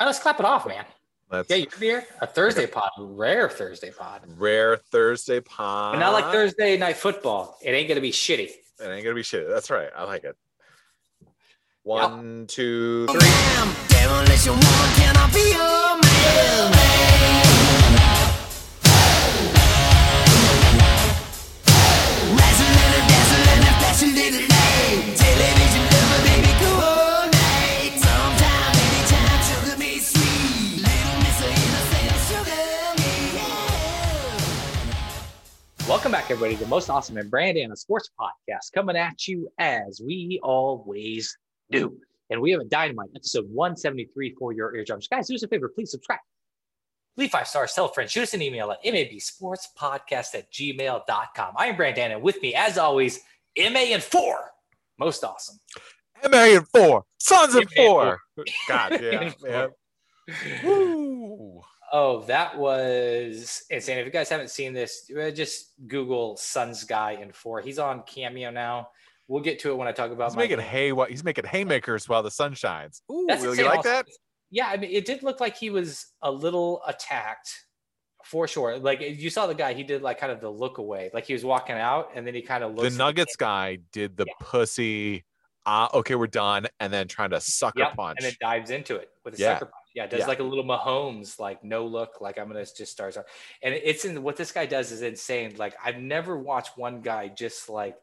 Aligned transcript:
right, 0.00 0.06
let's 0.06 0.18
clap 0.18 0.38
it 0.38 0.46
off, 0.46 0.66
man. 0.66 0.84
Let's 1.30 1.50
Yeah, 1.50 1.56
you're 1.56 1.78
here. 1.78 2.04
A 2.20 2.26
Thursday 2.26 2.66
pod, 2.66 2.90
rare 2.98 3.48
Thursday 3.50 3.90
pod. 3.90 4.22
rare 4.38 4.76
Thursday 4.76 5.40
pod. 5.40 5.94
But 5.94 6.00
not 6.00 6.12
like 6.12 6.32
Thursday 6.32 6.76
night 6.78 6.96
football. 6.96 7.58
It 7.62 7.72
ain't 7.72 7.88
gonna 7.88 8.00
be 8.00 8.12
shitty. 8.12 8.50
It 8.80 8.86
ain't 8.86 9.04
gonna 9.04 9.14
be 9.14 9.22
shit. 9.22 9.48
That's 9.48 9.70
right. 9.70 9.90
I 9.94 10.04
like 10.04 10.24
it. 10.24 10.36
One, 11.82 12.46
two, 12.48 13.06
three. 13.06 13.20
Welcome 35.98 36.12
back, 36.12 36.30
everybody, 36.30 36.54
to 36.54 36.62
the 36.62 36.68
most 36.68 36.90
awesome 36.90 37.16
and 37.16 37.28
Brandon 37.28 37.74
Sports 37.74 38.08
Podcast 38.18 38.72
coming 38.72 38.94
at 38.94 39.26
you 39.26 39.48
as 39.58 40.00
we 40.00 40.38
always 40.44 41.36
do. 41.72 41.98
And 42.30 42.40
we 42.40 42.52
have 42.52 42.60
a 42.60 42.66
dynamite 42.66 43.08
episode 43.16 43.46
173 43.50 44.36
for 44.38 44.52
your 44.52 44.76
eardrums. 44.76 45.08
Guys, 45.08 45.26
do 45.26 45.34
us 45.34 45.42
a 45.42 45.48
favor, 45.48 45.68
please 45.68 45.90
subscribe. 45.90 46.20
Leave 47.16 47.32
five 47.32 47.48
stars, 47.48 47.72
tell 47.72 47.86
a 47.86 47.92
friend, 47.92 48.08
shoot 48.08 48.22
us 48.22 48.32
an 48.32 48.42
email 48.42 48.70
at 48.70 48.80
mabsportspodcast 48.84 50.36
at 50.36 50.52
gmail.com. 50.52 51.54
I 51.56 51.66
am 51.66 51.76
Brandon, 51.76 52.12
and 52.12 52.22
with 52.22 52.40
me, 52.42 52.54
as 52.54 52.78
always, 52.78 53.18
MA 53.58 53.90
and 53.90 54.02
four. 54.02 54.52
Most 55.00 55.24
awesome. 55.24 55.58
MA 56.30 56.58
and 56.58 56.68
four. 56.68 57.06
Sons 57.18 57.56
and 57.56 57.64
and 57.64 57.72
four. 57.74 58.20
God, 58.68 58.92
yeah. 59.02 59.20
and 59.20 59.34
four. 59.34 59.70
Woo. 60.62 61.60
Oh, 61.92 62.22
that 62.24 62.56
was 62.58 63.62
insane. 63.70 63.98
If 63.98 64.06
you 64.06 64.12
guys 64.12 64.28
haven't 64.28 64.50
seen 64.50 64.72
this, 64.74 65.10
uh, 65.18 65.30
just 65.30 65.72
Google 65.86 66.36
Suns 66.36 66.84
guy 66.84 67.12
in 67.12 67.32
four. 67.32 67.60
He's 67.60 67.78
on 67.78 68.02
Cameo 68.02 68.50
now. 68.50 68.88
We'll 69.26 69.42
get 69.42 69.58
to 69.60 69.70
it 69.70 69.76
when 69.76 69.88
I 69.88 69.92
talk 69.92 70.10
about 70.10 70.30
He's 70.30 70.36
my 70.36 70.42
making 70.42 70.60
hay. 70.60 70.92
He's 71.08 71.24
making 71.24 71.44
haymakers 71.44 72.08
while 72.08 72.22
the 72.22 72.30
sun 72.30 72.54
shines. 72.54 73.02
Ooh, 73.10 73.26
That's 73.28 73.42
you 73.42 73.64
like 73.64 73.78
also. 73.78 73.88
that? 73.90 74.06
Yeah, 74.50 74.68
I 74.68 74.76
mean, 74.78 74.90
it 74.90 75.04
did 75.04 75.22
look 75.22 75.40
like 75.40 75.56
he 75.56 75.68
was 75.70 76.06
a 76.22 76.30
little 76.32 76.82
attacked 76.86 77.50
for 78.24 78.48
sure. 78.48 78.78
Like 78.78 79.00
you 79.00 79.28
saw 79.30 79.46
the 79.46 79.54
guy, 79.54 79.74
he 79.74 79.82
did 79.82 80.00
like 80.02 80.18
kind 80.18 80.32
of 80.32 80.40
the 80.40 80.48
look 80.50 80.78
away, 80.78 81.10
like 81.12 81.26
he 81.26 81.34
was 81.34 81.44
walking 81.44 81.76
out, 81.76 82.10
and 82.14 82.26
then 82.26 82.34
he 82.34 82.40
kind 82.42 82.64
of 82.64 82.74
looked. 82.74 82.90
The 82.90 82.96
Nuggets 82.96 83.36
guy 83.36 83.78
did 83.92 84.16
the 84.16 84.24
Yeah. 84.26 84.32
pussy. 84.40 85.24
Uh, 85.66 85.88
okay, 85.92 86.14
we're 86.14 86.26
done, 86.26 86.66
and 86.80 86.90
then 86.90 87.06
trying 87.08 87.28
to 87.30 87.40
sucker 87.40 87.80
Yep, 87.80 87.96
punch. 87.96 88.16
and 88.18 88.26
it 88.26 88.38
dives 88.40 88.70
into 88.70 88.96
it 88.96 89.10
with 89.24 89.34
a 89.34 89.38
Yeah. 89.38 89.54
sucker 89.58 89.66
punch. 89.66 89.77
Yeah, 89.98 90.06
does 90.06 90.20
Yeah. 90.20 90.26
like 90.26 90.38
a 90.38 90.44
little 90.44 90.62
Mahomes, 90.64 91.40
like 91.40 91.64
no 91.64 91.84
look, 91.86 92.20
like 92.20 92.38
I'm 92.38 92.46
gonna 92.46 92.64
just 92.64 92.86
start. 92.86 93.16
And 93.64 93.74
it's 93.74 94.04
in 94.04 94.22
what 94.22 94.36
this 94.36 94.52
guy 94.52 94.64
does 94.64 94.92
is 94.92 95.02
insane. 95.02 95.56
Like 95.56 95.74
I've 95.84 95.98
never 95.98 96.38
watched 96.38 96.78
one 96.78 97.00
guy 97.00 97.26
just 97.26 97.68
like 97.68 97.96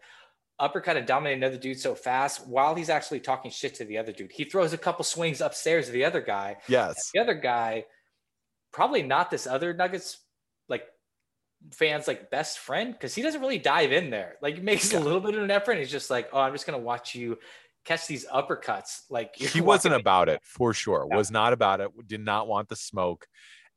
uppercut 0.60 0.98
and 0.98 1.08
dominate 1.08 1.38
another 1.38 1.56
dude 1.58 1.80
so 1.80 1.96
fast 1.96 2.46
while 2.48 2.76
he's 2.76 2.90
actually 2.90 3.22
talking 3.22 3.50
shit 3.50 3.76
to 3.76 3.86
the 3.86 3.98
other 3.98 4.12
dude. 4.12 4.34
He 4.34 4.44
throws 4.44 4.74
a 4.74 4.78
couple 4.78 5.06
swings 5.06 5.40
upstairs 5.40 5.86
to 5.86 5.94
the 5.94 6.04
other 6.04 6.20
guy. 6.20 6.58
yes, 6.68 7.12
the 7.14 7.22
other 7.22 7.34
guy, 7.34 7.86
probably 8.74 9.02
not 9.02 9.32
this 9.32 9.48
other 9.48 9.74
Nuggets 9.74 10.18
like 10.68 10.84
fans 11.72 12.10
like 12.10 12.30
best 12.30 12.60
friend 12.60 12.92
because 12.92 13.16
he 13.16 13.22
doesn't 13.22 13.40
really 13.40 13.58
dive 13.58 13.94
in 13.94 14.10
there. 14.10 14.36
Like 14.42 14.56
he 14.56 14.62
makes 14.62 14.94
a 14.94 15.00
little 15.00 15.22
bit 15.22 15.36
of 15.36 15.44
an 15.44 15.50
effort. 15.50 15.72
And 15.72 15.80
he's 15.80 15.92
just 15.92 16.10
like, 16.10 16.28
oh, 16.34 16.42
I'm 16.42 16.52
just 16.52 16.66
gonna 16.66 16.78
watch 16.78 17.16
you 17.16 17.38
catch 17.86 18.08
these 18.08 18.26
uppercuts. 18.28 19.02
Like 19.10 19.36
he 19.36 19.62
wasn't 19.62 19.94
walking- 19.94 20.02
about 20.02 20.30
it 20.30 20.42
for 20.44 20.74
sure. 20.74 21.08
No. 21.10 21.18
Was 21.18 21.32
not 21.32 21.54
about 21.54 21.82
it. 21.82 21.90
Did 22.08 22.22
not 22.22 22.48
want 22.48 22.70
the 22.70 22.76
smoke. 22.76 23.28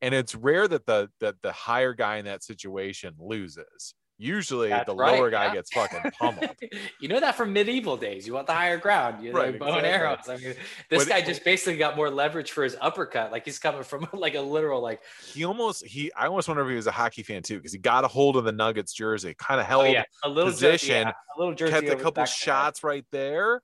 And 0.01 0.15
it's 0.15 0.35
rare 0.35 0.67
that 0.69 0.87
the 0.87 1.11
that 1.21 1.37
the 1.43 1.53
higher 1.53 1.93
guy 1.93 2.17
in 2.17 2.25
that 2.27 2.43
situation 2.43 3.15
loses. 3.19 3.95
Usually, 4.21 4.69
That's 4.71 4.87
the 4.87 4.97
right, 4.97 5.17
lower 5.17 5.31
guy 5.31 5.47
yeah. 5.47 5.55
gets 5.55 5.73
fucking 5.73 6.11
pummeled. 6.19 6.51
you 7.01 7.07
know 7.07 7.21
that 7.21 7.37
from 7.37 7.53
medieval 7.53 7.97
days. 7.97 8.27
You 8.27 8.35
want 8.35 8.49
the 8.49 8.53
higher 8.53 8.77
ground. 8.77 9.23
You 9.25 9.33
know, 9.33 9.39
Right, 9.39 9.57
bow 9.57 9.77
and 9.77 9.87
arrows. 9.87 10.29
I 10.29 10.39
mean, 10.39 10.55
this 10.91 11.05
But- 11.05 11.09
guy 11.09 11.21
just 11.21 11.45
basically 11.45 11.77
got 11.79 11.95
more 11.97 12.11
leverage 12.11 12.51
for 12.51 12.65
his 12.65 12.77
uppercut. 12.81 13.31
Like 13.31 13.45
he's 13.45 13.61
coming 13.61 13.85
from 13.85 14.09
like 14.13 14.35
a 14.35 14.41
literal 14.41 14.81
like, 14.81 15.01
he 15.33 15.45
almost 15.45 15.87
he 15.87 16.11
I 16.15 16.27
almost 16.27 16.49
wonder 16.49 16.65
if 16.65 16.69
he 16.69 16.75
was 16.75 16.89
a 16.89 16.93
hockey 16.93 17.23
fan 17.23 17.43
too 17.45 17.59
because 17.59 17.73
he 17.73 17.79
got 17.79 18.03
a 18.03 18.09
hold 18.09 18.37
of 18.37 18.43
the 18.43 18.51
Nuggets 18.51 18.93
jersey, 18.93 19.35
kind 19.39 19.61
of 19.61 19.67
oh 19.67 19.69
held, 19.69 19.93
yeah, 19.93 20.03
a 20.25 20.29
little 20.29 20.51
position, 20.51 20.89
jersey, 20.89 21.01
yeah, 21.01 21.13
a 21.37 21.39
little 21.39 21.55
jersey, 21.55 21.73
kept 21.73 21.89
a 21.89 22.03
couple 22.03 22.25
shots 22.25 22.83
right 22.83 23.05
there, 23.13 23.63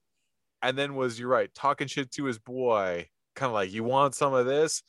and 0.65 0.77
then 0.77 0.95
was 0.95 1.19
you're 1.19 1.29
right 1.29 1.55
talking 1.55 1.87
shit 1.87 2.11
to 2.13 2.25
his 2.25 2.39
boy, 2.39 3.09
kind 3.37 3.49
of 3.49 3.55
like 3.55 3.73
you 3.73 3.85
want 3.85 4.15
some 4.15 4.35
of 4.35 4.47
this. 4.47 4.83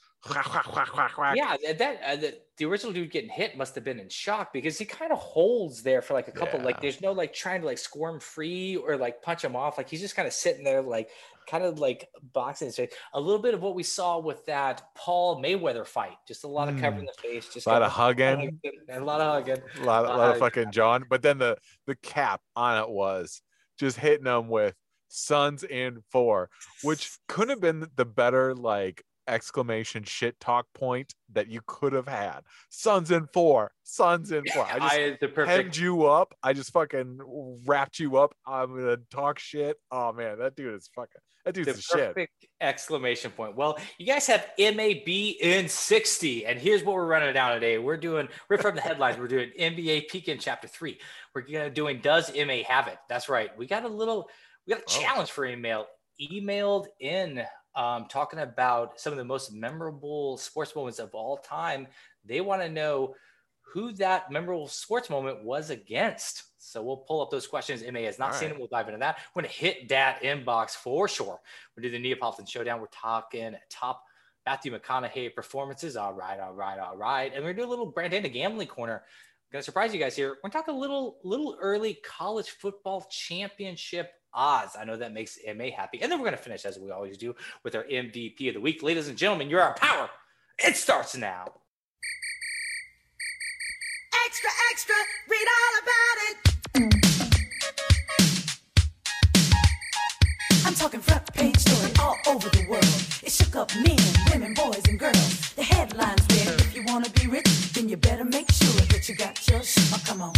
Yeah, 1.37 1.55
that, 1.63 1.77
that 1.77 2.01
uh, 2.03 2.15
the, 2.15 2.37
the 2.57 2.65
original 2.65 2.91
dude 2.91 3.11
getting 3.11 3.29
hit 3.29 3.55
must 3.55 3.75
have 3.75 3.83
been 3.83 3.99
in 3.99 4.09
shock 4.09 4.51
because 4.53 4.79
he 4.79 4.85
kind 4.85 5.11
of 5.11 5.19
holds 5.19 5.83
there 5.83 6.01
for 6.01 6.15
like 6.15 6.27
a 6.27 6.31
couple. 6.31 6.59
Like, 6.61 6.81
there's 6.81 6.99
no 6.99 7.11
like 7.11 7.31
trying 7.31 7.61
to 7.61 7.67
like 7.67 7.77
squirm 7.77 8.19
free 8.19 8.75
or 8.75 8.97
like 8.97 9.21
punch 9.21 9.43
him 9.43 9.55
off. 9.55 9.77
Like 9.77 9.87
he's 9.87 10.01
just 10.01 10.15
kind 10.15 10.27
of 10.27 10.33
sitting 10.33 10.63
there, 10.63 10.81
like 10.81 11.09
kind 11.47 11.63
of 11.63 11.77
like 11.77 12.09
boxing 12.33 12.71
face. 12.71 12.91
A 13.13 13.19
little 13.19 13.41
bit 13.41 13.53
of 13.53 13.61
what 13.61 13.75
we 13.75 13.83
saw 13.83 14.17
with 14.17 14.43
that 14.47 14.81
Paul 14.95 15.43
Mayweather 15.43 15.85
fight. 15.85 16.17
Just 16.27 16.43
a 16.43 16.47
lot 16.47 16.69
of 16.69 16.79
covering 16.79 17.05
the 17.05 17.13
face. 17.21 17.47
Just. 17.53 17.67
A 17.67 17.69
lot 17.69 17.83
of 17.83 17.91
hugging. 17.91 18.59
a 18.89 18.99
lot 18.99 19.21
of 19.21 19.31
hugging. 19.31 19.63
a 19.79 19.83
lot, 19.83 20.05
a 20.05 20.07
lot 20.07 20.29
of 20.31 20.37
Uh, 20.37 20.39
fucking 20.39 20.71
John. 20.71 21.05
But 21.07 21.21
then 21.21 21.37
the 21.37 21.57
the 21.85 21.95
cap 21.97 22.41
on 22.55 22.81
it 22.81 22.89
was 22.89 23.43
just 23.77 23.97
hitting 23.97 24.25
him 24.25 24.47
with 24.47 24.73
Suns 25.15 25.63
in 25.63 26.03
four, 26.11 26.49
which 26.83 27.17
could 27.27 27.49
have 27.49 27.61
been 27.61 27.87
the 27.95 28.05
better 28.05 28.53
like 28.53 29.03
exclamation 29.27 30.03
shit 30.03 30.39
talk 30.39 30.67
point 30.75 31.15
that 31.33 31.47
you 31.47 31.61
could 31.65 31.93
have 31.93 32.07
had. 32.07 32.41
Suns 32.69 33.11
in 33.11 33.27
four, 33.33 33.71
Suns 33.83 34.31
in 34.31 34.43
four. 34.53 34.65
I 34.65 34.79
just 34.79 34.93
I, 34.93 35.17
the 35.21 35.27
perfect. 35.29 35.77
you 35.77 36.05
up. 36.05 36.33
I 36.43 36.53
just 36.53 36.71
fucking 36.73 37.19
wrapped 37.65 37.97
you 37.99 38.17
up. 38.17 38.35
I'm 38.45 38.75
gonna 38.77 38.97
talk 39.09 39.39
shit. 39.39 39.77
Oh 39.89 40.11
man, 40.11 40.39
that 40.39 40.55
dude 40.55 40.75
is 40.75 40.89
fucking. 40.93 41.21
That 41.45 41.53
dude's 41.53 41.67
The 41.67 41.73
the 41.95 42.11
shit. 42.15 42.29
exclamation 42.59 43.29
point. 43.29 43.55
Well, 43.55 43.77
you 43.99 44.07
guys 44.07 44.25
have 44.27 44.47
MAB 44.57 45.07
in 45.07 45.69
60. 45.69 46.43
And 46.47 46.59
here's 46.59 46.83
what 46.83 46.95
we're 46.95 47.05
running 47.05 47.33
down 47.35 47.53
today. 47.53 47.77
We're 47.77 47.97
doing, 47.97 48.27
we're 48.49 48.57
from 48.57 48.73
the 48.73 48.81
headlines. 48.81 49.19
We're 49.19 49.27
doing 49.27 49.51
NBA 49.59 50.07
Peak 50.09 50.27
in 50.27 50.39
chapter 50.39 50.67
three. 50.67 50.99
We're 51.35 51.41
gonna 51.43 51.69
doing 51.69 51.99
Does 51.99 52.31
MA 52.35 52.63
Have 52.67 52.87
It? 52.87 52.97
That's 53.09 53.29
right. 53.29 53.55
We 53.57 53.67
got 53.67 53.83
a 53.83 53.87
little, 53.87 54.27
we 54.65 54.73
got 54.73 54.81
a 54.81 54.85
Oh. 54.87 55.01
challenge 55.01 55.31
for 55.31 55.45
email 55.45 55.87
emailed 56.19 56.87
in 56.99 57.43
um, 57.75 58.07
talking 58.07 58.39
about 58.39 58.99
some 58.99 59.11
of 59.11 59.17
the 59.17 59.25
most 59.25 59.51
memorable 59.51 60.37
sports 60.37 60.73
moments 60.75 60.97
of 60.99 61.13
all 61.13 61.37
time. 61.37 61.87
They 62.23 62.39
want 62.39 62.61
to 62.61 62.69
know 62.69 63.15
who 63.61 63.91
that 63.93 64.31
memorable 64.31 64.69
sports 64.69 65.09
moment 65.09 65.43
was 65.43 65.69
against. 65.71 66.43
So 66.57 66.81
we'll 66.81 66.97
pull 66.97 67.21
up 67.21 67.29
those 67.31 67.47
questions. 67.47 67.83
MA 67.91 67.99
has 68.03 68.17
not 68.17 68.29
All 68.31 68.33
seen 68.35 68.47
right. 68.49 68.55
it. 68.55 68.59
We'll 68.59 68.69
dive 68.69 68.87
into 68.87 68.99
that. 68.99 69.17
We're 69.33 69.41
going 69.41 69.51
to 69.51 69.59
hit 69.59 69.89
that 69.89 70.21
inbox 70.23 70.71
for 70.71 71.09
sure. 71.09 71.41
We're 71.75 71.81
doing 71.81 71.93
the 71.93 71.99
Neapolitan 71.99 72.45
Showdown. 72.45 72.79
We're 72.79 72.87
talking 72.87 73.55
top 73.69 74.03
Matthew 74.45 74.71
McConaughey 74.71 75.35
performances. 75.35 75.97
All 75.97 76.13
right, 76.13 76.39
all 76.39 76.53
right, 76.53 76.79
all 76.79 76.95
right. 76.95 77.33
And 77.35 77.43
we're 77.43 77.53
going 77.53 77.55
to 77.57 77.61
do 77.63 77.67
a 77.67 77.69
little 77.71 77.85
Brandon 77.87 78.23
gambling 78.31 78.69
corner. 78.69 79.03
I'm 79.03 79.51
going 79.51 79.61
to 79.61 79.65
surprise 79.65 79.93
you 79.93 79.99
guys 79.99 80.15
here. 80.15 80.37
We're 80.43 80.49
talking 80.49 80.73
a 80.73 80.77
little, 80.77 81.17
little 81.23 81.57
early 81.59 81.95
college 82.05 82.49
football 82.51 83.05
championship 83.11 84.11
odds. 84.35 84.75
I 84.79 84.84
know 84.85 84.97
that 84.97 85.13
makes 85.13 85.40
MA 85.56 85.66
happy. 85.75 86.01
And 86.01 86.12
then 86.12 86.19
we're 86.19 86.25
going 86.25 86.38
to 86.38 86.44
finish, 86.44 86.66
as 86.66 86.78
we 86.78 86.91
always 86.91 87.18
do, 87.18 87.35
with 87.63 87.75
our 87.75 87.84
MVP 87.84 88.47
of 88.50 88.53
the 88.56 88.62
week. 88.62 88.84
Ladies 88.84 89.07
and 89.07 89.18
gentlemen, 89.18 89.50
you're 89.50 89.62
our 89.62 89.75
power. 89.75 90.09
It 90.59 90.75
starts 90.75 91.16
now. 91.18 91.53
Extra, 94.25 94.50
extra, 94.72 94.96
read 95.29 95.47
all 95.57 95.79
about 95.84 96.18
it. 96.28 96.35
I'm 100.66 100.73
talking 100.73 101.00
front 101.00 101.31
page 101.34 101.57
story 101.57 101.91
all 102.00 102.17
over 102.28 102.50
the 102.50 102.66
world. 102.67 102.84
It 103.23 103.31
shook 103.31 103.55
up 103.55 103.72
men, 103.76 103.97
women, 104.31 104.53
boys, 104.53 104.81
and 104.88 104.99
girls. 104.99 105.53
The 105.53 105.64
headlines 105.64 106.26
read, 106.31 106.59
if 106.59 106.76
you 106.76 106.84
wanna 106.85 107.09
be 107.11 107.28
rich, 107.28 107.73
then 107.73 107.88
you 107.88 107.97
better 107.97 108.23
make 108.26 108.52
sure 108.52 108.81
that 108.88 109.08
you 109.08 109.16
got 109.16 109.47
your 109.47 109.61
sh- 109.64 109.91
oh, 109.93 110.02
come 110.05 110.22
on. 110.22 110.34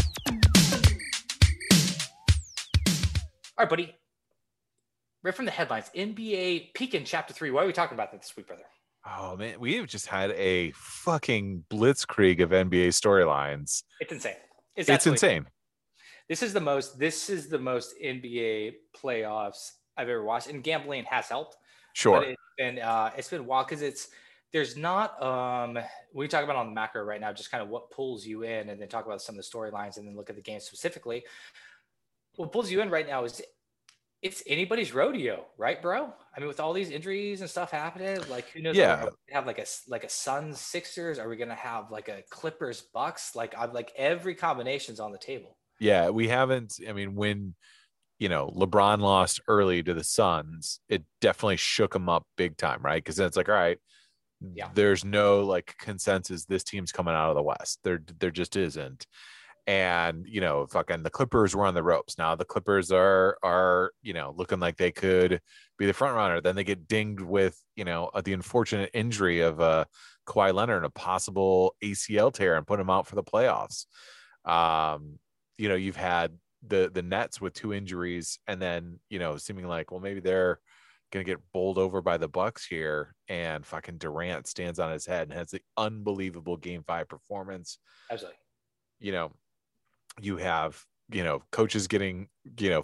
All 3.58 3.64
right, 3.64 3.70
buddy. 3.70 3.96
Right 5.24 5.34
from 5.34 5.46
the 5.46 5.52
headlines, 5.52 5.90
NBA 5.96 6.76
peak 6.76 6.94
in 6.94 7.04
chapter 7.04 7.34
three. 7.34 7.50
Why 7.50 7.64
are 7.64 7.66
we 7.66 7.74
talking 7.74 7.96
about 7.96 8.12
that 8.12 8.22
this 8.22 8.38
week, 8.38 8.46
brother? 8.46 8.64
Oh 9.04 9.36
man, 9.36 9.60
we 9.60 9.76
have 9.78 9.88
just 9.88 10.06
had 10.06 10.30
a 10.32 10.72
fucking 10.76 11.64
blitzkrieg 11.72 12.40
of 12.42 12.52
NBA 12.52 12.90
storylines. 12.90 13.82
It's 14.00 14.12
insane. 14.12 14.36
It's 14.76 14.90
absolutely 14.90 15.28
insane. 15.28 15.48
This 16.30 16.44
is 16.44 16.54
the 16.54 16.60
most. 16.60 17.00
This 17.00 17.32
is 17.32 17.50
the 17.50 17.58
most 17.58 17.96
NBA 18.04 18.74
playoffs 18.96 19.72
I've 19.98 20.08
ever 20.08 20.24
watched, 20.24 20.50
and 20.50 20.64
gambling 20.64 21.06
has 21.06 21.28
helped. 21.28 21.58
Sure. 21.94 22.20
But 22.20 22.28
it's 22.30 22.42
been 22.60 22.78
uh, 22.78 23.10
it's 23.18 23.30
been 23.30 23.48
wild 23.48 23.68
because 23.68 23.82
it's 23.82 24.10
there's 24.54 24.78
not 24.78 25.22
um 25.22 25.80
we 26.14 26.28
talk 26.28 26.44
about 26.44 26.58
on 26.58 26.68
the 26.68 26.74
macro 26.74 27.04
right 27.04 27.20
now 27.20 27.34
just 27.34 27.50
kind 27.52 27.64
of 27.64 27.70
what 27.70 27.90
pulls 27.90 28.24
you 28.24 28.44
in, 28.44 28.70
and 28.70 28.80
then 28.80 28.88
talk 28.88 29.08
about 29.08 29.20
some 29.20 29.36
of 29.36 29.44
the 29.44 29.50
storylines, 29.50 29.98
and 29.98 30.08
then 30.08 30.16
look 30.16 30.30
at 30.30 30.36
the 30.36 30.44
game 30.44 30.60
specifically. 30.60 31.24
What 32.38 32.52
pulls 32.52 32.72
you 32.72 32.82
in 32.82 32.90
right 32.90 33.08
now 33.08 33.26
is 33.26 33.42
it's 34.22 34.42
anybody's 34.48 34.94
rodeo, 34.94 35.46
right, 35.58 35.80
bro? 35.82 36.12
I 36.36 36.40
mean, 36.40 36.48
with 36.48 36.60
all 36.60 36.74
these 36.74 36.90
injuries 36.90 37.42
and 37.42 37.50
stuff 37.50 37.70
happening, 37.72 38.18
like 38.30 38.48
who 38.50 38.62
knows? 38.62 38.76
Yeah. 38.76 39.06
Have 39.30 39.46
like 39.46 39.60
a 39.60 39.66
like 39.88 40.04
a 40.04 40.10
Suns 40.10 40.60
Sixers? 40.60 41.20
Are 41.20 41.28
we 41.30 41.36
gonna 41.36 41.54
have 41.56 41.92
like 41.92 42.08
a 42.08 42.24
Clippers 42.30 42.84
Bucks? 42.94 43.36
Like 43.36 43.54
I'm 43.58 43.74
like 43.74 43.92
every 43.98 44.34
combination's 44.34 45.00
on 45.00 45.12
the 45.12 45.18
table. 45.20 45.58
Yeah, 45.80 46.10
we 46.10 46.28
haven't. 46.28 46.80
I 46.88 46.94
mean, 46.94 47.14
when 47.16 47.54
you 48.18 48.30
know 48.30 48.48
LeBron 48.56 49.00
lost 49.02 49.40
early 49.48 49.84
to 49.84 49.94
the 49.94 50.04
Suns, 50.04 50.80
it 50.90 51.04
definitely 51.22 51.58
shook 51.58 51.96
him 51.96 52.10
up 52.10 52.24
big 52.38 52.58
time, 52.58 52.82
right? 52.82 53.04
Because 53.04 53.18
then 53.18 53.28
it's 53.28 53.38
like, 53.38 53.50
all 53.50 53.56
right, 53.56 53.78
Yeah. 54.42 54.70
there's 54.74 55.06
no 55.06 55.42
like 55.44 55.76
consensus. 55.80 56.46
This 56.46 56.64
team's 56.64 56.92
coming 56.92 57.14
out 57.14 57.30
of 57.30 57.36
the 57.36 57.44
West. 57.44 57.80
There, 57.84 58.02
there 58.20 58.32
just 58.32 58.56
isn't. 58.56 59.06
And 59.68 60.26
you 60.26 60.40
know, 60.40 60.66
fucking 60.66 61.04
the 61.04 61.10
Clippers 61.10 61.56
were 61.56 61.66
on 61.66 61.74
the 61.74 61.84
ropes. 61.84 62.18
Now 62.18 62.36
the 62.36 62.46
Clippers 62.46 62.92
are 62.92 63.38
are 63.44 63.92
you 64.02 64.14
know 64.14 64.34
looking 64.36 64.62
like 64.62 64.78
they 64.78 64.92
could 64.92 65.42
be 65.78 65.86
the 65.86 65.94
front 65.94 66.16
runner. 66.16 66.40
Then 66.40 66.56
they 66.56 66.64
get 66.64 66.88
dinged 66.88 67.22
with 67.22 67.62
you 67.76 67.84
know 67.84 68.10
uh, 68.14 68.22
the 68.22 68.34
unfortunate 68.34 68.90
injury 68.94 69.42
of 69.42 69.60
uh 69.60 69.86
Kawhi 70.28 70.54
Leonard 70.54 70.78
and 70.78 70.86
a 70.86 70.90
possible 70.90 71.76
ACL 71.84 72.34
tear 72.34 72.56
and 72.56 72.68
put 72.68 72.80
him 72.80 72.90
out 72.90 73.08
for 73.08 73.16
the 73.16 73.24
playoffs. 73.24 73.86
Um, 74.46 75.20
you 75.58 75.70
know, 75.70 75.76
you've 75.76 75.96
had 75.96 76.38
the 76.66 76.90
the 76.94 77.02
Nets 77.02 77.42
with 77.42 77.54
two 77.54 77.74
injuries, 77.74 78.40
and 78.48 78.62
then 78.62 79.00
you 79.10 79.20
know, 79.20 79.38
seeming 79.38 79.68
like 79.68 79.92
well 79.92 80.00
maybe 80.00 80.20
they're 80.20 80.60
gonna 81.12 81.24
get 81.24 81.40
bowled 81.54 81.78
over 81.78 82.02
by 82.02 82.18
the 82.18 82.28
Bucks 82.28 82.66
here, 82.66 83.16
and 83.28 83.66
fucking 83.66 83.98
Durant 83.98 84.48
stands 84.48 84.80
on 84.80 84.92
his 84.92 85.06
head 85.06 85.30
and 85.30 85.38
has 85.38 85.52
the 85.52 85.62
unbelievable 85.78 86.58
Game 86.58 86.84
Five 86.84 87.08
performance. 87.08 87.80
Absolutely. 88.12 88.38
You 89.00 89.12
know, 89.12 89.32
you 90.22 90.38
have 90.38 90.84
you 91.12 91.24
know 91.24 91.42
coaches 91.52 91.88
getting 91.88 92.28
you 92.60 92.70
know 92.70 92.84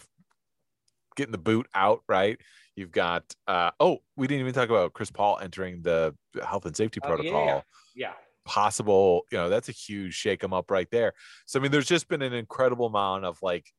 getting 1.16 1.32
the 1.32 1.38
boot 1.38 1.68
out 1.74 2.02
right. 2.08 2.40
You've 2.76 2.92
got 2.92 3.24
uh 3.48 3.72
oh 3.80 4.00
we 4.16 4.28
didn't 4.28 4.42
even 4.42 4.54
talk 4.54 4.70
about 4.70 4.94
Chris 4.94 5.12
Paul 5.12 5.40
entering 5.40 5.82
the 5.82 6.16
health 6.46 6.66
and 6.66 6.76
safety 6.76 7.00
Oh, 7.04 7.08
yeah, 7.08 7.16
protocol 7.16 7.64
Yeah. 7.96 8.14
possible 8.46 9.24
you 9.32 9.38
know 9.38 9.50
that's 9.50 9.70
a 9.70 9.74
huge 9.74 10.14
shake 10.14 10.44
'em 10.44 10.54
up 10.54 10.70
right 10.72 10.90
there 10.92 11.14
so 11.46 11.60
i 11.60 11.62
mean 11.62 11.72
there's 11.72 11.86
just 11.88 12.10
been 12.10 12.22
an 12.22 12.34
incredible 12.34 12.88
amount 12.88 13.24
of 13.24 13.42
like 13.42 13.72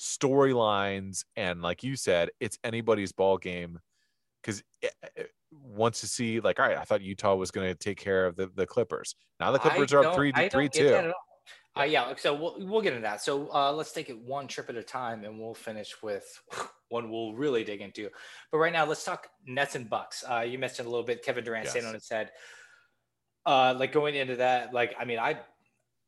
storylines 0.00 1.24
and 1.36 1.62
like 1.62 1.84
you 1.84 1.94
said 1.94 2.30
it's 2.40 2.58
anybody's 2.64 3.12
ball 3.12 3.36
game 3.38 3.78
because 4.42 4.62
wants 5.52 6.00
to 6.00 6.08
see 6.08 6.40
like 6.40 6.58
all 6.58 6.66
right 6.66 6.78
i 6.78 6.82
thought 6.82 7.02
utah 7.02 7.34
was 7.34 7.50
going 7.50 7.68
to 7.68 7.74
take 7.74 7.98
care 7.98 8.26
of 8.26 8.34
the, 8.36 8.50
the 8.54 8.66
clippers 8.66 9.14
now 9.38 9.52
the 9.52 9.58
clippers 9.58 9.92
I 9.92 9.96
are 9.96 10.04
up 10.06 10.14
three 10.14 10.32
I 10.34 10.48
three 10.48 10.68
two 10.68 10.88
that 10.88 11.04
at 11.04 11.10
all. 11.10 11.29
Uh, 11.80 11.84
yeah, 11.84 12.12
so 12.16 12.34
we'll, 12.34 12.56
we'll 12.60 12.80
get 12.82 12.92
into 12.92 13.02
that. 13.02 13.22
So 13.22 13.48
uh, 13.52 13.72
let's 13.72 13.92
take 13.92 14.10
it 14.10 14.18
one 14.18 14.46
trip 14.46 14.68
at 14.68 14.76
a 14.76 14.82
time, 14.82 15.24
and 15.24 15.38
we'll 15.40 15.54
finish 15.54 15.94
with 16.02 16.24
one 16.90 17.10
we'll 17.10 17.34
really 17.34 17.64
dig 17.64 17.80
into. 17.80 18.10
But 18.52 18.58
right 18.58 18.72
now, 18.72 18.84
let's 18.86 19.04
talk 19.04 19.28
Nets 19.46 19.74
and 19.74 19.88
Bucks. 19.88 20.24
Uh, 20.28 20.40
you 20.40 20.58
mentioned 20.58 20.86
a 20.86 20.90
little 20.90 21.06
bit 21.06 21.24
Kevin 21.24 21.44
Durant 21.44 21.64
Yes. 21.64 21.72
staying 21.72 21.86
on 21.86 21.94
his 21.94 22.08
head. 22.08 22.30
Uh, 23.46 23.74
like 23.78 23.92
going 23.92 24.14
into 24.14 24.36
that, 24.36 24.74
like 24.74 24.94
I 25.00 25.04
mean, 25.04 25.18
I 25.18 25.40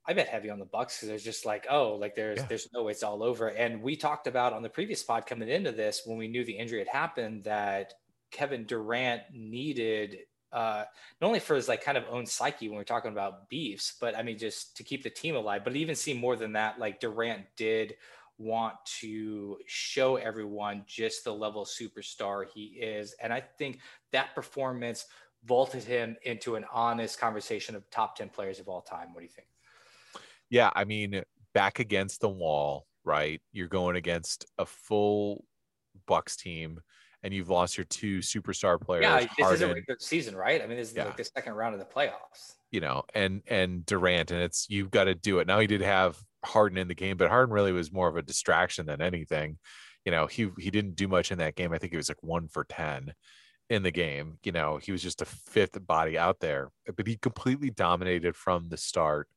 I 0.07 0.13
bet 0.15 0.29
heavy 0.29 0.51
on 0.51 0.59
the 0.59 0.65
Bucks 0.67 0.97
because 0.97 1.09
there's 1.09 1.25
just 1.25 1.47
like, 1.47 1.67
oh, 1.71 1.95
like 1.95 2.15
there's 2.15 2.39
Yeah. 2.39 2.47
there's 2.47 2.69
no 2.75 2.83
way 2.83 2.93
it's 2.93 3.03
all 3.03 3.23
over. 3.23 3.49
And 3.49 3.83
we 3.83 3.97
talked 3.97 4.27
about 4.27 4.53
on 4.53 4.63
the 4.63 4.69
previous 4.69 5.03
pod 5.03 5.27
coming 5.27 5.49
into 5.49 5.73
this 5.73 6.03
when 6.05 6.19
we 6.19 6.29
knew 6.29 6.45
the 6.45 6.59
injury 6.59 6.81
had 6.81 6.89
happened 6.89 7.45
that 7.45 7.95
Kevin 8.31 8.65
Durant 8.67 9.23
needed 9.33 10.19
uh 10.53 10.85
not 11.21 11.27
only 11.27 11.41
for 11.41 11.55
his 11.55 11.69
like 11.69 11.83
kind 11.83 11.99
of 11.99 12.05
own 12.11 12.27
psyche 12.27 12.69
when 12.69 12.77
we're 12.77 12.85
talking 12.85 13.13
about 13.13 13.49
beefs, 13.49 13.95
but 14.01 14.17
I 14.17 14.23
mean 14.23 14.39
just 14.39 14.77
to 14.77 14.83
keep 14.83 15.03
the 15.03 15.11
team 15.11 15.37
alive. 15.37 15.65
But 15.65 15.77
even 15.77 15.95
see 15.95 16.15
more 16.15 16.37
than 16.37 16.53
that, 16.53 16.79
like 16.79 17.01
Durant 17.01 17.45
did 17.57 17.95
want 18.39 18.75
to 19.01 19.59
show 19.67 20.17
everyone 20.17 20.85
just 20.87 21.25
the 21.25 21.35
level 21.35 21.63
of 21.63 21.69
superstar 21.69 22.47
he 22.53 22.65
is. 22.65 23.15
And 23.21 23.33
I 23.33 23.41
think 23.41 23.81
that 24.11 24.35
performance 24.35 25.07
vaulted 25.45 25.85
him 25.85 26.17
into 26.23 26.57
an 26.57 26.65
honest 26.73 27.21
conversation 27.21 27.77
of 27.77 27.89
top 27.91 28.17
10 28.17 28.31
players 28.31 28.59
of 28.59 28.69
all 28.69 28.81
time. 28.81 29.13
What 29.13 29.21
do 29.21 29.25
you 29.25 29.31
think? 29.31 29.49
yeah 30.53 30.71
i 30.77 30.85
mean 30.85 31.23
back 31.55 31.81
against 31.81 32.21
the 32.21 32.29
wall 32.29 32.87
right 33.05 33.41
you're 33.53 33.67
going 33.67 33.97
against 33.97 34.47
a 34.59 34.67
full 34.67 35.45
bucks 36.07 36.37
team 36.37 36.79
and 37.23 37.33
you've 37.33 37.49
lost 37.49 37.77
your 37.79 37.85
two 37.85 38.19
superstar 38.19 38.81
players 38.81 39.03
Yeah, 39.03 39.21
this 39.21 39.27
is 39.31 39.39
a 39.39 39.45
Harden, 39.45 39.73
regular 39.75 39.99
season, 40.01 40.35
right? 40.37 40.61
I 40.63 40.67
mean, 40.67 40.77
this 40.77 40.91
is 40.91 40.97
Yeah. 40.97 41.05
like 41.07 41.17
the 41.17 41.25
second 41.25 41.55
round 41.55 41.75
of 41.75 41.79
the 41.81 41.87
playoffs. 41.87 42.55
you 42.71 42.81
know, 42.81 43.05
and 43.15 43.43
and 43.47 43.85
Durant, 43.87 44.31
and 44.31 44.41
it's 44.41 44.69
you've 44.71 44.91
got 44.91 45.05
to 45.05 45.15
do 45.15 45.39
it. 45.39 45.47
Now 45.47 45.59
he 45.61 45.67
did 45.67 45.83
have 45.83 46.19
Harden 46.45 46.79
in 46.79 46.89
the 46.89 46.95
game, 46.95 47.17
but 47.17 47.29
Harden 47.31 47.53
really 47.55 47.73
was 47.73 47.93
more 47.93 48.09
of 48.09 48.17
a 48.17 48.23
distraction 48.23 48.87
than 48.87 49.01
anything. 49.03 49.59
You 50.05 50.11
know, 50.13 50.27
he 50.27 50.51
he 50.59 50.71
didn't 50.71 50.97
do 50.97 51.07
much 51.07 51.31
in 51.31 51.39
that 51.39 51.55
game. 51.55 51.73
I 51.73 51.79
think 51.79 51.93
he 51.93 51.97
was 51.97 52.09
like 52.09 52.23
one 52.23 52.49
for 52.49 52.65
ten 52.65 53.13
in 53.71 53.83
the 53.85 53.91
game. 53.93 54.39
You 54.43 54.53
know, 54.53 54.79
he 54.79 54.91
was 54.91 55.03
just 55.03 55.23
a 55.23 55.27
fifth 55.27 55.79
body 55.87 56.19
out 56.19 56.41
there, 56.41 56.71
but 56.97 57.07
he 57.07 57.17
completely 57.17 57.71
dominated 57.71 58.35
from 58.37 58.69
the 58.69 58.77
start. 58.77 59.29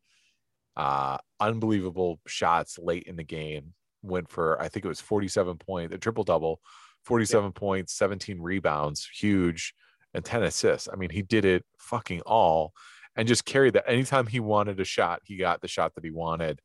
Uh, 0.75 1.17
unbelievable 1.39 2.19
shots 2.27 2.77
late 2.79 3.03
in 3.03 3.15
the 3.15 3.23
game. 3.23 3.73
Went 4.01 4.29
for 4.29 4.61
I 4.61 4.67
think 4.69 4.85
it 4.85 4.89
was 4.89 5.01
forty 5.01 5.27
seven 5.27 5.57
point, 5.57 5.93
a 5.93 5.97
triple 5.97 6.23
double, 6.23 6.61
forty 7.05 7.25
seven 7.25 7.51
points, 7.51 7.93
seventeen 7.93 8.41
rebounds, 8.41 9.07
huge, 9.17 9.73
and 10.13 10.25
ten 10.25 10.43
assists. 10.43 10.89
I 10.91 10.95
mean, 10.95 11.09
he 11.09 11.21
did 11.21 11.45
it 11.45 11.63
fucking 11.79 12.21
all 12.21 12.73
and 13.15 13.27
just 13.27 13.45
carried 13.45 13.73
that. 13.73 13.89
Anytime 13.89 14.27
he 14.27 14.39
wanted 14.39 14.79
a 14.79 14.85
shot, 14.85 15.21
he 15.23 15.37
got 15.37 15.61
the 15.61 15.67
shot 15.67 15.95
that 15.95 16.03
he 16.03 16.11
wanted. 16.11 16.59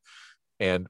And 0.59 0.87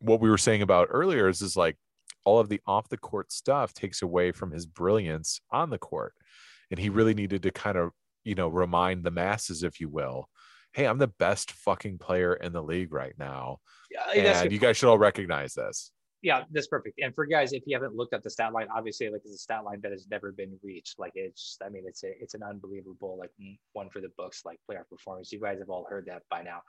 what 0.00 0.20
we 0.20 0.30
were 0.30 0.38
saying 0.38 0.62
about 0.62 0.88
earlier 0.90 1.28
is, 1.28 1.42
is 1.42 1.56
like 1.56 1.76
all 2.24 2.38
of 2.38 2.48
the 2.48 2.60
off 2.66 2.88
the 2.88 2.98
court 2.98 3.32
stuff 3.32 3.72
takes 3.72 4.02
away 4.02 4.32
from 4.32 4.50
his 4.50 4.66
brilliance 4.66 5.40
on 5.50 5.70
the 5.70 5.78
court. 5.78 6.14
And 6.70 6.78
he 6.78 6.88
really 6.88 7.14
needed 7.14 7.42
to 7.42 7.50
kind 7.50 7.76
of, 7.76 7.90
you 8.24 8.34
know, 8.34 8.48
remind 8.48 9.04
the 9.04 9.10
masses, 9.10 9.62
if 9.62 9.80
you 9.80 9.88
will, 9.88 10.28
hey, 10.72 10.86
I'm 10.86 10.98
the 10.98 11.08
best 11.18 11.52
fucking 11.52 11.98
player 11.98 12.34
in 12.34 12.52
the 12.52 12.62
league 12.62 12.92
right 12.92 13.14
now. 13.18 13.58
Yeah, 13.90 14.02
And 14.44 14.52
you 14.52 14.58
guys 14.58 14.76
should 14.76 14.88
all 14.88 14.98
recognize 14.98 15.54
this. 15.54 15.90
Yeah, 16.22 16.44
that's 16.50 16.66
perfect. 16.66 17.00
And 17.00 17.14
for 17.14 17.24
guys, 17.24 17.52
if 17.52 17.62
you 17.66 17.74
haven't 17.74 17.94
looked 17.94 18.12
at 18.12 18.22
the 18.22 18.30
stat 18.30 18.52
line, 18.52 18.66
obviously, 18.74 19.08
like 19.08 19.22
it's 19.24 19.34
a 19.34 19.38
stat 19.38 19.64
line 19.64 19.80
that 19.82 19.92
has 19.92 20.06
never 20.10 20.32
been 20.32 20.58
reached. 20.62 20.98
Like 20.98 21.12
it's, 21.14 21.56
I 21.64 21.70
mean, 21.70 21.84
it's 21.86 22.04
a, 22.04 22.12
it's 22.20 22.34
an 22.34 22.42
unbelievable 22.42 23.16
like 23.18 23.30
one 23.72 23.88
for 23.88 24.00
the 24.00 24.10
books, 24.18 24.42
like 24.44 24.58
playoff 24.70 24.88
performance. 24.90 25.32
You 25.32 25.40
guys 25.40 25.58
have 25.60 25.70
all 25.70 25.86
heard 25.88 26.06
that 26.06 26.22
by 26.30 26.42
now. 26.42 26.60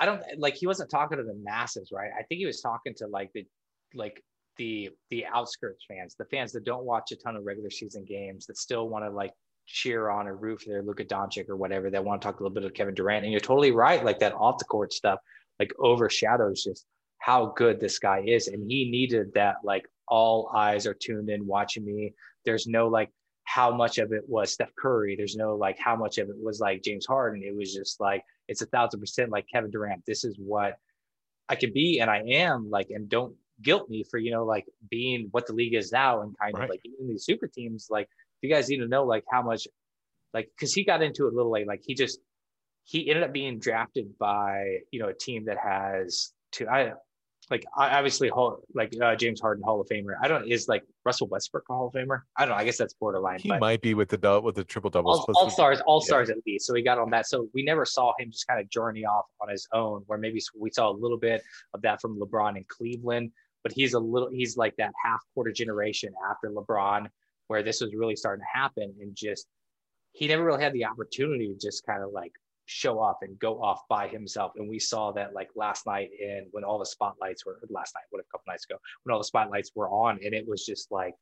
I 0.00 0.06
don't 0.06 0.22
like 0.38 0.54
he 0.54 0.66
wasn't 0.66 0.90
talking 0.90 1.18
to 1.18 1.24
the 1.24 1.34
masses, 1.34 1.90
right? 1.92 2.10
I 2.18 2.22
think 2.22 2.38
he 2.38 2.46
was 2.46 2.60
talking 2.60 2.94
to 2.96 3.06
like 3.06 3.30
the, 3.34 3.46
like 3.94 4.22
the 4.56 4.90
the 5.10 5.26
outskirts 5.26 5.84
fans, 5.86 6.14
the 6.18 6.24
fans 6.24 6.52
that 6.52 6.64
don't 6.64 6.84
watch 6.84 7.12
a 7.12 7.16
ton 7.16 7.36
of 7.36 7.44
regular 7.44 7.70
season 7.70 8.04
games, 8.04 8.46
that 8.46 8.56
still 8.56 8.88
want 8.88 9.04
to 9.04 9.10
like 9.10 9.32
cheer 9.66 10.08
on 10.08 10.26
or 10.26 10.36
root 10.36 10.62
for 10.62 10.70
their 10.70 10.82
Luka 10.82 11.04
Doncic 11.04 11.48
or 11.48 11.56
whatever. 11.56 11.90
That 11.90 12.04
want 12.04 12.22
to 12.22 12.26
talk 12.26 12.40
a 12.40 12.42
little 12.42 12.54
bit 12.54 12.64
of 12.64 12.72
Kevin 12.72 12.94
Durant. 12.94 13.24
And 13.24 13.32
you're 13.32 13.40
totally 13.40 13.70
right. 13.70 14.02
Like 14.02 14.18
that 14.20 14.32
off 14.32 14.58
the 14.58 14.64
court 14.64 14.92
stuff, 14.92 15.18
like 15.60 15.72
overshadows 15.78 16.64
just 16.64 16.86
how 17.22 17.52
good 17.56 17.78
this 17.78 17.98
guy 18.00 18.22
is. 18.26 18.48
And 18.48 18.68
he 18.68 18.90
needed 18.90 19.32
that, 19.34 19.56
like, 19.62 19.86
all 20.08 20.50
eyes 20.54 20.86
are 20.86 20.94
tuned 20.94 21.30
in 21.30 21.46
watching 21.46 21.84
me. 21.84 22.12
There's 22.44 22.66
no 22.66 22.88
like 22.88 23.10
how 23.44 23.74
much 23.74 23.98
of 23.98 24.12
it 24.12 24.24
was 24.28 24.52
Steph 24.52 24.74
Curry. 24.76 25.14
There's 25.16 25.36
no 25.36 25.54
like 25.54 25.78
how 25.78 25.96
much 25.96 26.18
of 26.18 26.28
it 26.28 26.36
was 26.38 26.60
like 26.60 26.82
James 26.82 27.06
Harden. 27.06 27.42
It 27.42 27.56
was 27.56 27.72
just 27.72 28.00
like, 28.00 28.22
it's 28.48 28.60
a 28.62 28.66
thousand 28.66 29.00
percent 29.00 29.30
like 29.30 29.46
Kevin 29.52 29.70
Durant. 29.70 30.04
This 30.04 30.24
is 30.24 30.36
what 30.38 30.76
I 31.48 31.54
can 31.54 31.72
be 31.72 32.00
and 32.00 32.10
I 32.10 32.18
am 32.26 32.68
like, 32.68 32.90
and 32.90 33.08
don't 33.08 33.34
guilt 33.62 33.88
me 33.88 34.04
for, 34.10 34.18
you 34.18 34.32
know, 34.32 34.44
like 34.44 34.66
being 34.90 35.28
what 35.30 35.46
the 35.46 35.54
league 35.54 35.74
is 35.74 35.92
now 35.92 36.22
and 36.22 36.36
kind 36.38 36.54
Right. 36.54 36.64
of 36.64 36.70
like 36.70 36.80
even 36.84 37.08
these 37.08 37.24
super 37.24 37.46
teams. 37.46 37.86
Like, 37.88 38.08
you 38.42 38.50
guys 38.52 38.68
need 38.68 38.78
to 38.78 38.88
know 38.88 39.04
like 39.04 39.24
how 39.30 39.42
much, 39.42 39.66
like, 40.34 40.50
cause 40.58 40.74
he 40.74 40.84
got 40.84 41.02
into 41.02 41.26
it 41.26 41.32
a 41.32 41.36
little 41.36 41.52
late. 41.52 41.68
Like, 41.68 41.82
he 41.86 41.94
just, 41.94 42.18
he 42.84 43.08
ended 43.08 43.22
up 43.24 43.32
being 43.32 43.60
drafted 43.60 44.18
by, 44.18 44.78
you 44.90 45.00
know, 45.00 45.08
a 45.08 45.14
team 45.14 45.44
that 45.46 45.58
has 45.58 46.32
two, 46.50 46.68
I, 46.68 46.92
like 47.50 47.64
obviously 47.76 48.30
like 48.74 48.94
uh, 49.00 49.16
James 49.16 49.40
Harden 49.40 49.62
Hall 49.64 49.80
of 49.80 49.88
Famer. 49.88 50.14
I 50.22 50.28
don't 50.28 50.50
is 50.50 50.68
like 50.68 50.84
Russell 51.04 51.26
Westbrook 51.26 51.64
a 51.68 51.72
Hall 51.72 51.88
of 51.88 51.92
Famer. 51.92 52.22
I 52.36 52.42
don't 52.44 52.50
know. 52.50 52.56
I 52.56 52.64
guess 52.64 52.78
that's 52.78 52.94
borderline. 52.94 53.40
He 53.40 53.48
might 53.48 53.80
be 53.80 53.94
with 53.94 54.08
the 54.08 54.16
dou- 54.16 54.40
with 54.40 54.54
the 54.54 54.64
triple 54.64 54.90
doubles. 54.90 55.24
all, 55.28 55.34
all 55.36 55.50
stars, 55.50 55.80
all 55.86 56.00
stars 56.00 56.30
at 56.30 56.36
least. 56.46 56.66
So 56.66 56.74
he 56.74 56.82
got 56.82 56.98
on 56.98 57.10
that. 57.10 57.26
So 57.26 57.48
we 57.52 57.62
never 57.62 57.84
saw 57.84 58.12
him 58.18 58.30
just 58.30 58.46
kind 58.46 58.60
of 58.60 58.68
journey 58.70 59.04
off 59.04 59.26
on 59.40 59.48
his 59.48 59.66
own. 59.72 60.02
Where 60.06 60.18
maybe 60.18 60.40
we 60.58 60.70
saw 60.70 60.90
a 60.90 60.96
little 60.96 61.18
bit 61.18 61.42
of 61.74 61.82
that 61.82 62.00
from 62.00 62.18
LeBron 62.18 62.56
in 62.56 62.64
Cleveland, 62.68 63.32
but 63.62 63.72
he's 63.72 63.94
a 63.94 64.00
little. 64.00 64.30
He's 64.30 64.56
like 64.56 64.76
that 64.76 64.92
half 65.04 65.20
quarter 65.34 65.52
generation 65.52 66.12
after 66.30 66.50
LeBron, 66.50 67.08
where 67.48 67.62
this 67.62 67.80
was 67.80 67.94
really 67.94 68.16
starting 68.16 68.44
to 68.44 68.58
happen, 68.58 68.94
and 69.00 69.14
just 69.14 69.46
he 70.12 70.28
never 70.28 70.44
really 70.44 70.62
had 70.62 70.72
the 70.74 70.84
opportunity 70.84 71.48
to 71.48 71.58
just 71.58 71.84
kind 71.86 72.02
of 72.02 72.12
like 72.12 72.32
show 72.66 72.98
off 72.98 73.16
and 73.22 73.38
go 73.38 73.62
off 73.62 73.80
by 73.88 74.08
himself. 74.08 74.52
And 74.56 74.68
we 74.68 74.78
saw 74.78 75.12
that 75.12 75.34
like 75.34 75.50
last 75.56 75.86
night 75.86 76.10
and 76.20 76.46
when 76.52 76.64
all 76.64 76.78
the 76.78 76.86
spotlights 76.86 77.44
were 77.44 77.60
last 77.70 77.94
night, 77.94 78.04
what 78.10 78.20
a 78.20 78.24
couple 78.30 78.44
nights 78.48 78.64
ago, 78.64 78.78
when 79.02 79.12
all 79.12 79.18
the 79.20 79.24
spotlights 79.24 79.72
were 79.74 79.88
on, 79.88 80.18
and 80.24 80.34
it 80.34 80.46
was 80.46 80.64
just 80.64 80.90
like, 80.90 81.14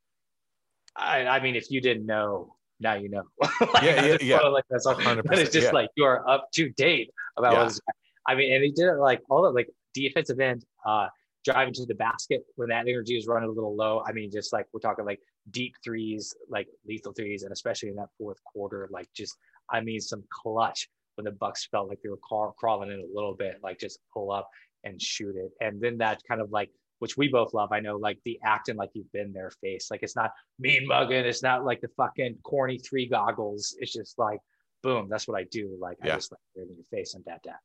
I, 0.96 1.26
I 1.26 1.40
mean, 1.40 1.56
if 1.56 1.70
you 1.70 1.80
didn't 1.80 2.06
know, 2.06 2.54
now 2.80 2.94
you 2.94 3.08
know. 3.08 3.22
Like, 3.60 3.82
Yeah, 3.82 4.04
yeah, 4.04 4.16
yeah. 4.20 4.38
Like 4.40 4.64
that's 4.70 4.86
all. 4.86 4.94
100%, 4.94 5.22
But 5.24 5.38
it's 5.38 5.52
just 5.52 5.66
yeah. 5.68 5.72
like 5.72 5.90
you 5.96 6.04
are 6.04 6.28
up 6.28 6.48
to 6.54 6.70
date 6.70 7.10
about 7.36 7.52
Yeah. 7.52 7.64
what. 7.64 7.78
I 8.26 8.34
mean, 8.34 8.52
and 8.52 8.62
he 8.62 8.70
did 8.70 8.86
it 8.86 8.96
like 8.96 9.20
all 9.28 9.42
the 9.42 9.50
like 9.50 9.68
defensive 9.94 10.40
end. 10.40 10.64
Uh, 10.86 11.08
driving 11.44 11.72
to 11.72 11.86
the 11.86 11.94
basket 11.94 12.42
when 12.56 12.68
that 12.68 12.86
energy 12.86 13.16
is 13.16 13.26
running 13.26 13.48
a 13.48 13.52
little 13.52 13.74
low. 13.74 14.02
I 14.06 14.12
mean, 14.12 14.30
just 14.30 14.52
like 14.52 14.66
we're 14.72 14.80
talking 14.80 15.04
like 15.04 15.20
deep 15.50 15.74
threes, 15.82 16.34
like 16.48 16.68
lethal 16.86 17.12
threes, 17.12 17.42
and 17.44 17.52
especially 17.52 17.88
in 17.88 17.96
that 17.96 18.08
fourth 18.18 18.42
quarter, 18.44 18.88
like 18.92 19.08
just 19.16 19.36
I 19.70 19.80
mean 19.80 20.00
some 20.00 20.22
clutch 20.30 20.88
when 21.16 21.24
the 21.24 21.32
Bucks 21.32 21.66
felt 21.70 21.88
like 21.88 21.98
they 22.02 22.08
were 22.08 22.52
crawling 22.56 22.90
in 22.90 23.00
a 23.00 23.14
little 23.14 23.34
bit, 23.34 23.58
like 23.62 23.78
just 23.78 23.98
pull 24.12 24.30
up 24.30 24.48
and 24.84 25.00
shoot 25.00 25.36
it. 25.36 25.50
And 25.60 25.80
then 25.80 25.98
that 25.98 26.20
kind 26.26 26.40
of 26.40 26.50
like 26.50 26.70
which 27.00 27.16
we 27.16 27.28
both 27.28 27.54
love. 27.54 27.72
I 27.72 27.80
know 27.80 27.96
like 27.96 28.18
the 28.24 28.38
acting 28.44 28.76
like 28.76 28.90
you've 28.92 29.10
been 29.12 29.32
their 29.32 29.50
face. 29.62 29.90
Like 29.90 30.02
it's 30.02 30.16
not 30.16 30.32
mean 30.58 30.86
mugging. 30.86 31.24
It's 31.24 31.42
not 31.42 31.64
like 31.64 31.80
the 31.80 31.88
fucking 31.96 32.38
corny 32.42 32.78
three 32.78 33.06
goggles. 33.06 33.74
It's 33.78 33.92
just 33.92 34.18
like 34.18 34.40
boom, 34.82 35.08
that's 35.10 35.28
what 35.28 35.38
I 35.38 35.44
do. 35.50 35.76
Like 35.80 35.98
Yeah. 36.04 36.12
I 36.12 36.16
just 36.16 36.32
like 36.32 36.40
in 36.56 36.74
your 36.74 36.84
face 36.90 37.14
and 37.14 37.24
that, 37.26 37.40
that. 37.44 37.60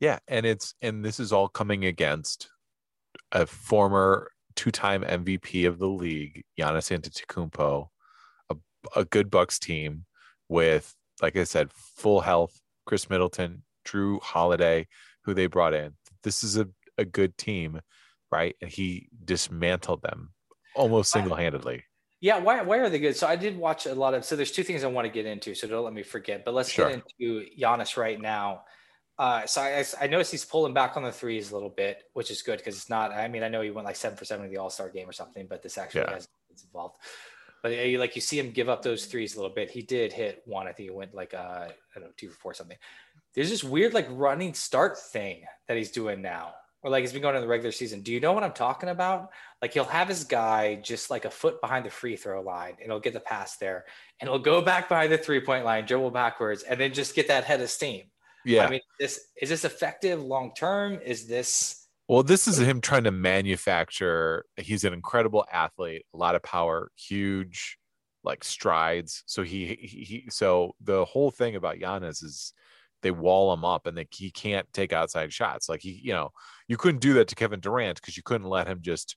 Yeah, 0.00 0.18
and 0.28 0.46
it's 0.46 0.74
and 0.82 1.04
this 1.04 1.20
is 1.20 1.32
all 1.32 1.48
coming 1.48 1.84
against 1.84 2.50
a 3.32 3.46
former 3.46 4.30
two-time 4.56 5.02
MVP 5.02 5.66
of 5.68 5.78
the 5.78 5.88
league, 5.88 6.44
Giannis 6.58 6.90
Antetokounmpo, 6.96 7.88
a, 8.50 8.56
a 8.96 9.04
good 9.04 9.30
Bucks 9.30 9.58
team 9.58 10.04
with, 10.48 10.94
like 11.22 11.36
I 11.36 11.44
said, 11.44 11.70
full 11.72 12.20
health. 12.20 12.60
Khris 12.88 13.10
Middleton, 13.10 13.62
Jrue 13.86 14.20
Holiday, 14.22 14.88
who 15.24 15.34
they 15.34 15.46
brought 15.46 15.74
in. 15.74 15.92
This 16.22 16.42
is 16.42 16.56
a, 16.56 16.66
a 16.96 17.04
good 17.04 17.36
team, 17.36 17.80
right? 18.32 18.56
And 18.62 18.70
he 18.70 19.08
dismantled 19.24 20.00
them 20.00 20.32
almost 20.74 21.10
single-handedly. 21.12 21.84
Yeah, 22.20 22.38
why 22.38 22.62
why 22.62 22.78
are 22.78 22.88
they 22.88 22.98
good? 22.98 23.14
So 23.14 23.26
I 23.26 23.36
did 23.36 23.56
watch 23.56 23.86
a 23.86 23.94
lot 23.94 24.14
of. 24.14 24.24
So 24.24 24.34
there's 24.36 24.50
two 24.50 24.64
things 24.64 24.82
I 24.82 24.88
want 24.88 25.04
to 25.04 25.12
get 25.12 25.26
into. 25.26 25.54
So 25.54 25.68
don't 25.68 25.84
let 25.84 25.92
me 25.92 26.02
forget. 26.02 26.44
But 26.44 26.54
let's 26.54 26.70
Sure. 26.70 26.88
get 26.88 27.02
into 27.20 27.46
Giannis 27.60 27.96
right 27.96 28.20
now. 28.20 28.62
Uh, 29.18 29.46
so 29.46 29.60
I, 29.60 29.84
I 30.00 30.06
noticed 30.06 30.30
he's 30.30 30.44
pulling 30.44 30.72
back 30.72 30.96
on 30.96 31.02
the 31.02 31.12
threes 31.12 31.50
a 31.50 31.54
little 31.54 31.70
bit, 31.70 32.02
which 32.14 32.30
is 32.30 32.42
good 32.42 32.58
because 32.58 32.76
it's 32.76 32.88
not. 32.90 33.12
I 33.12 33.28
mean, 33.28 33.42
I 33.42 33.48
know 33.48 33.60
he 33.60 33.70
went 33.70 33.84
like 33.86 33.96
seven 33.96 34.16
for 34.16 34.24
seven 34.24 34.46
in 34.46 34.50
the 34.50 34.58
All 34.58 34.70
Star 34.70 34.88
game 34.88 35.08
or 35.08 35.12
something, 35.12 35.46
but 35.48 35.62
this 35.62 35.76
actually 35.76 36.02
Yeah. 36.02 36.14
has 36.14 36.28
it's 36.50 36.64
involved. 36.64 36.96
But 37.62 37.72
you- 37.72 37.98
like 37.98 38.14
you 38.14 38.20
see 38.20 38.38
him 38.38 38.50
give 38.50 38.68
up 38.68 38.82
those 38.82 39.06
threes 39.06 39.34
a 39.34 39.38
little 39.40 39.54
bit. 39.54 39.70
He 39.70 39.82
did 39.82 40.12
hit 40.12 40.42
one. 40.44 40.66
I 40.66 40.72
think 40.72 40.88
he 40.88 40.94
went 40.94 41.14
like 41.14 41.34
uh, 41.34 41.68
I 41.68 41.72
don't 41.94 42.04
know 42.04 42.10
two 42.16 42.28
for 42.30 42.36
four 42.36 42.54
something. 42.54 42.76
There's 43.34 43.50
this 43.50 43.64
weird 43.64 43.94
like 43.94 44.06
running 44.10 44.54
start 44.54 44.98
thing 44.98 45.42
that 45.66 45.76
he's 45.76 45.90
doing 45.90 46.22
now, 46.22 46.54
or 46.82 46.90
like 46.90 47.02
he's 47.02 47.12
been 47.12 47.22
going 47.22 47.36
in 47.36 47.42
the 47.42 47.48
regular 47.48 47.72
season. 47.72 48.00
Do 48.00 48.12
you 48.12 48.20
know 48.20 48.32
what 48.32 48.42
I'm 48.42 48.52
talking 48.52 48.88
about? 48.88 49.30
Like 49.60 49.72
he'll 49.74 49.84
have 49.84 50.08
his 50.08 50.24
guy 50.24 50.76
just 50.76 51.10
like 51.10 51.24
a 51.24 51.30
foot 51.30 51.60
behind 51.60 51.84
the 51.84 51.90
free 51.90 52.16
throw 52.16 52.40
line, 52.42 52.76
and 52.80 52.90
he'll 52.90 53.00
get 53.00 53.12
the 53.12 53.20
pass 53.20 53.56
there, 53.56 53.84
and 54.20 54.28
he'll 54.30 54.38
go 54.38 54.62
back 54.62 54.88
behind 54.88 55.12
the 55.12 55.18
three 55.18 55.40
point 55.40 55.64
line, 55.64 55.84
dribble 55.84 56.10
backwards, 56.10 56.62
and 56.62 56.80
then 56.80 56.92
just 56.92 57.14
get 57.14 57.28
that 57.28 57.44
head 57.44 57.60
of 57.60 57.70
steam. 57.70 58.04
Yeah. 58.44 58.66
I 58.66 58.70
mean, 58.70 58.80
this 58.98 59.26
is 59.42 59.50
this 59.50 59.64
effective 59.64 60.22
long 60.22 60.52
term? 60.56 61.00
Is 61.04 61.26
this 61.26 61.87
Well, 62.08 62.22
this 62.22 62.48
is 62.48 62.58
him 62.58 62.80
trying 62.80 63.04
to 63.04 63.10
manufacture. 63.10 64.44
He's 64.56 64.84
an 64.84 64.92
incredible 64.94 65.44
athlete, 65.52 66.06
a 66.14 66.16
lot 66.16 66.34
of 66.34 66.42
power, 66.42 66.90
huge 66.96 67.78
like 68.24 68.44
strides. 68.44 69.22
So 69.26 69.42
he 69.42 69.66
he, 69.80 70.04
he 70.04 70.26
so 70.30 70.74
the 70.80 71.04
whole 71.04 71.30
thing 71.30 71.54
about 71.56 71.76
Giannis 71.76 72.24
is 72.24 72.52
they 73.02 73.10
wall 73.10 73.52
him 73.52 73.64
up 73.64 73.86
and 73.86 73.96
they, 73.96 74.06
he 74.10 74.30
can't 74.30 74.70
take 74.72 74.92
outside 74.92 75.32
shots. 75.32 75.68
Like 75.68 75.82
he, 75.82 75.92
you 76.02 76.12
know, 76.12 76.30
you 76.66 76.76
couldn't 76.76 77.00
do 77.00 77.12
that 77.14 77.28
to 77.28 77.34
Kevin 77.36 77.60
Durant 77.60 78.00
because 78.00 78.16
you 78.16 78.22
couldn't 78.24 78.48
let 78.48 78.66
him 78.66 78.80
just 78.82 79.16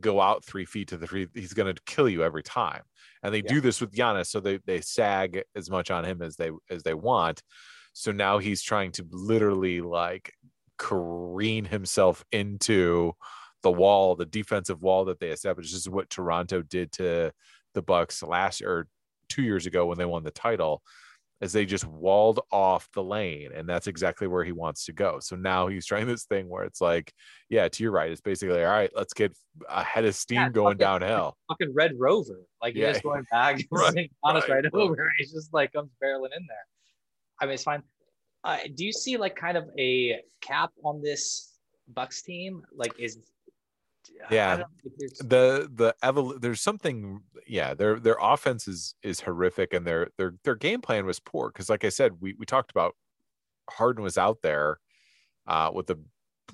go 0.00 0.20
out 0.20 0.44
three 0.44 0.64
feet 0.64 0.88
to 0.88 0.96
the 0.96 1.06
three. 1.06 1.26
He's 1.34 1.54
going 1.54 1.74
to 1.74 1.82
kill 1.82 2.08
you 2.08 2.22
every 2.22 2.42
time. 2.42 2.82
And 3.22 3.34
they 3.34 3.42
Yeah. 3.42 3.52
do 3.52 3.60
this 3.60 3.80
with 3.80 3.92
Giannis, 3.94 4.26
so 4.28 4.40
they 4.40 4.58
they 4.58 4.80
sag 4.80 5.42
as 5.56 5.70
much 5.70 5.90
on 5.90 6.04
him 6.04 6.22
as 6.22 6.36
they 6.36 6.50
as 6.70 6.82
they 6.84 6.94
want. 6.94 7.42
So 7.92 8.12
now 8.12 8.38
he's 8.38 8.62
trying 8.62 8.92
to 8.92 9.06
literally 9.10 9.80
like 9.80 10.32
careen 10.78 11.64
himself 11.64 12.24
into 12.32 13.12
the 13.62 13.70
wall, 13.72 14.14
the 14.16 14.26
defensive 14.26 14.80
wall 14.82 15.04
that 15.06 15.18
they 15.20 15.28
established. 15.30 15.72
This 15.72 15.80
is 15.80 15.88
what 15.88 16.10
Toronto 16.10 16.62
did 16.62 16.92
to 16.92 17.32
the 17.74 17.82
Bucks 17.82 18.22
last 18.22 18.62
or 18.62 18.86
two 19.28 19.42
years 19.42 19.66
ago 19.66 19.86
when 19.86 19.98
they 19.98 20.04
won 20.04 20.22
the 20.24 20.30
title, 20.30 20.82
as 21.40 21.52
they 21.52 21.66
just 21.66 21.84
walled 21.84 22.40
off 22.50 22.88
the 22.94 23.02
lane, 23.02 23.50
and 23.54 23.68
that's 23.68 23.86
exactly 23.86 24.26
where 24.26 24.42
he 24.44 24.52
wants 24.52 24.86
to 24.86 24.92
go. 24.92 25.18
So 25.20 25.36
now 25.36 25.68
he's 25.68 25.86
trying 25.86 26.06
this 26.06 26.24
thing 26.24 26.48
where 26.48 26.64
it's 26.64 26.80
like, 26.80 27.12
yeah, 27.48 27.68
to 27.68 27.82
your 27.82 27.92
right, 27.92 28.10
it's 28.10 28.20
basically 28.20 28.64
all 28.64 28.70
right. 28.72 28.90
Let's 28.94 29.12
get 29.12 29.36
a 29.68 29.82
head 29.84 30.04
of 30.04 30.14
steam 30.14 30.36
Yeah, 30.40 30.48
going 30.48 30.78
fucking- 30.78 31.00
downhill. 31.00 31.36
fucking 31.48 31.74
Red 31.74 31.92
Rover? 31.98 32.40
Like 32.62 32.74
he's 32.74 32.82
Yeah. 32.82 32.92
just 32.92 33.04
going 33.04 33.24
back, 33.30 33.60
Right, 33.70 33.94
right, 33.94 34.10
honest 34.24 34.48
right, 34.48 34.64
right, 34.64 34.72
right. 34.72 34.82
over. 34.82 35.12
He's 35.18 35.32
just 35.32 35.52
like 35.52 35.72
comes 35.72 35.90
barreling 36.02 36.36
in 36.36 36.46
there. 36.48 36.66
I 37.40 37.44
mean, 37.46 37.54
it's 37.54 37.62
fine. 37.62 37.82
Uh, 38.44 38.58
do 38.74 38.84
you 38.84 38.92
see 38.92 39.16
like 39.16 39.36
kind 39.36 39.56
of 39.56 39.68
a 39.78 40.20
cap 40.40 40.70
on 40.84 41.02
this 41.02 41.58
Bucks 41.88 42.22
team? 42.22 42.62
Like, 42.74 42.98
is 42.98 43.18
Yeah. 44.30 44.56
there's- 44.98 45.18
the 45.18 45.70
the 45.74 45.94
evol- 46.02 46.40
there's 46.40 46.60
something 46.60 47.20
yeah 47.46 47.74
their 47.74 47.98
their 48.00 48.16
offense 48.20 48.66
is 48.68 48.94
is 49.02 49.20
horrific 49.20 49.72
and 49.74 49.86
their 49.86 50.08
their 50.16 50.34
their 50.44 50.54
game 50.54 50.80
plan 50.80 51.06
was 51.06 51.18
poor 51.20 51.48
because 51.50 51.68
like 51.70 51.84
i 51.84 51.88
said 51.88 52.20
we 52.20 52.34
we 52.34 52.44
talked 52.44 52.70
about 52.70 52.94
harden 53.70 54.02
was 54.02 54.18
out 54.18 54.38
there 54.42 54.78
uh 55.46 55.70
with 55.72 55.88
a 55.90 55.98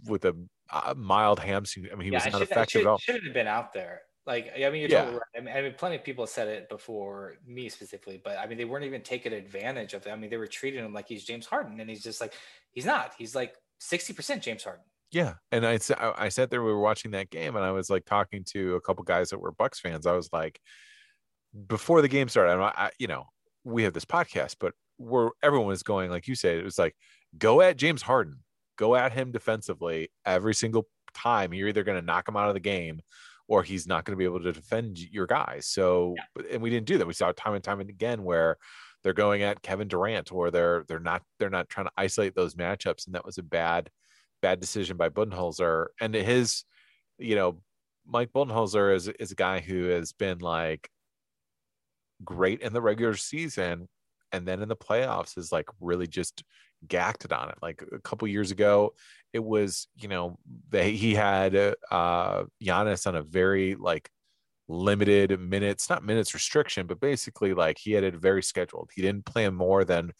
with 0.07 0.25
a 0.25 0.35
uh, 0.71 0.95
mild 0.97 1.41
hamstring 1.41 1.87
i 1.93 1.95
mean 1.95 2.07
he 2.07 2.13
yeah, 2.13 2.19
was 2.19 2.27
I 2.27 2.31
not 2.31 2.39
should, 2.41 2.51
effective 2.51 2.81
at 2.83 2.87
all 2.87 2.99
Shouldn't 2.99 3.25
have 3.25 3.35
been 3.35 3.47
out 3.49 3.73
there. 3.73 4.03
Like, 4.27 4.53
I 4.57 4.71
mean, 4.71 4.81
you're 4.81 4.91
Yeah. 4.91 5.01
totally 5.05 5.15
right. 5.19 5.37
I 5.37 5.41
mean, 5.41 5.57
I 5.57 5.63
mean, 5.63 5.75
plenty 5.77 5.97
of 5.97 6.05
people 6.05 6.27
said 6.27 6.49
it 6.49 6.69
before 6.69 7.35
me 7.47 7.69
specifically, 7.69 8.21
but 8.23 8.39
I 8.39 8.47
mean, 8.47 8.57
they 8.59 8.65
weren't 8.65 8.85
even 8.87 9.03
taking 9.03 9.33
advantage 9.33 9.93
of 9.95 10.07
it. 10.07 10.11
I 10.11 10.17
mean, 10.17 10.31
they 10.31 10.37
were 10.39 10.47
treating 10.47 10.85
him 10.85 10.93
like 10.95 11.09
he's 11.09 11.25
James 11.25 11.47
Harden, 11.47 11.79
and 11.81 11.91
he's 11.91 12.03
just 12.03 12.21
like, 12.21 12.33
he's 12.73 12.87
not. 12.87 13.13
He's 13.19 13.35
like 13.35 13.55
60% 13.83 14.41
James 14.41 14.65
Harden. 14.65 14.85
yeah 15.13 15.35
and 15.53 15.67
i 15.67 15.79
I 16.17 16.29
sat 16.31 16.49
there 16.51 16.63
we 16.63 16.73
were 16.73 16.81
watching 16.81 17.11
that 17.13 17.29
game 17.31 17.55
and 17.57 17.65
i 17.65 17.71
was 17.73 17.91
like 17.91 18.05
talking 18.07 18.43
to 18.53 18.77
a 18.77 18.81
couple 18.81 19.05
guys 19.05 19.31
that 19.31 19.39
were 19.41 19.53
bucks 19.53 19.79
fans 19.79 20.07
i 20.07 20.13
was 20.13 20.31
like 20.33 20.59
before 21.67 22.03
the 22.03 22.09
game 22.09 22.29
started 22.29 22.61
I, 22.61 22.73
I 22.87 22.91
you 22.99 23.07
know 23.07 23.27
we 23.65 23.83
have 23.85 23.93
this 23.93 24.05
podcast 24.05 24.57
but 24.59 24.73
where 24.97 25.31
everyone 25.43 25.69
was 25.69 25.83
going 25.83 26.11
like 26.11 26.27
you 26.29 26.35
said 26.35 26.57
it 26.59 26.65
was 26.65 26.79
like 26.79 26.95
go 27.39 27.61
at 27.61 27.77
james 27.77 28.03
harden 28.03 28.43
go 28.77 28.97
at 28.97 29.13
him 29.13 29.31
defensively 29.33 30.09
every 30.25 30.55
single 30.55 30.89
time 31.15 31.53
you're 31.55 31.69
either 31.69 31.85
going 31.85 31.99
to 32.01 32.05
knock 32.07 32.29
him 32.29 32.37
out 32.37 32.49
of 32.49 32.55
the 32.55 32.61
game 32.61 33.01
or 33.49 33.63
he's 33.63 33.87
not 33.87 34.05
going 34.05 34.13
to 34.13 34.19
be 34.19 34.25
able 34.25 34.41
to 34.41 34.53
defend 34.53 34.99
your 34.99 35.27
guys 35.27 35.67
so 35.67 36.15
but- 36.35 36.51
and 36.51 36.63
we 36.63 36.71
didn't 36.71 36.87
do 36.87 36.99
that 36.99 37.07
we 37.07 37.13
saw 37.13 37.29
it 37.29 37.37
time 37.37 37.55
and 37.55 37.65
time 37.65 37.81
and 37.81 37.91
again 37.91 38.23
where 38.23 38.57
they're 39.03 39.13
going 39.13 39.43
at 39.43 39.63
Kevin 39.63 39.87
Durant 39.87 40.33
or 40.33 40.51
they're 40.51 40.85
they're 40.89 40.99
not 40.99 41.23
they're 41.39 41.51
not 41.51 41.69
trying 41.69 41.87
to 41.87 41.93
isolate 41.97 42.35
those 42.35 42.55
matchups 42.55 43.07
and 43.07 43.15
that 43.15 43.25
was 43.25 43.39
a 43.39 43.43
bad 43.43 43.91
bad 44.41 44.61
decision 44.61 44.97
by 44.97 45.09
Budenholzer 45.11 45.87
and 46.01 46.15
his 46.15 46.65
you 47.19 47.37
know 47.37 47.61
Mike 48.07 48.33
Budenholzer 48.33 48.95
is 48.95 49.09
is 49.09 49.33
a 49.33 49.37
guy 49.37 49.61
who 49.61 49.85
has 49.85 50.13
been 50.13 50.39
like 50.39 50.89
great 52.25 52.61
in 52.63 52.73
the 52.73 52.81
regular 52.81 53.15
season 53.15 53.89
and 54.33 54.49
then 54.49 54.63
in 54.63 54.69
the 54.69 54.77
playoffs 54.77 55.37
is 55.37 55.53
like 55.53 55.69
really 55.81 56.07
just 56.07 56.43
gacked 56.87 57.31
on 57.33 57.49
it 57.51 57.57
like 57.63 57.83
a 57.93 57.99
couple 58.01 58.27
years 58.29 58.51
ago 58.51 58.95
it 59.35 59.45
was 59.45 59.89
you 59.97 60.09
know 60.09 60.39
they 60.71 60.93
he 60.93 61.15
had 61.15 61.55
uh 61.91 62.45
Giannis 62.63 63.07
on 63.07 63.17
a 63.17 63.23
very 63.23 63.75
like 63.75 64.09
limited 64.69 65.39
minutes 65.39 65.91
not 65.91 66.05
minutes 66.05 66.33
restriction 66.33 66.87
but 66.87 67.01
basically 67.01 67.53
like 67.53 67.77
he 67.79 67.93
had 67.93 68.05
it 68.05 68.15
very 68.15 68.43
scheduled. 68.43 68.89
He 68.95 69.03
didn't 69.03 69.27
play 69.27 69.51
more 69.51 69.85
than 69.85 70.13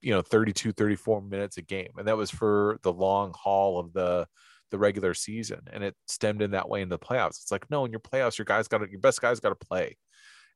you 0.00 0.12
know 0.12 0.22
32 0.22 0.72
34 0.72 1.22
minutes 1.22 1.58
a 1.58 1.62
game 1.62 1.90
and 1.98 2.08
that 2.08 2.16
was 2.16 2.30
for 2.30 2.78
the 2.82 2.92
long 2.92 3.32
haul 3.36 3.78
of 3.78 3.92
the 3.92 4.26
the 4.70 4.78
regular 4.78 5.14
season 5.14 5.60
and 5.72 5.84
it 5.84 5.94
stemmed 6.08 6.42
in 6.42 6.50
that 6.52 6.68
way 6.68 6.80
in 6.80 6.88
the 6.88 6.98
playoffs. 6.98 7.42
It's 7.42 7.52
like 7.52 7.70
no 7.70 7.84
in 7.84 7.92
your 7.92 8.00
playoffs 8.00 8.38
your 8.38 8.46
guys 8.46 8.66
got 8.68 8.90
your 8.90 9.00
best 9.00 9.20
guys 9.20 9.38
got 9.38 9.50
to 9.50 9.66
play. 9.66 9.96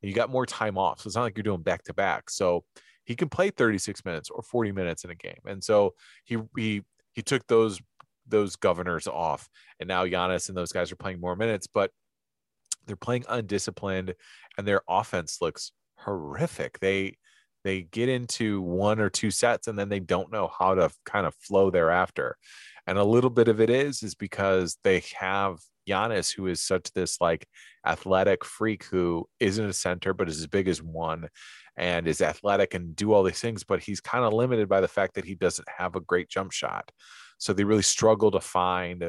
And 0.02 0.08
you 0.08 0.14
got 0.14 0.30
more 0.30 0.46
time 0.46 0.78
off 0.78 1.00
so 1.00 1.08
it's 1.08 1.16
not 1.16 1.24
like 1.24 1.36
you're 1.36 1.42
doing 1.42 1.62
back 1.62 1.82
to 1.84 1.94
back 1.94 2.30
so 2.30 2.64
he 3.04 3.14
can 3.14 3.28
play 3.28 3.50
36 3.50 4.02
minutes 4.06 4.30
or 4.30 4.42
40 4.42 4.72
minutes 4.72 5.04
in 5.04 5.10
a 5.10 5.14
game 5.14 5.40
and 5.44 5.62
so 5.62 5.92
he 6.24 6.38
he 6.56 6.82
he 7.20 7.22
took 7.22 7.46
those 7.48 7.82
those 8.26 8.56
governors 8.56 9.06
off. 9.06 9.46
And 9.78 9.88
now 9.88 10.06
Giannis 10.06 10.48
and 10.48 10.56
those 10.56 10.72
guys 10.72 10.90
are 10.90 10.96
playing 10.96 11.20
more 11.20 11.36
minutes 11.36 11.66
but 11.66 11.90
they're 12.86 12.96
playing 12.96 13.26
undisciplined 13.28 14.14
and 14.56 14.66
their 14.66 14.80
offense 14.88 15.38
looks 15.42 15.72
horrific. 15.96 16.80
They 16.80 17.18
they 17.62 17.82
get 17.82 18.08
into 18.08 18.62
one 18.62 19.00
or 19.00 19.10
two 19.10 19.30
sets 19.30 19.66
and 19.66 19.78
then 19.78 19.90
they 19.90 20.00
don't 20.00 20.32
know 20.32 20.50
how 20.58 20.74
to 20.76 20.90
kind 21.04 21.26
of 21.26 21.34
flow 21.34 21.70
thereafter. 21.70 22.38
And 22.86 22.96
a 22.96 23.04
little 23.04 23.28
bit 23.28 23.48
of 23.48 23.60
it 23.60 23.68
is 23.68 24.02
is 24.02 24.14
because 24.14 24.78
they 24.82 25.02
have 25.18 25.58
Giannis 25.86 26.34
who 26.34 26.46
is 26.46 26.62
such 26.62 26.90
this 26.94 27.20
like 27.20 27.46
athletic 27.86 28.46
freak 28.46 28.84
who 28.84 29.28
isn't 29.40 29.66
a 29.66 29.74
center 29.74 30.14
but 30.14 30.30
is 30.30 30.38
as 30.38 30.46
big 30.46 30.68
as 30.68 30.82
one 30.82 31.28
and 31.80 32.06
is 32.06 32.20
athletic 32.20 32.74
and 32.74 32.94
do 32.94 33.12
all 33.12 33.24
these 33.24 33.40
things 33.40 33.64
but 33.64 33.80
he's 33.80 34.00
kind 34.00 34.24
of 34.24 34.32
limited 34.32 34.68
by 34.68 34.80
the 34.80 34.88
fact 34.88 35.14
that 35.14 35.24
he 35.24 35.34
doesn't 35.34 35.68
have 35.68 35.96
a 35.96 36.00
great 36.00 36.28
jump 36.28 36.52
shot 36.52 36.92
so 37.38 37.52
they 37.52 37.64
really 37.64 37.82
struggle 37.82 38.30
to 38.30 38.40
find 38.40 39.02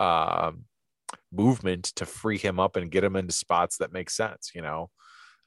um 0.00 0.64
movement 1.32 1.84
to 1.96 2.06
free 2.06 2.38
him 2.38 2.60
up 2.60 2.76
and 2.76 2.90
get 2.90 3.04
him 3.04 3.16
into 3.16 3.32
spots 3.32 3.78
that 3.78 3.92
make 3.92 4.10
sense, 4.10 4.52
you 4.54 4.62
know. 4.62 4.90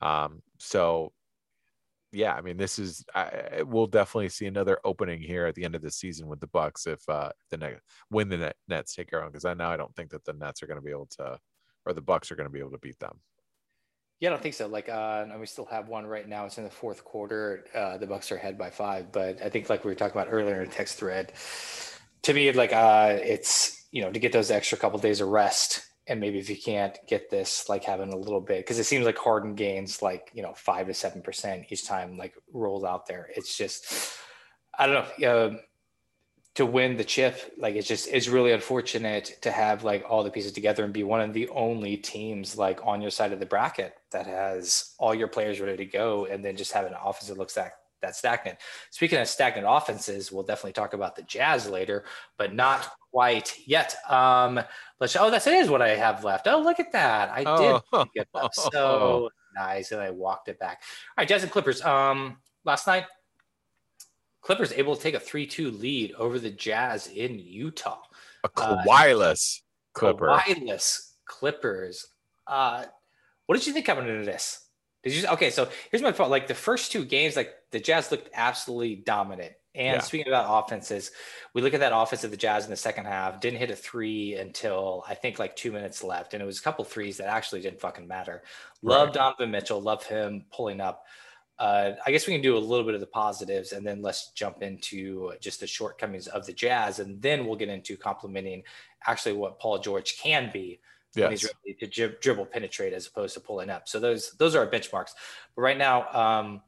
Um, 0.01 0.41
so 0.59 1.11
yeah, 2.11 2.33
I 2.33 2.41
mean, 2.41 2.57
this 2.57 2.79
is 2.79 3.03
I, 3.13 3.63
we'll 3.65 3.87
definitely 3.87 4.29
see 4.29 4.45
another 4.45 4.79
opening 4.85 5.21
here 5.21 5.45
at 5.45 5.55
the 5.55 5.65
end 5.65 5.75
of 5.75 5.81
the 5.81 5.91
season 5.91 6.27
with 6.27 6.39
the 6.39 6.47
Bucks 6.47 6.87
if 6.87 7.01
uh 7.09 7.31
the 7.51 7.57
net 7.57 7.79
win 8.09 8.29
the 8.29 8.37
net, 8.37 8.55
Nets 8.67 8.95
take 8.95 9.09
care 9.09 9.21
of 9.21 9.31
because 9.31 9.45
I 9.45 9.53
now 9.53 9.71
I 9.71 9.77
don't 9.77 9.93
think 9.95 10.11
that 10.11 10.23
the 10.23 10.33
Nets 10.33 10.63
are 10.63 10.67
going 10.67 10.79
to 10.79 10.85
be 10.85 10.91
able 10.91 11.09
to 11.17 11.37
or 11.85 11.93
the 11.93 12.01
Bucks 12.01 12.31
are 12.31 12.35
going 12.35 12.47
to 12.47 12.53
be 12.53 12.59
able 12.59 12.71
to 12.71 12.79
beat 12.79 12.99
them. 12.99 13.19
Yeah, 14.19 14.29
I 14.29 14.31
don't 14.31 14.41
think 14.41 14.55
so. 14.55 14.67
Like, 14.67 14.87
uh, 14.87 15.25
and 15.29 15.39
we 15.39 15.45
still 15.45 15.65
have 15.65 15.89
one 15.89 16.05
right 16.05 16.27
now. 16.27 16.45
It's 16.45 16.57
in 16.57 16.63
the 16.63 16.69
fourth 16.69 17.03
quarter. 17.03 17.65
Uh, 17.75 17.97
the 17.97 18.07
Bucks 18.07 18.31
are 18.31 18.37
ahead 18.37 18.57
by 18.57 18.69
five, 18.69 19.11
but 19.11 19.41
I 19.41 19.49
think 19.49 19.69
like 19.69 19.83
we 19.83 19.91
were 19.91 19.95
talking 19.95 20.19
about 20.19 20.31
earlier 20.31 20.61
in 20.61 20.67
a 20.69 20.71
text 20.71 20.97
thread, 20.97 21.33
to 22.23 22.33
me, 22.33 22.51
like, 22.53 22.73
uh, 22.73 23.17
it's 23.21 23.85
you 23.91 24.01
know 24.01 24.11
to 24.11 24.19
get 24.19 24.31
those 24.31 24.51
extra 24.51 24.77
couple 24.77 24.99
days 24.99 25.19
of 25.21 25.27
rest, 25.29 25.81
and 26.07 26.19
maybe 26.19 26.39
if 26.39 26.49
you 26.49 26.55
can't 26.57 26.97
get 27.07 27.29
this, 27.29 27.67
like 27.67 27.83
having 27.83 28.13
a 28.13 28.17
little 28.17 28.41
bit, 28.41 28.59
because 28.59 28.79
it 28.79 28.85
seems 28.85 29.05
like 29.05 29.17
Harden 29.17 29.53
gains 29.53 30.01
like 30.01 30.31
you 30.33 30.41
know 30.43 30.53
five 30.55 30.87
to 30.87 30.93
seven 30.93 31.21
percent 31.21 31.65
each 31.69 31.85
time 31.85 32.17
like 32.17 32.33
rolls 32.53 32.83
out 32.85 33.07
there. 33.07 33.29
It's 33.35 33.57
just, 33.57 34.17
I 34.77 34.87
don't 34.87 35.19
know. 35.19 35.27
Uh, 35.27 35.57
to 36.55 36.65
win 36.65 36.95
the 36.97 37.03
chip, 37.03 37.53
like 37.57 37.75
it's 37.75 37.87
just 37.87 38.07
it's 38.11 38.27
really 38.27 38.51
unfortunate 38.51 39.37
to 39.41 39.51
have 39.51 39.83
like 39.83 40.05
all 40.09 40.23
the 40.23 40.31
pieces 40.31 40.51
together 40.53 40.83
and 40.83 40.93
be 40.93 41.03
one 41.03 41.21
of 41.21 41.33
the 41.33 41.49
only 41.49 41.97
teams 41.97 42.57
like 42.57 42.79
on 42.85 43.01
your 43.01 43.11
side 43.11 43.33
of 43.33 43.39
the 43.39 43.45
bracket 43.45 43.93
that 44.11 44.25
has 44.25 44.93
all 44.97 45.13
your 45.13 45.27
players 45.27 45.59
ready 45.59 45.77
to 45.77 45.85
go, 45.85 46.25
and 46.25 46.43
then 46.43 46.55
just 46.55 46.71
have 46.71 46.85
an 46.85 46.93
offense 46.93 47.27
that 47.27 47.37
looks 47.37 47.53
that 47.55 47.73
that 48.01 48.15
stagnant. 48.15 48.57
Speaking 48.91 49.19
of 49.19 49.27
stagnant 49.27 49.67
offenses, 49.69 50.31
we'll 50.31 50.43
definitely 50.43 50.73
talk 50.73 50.93
about 50.93 51.15
the 51.15 51.23
Jazz 51.23 51.69
later, 51.69 52.05
but 52.37 52.53
not 52.53 52.89
quite 53.11 53.53
yet. 53.65 53.95
Um, 54.09 54.59
let's. 54.99 55.15
Oh, 55.15 55.29
that's 55.31 55.47
it 55.47 55.53
is 55.55 55.69
what 55.69 55.81
I 55.81 55.89
have 55.89 56.23
left. 56.23 56.47
Oh, 56.47 56.59
look 56.61 56.79
at 56.79 56.91
that! 56.93 57.29
I 57.31 57.37
did 57.43 57.81
Oh. 57.91 58.05
get 58.15 58.27
that. 58.33 58.55
So 58.55 59.29
nice, 59.55 59.91
and 59.91 59.99
I 60.01 60.09
walked 60.11 60.47
it 60.49 60.59
back. 60.59 60.83
All 61.17 61.21
right, 61.21 61.27
Jazz 61.27 61.43
and 61.43 61.51
Clippers. 61.51 61.81
Um, 61.81 62.37
last 62.63 62.87
night, 62.87 63.05
Clippers 64.45 64.71
able 64.73 64.95
to 64.95 65.01
take 65.01 65.15
a 65.15 65.19
three-two 65.19 65.71
lead 65.71 66.13
over 66.19 66.37
the 66.37 66.51
Jazz 66.51 67.07
in 67.07 67.39
Utah. 67.39 67.97
A 68.43 68.47
Uh, 68.55 68.83
Kawhi-less 68.85 69.63
Clipper. 69.93 70.27
Kawhi-less 70.27 71.15
Clippers. 71.25 72.05
Uh, 72.45 72.85
what 73.47 73.57
did 73.57 73.65
you 73.65 73.73
think 73.73 73.87
coming 73.87 74.07
into 74.07 74.23
this? 74.23 74.67
Did 75.03 75.13
you 75.13 75.27
okay? 75.29 75.49
So 75.49 75.67
here's 75.89 76.03
my 76.03 76.11
thought. 76.11 76.29
Like 76.29 76.45
the 76.45 76.53
first 76.53 76.91
two 76.91 77.05
games, 77.05 77.35
like 77.35 77.55
the 77.71 77.79
Jazz 77.79 78.11
looked 78.11 78.29
absolutely 78.35 78.97
dominant. 78.97 79.53
And 79.73 79.95
Yeah. 79.95 79.99
speaking 79.99 80.27
about 80.27 80.63
offenses, 80.63 81.09
we 81.55 81.63
look 81.63 81.73
at 81.73 81.79
that 81.79 81.91
offense 81.93 82.23
of 82.23 82.29
the 82.29 82.37
Jazz 82.37 82.65
in 82.65 82.69
the 82.69 82.77
second 82.77 83.05
half. 83.05 83.41
Didn't 83.41 83.57
hit 83.57 83.71
a 83.71 83.75
three 83.75 84.35
until 84.35 85.03
I 85.07 85.15
think 85.15 85.39
like 85.39 85.55
two 85.55 85.71
minutes 85.71 86.03
left, 86.03 86.35
and 86.35 86.43
it 86.43 86.45
was 86.45 86.59
a 86.59 86.61
couple 86.61 86.85
threes 86.85 87.17
that 87.17 87.27
actually 87.27 87.61
didn't 87.61 87.81
fucking 87.81 88.07
matter. 88.07 88.43
Love 88.83 89.07
Right. 89.07 89.15
Donovan 89.15 89.49
Mitchell. 89.49 89.81
Love 89.81 90.03
him 90.05 90.45
pulling 90.51 90.81
up. 90.81 91.03
Uh, 91.57 91.93
I 92.05 92.11
guess 92.11 92.27
we 92.27 92.33
can 92.33 92.41
do 92.41 92.57
a 92.57 92.59
little 92.59 92.85
bit 92.85 92.95
of 92.95 92.99
the 92.99 93.07
positives, 93.07 93.71
and 93.71 93.85
then 93.87 94.01
let's 94.01 94.31
jump 94.31 94.61
into 94.61 95.33
just 95.39 95.61
the 95.61 95.67
shortcomings 95.67 96.27
of 96.27 96.45
the 96.45 96.51
Jazz, 96.53 96.99
and 96.99 97.21
then 97.21 97.45
we'll 97.45 97.55
get 97.55 97.69
into 97.69 97.95
complimenting 97.95 98.63
actually 99.07 99.33
what 99.33 99.59
Paul 99.59 99.79
George 99.79 100.17
can 100.17 100.49
be 100.51 100.79
when 101.13 101.31
he's 101.31 101.43
Yes. 101.43 101.53
ready 101.65 101.77
to 101.79 101.87
drib- 101.87 102.19
dribble 102.19 102.47
penetrate 102.47 102.91
as 102.91 103.07
opposed 103.07 103.33
to 103.35 103.39
pulling 103.39 103.69
up. 103.69 103.87
So 103.87 103.99
those 104.01 104.31
those 104.33 104.53
are 104.53 104.59
our 104.59 104.69
benchmarks. 104.69 105.11
But 105.55 105.61
right 105.61 105.77
now, 105.77 106.09
um, 106.11 106.61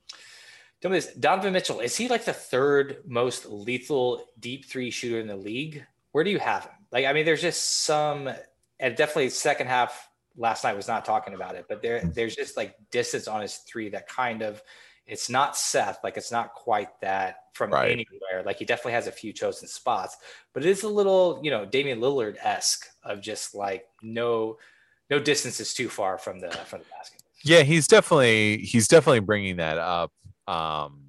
tell 0.80 0.90
me 0.90 0.98
this: 1.00 1.14
Donovan 1.16 1.52
Mitchell 1.52 1.82
is 1.82 1.98
he 1.98 2.08
like 2.08 2.24
the 2.24 2.32
third 2.32 3.04
most 3.06 3.46
lethal 3.46 4.26
deep 4.40 4.66
three 4.66 4.90
shooter 4.90 5.20
in 5.20 5.28
the 5.28 5.36
league? 5.36 5.86
Where 6.14 6.24
do 6.24 6.30
you 6.30 6.40
have 6.40 6.64
him? 6.64 6.72
Like, 6.92 7.06
I 7.06 7.12
mean, 7.12 7.26
there's 7.26 7.42
just 7.42 7.82
some, 7.84 8.30
and 8.80 8.96
definitely 8.96 9.30
second 9.30 9.68
half 9.68 10.10
last 10.38 10.64
night 10.64 10.76
was 10.76 10.88
not 10.88 11.04
talking 11.04 11.34
about 11.34 11.56
it, 11.56 11.66
but 11.68 11.82
there 11.82 12.02
there's 12.14 12.36
just 12.36 12.56
like 12.56 12.76
distance 12.92 13.28
on 13.28 13.42
his 13.42 13.58
three 13.58 13.90
that 13.90 14.08
kind 14.08 14.42
of. 14.42 14.62
It's 15.06 15.30
not 15.30 15.56
Steph, 15.56 16.00
like 16.04 16.18
it's 16.18 16.34
not 16.34 16.54
quite 16.54 16.90
that 17.00 17.38
from 17.54 17.72
Right. 17.72 17.92
anywhere. 17.92 18.44
Like 18.46 18.58
he 18.58 18.66
definitely 18.66 18.92
has 18.92 19.08
a 19.08 19.12
few 19.12 19.32
chosen 19.32 19.68
spots, 19.70 20.18
but 20.54 20.66
it 20.66 20.70
is 20.70 20.84
a 20.84 20.90
little, 20.90 21.40
you 21.42 21.50
know, 21.50 21.66
Damian 21.66 22.02
Lillard 22.02 22.36
esque 22.44 22.88
of 23.04 23.22
just 23.22 23.56
like 23.56 23.86
no, 24.02 24.58
no 25.10 25.18
distance 25.18 25.62
is 25.62 25.74
too 25.74 25.88
far 25.88 26.18
from 26.18 26.40
the 26.40 26.50
from 26.50 26.80
the 26.80 26.86
basket. 26.90 27.22
Yeah, 27.44 27.64
he's 27.64 27.88
definitely 27.88 28.58
he's 28.58 28.90
definitely 28.90 29.22
bringing 29.22 29.58
that 29.58 29.78
up, 29.78 30.12
um, 30.48 31.07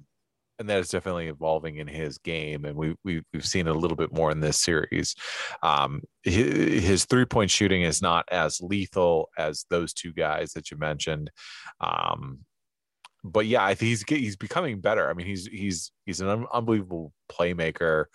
and 0.59 0.69
that 0.69 0.79
is 0.79 0.89
definitely 0.89 1.27
evolving 1.27 1.77
in 1.77 1.87
his 1.87 2.17
game, 2.17 2.65
and 2.65 2.75
we, 2.75 2.93
we 3.03 3.23
we've 3.33 3.45
seen 3.45 3.67
a 3.67 3.73
little 3.73 3.95
bit 3.95 4.13
more 4.13 4.29
in 4.29 4.41
this 4.41 4.59
series. 4.59 5.15
Um, 5.63 6.01
his, 6.23 6.83
his 6.83 7.05
three 7.05 7.25
point 7.25 7.49
shooting 7.49 7.81
is 7.81 8.01
not 8.01 8.25
as 8.29 8.61
lethal 8.61 9.29
as 9.37 9.65
those 9.69 9.93
two 9.93 10.11
guys 10.11 10.51
that 10.53 10.69
you 10.69 10.77
mentioned, 10.77 11.31
um, 11.79 12.39
but 13.23 13.45
yeah, 13.45 13.63
I 13.63 13.73
think 13.73 13.89
he's 13.89 14.03
he's 14.03 14.35
becoming 14.35 14.81
better. 14.81 15.09
I 15.09 15.13
mean, 15.13 15.27
he's 15.27 15.47
he's 15.47 15.91
he's 16.05 16.21
an 16.21 16.27
un- 16.27 16.47
unbelievable 16.53 17.13
playmaker. 17.31 18.05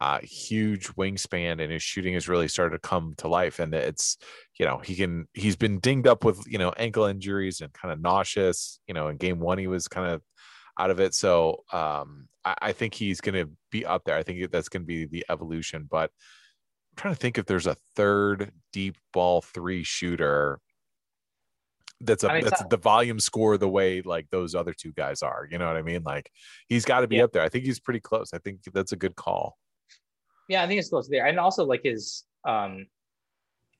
Uh, 0.00 0.20
huge 0.22 0.86
wingspan 0.94 1.60
and 1.60 1.72
his 1.72 1.82
shooting 1.82 2.14
has 2.14 2.28
really 2.28 2.46
started 2.46 2.80
to 2.80 2.88
come 2.88 3.14
to 3.18 3.26
life 3.26 3.58
and 3.58 3.74
it's 3.74 4.16
you 4.56 4.64
know 4.64 4.78
he 4.78 4.94
can 4.94 5.26
he's 5.34 5.56
been 5.56 5.80
dinged 5.80 6.06
up 6.06 6.22
with 6.22 6.40
you 6.46 6.56
know 6.56 6.72
ankle 6.76 7.04
injuries 7.04 7.60
and 7.60 7.72
kind 7.72 7.92
of 7.92 8.00
nauseous 8.00 8.78
you 8.86 8.94
know 8.94 9.08
in 9.08 9.16
game 9.16 9.40
one 9.40 9.58
he 9.58 9.66
was 9.66 9.88
kind 9.88 10.12
of 10.12 10.22
out 10.78 10.90
of 10.90 11.00
it. 11.00 11.14
So 11.14 11.64
um 11.72 12.28
i, 12.44 12.54
I 12.62 12.72
think 12.72 12.94
he's 12.94 13.20
going 13.20 13.34
to 13.34 13.50
be 13.70 13.84
up 13.84 14.04
there. 14.04 14.16
I 14.16 14.22
think 14.22 14.50
that's 14.50 14.68
going 14.68 14.82
to 14.82 14.86
be 14.86 15.04
the 15.04 15.24
evolution 15.28 15.86
but 15.90 16.10
i'm 16.90 16.96
trying 16.96 17.14
to 17.14 17.20
think 17.20 17.36
if 17.38 17.46
there's 17.46 17.66
a 17.66 17.76
third 17.96 18.52
deep 18.72 18.96
ball 19.12 19.40
three 19.42 19.82
shooter 19.84 20.60
that's 22.00 22.22
a 22.22 22.30
I 22.30 22.34
mean, 22.34 22.44
that's 22.44 22.62
the 22.70 22.76
volume 22.76 23.18
score 23.18 23.58
the 23.58 23.68
way 23.68 24.02
like 24.02 24.28
those 24.30 24.54
other 24.54 24.72
two 24.72 24.92
guys 24.92 25.22
are 25.22 25.48
you 25.50 25.58
know 25.58 25.66
what 25.66 25.76
i 25.76 25.82
mean? 25.82 26.02
Like 26.04 26.30
he's 26.68 26.84
got 26.84 27.00
to 27.00 27.08
be 27.08 27.16
Yeah. 27.16 27.24
up 27.24 27.32
there. 27.32 27.42
I 27.42 27.48
think 27.48 27.64
he's 27.64 27.80
pretty 27.80 28.00
close. 28.00 28.32
I 28.32 28.38
think 28.38 28.60
that's 28.72 28.92
a 28.92 28.96
good 28.96 29.16
call. 29.16 29.58
Yeah, 30.48 30.62
I 30.62 30.66
think 30.66 30.78
it's 30.78 30.90
close 30.90 31.08
there, 31.08 31.26
and 31.26 31.38
also 31.38 31.64
like 31.64 31.82
his, 31.84 32.24
um, 32.44 32.86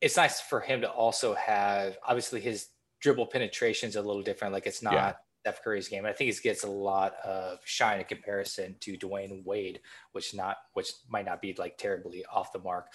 it's 0.00 0.16
nice 0.16 0.40
for 0.40 0.61
him 0.61 0.80
to 0.82 0.90
also 0.90 1.34
have 1.34 1.96
obviously 2.06 2.40
his 2.40 2.66
dribble 3.00 3.26
penetration's 3.26 3.96
a 3.96 4.02
little 4.02 4.22
different. 4.22 4.52
Like 4.52 4.66
it's 4.66 4.82
not 4.82 4.94
Yeah. 4.94 5.12
Steph 5.40 5.62
Curry's 5.62 5.88
game. 5.88 6.05
I 6.05 6.12
think 6.12 6.33
he 6.33 6.40
gets 6.40 6.64
a 6.64 6.70
lot 6.70 7.14
of 7.24 7.59
shine 7.64 8.01
in 8.01 8.05
comparison 8.05 8.77
to 8.81 8.96
Dwyane 8.96 9.44
Wade, 9.44 9.81
which 10.12 10.35
not 10.35 10.57
which 10.74 10.92
might 11.09 11.27
not 11.27 11.40
be 11.40 11.55
like 11.59 11.79
terribly 11.79 12.24
off 12.31 12.53
the 12.53 12.59
mark. 12.59 12.87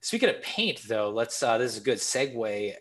Speaking 0.00 0.28
of 0.28 0.42
paint, 0.42 0.82
though, 0.88 1.10
let's 1.10 1.42
uh, 1.42 1.58
this 1.58 1.72
is 1.72 1.80
a 1.80 1.84
good 1.84 1.98
segue. 1.98 2.74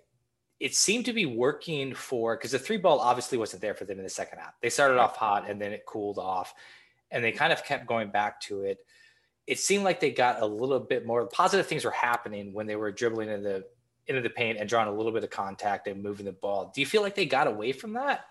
It 0.59 0.75
seemed 0.75 1.05
to 1.05 1.13
be 1.13 1.25
working 1.25 1.93
for 1.93 2.35
because 2.35 2.51
the 2.51 2.59
three 2.59 2.77
ball 2.77 2.99
obviously 2.99 3.37
wasn't 3.37 3.61
there 3.61 3.73
for 3.73 3.85
them 3.85 3.97
in 3.97 4.03
the 4.03 4.09
second 4.09 4.39
half. 4.39 4.59
They 4.61 4.69
started 4.69 4.97
off 4.97 5.15
hot 5.15 5.49
and 5.49 5.61
then 5.61 5.71
it 5.71 5.85
cooled 5.85 6.17
off, 6.17 6.53
and 7.11 7.23
they 7.23 7.31
kind 7.31 7.53
of 7.53 7.63
kept 7.63 7.87
going 7.87 8.09
back 8.09 8.41
to 8.41 8.63
it. 8.63 8.79
It 9.47 9.59
seemed 9.59 9.83
like 9.83 9.99
they 9.99 10.11
got 10.11 10.41
a 10.41 10.45
little 10.45 10.79
bit 10.79 11.05
more 11.05 11.25
positive 11.27 11.65
things 11.65 11.85
were 11.85 11.91
happening 11.91 12.53
when 12.53 12.67
they 12.67 12.75
were 12.75 12.91
dribbling 12.91 13.29
in 13.29 13.43
the 13.43 13.65
into 14.07 14.21
the 14.21 14.29
paint 14.29 14.57
and 14.57 14.67
drawing 14.67 14.87
a 14.87 14.91
little 14.91 15.11
bit 15.11 15.23
of 15.23 15.29
contact 15.29 15.87
and 15.87 16.01
moving 16.01 16.25
the 16.25 16.31
ball. 16.31 16.71
Do 16.73 16.81
you 16.81 16.87
feel 16.87 17.03
like 17.03 17.15
they 17.15 17.25
got 17.25 17.47
away 17.47 17.71
from 17.71 17.93
that? 17.93 18.25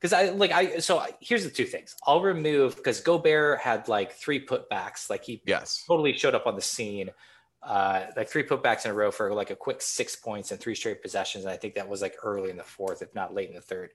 Because 0.00 0.12
I 0.12 0.30
like 0.30 0.52
I 0.52 0.78
so 0.78 0.98
I, 0.98 1.10
here's 1.20 1.44
the 1.44 1.50
two 1.50 1.64
things. 1.64 1.96
I'll 2.06 2.20
remove 2.20 2.76
because 2.76 3.00
Gobert 3.00 3.60
had 3.60 3.88
like 3.88 4.12
three 4.12 4.44
putbacks, 4.44 5.08
like 5.08 5.24
he 5.24 5.42
yes 5.46 5.84
totally 5.86 6.12
showed 6.12 6.34
up 6.34 6.46
on 6.46 6.54
the 6.54 6.62
scene. 6.62 7.10
Uh, 7.62 8.06
like 8.16 8.28
three 8.28 8.44
putbacks 8.44 8.84
in 8.84 8.92
a 8.92 8.94
row 8.94 9.10
for 9.10 9.32
like 9.34 9.50
a 9.50 9.56
quick 9.56 9.82
six 9.82 10.14
points 10.14 10.52
and 10.52 10.60
three 10.60 10.74
straight 10.74 11.02
possessions. 11.02 11.44
And 11.44 11.52
I 11.52 11.56
think 11.56 11.74
that 11.74 11.88
was 11.88 12.00
like 12.00 12.14
early 12.22 12.50
in 12.50 12.56
the 12.56 12.62
fourth, 12.62 13.02
if 13.02 13.12
not 13.14 13.34
late 13.34 13.48
in 13.48 13.56
the 13.56 13.60
third. 13.60 13.90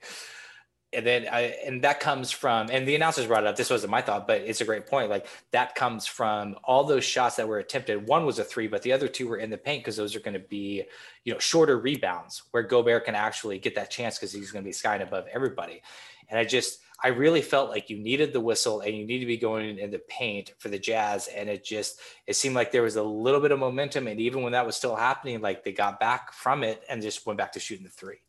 And 0.94 1.06
then 1.06 1.28
I, 1.32 1.42
and 1.66 1.82
that 1.84 2.02
comes 2.02 2.32
from, 2.32 2.70
and 2.70 2.86
the 2.86 2.96
announcers 2.96 3.26
brought 3.26 3.44
it 3.44 3.48
up. 3.48 3.56
This 3.56 3.70
wasn't 3.70 3.92
my 3.92 4.02
thought, 4.02 4.28
but 4.28 4.42
it's 4.42 4.60
a 4.60 4.66
great 4.66 4.88
point. 4.88 5.10
Like 5.10 5.26
that 5.52 5.74
comes 5.74 6.06
from 6.06 6.58
all 6.66 6.84
those 6.84 7.06
shots 7.06 7.38
that 7.38 7.48
were 7.48 7.60
attempted. 7.60 8.08
One 8.08 8.26
was 8.26 8.40
a 8.40 8.44
three, 8.44 8.68
but 8.68 8.82
the 8.82 8.92
other 8.92 9.08
two 9.08 9.28
were 9.28 9.38
in 9.38 9.50
the 9.50 9.58
paint 9.58 9.84
because 9.84 9.96
those 9.96 10.18
are 10.18 10.20
going 10.20 10.34
to 10.34 10.40
be, 10.40 10.84
you 11.24 11.32
know, 11.32 11.40
shorter 11.40 11.80
rebounds 11.80 12.44
where 12.52 12.64
Gobert 12.64 13.06
can 13.06 13.16
actually 13.16 13.58
get 13.58 13.76
that 13.76 13.90
chance 13.90 14.18
because 14.18 14.34
he's 14.34 14.52
going 14.52 14.64
to 14.66 14.68
be 14.68 14.74
skying 14.74 15.02
above 15.02 15.28
everybody. 15.32 15.82
And 16.30 16.38
I 16.38 16.44
just, 16.44 16.80
I 17.04 17.08
really 17.08 17.42
felt 17.42 17.70
like 17.70 17.90
you 17.90 17.98
needed 17.98 18.32
the 18.32 18.40
whistle 18.42 18.82
and 18.82 18.96
you 18.96 19.06
need 19.06 19.20
to 19.20 19.26
be 19.26 19.38
going 19.38 19.80
in 19.80 19.92
the 19.92 20.00
paint 20.00 20.54
for 20.60 20.70
the 20.70 20.78
Jazz. 20.78 21.28
And 21.28 21.50
it 21.50 21.64
just, 21.64 22.00
it 22.28 22.36
seemed 22.36 22.56
like 22.56 22.72
there 22.72 22.84
was 22.84 22.98
a 22.98 23.04
little 23.04 23.40
bit 23.40 23.52
of 23.52 23.60
momentum. 23.60 24.08
And 24.08 24.20
even 24.20 24.44
when 24.44 24.52
that 24.52 24.66
was 24.66 24.76
still 24.76 24.96
happening, 24.96 25.42
like 25.42 25.64
they 25.64 25.72
got 25.72 26.00
back 26.00 26.34
from 26.34 26.64
it 26.64 26.84
and 26.90 27.02
just 27.02 27.26
went 27.26 27.38
back 27.38 27.54
to 27.54 27.60
shooting 27.60 27.86
the 27.86 27.92
three. 27.92 28.20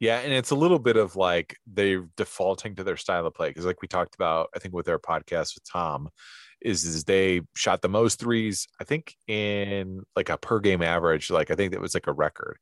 Yeah, 0.00 0.18
and 0.20 0.32
it's 0.32 0.50
a 0.50 0.54
little 0.56 0.78
bit 0.78 0.96
of 0.96 1.16
like 1.16 1.56
they're 1.66 2.06
defaulting 2.16 2.74
to 2.76 2.84
their 2.84 2.96
style 2.96 3.26
of 3.26 3.34
play 3.34 3.48
because, 3.48 3.64
like 3.66 3.82
we 3.82 3.88
talked 3.88 4.14
about, 4.14 4.48
I 4.54 4.58
think 4.58 4.74
with 4.74 4.86
their 4.86 4.98
podcast 4.98 5.54
with 5.54 5.64
Tom, 5.70 6.08
is 6.60 6.84
is 6.84 7.04
they 7.04 7.42
shot 7.56 7.82
the 7.82 7.88
most 7.88 8.20
threes. 8.20 8.66
I 8.80 8.84
think 8.84 9.14
in 9.28 10.02
like 10.16 10.28
a 10.30 10.38
per 10.38 10.60
game 10.60 10.82
average, 10.82 11.30
like 11.30 11.50
I 11.50 11.54
think 11.54 11.72
that 11.72 11.80
was 11.80 11.94
like 11.94 12.06
a 12.06 12.12
record. 12.12 12.58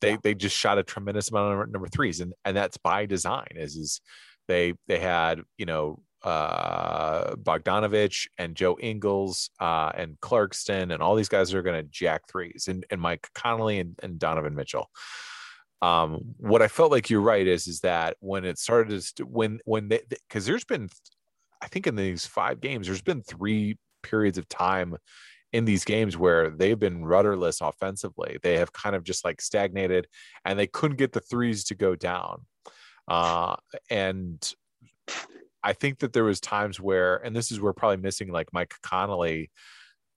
They 0.00 0.12
Yeah. 0.12 0.16
they 0.22 0.34
just 0.34 0.56
shot 0.56 0.78
a 0.78 0.82
tremendous 0.82 1.30
amount 1.30 1.60
of 1.60 1.70
number 1.70 1.88
threes, 1.88 2.20
and 2.20 2.34
and 2.44 2.56
that's 2.56 2.76
by 2.78 3.06
design. 3.06 3.48
Is 3.56 3.76
is 3.76 4.00
they 4.48 4.74
they 4.88 4.98
had 4.98 5.42
you 5.58 5.66
know 5.66 6.02
uh 6.22 7.34
Bogdanovich 7.36 8.28
and 8.38 8.54
Joe 8.56 8.76
Ingles 8.80 9.50
uh 9.60 9.90
and 9.94 10.18
Clarkson 10.20 10.90
and 10.92 11.02
all 11.02 11.16
these 11.16 11.28
guys 11.28 11.52
are 11.52 11.62
going 11.62 11.82
to 11.82 11.88
jack 11.90 12.22
threes 12.30 12.66
and 12.68 12.86
and 12.90 13.00
Mike 13.00 13.28
Conley 13.34 13.80
and, 13.80 13.98
and 14.02 14.18
Donovan 14.20 14.54
Mitchell 14.54 14.88
Um, 15.82 16.34
what 16.38 16.62
I 16.62 16.68
felt 16.68 16.92
like 16.92 17.10
you're 17.10 17.20
right 17.20 17.46
is 17.46 17.66
is 17.66 17.80
that 17.80 18.16
when 18.20 18.44
it 18.44 18.58
started 18.58 19.02
to 19.16 19.24
when 19.24 19.60
when 19.64 19.88
they 19.88 20.00
because 20.08 20.46
there's 20.46 20.64
been 20.64 20.88
I 21.60 21.66
think 21.66 21.86
in 21.86 21.96
these 21.96 22.24
five 22.24 22.60
games 22.60 22.86
there's 22.86 23.02
been 23.02 23.22
three 23.22 23.76
periods 24.02 24.38
of 24.38 24.48
time 24.48 24.96
in 25.52 25.64
these 25.64 25.84
games 25.84 26.16
where 26.16 26.50
they've 26.50 26.78
been 26.78 27.04
rudderless 27.04 27.60
offensively. 27.60 28.38
They 28.42 28.58
have 28.58 28.72
kind 28.72 28.96
of 28.96 29.04
just 29.04 29.24
like 29.24 29.40
stagnated 29.40 30.06
and 30.44 30.58
they 30.58 30.66
couldn't 30.66 30.96
get 30.96 31.12
the 31.12 31.20
threes 31.20 31.64
to 31.64 31.74
go 31.74 31.94
down. 31.94 32.46
Uh, 33.06 33.56
and 33.90 34.54
I 35.62 35.74
think 35.74 35.98
that 35.98 36.12
there 36.12 36.24
was 36.24 36.40
times 36.40 36.80
where, 36.80 37.16
and 37.16 37.36
this 37.36 37.52
is 37.52 37.60
where 37.60 37.72
probably 37.72 37.98
missing 37.98 38.32
like 38.32 38.52
Mike 38.52 38.74
Conley, 38.82 39.50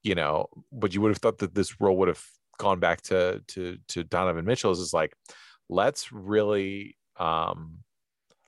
you 0.04 0.16
know, 0.16 0.48
but 0.72 0.94
you 0.94 1.02
would 1.02 1.10
have 1.10 1.18
thought 1.18 1.40
that 1.40 1.54
this 1.54 1.82
role 1.82 1.98
would 1.98 2.08
have 2.08 2.24
gone 2.58 2.80
back 2.80 3.02
to 3.02 3.42
to 3.48 3.78
to 3.90 4.04
Donovan 4.04 4.46
Mitchell's 4.46 4.80
is 4.80 4.94
like, 4.94 5.14
let's 5.70 6.12
really 6.12 6.98
um 7.18 7.80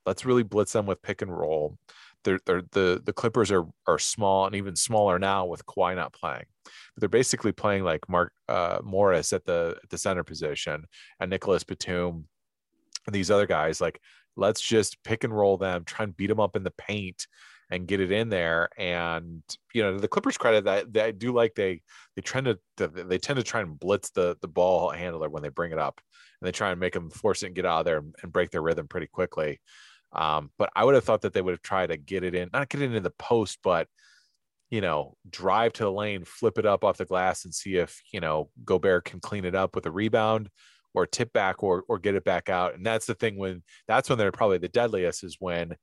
let's 0.06 0.26
really 0.26 0.44
blitz 0.44 0.74
them 0.74 0.86
with 0.86 1.02
pick 1.02 1.22
and 1.22 1.36
roll. 1.36 1.78
They're, 2.24 2.40
they're 2.46 2.64
the 2.72 3.02
the 3.06 3.14
Clippers 3.14 3.52
are 3.52 3.66
are 3.88 4.00
small 4.00 4.46
and 4.46 4.56
even 4.56 4.76
smaller 4.76 5.20
now 5.20 5.46
with 5.46 5.66
Kawhi 5.66 5.96
not 5.96 6.14
playing. 6.14 6.46
But 6.64 7.00
they're 7.00 7.10
basically 7.10 7.52
playing 7.52 7.84
like 7.84 8.10
Mark 8.10 8.34
uh, 8.50 8.80
Morris 8.84 9.34
at 9.34 9.46
the 9.46 9.78
at 9.82 9.90
the 9.90 9.98
center 9.98 10.24
position 10.24 10.86
and 11.20 11.30
Nicolas 11.30 11.64
Batum 11.64 12.26
and 13.06 13.16
these 13.16 13.32
other 13.32 13.48
guys. 13.48 13.80
Like 13.80 14.00
let's 14.36 14.62
just 14.62 15.02
pick 15.04 15.24
and 15.24 15.36
roll 15.36 15.58
them, 15.58 15.84
try 15.84 16.04
and 16.04 16.16
beat 16.16 16.28
them 16.28 16.40
up 16.40 16.56
in 16.56 16.64
the 16.64 16.72
paint 16.72 17.28
and 17.70 17.88
get 17.88 18.00
it 18.00 18.12
in 18.12 18.30
there. 18.30 18.70
And 18.78 19.44
you 19.74 19.84
know, 19.84 19.98
the 19.98 20.08
Clippers 20.08 20.38
credit 20.38 20.66
that, 20.66 20.94
that 20.94 21.06
I 21.06 21.12
do 21.12 21.34
like 21.34 21.56
they 21.56 21.82
they 22.16 22.22
tend 22.22 22.46
to 22.46 22.88
they 22.88 23.18
tend 23.18 23.38
to 23.38 23.44
try 23.44 23.62
and 23.62 23.80
blitz 23.80 24.12
the 24.12 24.38
the 24.42 24.48
ball 24.48 24.90
handler 24.90 25.30
when 25.30 25.44
they 25.44 25.50
bring 25.50 25.72
it 25.72 25.80
up, 25.80 26.00
and 26.42 26.48
they 26.48 26.52
try 26.52 26.72
and 26.72 26.80
make 26.80 26.94
them 26.94 27.10
force 27.10 27.44
it 27.44 27.48
and 27.48 27.56
get 27.56 27.66
out 27.66 27.80
of 27.80 27.86
there 27.86 28.04
and 28.22 28.32
break 28.32 28.52
their 28.52 28.62
rhythm 28.62 28.88
pretty 28.88 29.08
quickly. 29.08 29.60
Um, 30.14 30.52
but 30.58 30.70
I 30.76 30.84
would 30.84 30.96
have 30.96 31.04
thought 31.04 31.22
that 31.22 31.34
they 31.34 31.42
would 31.42 31.54
have 31.54 31.62
tried 31.62 31.88
to 31.88 31.98
get 31.98 32.24
it 32.24 32.36
in, 32.36 32.50
not 32.54 32.70
get 32.70 32.82
it 32.82 32.86
into 32.86 33.00
the 33.02 33.12
post, 33.12 33.60
but 33.64 33.88
you 34.70 34.82
know, 34.82 35.16
drive 35.30 35.74
to 35.74 35.84
the 35.84 35.92
lane, 35.92 36.26
flip 36.26 36.58
it 36.58 36.66
up 36.66 36.84
off 36.84 36.98
the 36.98 37.06
glass, 37.06 37.46
and 37.46 37.54
see 37.54 37.78
if 37.78 38.02
you 38.12 38.20
know 38.20 38.50
Gobert 38.66 39.06
can 39.06 39.20
clean 39.20 39.46
it 39.46 39.56
up 39.56 39.76
with 39.76 39.86
a 39.86 39.92
rebound 39.92 40.50
or 40.94 41.06
tip 41.08 41.32
back 41.34 41.64
or 41.64 41.84
or 41.88 42.00
get 42.00 42.16
it 42.16 42.24
back 42.24 42.50
out. 42.50 42.76
And 42.76 42.86
that's 42.86 43.06
the 43.06 43.16
thing 43.16 43.38
when 43.38 43.64
that's 43.88 44.10
when 44.10 44.18
they're 44.18 44.32
probably 44.32 44.58
the 44.58 44.68
deadliest 44.68 45.24
is 45.24 45.38
when 45.40 45.76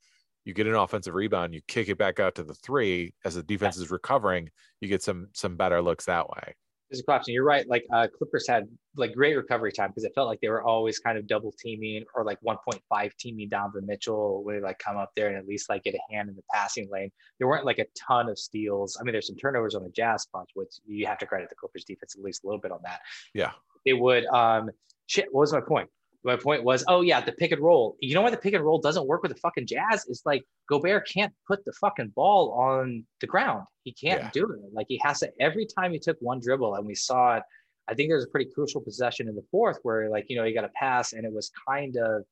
you 0.44 0.52
get 0.52 0.66
an 0.66 0.74
offensive 0.74 1.14
rebound, 1.14 1.54
you 1.54 1.62
kick 1.66 1.88
it 1.88 1.98
back 1.98 2.20
out 2.20 2.34
to 2.34 2.44
the 2.44 2.54
three 2.54 3.14
as 3.24 3.34
the 3.34 3.42
defense 3.42 3.78
is 3.78 3.90
recovering, 3.90 4.50
you 4.80 4.88
get 4.88 5.02
some 5.02 5.28
some 5.32 5.56
better 5.56 5.80
looks 5.80 6.04
that 6.04 6.28
way. 6.28 6.54
There's 6.90 7.00
a 7.00 7.04
question. 7.04 7.34
You're 7.34 7.44
right. 7.44 7.66
Like 7.68 7.84
uh, 7.92 8.08
Clippers 8.16 8.46
had 8.46 8.68
like 8.96 9.14
great 9.14 9.34
recovery 9.34 9.72
time 9.72 9.88
because 9.88 10.04
it 10.04 10.12
felt 10.14 10.28
like 10.28 10.40
they 10.40 10.48
were 10.48 10.62
always 10.62 10.98
kind 10.98 11.18
of 11.18 11.26
double 11.26 11.52
teaming 11.58 12.04
or 12.14 12.24
like 12.24 12.38
1.5 12.46 13.10
teaming 13.18 13.48
Donovan 13.48 13.86
Mitchell 13.86 14.44
would 14.44 14.62
like 14.62 14.78
come 14.78 14.96
up 14.96 15.10
there 15.16 15.28
and 15.28 15.36
at 15.36 15.46
least 15.46 15.68
like 15.68 15.82
get 15.82 15.94
a 15.94 16.14
hand 16.14 16.28
in 16.28 16.36
the 16.36 16.42
passing 16.52 16.88
lane. 16.90 17.10
There 17.38 17.48
weren't 17.48 17.64
like 17.64 17.78
a 17.78 17.86
ton 17.98 18.28
of 18.28 18.38
steals. 18.38 18.96
I 19.00 19.04
mean, 19.04 19.12
there's 19.12 19.26
some 19.26 19.36
turnovers 19.36 19.74
on 19.74 19.82
the 19.82 19.90
Jazz 19.90 20.26
front, 20.30 20.48
which 20.54 20.74
you 20.86 21.06
have 21.06 21.18
to 21.18 21.26
credit 21.26 21.48
the 21.48 21.56
Clippers 21.56 21.84
defense 21.84 22.14
at 22.16 22.22
least 22.22 22.44
a 22.44 22.46
little 22.46 22.60
bit 22.60 22.70
on 22.70 22.80
that. 22.84 23.00
Yeah. 23.32 23.52
They 23.84 23.94
would 23.94 24.26
um 24.26 24.70
shit, 25.06 25.26
what 25.32 25.40
was 25.40 25.52
my 25.52 25.60
point? 25.60 25.88
My 26.24 26.36
point 26.36 26.64
was, 26.64 26.82
oh 26.88 27.02
yeah, 27.02 27.20
the 27.20 27.32
pick 27.32 27.52
and 27.52 27.60
roll. 27.60 27.96
You 28.00 28.14
know 28.14 28.22
why 28.22 28.30
the 28.30 28.38
pick 28.38 28.54
and 28.54 28.64
roll 28.64 28.80
doesn't 28.80 29.06
work 29.06 29.22
with 29.22 29.32
the 29.32 29.38
fucking 29.40 29.66
Jazz? 29.66 30.06
It's 30.08 30.24
like 30.24 30.42
Gobert 30.70 31.06
can't 31.06 31.32
put 31.46 31.64
the 31.66 31.72
fucking 31.72 32.08
ball 32.16 32.52
on 32.52 33.04
the 33.20 33.26
ground. 33.26 33.66
He 33.82 33.92
can't 33.92 34.22
Yeah. 34.22 34.30
do 34.32 34.50
it. 34.50 34.72
Like 34.72 34.86
he 34.88 34.98
has 35.04 35.20
to 35.20 35.30
every 35.38 35.66
time 35.66 35.92
he 35.92 35.98
took 35.98 36.16
one 36.20 36.40
dribble, 36.40 36.74
and 36.76 36.86
we 36.86 36.94
saw 36.94 37.36
it. 37.36 37.42
I 37.88 37.94
think 37.94 38.08
there's 38.08 38.24
a 38.24 38.28
pretty 38.28 38.50
crucial 38.50 38.80
possession 38.80 39.28
in 39.28 39.34
the 39.36 39.44
fourth 39.50 39.78
where 39.82 40.08
like 40.08 40.24
you 40.30 40.36
know 40.36 40.44
he 40.44 40.54
got 40.54 40.64
a 40.64 40.70
pass 40.70 41.12
and 41.12 41.26
it 41.26 41.32
was 41.32 41.50
kind 41.68 41.94
of 41.98 42.22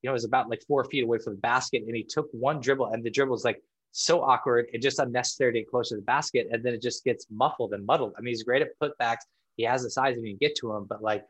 you 0.00 0.08
know 0.08 0.12
it 0.12 0.14
was 0.14 0.24
about 0.24 0.48
like 0.48 0.62
four 0.66 0.84
feet 0.84 1.04
away 1.04 1.18
from 1.18 1.34
the 1.34 1.40
basket 1.40 1.82
and 1.86 1.94
he 1.94 2.02
took 2.02 2.28
one 2.32 2.58
dribble 2.58 2.86
and 2.86 3.04
the 3.04 3.10
dribble 3.10 3.32
was 3.32 3.44
like 3.44 3.60
so 3.90 4.22
awkward 4.22 4.66
and 4.72 4.82
just 4.82 4.98
unnecessary 4.98 5.52
to 5.52 5.58
get 5.58 5.70
close 5.70 5.90
to 5.90 5.96
the 5.96 6.02
basket 6.02 6.48
and 6.50 6.64
then 6.64 6.72
it 6.72 6.80
just 6.80 7.04
gets 7.04 7.26
muffled 7.30 7.74
and 7.74 7.84
muddled. 7.84 8.14
I 8.16 8.22
mean 8.22 8.30
he's 8.32 8.42
great 8.42 8.62
at 8.62 8.68
putbacks. 8.80 9.24
He 9.56 9.64
has 9.64 9.82
the 9.82 9.90
size 9.90 10.16
if 10.16 10.24
you 10.24 10.30
can 10.30 10.38
get 10.38 10.56
to 10.56 10.72
him, 10.72 10.86
but 10.88 11.02
like 11.02 11.26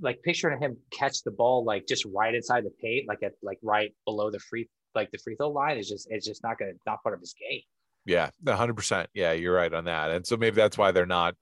like 0.00 0.22
picturing 0.22 0.60
him 0.60 0.76
catch 0.90 1.22
the 1.22 1.30
ball 1.30 1.64
like 1.64 1.86
just 1.86 2.04
right 2.06 2.34
inside 2.34 2.64
the 2.64 2.72
paint, 2.82 3.06
like 3.08 3.22
at 3.22 3.32
like 3.42 3.58
right 3.62 3.94
below 4.04 4.30
the 4.30 4.38
free 4.38 4.68
like 4.94 5.10
the 5.10 5.18
free 5.18 5.36
throw 5.36 5.50
line 5.50 5.78
is 5.78 5.88
just 5.88 6.08
it's 6.10 6.26
just 6.26 6.42
not 6.42 6.58
gonna 6.58 6.72
not 6.86 7.02
part 7.02 7.14
of 7.14 7.20
his 7.20 7.34
game. 7.34 7.60
Yeah, 8.04 8.30
hundred 8.46 8.74
percent. 8.74 9.10
Yeah, 9.14 9.32
you're 9.32 9.54
right 9.54 9.72
on 9.72 9.84
that. 9.84 10.10
And 10.10 10.26
so 10.26 10.36
maybe 10.36 10.56
that's 10.56 10.78
why 10.78 10.92
they're 10.92 11.06
not 11.06 11.34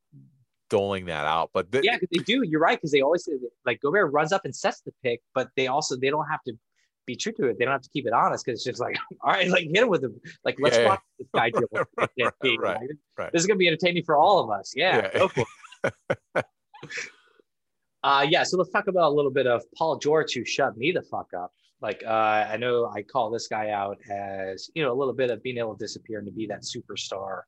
doling 0.69 1.07
that 1.07 1.25
out. 1.25 1.51
But 1.55 1.71
the, 1.71 1.83
Yeah, 1.83 1.99
they 2.13 2.19
do. 2.19 2.43
You're 2.45 2.61
right. 2.61 2.77
Because 2.77 2.91
they 2.91 3.03
always 3.03 3.29
like 3.65 3.81
Gobert 3.81 4.13
runs 4.13 4.33
up 4.33 4.45
and 4.45 4.55
sets 4.55 4.81
the 4.81 4.93
pick, 5.03 5.21
but 5.35 5.49
they 5.57 5.69
also 5.69 5.97
they 5.97 6.11
don't 6.11 6.27
have 6.29 6.43
to 6.45 6.55
be 7.07 7.15
true 7.15 7.33
to 7.33 7.47
it. 7.47 7.59
They 7.59 7.65
don't 7.65 7.73
have 7.73 7.83
to 7.83 7.91
keep 7.91 8.07
it 8.07 8.13
honest 8.13 8.45
because 8.45 8.59
it's 8.59 8.65
just 8.65 8.81
like, 8.81 8.97
all 9.23 9.33
right, 9.33 9.49
like 9.49 9.65
hit 9.65 9.77
him 9.77 9.89
with 9.89 10.03
him. 10.03 10.21
Like 10.45 10.57
let's 10.59 10.77
Yeah, 10.77 10.87
watch 10.87 11.01
this 11.19 11.29
guy 11.33 11.51
dribble. 11.51 11.87
right, 11.99 12.11
right, 12.19 12.59
right, 12.59 12.81
right. 13.17 13.33
This 13.33 13.43
is 13.43 13.47
gonna 13.47 13.59
be 13.59 13.69
entertaining 13.69 14.03
for 14.05 14.17
all 14.17 14.41
of 14.41 14.51
us. 14.51 14.73
Yeah. 14.75 14.97
Yeah. 15.13 15.19
go 15.19 15.29
for 15.29 15.45
it. 16.35 16.45
uh, 18.03 18.27
yeah. 18.29 18.43
So 18.45 18.57
let's 18.57 18.71
talk 18.71 18.89
about 18.89 19.11
a 19.11 19.15
little 19.15 19.31
bit 19.31 19.47
of 19.47 19.65
Paul 19.77 19.99
George 19.99 20.35
who 20.35 20.45
shut 20.45 20.77
me 20.77 20.93
the 20.93 21.03
fuck 21.03 21.29
up. 21.37 21.53
Like 21.81 22.03
uh, 22.07 22.47
I 22.51 22.57
know 22.57 22.91
I 22.95 23.03
call 23.03 23.31
this 23.31 23.49
guy 23.49 23.71
out 23.71 23.99
as 24.11 24.71
you 24.75 24.83
know 24.83 24.93
a 24.93 24.97
little 24.97 25.15
bit 25.15 25.31
of 25.31 25.43
being 25.43 25.59
able 25.59 25.75
to 25.77 25.85
disappear 25.85 26.19
and 26.19 26.27
to 26.27 26.33
be 26.33 26.47
that 26.47 26.63
superstar. 26.63 27.43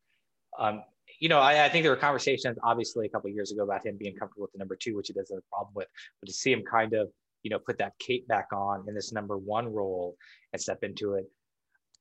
Um, 0.59 0.83
you 1.21 1.29
know, 1.29 1.39
I, 1.39 1.65
I 1.65 1.69
think 1.69 1.83
there 1.83 1.93
were 1.93 1.97
conversations 1.97 2.59
obviously 2.63 3.07
a 3.07 3.09
couple 3.09 3.31
years 3.31 3.51
ago 3.51 3.65
about 3.65 3.85
him 3.85 3.97
being 3.97 4.15
comfortable 4.15 4.43
with 4.43 4.53
the 4.53 4.59
number 4.59 4.77
two, 4.77 4.97
which 4.97 5.09
he 5.09 5.13
doesn't 5.15 5.35
have 5.35 5.43
a 5.43 5.55
problem 5.55 5.73
with, 5.75 5.89
but 6.21 6.27
to 6.27 6.33
see 6.33 6.53
him 6.53 6.63
kind 6.63 6.93
of, 6.93 7.09
you 7.43 7.51
know, 7.51 7.59
put 7.59 7.79
that 7.79 7.99
cape 7.99 8.29
back 8.29 8.49
on 8.53 8.85
in 8.89 8.95
this 8.95 9.13
number 9.13 9.37
one 9.37 9.73
role 9.73 10.17
and 10.53 10.61
step 10.61 10.83
into 10.83 11.15
it. 11.15 11.25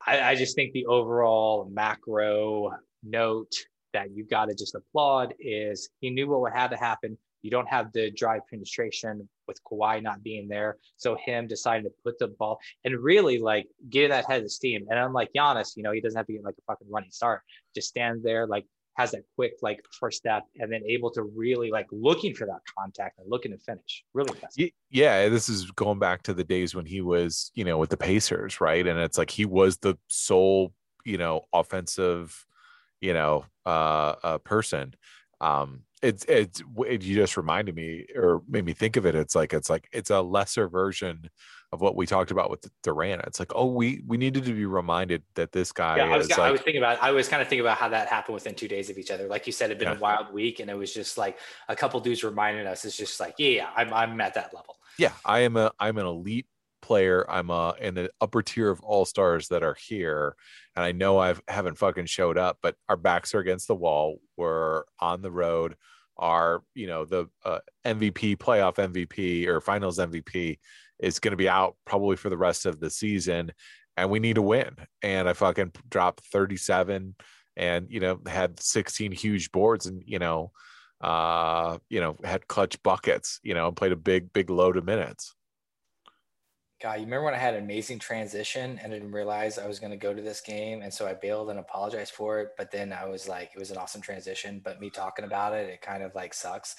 I, 0.06 0.22
I 0.22 0.36
just 0.36 0.56
think 0.56 0.74
the 0.74 0.86
overall 0.86 1.70
macro 1.72 2.72
note 3.04 3.54
that 3.94 4.12
you 4.12 4.26
got 4.26 4.50
to 4.50 4.56
just 4.56 4.76
applaud 4.76 5.34
is 5.40 5.90
he 6.00 6.10
knew 6.10 6.28
what 6.28 6.54
had 6.54 6.70
to 6.72 6.78
happen. 6.78 7.18
You 7.42 7.52
don't 7.52 7.68
have 7.70 7.92
the 7.94 8.12
drive 8.12 8.42
penetration 8.50 9.28
with 9.48 9.64
Kawhi 9.64 10.02
not 10.02 10.24
being 10.24 10.48
there. 10.48 10.78
So 10.98 11.16
him 11.16 11.48
deciding 11.48 11.86
to 11.86 11.92
put 12.04 12.20
the 12.20 12.28
ball 12.28 12.60
and 12.84 12.98
really 12.98 13.40
like 13.40 13.68
get 13.90 14.10
that 14.10 14.26
head 14.30 14.44
of 14.44 14.52
steam. 14.52 14.86
And 14.90 15.00
unlike 15.00 15.30
Giannis, 15.36 15.76
you 15.76 15.84
know, 15.84 15.92
he 15.92 16.02
doesn't 16.02 16.18
have 16.18 16.28
to 16.28 16.34
get 16.34 16.44
like 16.44 16.56
a 16.58 16.62
fucking 16.72 16.88
running 16.90 17.12
start. 17.12 17.42
Just 17.76 17.90
stand 17.90 18.24
there, 18.24 18.48
like 18.48 18.66
has 18.98 19.12
that 19.12 19.22
quick 19.36 19.54
like 19.62 19.80
first 20.00 20.18
step, 20.18 20.44
and 20.60 20.72
then 20.72 20.82
able 20.88 21.12
to 21.12 21.22
really 21.24 21.70
like 21.70 21.88
looking 21.92 22.34
for 22.34 22.46
that 22.48 22.60
contact 22.78 23.20
and 23.20 23.30
looking 23.30 23.52
to 23.52 23.58
finish. 23.60 24.04
Really 24.14 24.32
impressive. 24.32 24.70
Yeah, 24.90 25.30
this 25.30 25.50
is 25.50 25.70
going 25.72 26.00
back 26.00 26.24
to 26.24 26.34
the 26.34 26.44
days 26.44 26.74
when 26.74 26.86
he 26.86 27.02
was, 27.02 27.52
you 27.54 27.64
know, 27.64 27.78
with 27.78 27.92
the 27.92 27.98
Pacers, 27.98 28.60
right? 28.60 28.86
And 28.86 29.00
it's 29.00 29.18
like 29.18 29.30
he 29.30 29.46
was 29.46 29.78
the 29.78 29.98
sole, 30.08 30.74
you 31.06 31.18
know, 31.18 31.42
offensive, 31.54 32.46
you 33.00 33.14
know, 33.14 33.46
uh, 33.66 34.16
uh 34.24 34.38
person. 34.40 34.96
Um, 35.42 35.84
it's 36.02 36.26
it's 36.26 36.62
it, 36.86 37.04
you 37.04 37.16
just 37.16 37.38
reminded 37.38 37.76
me 37.76 38.06
or 38.16 38.42
made 38.48 38.66
me 38.66 38.74
think 38.74 38.98
of 38.98 39.06
it. 39.06 39.16
It's 39.16 39.36
like 39.36 39.54
it's 39.54 39.70
like 39.70 39.88
it's 39.92 40.10
a 40.12 40.22
lesser 40.22 40.68
version 40.68 41.30
of 41.74 41.82
what 41.82 41.96
we 41.96 42.06
talked 42.06 42.32
about 42.32 42.50
with 42.50 42.66
Durant. 42.84 43.24
It's 43.26 43.40
like, 43.40 43.52
oh, 43.56 43.66
we 43.66 44.04
we 44.06 44.16
needed 44.18 44.46
to 44.46 44.54
be 44.54 44.66
reminded 44.66 45.24
that 45.36 45.52
this 45.52 45.72
guy 45.72 45.98
Yeah, 45.98 46.06
I 46.14 46.18
was, 46.18 46.30
is 46.30 46.38
I 46.38 46.52
was 46.52 46.62
thinking 46.62 46.82
about 46.82 47.02
I 47.02 47.12
was 47.12 47.28
kind 47.28 47.42
of 47.42 47.48
thinking 47.48 47.66
about 47.66 47.78
how 47.78 47.90
that 47.90 48.08
happened 48.08 48.36
within 48.36 48.54
two 48.56 48.68
days 48.68 48.90
of 48.90 48.98
each 48.98 49.12
other. 49.12 49.28
Like 49.28 49.48
you 49.48 49.54
said, 49.54 49.66
it'd 49.66 49.80
been 49.80 49.88
Yeah. 49.90 49.96
a 49.96 50.00
wild 50.00 50.32
week, 50.34 50.60
and 50.60 50.70
it 50.70 50.78
was 50.78 50.94
just 50.94 51.18
like 51.18 51.40
a 51.68 51.76
couple 51.76 52.00
dudes 52.00 52.24
reminding 52.24 52.68
us. 52.68 52.86
It's 52.86 52.96
just 52.98 53.20
like, 53.20 53.36
yeah, 53.38 53.50
yeah, 53.50 53.70
I'm 53.76 53.94
I'm 53.94 54.22
at 54.22 54.36
that 54.36 54.54
level. 54.54 54.76
yeah 55.00 55.12
i 55.26 55.40
am 55.40 55.58
a 55.58 55.72
i'm 55.80 55.98
an 55.98 56.06
elite 56.06 56.48
player 56.88 57.30
i'm 57.30 57.50
a 57.50 57.74
in 57.82 57.96
the 57.96 58.10
upper 58.22 58.42
tier 58.42 58.70
of 58.70 58.80
all 58.80 59.04
stars 59.04 59.50
that 59.50 59.62
are 59.62 59.76
here 59.90 60.38
and 60.74 60.86
i 60.86 60.94
know 60.94 61.18
i've 61.18 61.42
haven't 61.50 61.78
fucking 61.78 62.06
showed 62.06 62.38
up 62.38 62.58
but 62.62 62.76
our 62.88 62.96
backs 62.96 63.36
are 63.36 63.40
against 63.40 63.68
the 63.68 63.76
wall 63.76 64.20
we're 64.38 64.84
on 65.02 65.22
the 65.22 65.30
road 65.30 65.76
our 66.16 66.64
you 66.76 66.88
know 66.88 67.04
the 67.04 67.28
uh, 67.44 67.60
mvp 67.86 68.38
playoff 68.38 68.76
mvp 68.76 69.48
or 69.48 69.60
finals 69.60 70.00
mvp 70.00 70.58
is 70.98 71.20
going 71.20 71.34
to 71.34 71.38
be 71.38 71.50
out 71.50 71.76
probably 71.86 72.16
for 72.16 72.30
the 72.30 72.38
rest 72.38 72.66
of 72.66 72.80
the 72.80 72.90
season 72.90 73.52
and 73.98 74.10
we 74.10 74.20
need 74.20 74.36
to 74.36 74.42
win 74.42 74.74
and 75.04 75.28
i 75.28 75.34
fucking 75.34 75.74
dropped 75.90 76.24
37 76.32 77.16
and 77.58 77.88
you 77.90 78.00
know 78.00 78.18
had 78.26 78.58
16 78.62 79.12
huge 79.12 79.52
boards 79.52 79.88
and 79.88 80.02
you 80.06 80.20
know 80.20 80.52
uh 81.02 81.78
you 81.90 82.00
know 82.00 82.16
had 82.24 82.48
clutch 82.48 82.82
buckets 82.82 83.42
you 83.44 83.54
know 83.54 83.68
and 83.68 83.76
played 83.76 83.92
a 83.92 83.98
big 83.98 84.32
big 84.32 84.50
load 84.50 84.78
of 84.78 84.86
minutes 84.86 85.36
God, 86.82 87.00
you 87.00 87.06
remember 87.06 87.26
when 87.26 87.34
I 87.34 87.38
had 87.38 87.56
an 87.56 87.64
amazing 87.64 88.00
transition 88.00 88.80
and 88.84 88.94
I 88.94 88.98
didn't 88.98 89.12
realize 89.12 89.58
I 89.58 89.68
was 89.68 89.80
going 89.80 89.92
to 89.92 89.98
go 89.98 90.14
to 90.14 90.22
this 90.22 90.42
game, 90.42 90.82
and 90.82 90.94
so 90.94 91.08
I 91.08 91.14
bailed 91.14 91.50
and 91.50 91.60
apologized 91.60 92.14
for 92.14 92.40
it. 92.40 92.50
But 92.58 92.72
then 92.72 92.94
I 92.94 93.06
was 93.06 93.28
like, 93.28 93.52
it 93.56 93.60
was 93.60 93.72
an 93.72 93.78
awesome 93.78 94.02
transition, 94.02 94.62
but 94.64 94.80
me 94.80 94.90
talking 94.90 95.26
about 95.26 95.54
it, 95.54 95.70
it 95.70 95.82
kind 95.82 96.04
of 96.04 96.14
like 96.14 96.34
sucks. 96.34 96.76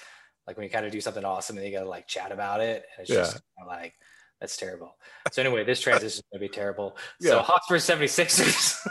Like 0.46 0.56
when 0.56 0.64
you 0.64 0.70
kind 0.70 0.86
of 0.86 0.92
do 0.92 1.00
something 1.00 1.24
awesome 1.24 1.56
and 1.56 1.66
you 1.66 1.72
got 1.72 1.82
to 1.82 1.88
like 1.88 2.06
chat 2.06 2.32
about 2.32 2.60
it, 2.60 2.84
and 2.96 3.06
it's 3.06 3.10
just 3.10 3.42
kinda 3.56 3.68
like 3.68 3.94
that's 4.40 4.56
terrible. 4.56 4.96
So 5.32 5.42
anyway, 5.42 5.64
this 5.64 5.80
transition 5.80 6.06
is 6.06 6.22
going 6.32 6.40
to 6.40 6.48
be 6.48 6.54
terrible. 6.54 6.96
So 7.20 7.36
Yeah. 7.36 7.42
Hawks 7.42 7.66
versus 7.68 7.90
76ers. 7.90 8.86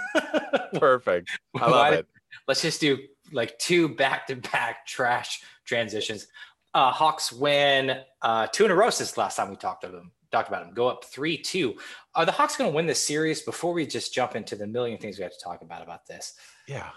perfect 0.79 1.29
i 1.61 1.69
love 1.69 1.93
it 1.93 2.05
let's 2.47 2.61
just 2.61 2.81
do 2.81 2.97
like 3.31 3.57
two 3.59 3.89
back 3.89 4.27
to 4.27 4.35
back 4.35 4.85
trash 4.85 5.41
transitions. 5.65 6.27
Uh, 6.73 6.91
Hawks 6.91 7.31
win 7.31 7.97
uh, 8.21 8.47
two 8.47 8.65
in 8.65 8.71
a 8.71 8.75
row 8.75 8.89
since 8.89 9.17
last 9.17 9.35
time 9.35 9.49
we 9.49 9.55
talked 9.55 9.83
to 9.83 9.89
them. 9.89 10.11
Talked 10.31 10.49
about 10.49 10.65
them. 10.65 10.73
Go 10.73 10.87
up 10.87 11.05
three 11.05 11.37
two. 11.37 11.77
Are 12.15 12.25
the 12.25 12.31
Hawks 12.31 12.57
going 12.57 12.69
to 12.69 12.75
win 12.75 12.85
this 12.85 13.01
series? 13.01 13.41
Before 13.43 13.71
we 13.73 13.85
just 13.87 14.13
jump 14.13 14.35
into 14.35 14.55
the 14.55 14.67
million 14.67 14.97
things 14.97 15.17
we 15.17 15.23
have 15.23 15.31
to 15.31 15.43
talk 15.43 15.61
about 15.61 15.81
about 15.81 16.05
this, 16.05 16.33
Yeah. 16.67 16.89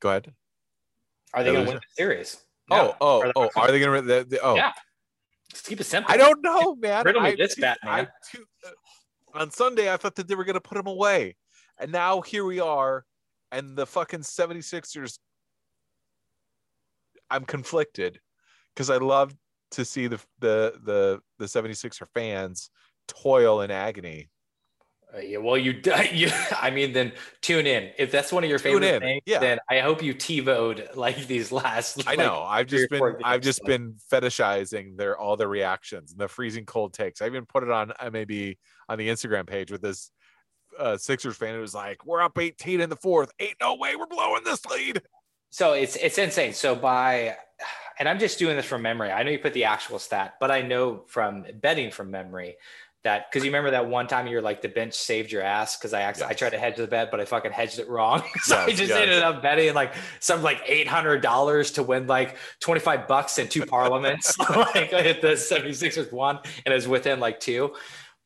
Go 0.00 0.08
ahead. 0.10 0.32
are 1.34 1.44
they 1.44 1.52
going 1.52 1.64
to 1.66 1.70
win 1.72 1.76
the 1.80 1.94
series? 1.94 2.38
Oh, 2.70 2.76
No. 2.76 2.96
oh, 3.00 3.22
Are 3.22 3.32
oh, 3.36 3.50
are 3.56 3.70
they 3.70 3.80
gonna? 3.80 4.02
The, 4.02 4.24
the, 4.28 4.40
oh, 4.40 4.54
Yeah. 4.56 4.72
Let's 5.52 5.62
keep 5.68 5.80
it 5.80 5.84
simple. 5.84 6.10
I 6.12 6.16
don't 6.16 6.40
know, 6.42 6.74
man. 6.76 7.04
Riddle 7.04 7.20
me 7.22 7.28
I- 7.32 7.36
this. 7.36 7.56
I- 7.62 8.08
too- 8.30 8.46
uh, 8.66 8.70
on 9.38 9.50
Sunday, 9.50 9.92
I 9.92 9.96
thought 9.98 10.14
that 10.16 10.26
they 10.28 10.34
were 10.34 10.44
gonna 10.44 10.60
put 10.60 10.78
him 10.78 10.86
away, 10.86 11.36
and 11.78 11.92
now 11.92 12.22
here 12.22 12.44
we 12.46 12.60
are, 12.60 13.04
and 13.50 13.76
the 13.76 13.86
fucking 13.86 14.20
76ers. 14.20 15.18
I'm 17.30 17.44
conflicted 17.44 18.20
because 18.74 18.88
I 18.90 18.96
love 18.96 19.34
to 19.72 19.84
see 19.84 20.06
the 20.06 20.20
the 20.40 20.74
the 20.84 21.20
the 21.38 21.46
76er 21.46 22.06
fans 22.14 22.70
toil 23.08 23.60
in 23.62 23.70
agony. 23.70 24.28
Uh, 25.14 25.18
yeah, 25.18 25.36
well, 25.36 25.58
you, 25.58 25.78
you, 26.12 26.30
I 26.58 26.70
mean, 26.70 26.92
then 26.92 27.12
tune 27.42 27.66
in. 27.66 27.90
If 27.98 28.10
that's 28.10 28.32
one 28.32 28.44
of 28.44 28.50
your 28.50 28.58
Tune 28.58 28.80
favorite 28.80 28.94
in, 28.94 29.00
things, 29.02 29.22
yeah. 29.26 29.40
then 29.40 29.58
I 29.68 29.80
hope 29.80 30.02
you 30.02 30.14
TiVoed 30.14 30.96
like 30.96 31.26
these 31.26 31.52
last. 31.52 32.02
I 32.06 32.14
know. 32.16 32.42
I've 32.42 32.66
just 32.66 32.88
been 32.90 33.16
I've 33.22 33.42
just 33.42 33.62
like- 33.62 33.68
been 33.68 33.96
fetishizing 34.10 34.96
their 34.96 35.18
all 35.18 35.36
their 35.36 35.48
reactions 35.48 36.12
and 36.12 36.20
the 36.20 36.28
freezing 36.28 36.64
cold 36.64 36.94
takes. 36.94 37.20
I 37.20 37.26
even 37.26 37.44
put 37.44 37.62
it 37.62 37.70
on 37.70 37.92
uh, 37.98 38.10
maybe 38.10 38.58
on 38.88 38.98
the 38.98 39.08
Instagram 39.08 39.46
page 39.46 39.70
with 39.70 39.82
this 39.82 40.10
uh, 40.78 40.96
Sixers 40.96 41.36
fan 41.36 41.54
who 41.54 41.60
was 41.60 41.74
like, 41.74 42.06
"We're 42.06 42.22
up 42.22 42.38
18 42.38 42.80
in 42.80 42.88
the 42.88 42.96
fourth. 42.96 43.30
Ain't 43.38 43.56
no 43.60 43.74
way 43.74 43.96
we're 43.96 44.06
blowing 44.06 44.44
this 44.44 44.64
lead." 44.66 45.02
So 45.50 45.74
it's 45.74 45.96
it's 45.96 46.16
insane. 46.16 46.54
So 46.54 46.74
by 46.74 47.36
and 47.98 48.08
I'm 48.08 48.18
just 48.18 48.38
doing 48.38 48.56
this 48.56 48.66
from 48.66 48.82
memory. 48.82 49.10
I 49.10 49.22
know 49.22 49.30
you 49.30 49.38
put 49.38 49.54
the 49.54 49.64
actual 49.64 49.98
stat, 49.98 50.34
but 50.40 50.50
I 50.50 50.62
know 50.62 51.04
from 51.06 51.44
betting 51.60 51.90
from 51.90 52.10
memory 52.10 52.56
that 53.04 53.30
because 53.30 53.44
you 53.44 53.50
remember 53.50 53.72
that 53.72 53.88
one 53.88 54.06
time 54.06 54.26
you're 54.26 54.42
like 54.42 54.62
the 54.62 54.68
bench 54.68 54.94
saved 54.94 55.32
your 55.32 55.42
ass 55.42 55.76
because 55.76 55.92
I 55.92 56.02
actually 56.02 56.26
I 56.26 56.32
tried 56.34 56.50
to 56.50 56.58
hedge 56.58 56.76
the 56.76 56.86
bet, 56.86 57.10
but 57.10 57.20
I 57.20 57.24
fucking 57.24 57.50
hedged 57.50 57.78
it 57.78 57.88
wrong. 57.88 58.22
so 58.42 58.56
I 58.56 58.68
just 58.68 58.90
yes. 58.90 58.92
ended 58.92 59.22
up 59.22 59.42
betting 59.42 59.74
like 59.74 59.94
some 60.20 60.42
like 60.42 60.62
eight 60.66 60.86
hundred 60.86 61.20
dollars 61.20 61.72
to 61.72 61.82
win 61.82 62.06
like 62.06 62.36
25 62.60 63.08
bucks 63.08 63.38
in 63.38 63.48
two 63.48 63.66
parliaments. 63.66 64.38
like 64.56 64.92
I 64.92 65.02
hit 65.02 65.20
the 65.20 65.32
76ers 65.32 66.12
one 66.12 66.38
and 66.64 66.72
it 66.72 66.74
was 66.74 66.86
within 66.86 67.18
like 67.18 67.40
two. 67.40 67.74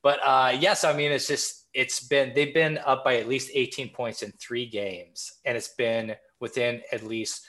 But 0.02 0.20
uh 0.24 0.56
yes, 0.58 0.84
I 0.84 0.92
mean 0.94 1.10
it's 1.10 1.26
just 1.26 1.66
it's 1.72 2.00
been 2.00 2.32
they've 2.34 2.54
been 2.54 2.78
up 2.78 3.04
by 3.04 3.16
at 3.16 3.28
least 3.28 3.50
18 3.54 3.90
points 3.90 4.22
in 4.22 4.32
three 4.32 4.66
games, 4.66 5.32
and 5.44 5.56
it's 5.56 5.68
been 5.68 6.16
within 6.40 6.82
at 6.92 7.02
least 7.02 7.46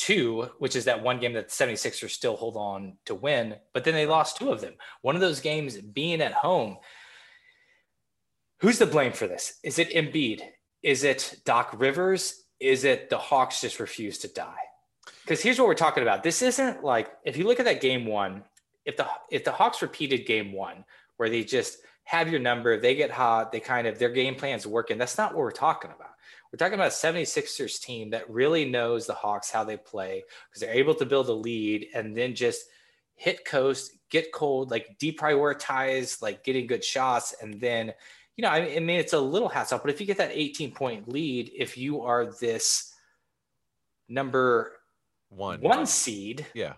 two, 0.00 0.48
which 0.58 0.76
is 0.76 0.86
that 0.86 1.02
one 1.02 1.20
game 1.20 1.34
that 1.34 1.50
the 1.50 1.64
76ers 1.64 2.10
still 2.10 2.34
hold 2.34 2.56
on 2.56 2.96
to 3.04 3.14
win, 3.14 3.56
but 3.74 3.84
then 3.84 3.92
they 3.92 4.06
lost 4.06 4.38
two 4.38 4.50
of 4.50 4.62
them. 4.62 4.72
One 5.02 5.14
of 5.14 5.20
those 5.20 5.40
games 5.40 5.76
being 5.76 6.22
at 6.22 6.32
home. 6.32 6.78
Who's 8.60 8.78
to 8.78 8.86
blame 8.86 9.12
for 9.12 9.26
this? 9.26 9.58
Is 9.62 9.78
it 9.78 9.90
Embiid? 9.90 10.40
Is 10.82 11.04
it 11.04 11.40
Doc 11.44 11.74
Rivers? 11.76 12.42
Is 12.60 12.84
it 12.84 13.10
the 13.10 13.18
Hawks 13.18 13.60
just 13.60 13.78
refuse 13.78 14.18
to 14.18 14.28
die? 14.28 14.56
Because 15.22 15.42
here's 15.42 15.58
what 15.58 15.68
we're 15.68 15.74
talking 15.74 16.02
about. 16.02 16.22
This 16.22 16.40
isn't 16.40 16.82
like 16.82 17.10
if 17.24 17.36
you 17.36 17.46
look 17.46 17.60
at 17.60 17.66
that 17.66 17.82
game 17.82 18.06
one, 18.06 18.42
if 18.86 18.96
the 18.96 19.06
if 19.30 19.44
the 19.44 19.52
Hawks 19.52 19.82
repeated 19.82 20.26
game 20.26 20.52
one, 20.52 20.84
where 21.18 21.28
they 21.28 21.44
just 21.44 21.78
have 22.04 22.30
your 22.30 22.40
number, 22.40 22.80
they 22.80 22.94
get 22.94 23.10
hot, 23.10 23.52
they 23.52 23.60
kind 23.60 23.86
of 23.86 23.98
their 23.98 24.10
game 24.10 24.34
plan's 24.34 24.66
working. 24.66 24.96
That's 24.96 25.18
not 25.18 25.32
what 25.32 25.40
we're 25.40 25.50
talking 25.50 25.90
about. 25.90 26.10
We're 26.52 26.58
talking 26.58 26.74
about 26.74 26.88
a 26.88 26.90
76ers 26.90 27.80
team 27.80 28.10
that 28.10 28.28
really 28.28 28.64
knows 28.64 29.06
the 29.06 29.14
Hawks 29.14 29.50
how 29.50 29.62
they 29.62 29.76
play 29.76 30.24
because 30.48 30.60
they're 30.60 30.74
able 30.74 30.94
to 30.96 31.06
build 31.06 31.28
a 31.28 31.32
lead 31.32 31.88
and 31.94 32.16
then 32.16 32.34
just 32.34 32.64
hit 33.14 33.44
coast, 33.44 33.92
get 34.10 34.32
cold, 34.32 34.70
like 34.70 34.98
deprioritize, 34.98 36.20
like 36.20 36.42
getting 36.42 36.66
good 36.66 36.82
shots. 36.82 37.34
And 37.40 37.60
then, 37.60 37.92
you 38.36 38.42
know, 38.42 38.48
I 38.48 38.62
mean, 38.62 38.76
I 38.76 38.80
mean, 38.80 38.98
it's 38.98 39.12
a 39.12 39.20
little 39.20 39.48
hats 39.48 39.72
off, 39.72 39.82
but 39.82 39.90
if 39.92 40.00
you 40.00 40.06
get 40.06 40.18
that 40.18 40.32
18 40.32 40.72
point 40.72 41.08
lead, 41.08 41.52
if 41.56 41.78
you 41.78 42.02
are 42.02 42.32
this 42.40 42.94
number 44.08 44.72
One. 45.28 45.60
one 45.60 45.86
seed, 45.86 46.46
Yeah. 46.54 46.74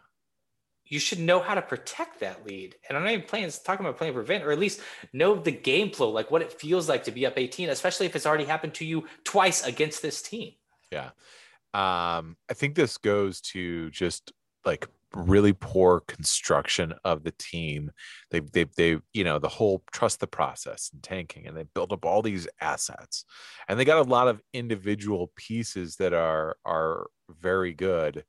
You 0.93 0.99
should 0.99 1.19
know 1.19 1.41
how 1.41 1.55
to 1.55 1.63
protect 1.63 2.21
that 2.21 2.45
lead. 2.47 2.77
And 2.87 2.99
I'm 2.99 3.05
not 3.05 3.15
even 3.15 3.27
playing 3.27 3.51
talking 3.65 3.87
about 3.87 3.97
playing 3.97 4.13
prevent, 4.13 4.45
or 4.45 4.53
at 4.53 4.59
least 4.59 4.83
know 5.15 5.35
the 5.35 5.51
game 5.51 5.91
flow, 5.91 6.11
like 6.11 6.31
what 6.31 6.43
it 6.43 6.53
feels 6.53 6.87
like 6.87 7.05
to 7.05 7.11
be 7.11 7.25
up 7.25 7.39
18, 7.39 7.71
especially 7.71 8.05
if 8.05 8.15
it's 8.15 8.27
already 8.27 8.45
happened 8.45 8.75
to 8.75 8.85
you 8.85 9.07
twice 9.25 9.65
against 9.65 10.03
this 10.03 10.21
team. 10.21 10.53
Yeah. 10.91 11.13
Um, 11.73 12.37
I 12.51 12.55
think 12.55 12.75
this 12.75 12.99
goes 12.99 13.41
to 13.53 13.89
just 13.89 14.33
like 14.67 14.87
really 15.15 15.55
poor 15.55 16.01
construction 16.01 16.93
of 17.07 17.25
the 17.25 17.33
team. 17.39 17.91
They 18.31 18.41
they 18.41 18.65
they 18.77 18.99
you 19.15 19.25
know 19.25 19.39
the 19.39 19.49
whole 19.49 19.83
trust 19.93 20.21
the 20.21 20.27
process 20.27 20.91
and 20.93 21.03
tanking, 21.03 21.47
and 21.47 21.57
they 21.57 21.65
built 21.75 21.93
up 21.93 22.05
all 22.05 22.21
these 22.21 22.47
assets, 22.61 23.25
and 23.67 23.81
they 23.81 23.87
got 23.87 24.07
a 24.07 24.11
lot 24.11 24.29
of 24.29 24.43
individual 24.53 25.33
pieces 25.37 25.97
that 25.97 26.13
are 26.13 26.59
are 26.67 27.07
very 27.31 27.73
good, 27.73 28.25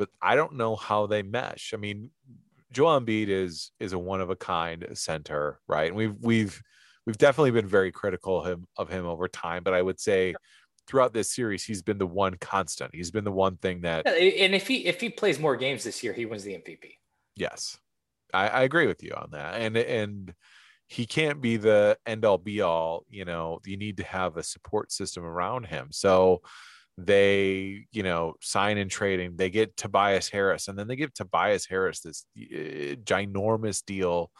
but 0.00 0.08
I 0.22 0.34
don't 0.34 0.54
know 0.54 0.76
how 0.76 1.06
they 1.06 1.22
mesh. 1.22 1.74
I 1.74 1.76
mean, 1.76 2.10
Joel 2.72 3.02
Embiid 3.02 3.28
is 3.28 3.70
is 3.78 3.92
a 3.92 3.98
one 3.98 4.22
of 4.22 4.30
a 4.30 4.34
kind 4.34 4.86
center, 4.94 5.60
right? 5.68 5.88
And 5.88 5.96
we've 5.96 6.14
we've 6.22 6.62
we've 7.04 7.18
definitely 7.18 7.50
been 7.50 7.66
very 7.66 7.92
critical 7.92 8.40
of 8.40 8.46
him 8.46 8.66
of 8.78 8.88
him 8.88 9.04
over 9.04 9.28
time, 9.28 9.62
but 9.62 9.74
I 9.74 9.82
would 9.82 10.00
say 10.00 10.34
throughout 10.86 11.12
this 11.12 11.34
series, 11.34 11.64
he's 11.64 11.82
been 11.82 11.98
the 11.98 12.06
one 12.06 12.34
constant. 12.40 12.94
He's 12.94 13.10
been 13.10 13.24
the 13.24 13.30
one 13.30 13.58
thing 13.58 13.82
that 13.82 14.06
And 14.06 14.54
if 14.54 14.66
he 14.66 14.86
if 14.86 15.02
he 15.02 15.10
plays 15.10 15.38
more 15.38 15.54
games 15.54 15.84
this 15.84 16.02
year, 16.02 16.14
he 16.14 16.24
wins 16.24 16.44
the 16.44 16.54
MVP. 16.54 16.94
yes, 17.36 17.76
I, 18.32 18.48
I 18.48 18.62
agree 18.62 18.86
with 18.86 19.02
you 19.02 19.12
on 19.14 19.32
that. 19.32 19.60
And 19.60 19.76
and 19.76 20.34
he 20.86 21.04
can't 21.04 21.42
be 21.42 21.58
the 21.58 21.98
end 22.06 22.24
all 22.24 22.38
be 22.38 22.62
all. 22.62 23.04
You 23.10 23.26
know, 23.26 23.60
you 23.66 23.76
need 23.76 23.98
to 23.98 24.04
have 24.04 24.38
a 24.38 24.42
support 24.42 24.92
system 24.92 25.24
around 25.24 25.66
him. 25.66 25.88
So 25.90 26.40
they, 27.06 27.86
you 27.92 28.02
know, 28.02 28.34
sign 28.40 28.78
and 28.78 28.90
trading. 28.90 29.36
They 29.36 29.50
get 29.50 29.76
Tobias 29.76 30.28
Harris, 30.28 30.68
and 30.68 30.78
then 30.78 30.88
they 30.88 30.96
give 30.96 31.12
Tobias 31.14 31.66
Harris 31.66 32.00
this 32.00 32.24
uh, 32.38 32.96
ginormous 33.04 33.84
deal. 33.84 34.30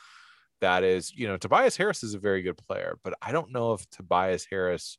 That 0.61 0.85
is, 0.85 1.12
you 1.14 1.27
know, 1.27 1.37
Tobias 1.37 1.77
Harris 1.77 2.03
is 2.03 2.14
a 2.14 2.18
very 2.18 2.42
good 2.42 2.59
player, 2.68 2.99
but 3.03 3.14
I 3.23 3.33
don't 3.33 3.53
know 3.53 3.73
if 3.73 3.88
Tobias 3.90 4.46
Harris 4.51 4.99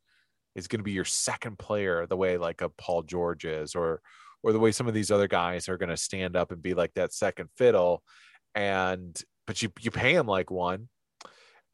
is 0.56 0.68
going 0.68 0.80
to 0.80 0.84
be 0.84 0.92
your 0.92 1.06
second 1.06 1.60
player 1.60 2.06
the 2.08 2.18
way 2.18 2.38
like 2.38 2.62
a 2.62 2.70
Paul 2.70 3.04
George 3.04 3.46
is, 3.46 3.76
or 3.76 4.02
or 4.44 4.52
the 4.54 4.60
way 4.60 4.72
some 4.72 4.88
of 4.88 4.94
these 4.94 5.12
other 5.12 5.28
guys 5.28 5.70
are 5.70 5.78
going 5.78 5.90
to 5.90 5.98
stand 5.98 6.36
up 6.36 6.52
and 6.52 6.62
be 6.62 6.74
like 6.74 6.94
that 6.96 7.14
second 7.14 7.50
fiddle. 7.58 8.04
And 8.56 9.20
but 9.48 9.62
you 9.62 9.70
you 9.80 9.92
pay 9.92 10.14
him 10.14 10.28
like 10.28 10.50
one, 10.50 10.90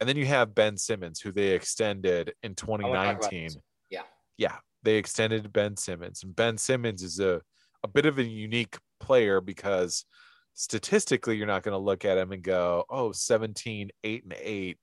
and 0.00 0.08
then 0.08 0.16
you 0.16 0.26
have 0.26 0.54
Ben 0.54 0.76
Simmons, 0.76 1.20
who 1.20 1.32
they 1.32 1.48
extended 1.48 2.34
in 2.42 2.54
I 2.62 2.66
wanna 2.66 2.82
talk 2.84 2.92
about 2.92 3.22
2019. 3.30 3.62
Yeah. 3.90 4.02
yeah, 4.36 4.56
they 4.88 4.96
extended 4.96 5.52
Ben 5.52 5.76
Simmons, 5.76 6.22
and 6.22 6.34
Ben 6.34 6.56
Simmons 6.56 7.02
is 7.02 7.20
a 7.20 7.42
a 7.84 7.88
bit 7.88 8.06
of 8.06 8.18
a 8.18 8.24
unique 8.24 8.76
player 8.98 9.40
because 9.40 10.06
statistically 10.54 11.36
you're 11.36 11.46
not 11.46 11.62
going 11.62 11.72
to 11.72 11.78
look 11.78 12.06
at 12.06 12.18
him 12.18 12.32
and 12.32 12.42
go, 12.42 12.84
oh, 12.90 13.12
17, 13.12 13.90
8 14.02 14.24
and 14.24 14.34
8. 14.40 14.78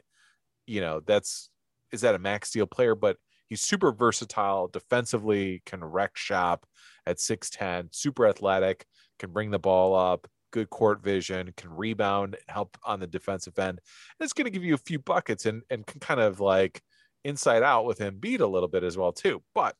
You 0.67 0.81
know, 0.81 1.01
that's 1.05 1.49
is 1.91 2.01
that 2.01 2.13
a 2.13 2.19
max 2.19 2.51
deal 2.51 2.67
player? 2.67 2.93
But 2.93 3.17
he's 3.47 3.61
super 3.61 3.91
versatile 3.91 4.67
defensively, 4.67 5.63
can 5.65 5.83
wreck 5.83 6.15
shop 6.15 6.67
at 7.07 7.17
6'10, 7.17 7.87
super 7.91 8.27
athletic, 8.27 8.85
can 9.17 9.31
bring 9.31 9.49
the 9.49 9.59
ball 9.59 9.95
up, 9.95 10.27
good 10.51 10.69
court 10.69 11.03
vision, 11.03 11.51
can 11.57 11.71
rebound 11.71 12.35
and 12.35 12.43
help 12.47 12.77
on 12.83 12.99
the 12.99 13.07
defensive 13.07 13.57
end. 13.57 13.79
And 13.79 14.25
it's 14.25 14.33
going 14.33 14.45
to 14.45 14.51
give 14.51 14.63
you 14.63 14.75
a 14.75 14.77
few 14.77 14.99
buckets 14.99 15.47
and, 15.47 15.63
and 15.71 15.85
can 15.85 15.99
kind 15.99 16.19
of 16.19 16.39
like 16.39 16.81
inside 17.23 17.63
out 17.63 17.85
with 17.85 17.97
him 17.97 18.17
beat 18.19 18.39
a 18.39 18.47
little 18.47 18.69
bit 18.69 18.83
as 18.83 18.97
well, 18.97 19.11
too. 19.11 19.41
But 19.53 19.75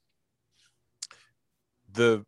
the 1.96 2.26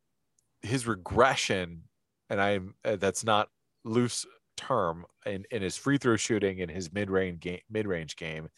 his 0.61 0.87
regression, 0.87 1.83
and 2.29 2.41
I'm 2.41 2.75
uh, 2.83 2.95
that's 2.97 3.23
not 3.23 3.49
loose 3.83 4.25
term 4.57 5.05
in, 5.25 5.45
in 5.51 5.61
his 5.61 5.77
free 5.77 5.97
throw 5.97 6.17
shooting 6.17 6.61
and 6.61 6.69
his 6.69 6.91
mid 6.91 7.09
range 7.09 7.39
game 7.39 7.59
mid 7.69 7.87
range 7.87 8.15
game 8.15 8.49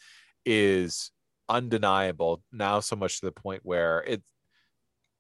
is 0.46 1.12
undeniable. 1.48 2.42
Now 2.52 2.80
so 2.80 2.96
much 2.96 3.20
to 3.20 3.26
the 3.26 3.32
point 3.32 3.62
where 3.64 4.04
it 4.08 4.24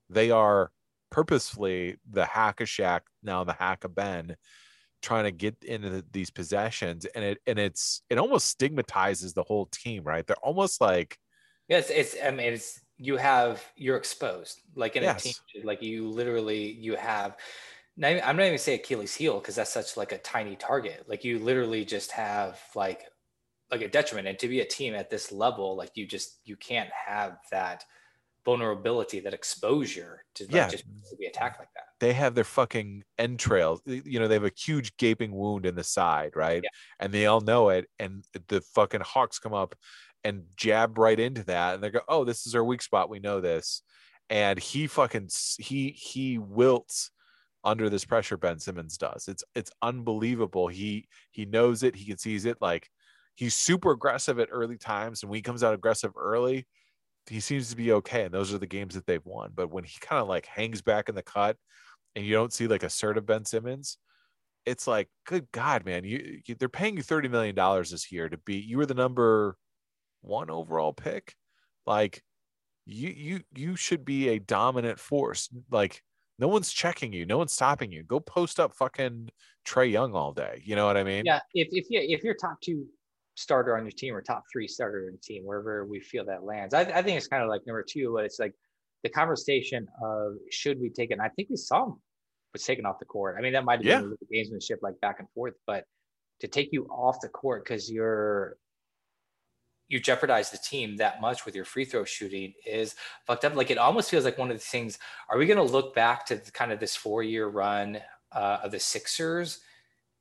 they 0.10 0.32
are 0.32 0.71
purposefully 1.12 1.97
the 2.10 2.25
hack 2.25 2.62
a 2.62 2.63
Shaq 2.63 3.02
now 3.23 3.43
the 3.43 3.54
hack 3.54 3.84
a 3.84 3.89
ben 3.89 4.36
trying 5.02 5.23
to 5.23 5.32
get 5.32 5.56
into 5.63 6.04
these 6.12 6.30
possessions. 6.30 7.06
And 7.13 7.23
it 7.23 7.39
and 7.45 7.60
it's 7.60 8.02
it 8.10 8.17
almost 8.17 8.47
stigmatizes 8.47 9.34
the 9.34 9.43
whole 9.43 9.67
team 9.67 10.04
right? 10.04 10.25
They're 10.25 10.36
almost 10.38 10.82
like 10.82 11.17
Yes, 11.67 11.89
it's 11.89 12.15
I 12.23 12.32
mean 12.32 12.54
it's 12.54 12.80
you 13.01 13.15
have 13.17 13.63
you're 13.77 13.97
exposed 13.97 14.59
like 14.75 14.95
in 14.97 15.03
Yes. 15.03 15.21
a 15.21 15.23
team 15.53 15.65
like 15.65 15.81
you 15.81 16.07
literally 16.09 16.69
you 16.71 16.95
have 16.95 17.38
not 17.97 18.12
even- 18.12 18.23
I'm 18.23 18.35
not 18.38 18.45
even 18.45 18.57
say 18.59 18.75
Achilles 18.75 19.15
heel 19.15 19.39
because 19.39 19.55
that's 19.55 19.71
such 19.73 19.95
like 19.97 20.12
a 20.12 20.17
tiny 20.19 20.55
target 20.55 21.05
like 21.07 21.23
you 21.23 21.39
literally 21.39 21.85
just 21.85 22.12
have 22.12 22.59
like 22.75 23.05
like 23.71 23.81
a 23.81 23.88
detriment 23.88 24.27
and 24.27 24.38
to 24.39 24.47
be 24.49 24.59
a 24.62 24.65
team 24.65 24.93
at 24.95 25.09
this 25.09 25.31
level 25.31 25.75
like 25.77 25.91
you 25.95 26.05
just 26.05 26.39
you 26.43 26.55
can't 26.57 26.89
have 26.91 27.38
that 27.51 27.85
vulnerability, 28.45 29.19
that 29.19 29.33
exposure 29.33 30.23
to 30.33 30.45
Yeah. 30.49 30.69
just 30.69 30.85
be 31.19 31.25
attacked 31.27 31.59
like 31.59 31.67
that. 31.75 31.83
they 31.99 32.13
have 32.13 32.33
their 32.33 32.45
fucking 32.45 33.03
entrails. 33.17 33.81
You 33.85 34.19
know, 34.19 34.27
they 34.29 34.35
have 34.35 34.45
a 34.45 34.51
huge 34.57 34.95
gaping 34.95 35.33
wound 35.33 35.65
in 35.65 35.75
the 35.75 35.83
side, 35.83 36.35
right? 36.35 36.62
Yeah. 36.63 36.69
And 37.01 37.12
they 37.13 37.25
all 37.25 37.41
know 37.41 37.69
it. 37.69 37.89
And 37.99 38.23
the 38.47 38.62
fucking 38.62 39.01
hawks 39.01 39.38
come 39.38 39.53
up 39.53 39.75
and 40.23 40.43
jab 40.55 40.97
right 40.97 41.19
into 41.19 41.43
that, 41.45 41.75
and 41.75 41.84
they 41.84 41.89
go, 41.89 42.01
"Oh, 42.08 42.25
this 42.25 42.45
is 42.47 42.55
our 42.55 42.63
weak 42.63 42.82
spot. 42.82 43.10
We 43.10 43.19
know 43.19 43.41
this." 43.41 43.82
And 44.29 44.60
he 44.60 44.88
fucking 44.88 45.29
he 45.60 45.89
he 45.91 46.38
wilts 46.38 47.12
under 47.63 47.89
this 47.89 48.05
pressure. 48.05 48.38
Ben 48.38 48.60
Simmons 48.60 48.97
does. 48.97 49.27
It's 49.27 49.43
it's 49.55 49.71
unbelievable. 49.82 50.67
He 50.67 51.08
he 51.32 51.45
knows 51.45 51.84
it. 51.84 51.95
He 51.95 52.05
can 52.05 52.17
sees 52.17 52.45
it. 52.45 52.58
Like 52.62 52.89
he's 53.36 53.55
super 53.55 53.91
aggressive 53.91 54.39
at 54.39 54.49
early 54.51 54.77
times, 54.77 55.23
and 55.23 55.29
when 55.29 55.38
he 55.38 55.41
comes 55.41 55.63
out 55.63 55.73
aggressive 55.73 56.12
early, 56.17 56.67
he 57.27 57.39
seems 57.39 57.69
to 57.69 57.75
be 57.77 57.91
okay. 57.93 58.23
And 58.25 58.34
those 58.34 58.53
are 58.53 58.58
the 58.58 58.67
games 58.67 58.95
that 58.95 59.05
they've 59.05 59.25
won. 59.25 59.51
But 59.55 59.71
when 59.71 59.84
he 59.84 59.97
kind 59.99 60.21
of 60.21 60.27
like 60.27 60.45
hangs 60.45 60.82
back 60.82 61.10
in 61.10 61.15
the 61.15 61.23
cut 61.23 61.58
and 62.15 62.25
you 62.25 62.34
don't 62.34 62.53
see 62.53 62.67
like 62.67 62.84
assertive 62.84 63.25
Ben 63.25 63.45
Simmons, 63.45 63.97
it's 64.65 64.88
like, 64.88 65.10
good 65.25 65.47
God, 65.51 65.86
man, 65.86 66.03
you, 66.03 66.41
you 66.45 66.55
they're 66.55 66.69
paying 66.69 66.97
you 66.97 67.03
thirty 67.03 67.27
million 67.29 67.55
dollars 67.55 67.91
this 67.91 68.12
year 68.12 68.29
to 68.29 68.38
be. 68.38 68.55
You 68.58 68.77
were 68.77 68.86
the 68.86 68.93
number 68.93 69.58
one 70.21 70.49
overall 70.49 70.93
pick, 70.93 71.36
like 71.86 72.23
you 72.86 73.10
you 73.10 73.41
you 73.55 73.75
should 73.75 74.05
be 74.05 74.29
a 74.29 74.39
dominant 74.39 74.99
force. 74.99 75.49
Like 75.71 76.03
no 76.39 76.47
one's 76.47 76.71
checking 76.71 77.13
you, 77.13 77.25
no 77.25 77.38
one's 77.38 77.53
stopping 77.53 77.91
you. 77.91 78.03
Go 78.03 78.19
post 78.19 78.60
up 78.60 78.73
fucking 78.73 79.29
Trae 79.65 79.91
Young 79.91 80.13
all 80.15 80.34
day. 80.34 80.62
You 80.65 80.75
know 80.75 80.86
what 80.86 80.97
I 80.97 81.03
mean? 81.03 81.25
Yeah, 81.25 81.41
if 81.53 81.67
if 81.71 81.88
you 81.89 81.99
if 82.01 82.23
you're 82.23 82.36
top 82.36 82.60
two 82.62 82.88
starter 83.36 83.77
on 83.77 83.84
your 83.86 83.91
team 83.91 84.13
or 84.15 84.21
top 84.21 84.43
three 84.51 84.67
starter 84.67 84.99
on 84.99 85.03
your 85.13 85.19
team, 85.23 85.43
wherever 85.45 85.86
we 85.86 85.99
feel 85.99 86.25
that 86.25 86.43
lands, 86.43 86.73
I, 86.73 86.82
I 86.82 87.01
think 87.01 87.17
it's 87.17 87.27
kind 87.27 87.43
of 87.43 87.49
like 87.49 87.62
number 87.67 87.84
two, 87.88 88.12
but 88.13 88.25
it's 88.25 88.39
like 88.39 88.53
the 89.03 89.10
conversation 89.10 89.88
of 90.03 90.34
should 90.51 90.79
we 90.79 90.89
take 90.89 91.12
it? 91.12 91.13
And 91.13 91.21
I 91.21 91.29
think 91.29 91.49
we 91.49 91.55
saw 91.55 91.86
him 91.86 92.01
was 92.53 92.63
taken 92.63 92.86
off 92.86 92.99
the 92.99 93.05
court. 93.05 93.36
I 93.38 93.41
mean, 93.41 93.53
that 93.53 93.63
might 93.63 93.79
have 93.79 93.86
Yeah. 93.86 93.99
been 93.99 94.05
a 94.05 94.10
little 94.10 94.27
gamesmanship, 94.34 94.77
like 94.82 94.99
back 95.01 95.17
and 95.19 95.29
forth, 95.32 95.53
but 95.67 95.86
to 96.41 96.47
take 96.47 96.69
you 96.71 96.86
off 96.86 97.17
the 97.21 97.29
court 97.29 97.63
because 97.63 97.91
you're 97.91 98.58
you 99.89 99.99
jeopardize 99.99 100.52
the 100.52 100.58
team 100.58 100.97
that 100.97 101.19
much 101.19 101.45
with 101.45 101.56
your 101.56 101.65
free 101.65 101.84
throw 101.84 102.06
shooting 102.06 102.54
is 102.65 102.95
fucked 103.25 103.43
up. 103.43 103.56
Like 103.56 103.71
it 103.71 103.80
almost 103.80 104.12
feels 104.12 104.23
like 104.23 104.38
one 104.38 104.52
of 104.52 104.58
the 104.58 104.63
things. 104.63 104.99
Are 105.30 105.38
we 105.38 105.47
going 105.47 105.58
to 105.58 105.73
look 105.73 105.95
back 105.95 106.25
to 106.28 106.38
kind 106.54 106.71
of 106.71 106.80
this 106.80 106.95
four 106.95 107.23
year 107.23 107.47
run 107.47 107.99
uh, 108.32 108.60
of 108.63 108.71
the 108.71 108.80
Sixers 108.80 109.60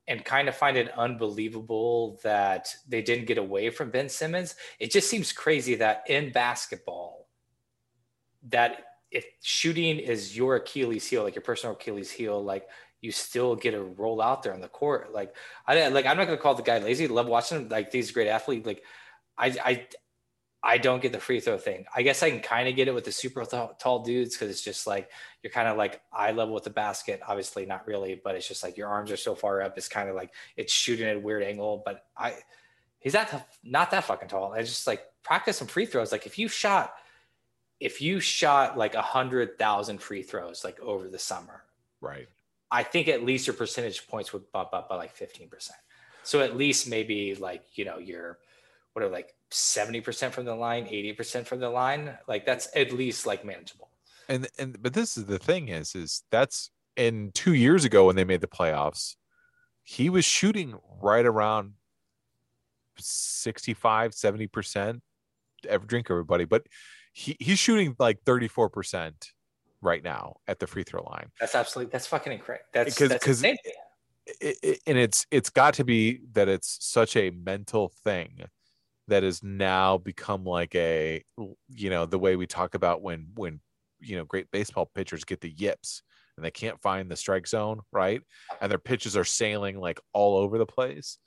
and 0.07 0.25
kind 0.25 0.49
of 0.49 0.55
find 0.55 0.75
it 0.75 0.91
unbelievable 0.97 2.19
that 2.23 2.73
they 2.87 3.03
didn't 3.03 3.27
get 3.27 3.37
away 3.37 3.69
from 3.69 3.91
Ben 3.91 4.09
Simmons? 4.09 4.55
It 4.79 4.91
just 4.91 5.07
seems 5.07 5.31
crazy 5.31 5.75
that 5.75 6.03
in 6.07 6.31
basketball, 6.31 7.27
that 8.49 8.85
if 9.11 9.25
shooting 9.41 9.99
is 9.99 10.35
your 10.35 10.55
Achilles 10.55 11.07
heel, 11.07 11.23
like 11.23 11.35
your 11.35 11.43
personal 11.43 11.75
Achilles 11.75 12.09
heel, 12.09 12.43
like 12.43 12.67
you 13.01 13.11
still 13.11 13.55
get 13.55 13.71
to 13.71 13.83
roll 13.83 14.19
out 14.19 14.41
there 14.41 14.53
on 14.53 14.61
the 14.61 14.67
court. 14.67 15.13
Like 15.13 15.35
I 15.67 15.87
like 15.89 16.07
I'm 16.07 16.17
not 16.17 16.25
gonna 16.25 16.37
call 16.37 16.55
the 16.55 16.63
guy 16.63 16.79
lazy. 16.79 17.07
Love 17.07 17.27
watching 17.27 17.59
him. 17.59 17.69
Like 17.69 17.91
these 17.91 18.11
great 18.11 18.27
athlete. 18.27 18.65
Like 18.65 18.83
I 19.39 19.47
I 19.63 19.87
I 20.61 20.77
don't 20.77 21.01
get 21.01 21.13
the 21.13 21.19
free 21.19 21.39
throw 21.39 21.57
thing. 21.57 21.85
I 21.95 22.01
guess 22.01 22.21
I 22.21 22.29
can 22.29 22.41
kind 22.41 22.67
of 22.67 22.75
get 22.75 22.89
it 22.89 22.93
with 22.93 23.05
the 23.05 23.11
super 23.13 23.45
tall, 23.45 23.75
tall 23.79 24.03
dudes 24.03 24.35
because 24.35 24.51
it's 24.51 24.61
just 24.61 24.85
like 24.85 25.09
you're 25.41 25.53
kind 25.53 25.69
of 25.69 25.77
like 25.77 26.01
eye 26.11 26.31
level 26.31 26.53
with 26.53 26.65
the 26.65 26.69
basket. 26.69 27.21
Obviously, 27.25 27.65
not 27.65 27.87
really, 27.87 28.19
but 28.21 28.35
it's 28.35 28.47
just 28.47 28.61
like 28.61 28.77
your 28.77 28.89
arms 28.89 29.09
are 29.11 29.17
so 29.17 29.35
far 29.35 29.61
up. 29.61 29.77
It's 29.77 29.87
kind 29.87 30.09
of 30.09 30.15
like 30.15 30.33
it's 30.57 30.73
shooting 30.73 31.07
at 31.07 31.15
a 31.15 31.19
weird 31.19 31.43
angle. 31.43 31.81
But 31.85 32.03
I, 32.17 32.35
he's 32.99 33.13
not 33.13 33.47
not 33.63 33.91
that 33.91 34.03
fucking 34.03 34.27
tall. 34.27 34.53
I 34.53 34.61
just 34.61 34.85
like 34.85 35.03
practice 35.23 35.57
some 35.57 35.67
free 35.67 35.85
throws. 35.85 36.11
Like 36.11 36.25
if 36.25 36.37
you 36.37 36.49
shot, 36.49 36.93
if 37.79 38.01
you 38.01 38.19
shot 38.19 38.77
like 38.77 38.95
a 38.95 39.01
hundred 39.01 39.57
thousand 39.57 40.01
free 40.01 40.23
throws 40.23 40.65
like 40.65 40.79
over 40.81 41.07
the 41.07 41.19
summer, 41.19 41.63
Right. 42.01 42.27
I 42.71 42.83
think 42.83 43.07
at 43.07 43.23
least 43.23 43.47
your 43.47 43.55
percentage 43.55 44.07
points 44.07 44.31
would 44.33 44.51
bump 44.51 44.69
up 44.73 44.89
by 44.89 44.95
like 44.95 45.15
15%. 45.17 45.49
So 46.23 46.41
at 46.41 46.55
least 46.55 46.87
maybe 46.87 47.35
like, 47.35 47.63
you 47.73 47.85
know, 47.85 47.97
you're 47.97 48.37
what 48.93 49.03
are 49.05 49.09
like 49.09 49.33
70% 49.51 50.31
from 50.31 50.45
the 50.45 50.55
line, 50.55 50.85
80% 50.85 51.45
from 51.45 51.59
the 51.59 51.69
line. 51.69 52.17
Like 52.27 52.45
that's 52.45 52.67
at 52.75 52.91
least 52.91 53.25
like 53.25 53.43
manageable. 53.45 53.89
and 54.27 54.47
and 54.57 54.81
but 54.81 54.93
this 54.93 55.17
is 55.17 55.25
the 55.25 55.39
thing 55.39 55.69
is 55.69 55.95
is 55.95 56.23
that's 56.31 56.71
in 56.95 57.31
two 57.33 57.53
years 57.53 57.85
ago 57.85 58.05
when 58.07 58.15
they 58.15 58.23
made 58.25 58.41
the 58.41 58.47
playoffs 58.47 59.15
he 59.83 60.09
was 60.09 60.25
shooting 60.25 60.75
right 61.01 61.25
around 61.25 61.73
65 62.97 64.13
70 64.13 64.47
percent 64.47 65.01
every 65.67 65.87
drink 65.87 66.07
everybody 66.09 66.45
but 66.45 66.63
he, 67.13 67.35
he's 67.39 67.57
shooting 67.59 67.95
like 67.99 68.21
34 68.25 68.69
percent 68.69 69.31
right 69.81 70.03
now 70.03 70.35
at 70.47 70.59
the 70.59 70.67
free 70.67 70.83
throw 70.83 71.01
line 71.03 71.27
That's 71.39 71.55
absolutely, 71.55 71.91
that's 71.91 72.05
fucking 72.07 72.33
incorrect. 72.33 72.65
That's, 72.73 72.93
Because- 72.95 73.09
that's 73.09 73.25
'cause- 73.25 73.37
insane. 73.43 73.57
it, 74.41 74.57
it- 74.61 74.79
and 74.85 74.97
it's 74.97 75.25
it's 75.31 75.49
got 75.49 75.73
to 75.75 75.83
be 75.83 76.19
that 76.33 76.47
it's 76.49 76.77
such 76.85 77.15
a 77.15 77.29
mental 77.31 77.91
thing 78.03 78.43
that 79.09 79.23
has 79.23 79.43
now 79.43 79.97
become 79.97 80.43
like 80.43 80.75
a 80.75 81.23
you 81.69 81.89
know 81.89 82.05
the 82.05 82.19
way 82.19 82.35
we 82.35 82.47
talk 82.47 82.75
about 82.75 83.01
when 83.01 83.27
when 83.35 83.59
you 83.99 84.15
know 84.15 84.25
great 84.25 84.49
baseball 84.51 84.89
pitchers 84.95 85.23
get 85.23 85.41
the 85.41 85.51
yips 85.51 86.03
and 86.37 86.45
they 86.45 86.51
can't 86.51 86.81
find 86.81 87.11
the 87.11 87.15
strike 87.15 87.47
zone 87.47 87.81
right? 87.91 88.21
And 88.61 88.71
their 88.71 88.79
pitches 88.79 89.17
are 89.17 89.25
sailing 89.25 89.79
like 89.79 89.99
all 90.13 90.37
over 90.37 90.57
the 90.57 90.65
place. 90.65 91.17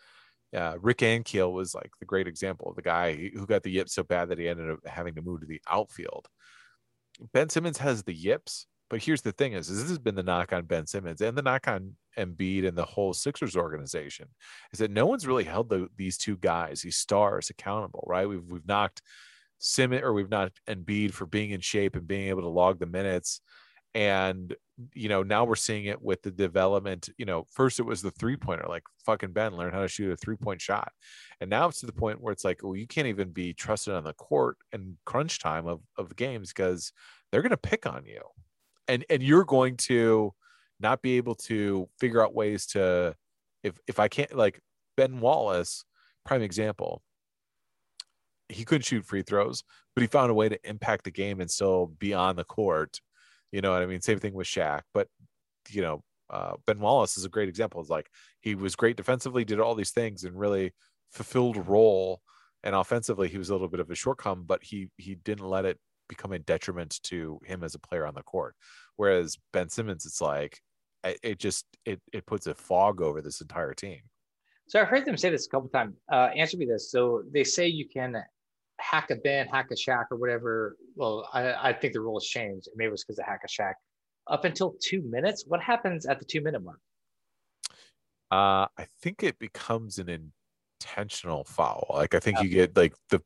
Rick 0.53 0.99
ankiel 0.99 1.53
was 1.53 1.75
like 1.75 1.90
the 2.01 2.07
great 2.07 2.27
example 2.27 2.71
of 2.71 2.77
the 2.77 2.83
guy 2.83 3.14
who 3.14 3.47
got 3.47 3.62
the 3.62 3.71
yips 3.71 3.95
so 3.95 4.03
bad 4.03 4.29
that 4.31 4.38
he 4.38 4.49
ended 4.49 4.71
up 4.71 4.79
having 4.87 5.14
to 5.14 5.23
move 5.23 5.40
to 5.40 5.47
the 5.47 5.61
outfield. 5.68 6.29
Ben 7.33 7.49
simmons 7.49 7.79
has 7.79 8.03
the 8.03 8.14
yips 8.14 8.66
but 8.92 9.02
here's 9.02 9.22
the 9.22 9.33
thing 9.33 9.55
is, 9.55 9.70
is 9.70 9.81
this 9.81 9.88
has 9.88 9.98
been 9.98 10.14
the 10.14 10.22
knock 10.22 10.52
on 10.52 10.66
Ben 10.66 10.87
Simmons 10.87 11.22
and 11.22 11.35
the 11.35 11.40
knock 11.40 11.66
on 11.66 11.96
Embiid 12.18 12.68
and 12.68 12.76
the 12.76 12.85
whole 12.85 13.14
Sixers 13.14 13.57
organization 13.57 14.28
is 14.70 14.81
that 14.81 14.90
no 14.90 15.07
one's 15.07 15.26
really 15.26 15.44
held 15.44 15.70
the, 15.70 15.88
these 15.96 16.18
two 16.18 16.37
guys, 16.37 16.83
these 16.83 16.98
stars, 16.98 17.48
accountable, 17.48 18.05
right? 18.07 18.28
We've 18.28 18.44
we've 18.44 18.68
knocked 18.68 19.00
Simmons 19.57 20.02
or 20.02 20.12
we've 20.12 20.28
knocked 20.28 20.61
Embiid 20.68 21.12
for 21.12 21.24
being 21.24 21.52
in 21.52 21.62
shape 21.62 21.96
and 21.96 22.07
being 22.07 22.28
able 22.28 22.42
to 22.42 22.48
log 22.48 22.81
the 22.81 22.85
minutes. 22.85 23.40
And 23.94 24.55
you 24.92 25.09
know, 25.09 25.22
now 25.22 25.44
we're 25.44 25.57
seeing 25.57 25.87
it 25.87 26.02
with 26.02 26.20
the 26.20 26.31
development. 26.31 27.09
You 27.16 27.24
know, 27.24 27.46
first 27.50 27.81
it 27.81 27.87
was 27.87 28.02
the 28.02 28.11
three 28.11 28.37
pointer, 28.37 28.66
like 28.68 28.85
fucking 29.07 29.33
Ben 29.33 29.57
learn 29.57 29.72
how 29.72 29.81
to 29.81 29.88
shoot 29.88 30.12
a 30.12 30.16
three 30.18 30.37
point 30.37 30.61
shot. 30.61 30.92
And 31.40 31.48
now 31.48 31.68
it's 31.68 31.81
to 31.81 31.87
the 31.87 31.92
point 31.92 32.20
where 32.20 32.33
it's 32.35 32.44
like, 32.44 32.62
well, 32.62 32.76
you 32.76 32.87
can't 32.87 33.09
even 33.09 33.31
be 33.31 33.55
trusted 33.55 33.94
on 33.94 34.05
the 34.05 34.12
court 34.12 34.59
in 34.70 34.98
crunch 35.07 35.38
time 35.38 35.66
of, 35.66 35.81
of 35.96 36.14
games 36.14 36.52
because 36.52 36.92
they're 37.31 37.40
gonna 37.40 37.57
pick 37.57 37.87
on 37.87 38.05
you 38.05 38.20
and 38.88 39.05
and 39.11 39.23
you're 39.23 39.45
going 39.45 39.77
to 39.77 40.33
not 40.81 41.03
be 41.03 41.16
able 41.16 41.35
to 41.35 41.88
figure 41.99 42.23
out 42.23 42.35
ways 42.35 42.66
to 42.66 43.14
if 43.62 43.79
if 43.87 43.99
I 43.99 44.09
can't 44.09 44.35
like 44.35 44.61
Ben 44.97 45.21
Wallace, 45.21 45.85
prime 46.25 46.42
example. 46.42 47.03
He 48.49 48.64
couldn't 48.64 48.85
shoot 48.85 49.07
free 49.07 49.23
throws, 49.23 49.64
but 49.95 50.03
he 50.03 50.07
found 50.07 50.31
a 50.31 50.35
way 50.35 50.49
to 50.49 50.68
impact 50.68 51.05
the 51.05 51.11
game 51.11 51.40
and 51.40 51.51
still 51.51 51.87
be 51.87 52.12
on 52.12 52.37
the 52.37 52.45
court. 52.45 53.01
You 53.51 53.62
know 53.62 53.73
what 53.73 53.83
I 53.83 53.87
mean? 53.87 54.03
Same 54.03 54.18
thing 54.18 54.35
with 54.35 54.47
Shaq, 54.47 54.83
but 54.92 55.09
you 55.71 55.81
know, 55.81 56.03
uh, 56.29 56.55
Ben 56.66 56.81
Wallace 56.81 57.16
is 57.16 57.25
a 57.25 57.31
great 57.31 57.49
example. 57.49 57.81
It's 57.81 57.90
like 57.90 58.09
he 58.40 58.55
was 58.55 58.77
great 58.77 58.97
defensively, 58.97 59.45
did 59.45 59.61
all 59.61 59.75
these 59.75 59.90
things, 59.90 60.25
and 60.25 60.38
really 60.38 60.73
fulfilled 61.12 61.68
role. 61.68 62.21
And 62.64 62.75
offensively, 62.75 63.29
he 63.29 63.38
was 63.38 63.51
a 63.51 63.55
little 63.55 63.68
bit 63.68 63.81
of 63.81 63.90
a 63.90 63.95
shortcome, 63.95 64.47
but 64.47 64.62
he 64.62 64.88
he 64.97 65.14
didn't 65.14 65.47
let 65.47 65.64
it 65.64 65.79
become 66.14 66.33
a 66.33 66.38
detriment 66.38 67.01
to 67.05 67.40
him 67.44 67.64
as 67.64 67.75
a 67.75 67.79
player 67.79 68.07
on 68.07 68.14
the 68.14 68.22
court. 68.22 68.55
Whereas 68.96 69.38
Ben 69.53 69.68
Simmons, 69.68 70.05
it's 70.05 70.20
like 70.20 70.61
it, 71.05 71.38
just 71.38 71.64
it 71.87 72.01
it 72.12 72.27
puts 72.27 72.46
a 72.46 72.55
fog 72.55 73.01
over 73.01 73.22
this 73.22 73.40
entire 73.40 73.72
team. 73.72 74.01
So 74.68 74.81
I've 74.81 74.88
heard 74.88 75.05
them 75.05 75.16
say 75.16 75.31
this 75.31 75.46
a 75.46 75.51
couple 75.51 75.68
times. 75.68 75.96
Uh, 76.11 76.29
answer 76.37 76.57
me 76.57 76.66
this. 76.66 76.90
So 76.90 77.22
they 77.33 77.44
say 77.44 77.66
you 77.66 77.88
can 77.88 78.22
hack 78.79 79.11
a 79.11 79.16
Ben, 79.16 79.46
hack 79.46 79.68
a 79.70 79.75
Shaq, 79.75 80.05
or 80.11 80.18
whatever. 80.18 80.77
Well, 80.94 81.29
I, 81.33 81.70
I 81.70 81.72
think 81.72 81.94
the 81.94 82.01
rules 82.01 82.27
changed. 82.27 82.68
Maybe 82.77 82.88
it 82.88 82.92
was 82.92 83.05
because 83.05 83.18
of 83.18 83.25
hack 83.25 83.40
a 83.44 83.48
Shaq. 83.48 83.75
Up 84.29 84.44
until 84.44 84.77
two 84.81 85.03
minutes. 85.03 85.44
What 85.46 85.61
happens 85.61 86.07
at 86.07 86.18
the 86.18 86.25
two 86.25 86.42
minute 86.42 86.62
mark? 86.62 86.81
Uh, 88.31 88.66
I 88.79 88.87
think 89.01 89.22
it 89.22 89.38
becomes 89.38 89.98
an 89.98 90.09
intentional 90.09 91.44
foul. 91.44 91.87
Like 91.90 92.14
I 92.14 92.20
think 92.20 92.40
you 92.42 92.48
get 92.48 92.77
like 92.77 92.94
the 93.11 93.20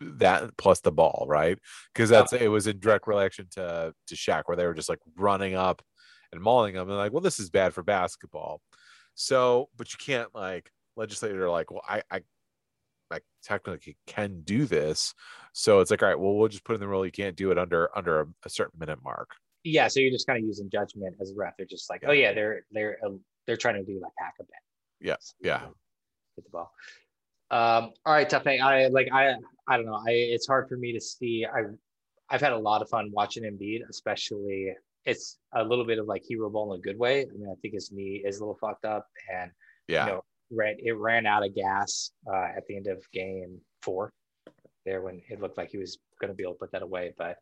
that 0.00 0.56
plus 0.56 0.80
the 0.80 0.92
ball, 0.92 1.26
right? 1.28 1.58
Because 1.94 2.10
that's 2.10 2.32
it 2.32 2.48
was 2.48 2.66
in 2.66 2.80
direct 2.80 3.06
relation 3.06 3.46
to 3.52 3.94
to 4.06 4.14
Shaq, 4.14 4.44
where 4.46 4.56
they 4.56 4.66
were 4.66 4.74
just 4.74 4.88
like 4.88 5.00
running 5.16 5.54
up 5.54 5.82
and 6.32 6.40
mauling 6.40 6.74
them, 6.74 6.88
and 6.88 6.98
like, 6.98 7.12
well, 7.12 7.20
this 7.20 7.40
is 7.40 7.50
bad 7.50 7.74
for 7.74 7.82
basketball. 7.82 8.60
So, 9.14 9.68
but 9.76 9.92
you 9.92 9.98
can't 9.98 10.34
like 10.34 10.70
legislator 10.96 11.48
like, 11.50 11.70
well, 11.70 11.82
I 11.88 12.02
I 12.10 12.20
like 13.10 13.24
technically 13.42 13.96
can 14.06 14.42
do 14.42 14.64
this. 14.64 15.14
So 15.52 15.80
it's 15.80 15.90
like, 15.90 16.02
all 16.02 16.08
right, 16.08 16.18
well, 16.18 16.34
we'll 16.34 16.48
just 16.48 16.64
put 16.64 16.74
in 16.74 16.80
the 16.80 16.88
rule 16.88 17.04
you 17.04 17.12
can't 17.12 17.36
do 17.36 17.50
it 17.50 17.58
under 17.58 17.90
under 17.96 18.20
a, 18.20 18.26
a 18.44 18.50
certain 18.50 18.78
minute 18.78 19.00
mark. 19.02 19.30
Yeah, 19.64 19.88
so 19.88 20.00
you're 20.00 20.12
just 20.12 20.26
kind 20.26 20.38
of 20.38 20.46
using 20.46 20.70
judgment 20.70 21.16
as 21.20 21.32
a 21.32 21.34
ref. 21.34 21.54
They're 21.58 21.66
just 21.66 21.90
like, 21.90 22.02
oh 22.06 22.12
yeah, 22.12 22.32
they're 22.32 22.64
they're 22.70 22.98
uh, 23.04 23.10
they're 23.46 23.56
trying 23.56 23.74
to 23.74 23.84
do 23.84 24.00
like 24.00 24.12
hack 24.18 24.34
a 24.40 24.44
Ben. 24.44 24.60
Yeah, 25.00 25.16
yeah. 25.42 25.60
Get 26.36 26.44
the 26.44 26.50
ball. 26.50 26.72
Um, 27.50 27.92
all 28.06 28.12
right, 28.14 28.28
tough. 28.28 28.46
I 28.46 28.86
like 28.88 29.08
I 29.12 29.34
I 29.68 29.76
don't 29.76 29.86
know. 29.86 29.94
I 30.06 30.10
it's 30.10 30.46
hard 30.46 30.68
for 30.68 30.76
me 30.76 30.92
to 30.92 31.00
see. 31.00 31.44
I 31.46 31.62
I've 32.28 32.40
had 32.40 32.52
a 32.52 32.58
lot 32.58 32.80
of 32.82 32.88
fun 32.88 33.10
watching 33.12 33.42
Embiid, 33.42 33.80
especially 33.88 34.72
it's 35.04 35.38
a 35.54 35.64
little 35.64 35.84
bit 35.84 35.98
of 35.98 36.06
like 36.06 36.22
hero 36.26 36.48
ball 36.50 36.72
in 36.74 36.78
a 36.78 36.82
good 36.82 36.98
way. 36.98 37.22
I 37.22 37.26
mean, 37.36 37.48
I 37.50 37.54
think 37.60 37.74
his 37.74 37.90
knee 37.90 38.22
is 38.24 38.38
a 38.38 38.40
little 38.40 38.58
fucked 38.60 38.84
up, 38.84 39.06
and 39.32 39.50
Yeah. 39.88 40.06
you 40.06 40.12
know, 40.12 40.24
ran 40.50 40.76
it 40.78 40.92
ran 40.92 41.26
out 41.26 41.44
of 41.44 41.54
gas 41.54 42.12
uh, 42.30 42.36
at 42.56 42.66
the 42.68 42.76
end 42.76 42.86
of 42.86 43.02
game 43.12 43.60
four. 43.82 44.12
There, 44.86 45.02
when 45.02 45.20
it 45.28 45.40
looked 45.40 45.58
like 45.58 45.70
he 45.70 45.78
was 45.78 45.98
going 46.20 46.28
to 46.30 46.34
be 46.34 46.42
able 46.42 46.54
to 46.54 46.58
put 46.58 46.72
that 46.72 46.82
away, 46.82 47.12
but 47.18 47.36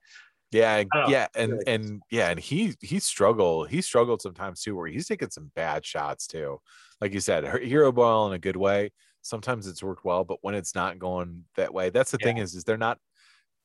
Yeah, 0.50 0.72
I 0.72 0.84
don't 0.84 1.02
know. 1.04 1.08
yeah, 1.10 1.26
and 1.34 1.52
Really 1.52 1.64
and 1.66 2.02
yeah, 2.10 2.30
and 2.30 2.40
he 2.40 2.74
he 2.80 2.98
struggled. 2.98 3.68
He 3.68 3.82
struggled 3.82 4.22
sometimes 4.22 4.62
too, 4.62 4.74
where 4.74 4.86
he's 4.88 5.06
taking 5.06 5.30
some 5.30 5.52
bad 5.54 5.84
shots 5.84 6.26
too. 6.26 6.60
Like 7.00 7.12
you 7.12 7.20
said, 7.20 7.62
hero 7.62 7.92
ball 7.92 8.26
in 8.28 8.32
a 8.32 8.38
good 8.38 8.56
way. 8.56 8.90
Sometimes 9.28 9.66
it's 9.66 9.82
worked 9.82 10.04
well, 10.04 10.24
but 10.24 10.38
when 10.42 10.54
it's 10.54 10.74
not 10.74 10.98
going 10.98 11.44
that 11.56 11.72
way, 11.72 11.90
that's 11.90 12.10
the 12.10 12.18
thing 12.18 12.38
is, 12.38 12.54
is 12.54 12.64
they're 12.64 12.76
not 12.76 12.98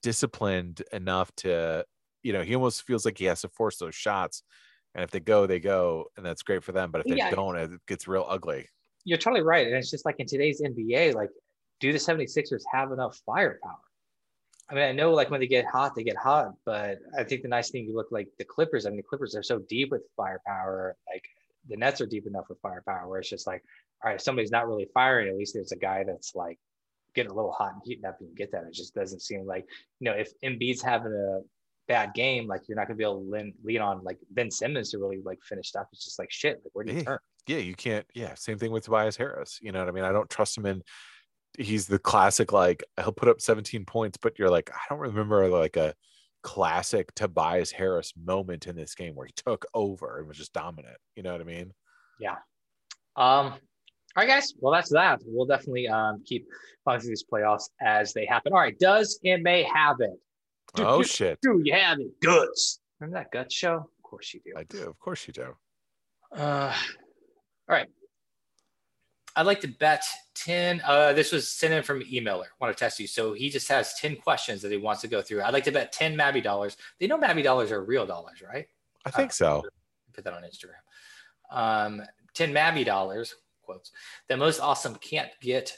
disciplined 0.01 0.83
enough 0.91 1.31
to, 1.37 1.85
you 2.21 2.33
know, 2.33 2.41
he 2.43 2.55
almost 2.55 2.83
feels 2.83 3.05
like 3.05 3.17
he 3.17 3.25
has 3.25 3.41
to 3.41 3.49
force 3.49 3.77
those 3.77 3.95
shots, 3.95 4.43
and 4.93 5.03
if 5.03 5.11
they 5.11 5.19
go, 5.19 5.47
they 5.47 5.59
go, 5.59 6.05
and 6.17 6.25
that's 6.25 6.43
great 6.43 6.63
for 6.63 6.71
them. 6.71 6.91
But 6.91 7.01
if 7.01 7.07
they 7.07 7.15
Yeah. 7.15 7.29
don't, 7.29 7.57
it 7.57 7.71
gets 7.87 8.07
real 8.07 8.25
ugly. 8.27 8.69
you're 9.05 9.17
totally 9.17 9.41
right. 9.41 9.67
And 9.67 9.75
it's 9.75 9.91
just 9.91 10.05
like 10.05 10.15
in 10.19 10.27
today's 10.27 10.61
NBA, 10.61 11.13
like, 11.13 11.29
do 11.79 11.91
the 11.91 11.99
76ers 11.99 12.63
have 12.71 12.91
enough 12.91 13.19
firepower? 13.25 13.79
I 14.69 14.75
mean, 14.75 14.83
I 14.85 14.91
know 14.93 15.11
like 15.11 15.29
when 15.29 15.41
they 15.41 15.47
get 15.47 15.65
hot, 15.65 15.93
they 15.95 16.03
get 16.03 16.15
hot, 16.15 16.53
but 16.65 16.99
I 17.17 17.23
think 17.23 17.41
the 17.41 17.49
nice 17.49 17.69
thing 17.69 17.85
you 17.85 17.95
look 17.95 18.07
like 18.11 18.29
the 18.39 18.45
Clippers. 18.45 18.85
I 18.85 18.89
mean, 18.89 18.97
the 18.97 19.03
Clippers 19.03 19.35
are 19.35 19.43
so 19.43 19.59
deep 19.59 19.91
with 19.91 20.03
firepower. 20.15 20.95
Like 21.11 21.25
the 21.67 21.75
Nets 21.75 21.99
are 21.99 22.05
deep 22.05 22.25
enough 22.27 22.45
with 22.49 22.59
firepower 22.61 23.07
where 23.07 23.19
it's 23.19 23.29
just 23.29 23.45
like, 23.45 23.63
all 24.03 24.09
right, 24.09 24.15
if 24.15 24.21
somebody's 24.21 24.51
not 24.51 24.67
really 24.67 24.87
firing, 24.93 25.29
at 25.29 25.37
least 25.37 25.53
there's 25.53 25.71
a 25.71 25.77
guy 25.77 26.03
that's 26.05 26.35
like 26.35 26.59
getting 27.15 27.31
a 27.31 27.35
little 27.35 27.51
hot 27.51 27.73
and 27.73 27.81
heating 27.85 28.05
up 28.05 28.17
and 28.19 28.35
get 28.35 28.51
that. 28.51 28.63
It 28.65 28.73
just 28.73 28.93
doesn't 28.95 29.21
seem 29.21 29.45
like, 29.45 29.65
you 29.99 30.05
know, 30.05 30.17
if 30.17 30.31
Embiid's 30.43 30.81
having 30.81 31.13
a 31.13 31.39
bad 31.87 32.13
game, 32.13 32.47
like 32.47 32.61
you're 32.67 32.75
not 32.75 32.87
gonna 32.87 32.97
be 32.97 33.03
able 33.03 33.21
to 33.23 33.29
lean, 33.29 33.53
lean 33.63 33.81
on 33.81 34.03
like 34.03 34.17
Ben 34.31 34.49
Simmons 34.51 34.91
to 34.91 34.97
really 34.97 35.21
like 35.23 35.39
finish 35.43 35.67
stuff. 35.69 35.87
It's 35.93 36.05
just 36.05 36.19
like 36.19 36.31
shit. 36.31 36.61
Like 36.63 36.71
where 36.73 36.85
do 36.85 36.91
you 36.91 36.97
Yeah. 36.99 37.03
turn? 37.03 37.19
Yeah, 37.45 37.57
you 37.57 37.75
can't. 37.75 38.05
Yeah, 38.13 38.33
same 38.35 38.57
thing 38.57 38.71
with 38.71 38.85
Tobias 38.85 39.17
Harris. 39.17 39.59
You 39.61 39.71
know 39.73 39.79
what 39.79 39.89
I 39.89 39.91
mean? 39.91 40.05
I 40.05 40.11
don't 40.13 40.29
trust 40.29 40.57
him 40.57 40.65
in. 40.65 40.81
He's 41.57 41.87
the 41.87 41.99
classic, 41.99 42.51
like 42.51 42.83
he'll 42.99 43.11
put 43.11 43.27
up 43.29 43.41
17 43.41 43.85
points, 43.85 44.17
but 44.21 44.39
you're 44.39 44.49
like, 44.49 44.71
I 44.73 44.79
don't 44.89 44.99
remember 44.99 45.47
like 45.49 45.75
a 45.77 45.93
classic 46.41 47.13
Tobias 47.15 47.71
Harris 47.71 48.13
moment 48.21 48.65
in 48.65 48.75
this 48.75 48.95
game 48.95 49.13
where 49.15 49.27
he 49.27 49.33
took 49.35 49.65
over 49.73 50.17
and 50.19 50.27
was 50.27 50.37
just 50.37 50.53
dominant. 50.53 50.97
You 51.15 51.23
know 51.23 51.31
what 51.31 51.41
I 51.41 51.45
mean? 51.45 51.73
Yeah. 52.19 52.37
Um, 53.15 53.53
all 54.15 54.23
right, 54.23 54.27
guys. 54.27 54.53
Well, 54.59 54.73
that's 54.73 54.89
that. 54.91 55.21
We'll 55.25 55.45
definitely 55.45 55.87
um, 55.87 56.23
keep 56.25 56.47
following 56.85 57.01
through 57.01 57.09
these 57.09 57.23
playoffs 57.23 57.69
as 57.81 58.13
they 58.13 58.25
happen. 58.25 58.53
All 58.53 58.59
right. 58.59 58.77
Does 58.77 59.19
it 59.23 59.41
may 59.41 59.63
have 59.63 59.97
it? 59.99 60.11
Do, 60.75 60.83
oh 60.85 61.01
do, 61.01 61.07
shit! 61.07 61.39
do 61.41 61.61
you 61.63 61.73
have 61.73 61.99
it? 61.99 62.19
Guts. 62.21 62.79
Remember 62.99 63.19
that 63.19 63.31
Guts 63.31 63.53
show? 63.53 63.75
Of 63.75 64.03
course 64.03 64.33
you 64.33 64.39
do. 64.45 64.53
I 64.57 64.63
do. 64.63 64.87
Of 64.87 64.99
course 64.99 65.27
you 65.27 65.33
do. 65.33 65.55
Uh, 66.35 66.73
all 67.69 67.75
right. 67.75 67.87
I'd 69.35 69.45
like 69.47 69.61
to 69.61 69.67
bet 69.67 70.03
10. 70.35 70.81
Uh, 70.85 71.13
this 71.13 71.31
was 71.31 71.49
sent 71.49 71.73
in 71.73 71.83
from 71.83 72.01
an 72.01 72.07
emailer. 72.07 72.45
Want 72.59 72.75
to 72.75 72.79
test 72.79 72.99
you. 72.99 73.07
So 73.07 73.33
he 73.33 73.49
just 73.49 73.67
has 73.69 73.95
10 73.95 74.17
questions 74.17 74.61
that 74.61 74.71
he 74.71 74.77
wants 74.77 75.01
to 75.01 75.07
go 75.07 75.21
through. 75.21 75.41
I'd 75.41 75.53
like 75.53 75.63
to 75.63 75.71
bet 75.71 75.91
10 75.91 76.15
Mabby 76.15 76.43
dollars. 76.43 76.77
They 76.99 77.07
know 77.07 77.17
Mabby 77.17 77.43
dollars 77.43 77.71
are 77.71 77.83
real 77.83 78.05
dollars, 78.05 78.43
right? 78.47 78.67
I 79.05 79.11
think 79.11 79.33
so. 79.33 79.63
put 80.13 80.23
that 80.23 80.33
on 80.33 80.43
Instagram. 80.43 80.77
Um, 81.51 82.01
10 82.35 82.53
Mabby 82.53 82.85
dollars, 82.85 83.35
quotes, 83.73 83.91
the 84.29 84.37
most 84.37 84.59
awesome 84.59 84.95
can't 84.95 85.29
get 85.41 85.75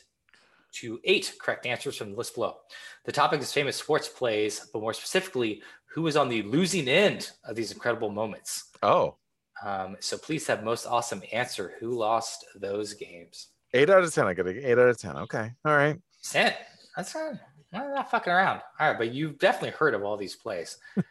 to 0.73 0.99
eight 1.05 1.33
correct 1.39 1.65
answers 1.65 1.95
from 1.95 2.11
the 2.11 2.17
list 2.17 2.35
below. 2.35 2.57
The 3.05 3.11
topic 3.11 3.41
is 3.41 3.53
famous 3.53 3.77
sports 3.77 4.09
plays, 4.09 4.67
but 4.73 4.81
more 4.81 4.93
specifically, 4.93 5.61
who 5.93 6.01
was 6.01 6.17
on 6.17 6.27
the 6.27 6.43
losing 6.43 6.87
end 6.89 7.31
of 7.45 7.55
these 7.55 7.71
incredible 7.71 8.09
moments. 8.09 8.65
Oh, 8.83 9.15
Um, 9.63 9.95
so 10.01 10.17
please 10.17 10.45
have 10.47 10.63
most 10.63 10.85
awesome 10.85 11.21
answer. 11.31 11.73
Who 11.79 11.91
lost 11.91 12.45
those 12.55 12.93
games? 12.93 13.47
eight 13.73 13.89
out 13.89 14.03
of 14.03 14.13
10. 14.13 14.25
I 14.27 14.33
got 14.33 14.47
a 14.47 14.69
eight 14.69 14.77
out 14.77 14.89
of 14.89 14.97
10. 14.97 15.15
Okay. 15.17 15.51
All 15.65 15.75
right. 15.75 15.97
Ten. 16.23 16.53
That's 16.95 17.13
not, 17.15 17.33
I'm 17.73 17.93
not 17.93 18.09
fucking 18.11 18.31
around. 18.31 18.61
All 18.79 18.89
right, 18.89 18.97
but 18.97 19.13
you've 19.13 19.37
definitely 19.39 19.71
heard 19.71 19.93
of 19.93 20.03
all 20.03 20.15
these 20.17 20.35
plays. 20.35 20.77
all 20.97 21.03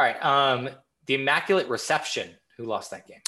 right. 0.00 0.22
Um, 0.24 0.68
the 1.06 1.14
Immaculate 1.14 1.68
Reception. 1.68 2.30
Who 2.58 2.64
lost 2.64 2.90
that 2.90 3.06
game? 3.08 3.20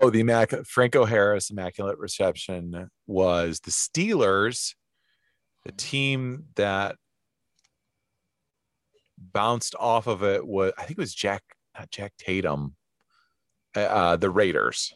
Oh, 0.00 0.10
the 0.10 0.20
Immac- 0.22 0.66
Franco 0.66 1.04
Harris 1.04 1.50
Immaculate 1.50 1.98
Reception 1.98 2.90
was 3.06 3.60
the 3.60 3.70
Steelers, 3.70 4.74
the 5.64 5.72
team 5.72 6.44
that 6.56 6.96
bounced 9.18 9.74
off 9.78 10.06
of 10.06 10.22
it 10.22 10.46
was 10.46 10.72
I 10.76 10.82
think 10.82 10.98
it 10.98 10.98
was 10.98 11.14
Jack 11.14 11.42
not 11.78 11.90
Jack 11.90 12.12
Tatum, 12.18 12.76
uh, 13.76 13.80
uh, 13.80 14.16
the 14.16 14.30
Raiders. 14.30 14.92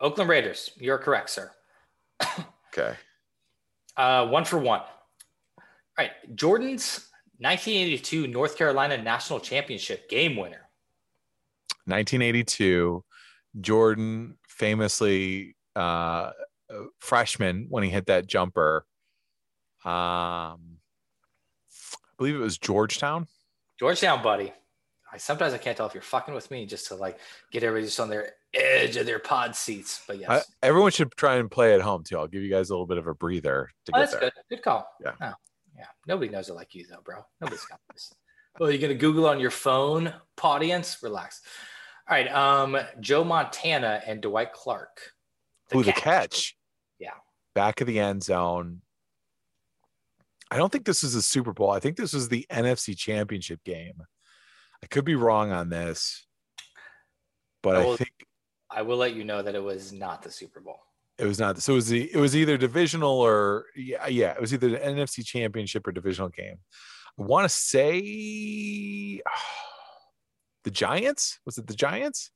Oakland 0.00 0.30
Raiders. 0.30 0.70
You're 0.76 0.98
correct, 0.98 1.30
sir. 1.30 1.50
Okay, 2.72 2.94
Uh, 3.96 4.26
one 4.26 4.44
for 4.44 4.56
one. 4.58 4.80
All 4.80 5.64
right. 5.98 6.12
Jordan's 6.34 7.08
1982 7.38 8.28
North 8.28 8.56
Carolina 8.56 8.96
National 8.96 9.40
Championship 9.40 10.08
game 10.08 10.36
winner. 10.36 10.68
1982, 11.84 13.04
Jordan 13.58 14.36
famously 14.46 15.56
uh, 15.76 16.30
freshman 16.98 17.66
when 17.68 17.82
he 17.82 17.90
hit 17.90 18.06
that 18.06 18.26
jumper. 18.26 18.84
Um, 19.84 20.78
I 21.92 22.12
believe 22.18 22.34
it 22.34 22.38
was 22.38 22.58
Georgetown. 22.58 23.26
Georgetown, 23.78 24.22
buddy. 24.22 24.52
I 25.12 25.16
sometimes 25.16 25.52
I 25.52 25.58
can't 25.58 25.76
tell 25.76 25.86
if 25.86 25.94
you're 25.94 26.02
fucking 26.02 26.34
with 26.34 26.50
me 26.50 26.66
just 26.66 26.86
to 26.88 26.94
like 26.94 27.18
get 27.50 27.64
everybody 27.64 27.86
just 27.86 27.98
on 27.98 28.08
their 28.08 28.32
edge 28.54 28.96
of 28.96 29.06
their 29.06 29.18
pod 29.18 29.56
seats. 29.56 30.02
But 30.06 30.20
yes. 30.20 30.30
I, 30.30 30.66
everyone 30.66 30.92
should 30.92 31.10
try 31.16 31.36
and 31.36 31.50
play 31.50 31.74
at 31.74 31.80
home 31.80 32.04
too. 32.04 32.18
I'll 32.18 32.28
give 32.28 32.42
you 32.42 32.50
guys 32.50 32.70
a 32.70 32.74
little 32.74 32.86
bit 32.86 32.98
of 32.98 33.06
a 33.06 33.14
breather 33.14 33.70
to 33.86 33.92
oh, 33.92 33.98
get 33.98 34.00
that's 34.00 34.12
there. 34.12 34.20
good. 34.20 34.32
Good 34.48 34.62
call. 34.62 34.86
Yeah. 35.04 35.12
Oh, 35.20 35.32
yeah. 35.76 35.86
Nobody 36.06 36.30
knows 36.30 36.48
it 36.48 36.54
like 36.54 36.74
you 36.74 36.86
though, 36.88 37.00
bro. 37.04 37.24
Nobody's 37.40 37.64
got 37.64 37.80
this. 37.92 38.12
Well, 38.58 38.70
you're 38.70 38.80
gonna 38.80 38.94
Google 38.94 39.26
on 39.26 39.40
your 39.40 39.50
phone, 39.50 40.12
audience. 40.42 40.98
Relax. 41.02 41.42
All 42.10 42.16
right. 42.16 42.28
Um, 42.32 42.76
Joe 42.98 43.22
Montana 43.22 44.02
and 44.04 44.20
Dwight 44.20 44.52
Clark. 44.52 45.00
Ooh, 45.74 45.84
the 45.84 45.92
catch. 45.92 46.56
Yeah. 46.98 47.10
Back 47.54 47.80
of 47.80 47.86
the 47.86 48.00
end 48.00 48.24
zone. 48.24 48.80
I 50.50 50.56
don't 50.56 50.72
think 50.72 50.84
this 50.84 51.04
is 51.04 51.14
a 51.14 51.22
Super 51.22 51.52
Bowl. 51.52 51.70
I 51.70 51.78
think 51.78 51.96
this 51.96 52.12
was 52.12 52.28
the 52.28 52.44
NFC 52.50 52.98
Championship 52.98 53.62
game. 53.62 54.02
I 54.82 54.86
could 54.88 55.04
be 55.04 55.14
wrong 55.14 55.52
on 55.52 55.68
this, 55.68 56.26
but 57.62 57.76
I 57.76 57.92
I 57.92 57.96
think 57.96 58.10
I 58.68 58.82
will 58.82 58.96
let 58.96 59.14
you 59.14 59.22
know 59.22 59.42
that 59.42 59.54
it 59.54 59.62
was 59.62 59.92
not 59.92 60.22
the 60.22 60.30
Super 60.32 60.60
Bowl. 60.60 60.80
it 61.18 61.26
was 61.26 61.38
not. 61.38 61.62
So 61.62 61.74
it 61.74 61.76
was 61.76 61.88
the 61.88 62.12
it 62.12 62.18
was 62.18 62.34
either 62.34 62.56
divisional 62.56 63.20
or 63.20 63.66
yeah, 63.76 64.08
yeah, 64.08 64.32
it 64.32 64.40
was 64.40 64.52
either 64.52 64.70
the 64.70 64.78
NFC 64.78 65.24
Championship 65.24 65.86
or 65.86 65.92
divisional 65.92 66.30
game. 66.30 66.56
I 67.18 67.22
want 67.22 67.44
to 67.44 67.48
say 67.48 69.20
the 70.64 70.70
Giants. 70.70 71.38
Was 71.46 71.58
it 71.58 71.66
the 71.66 71.74
Giants? 71.74 72.30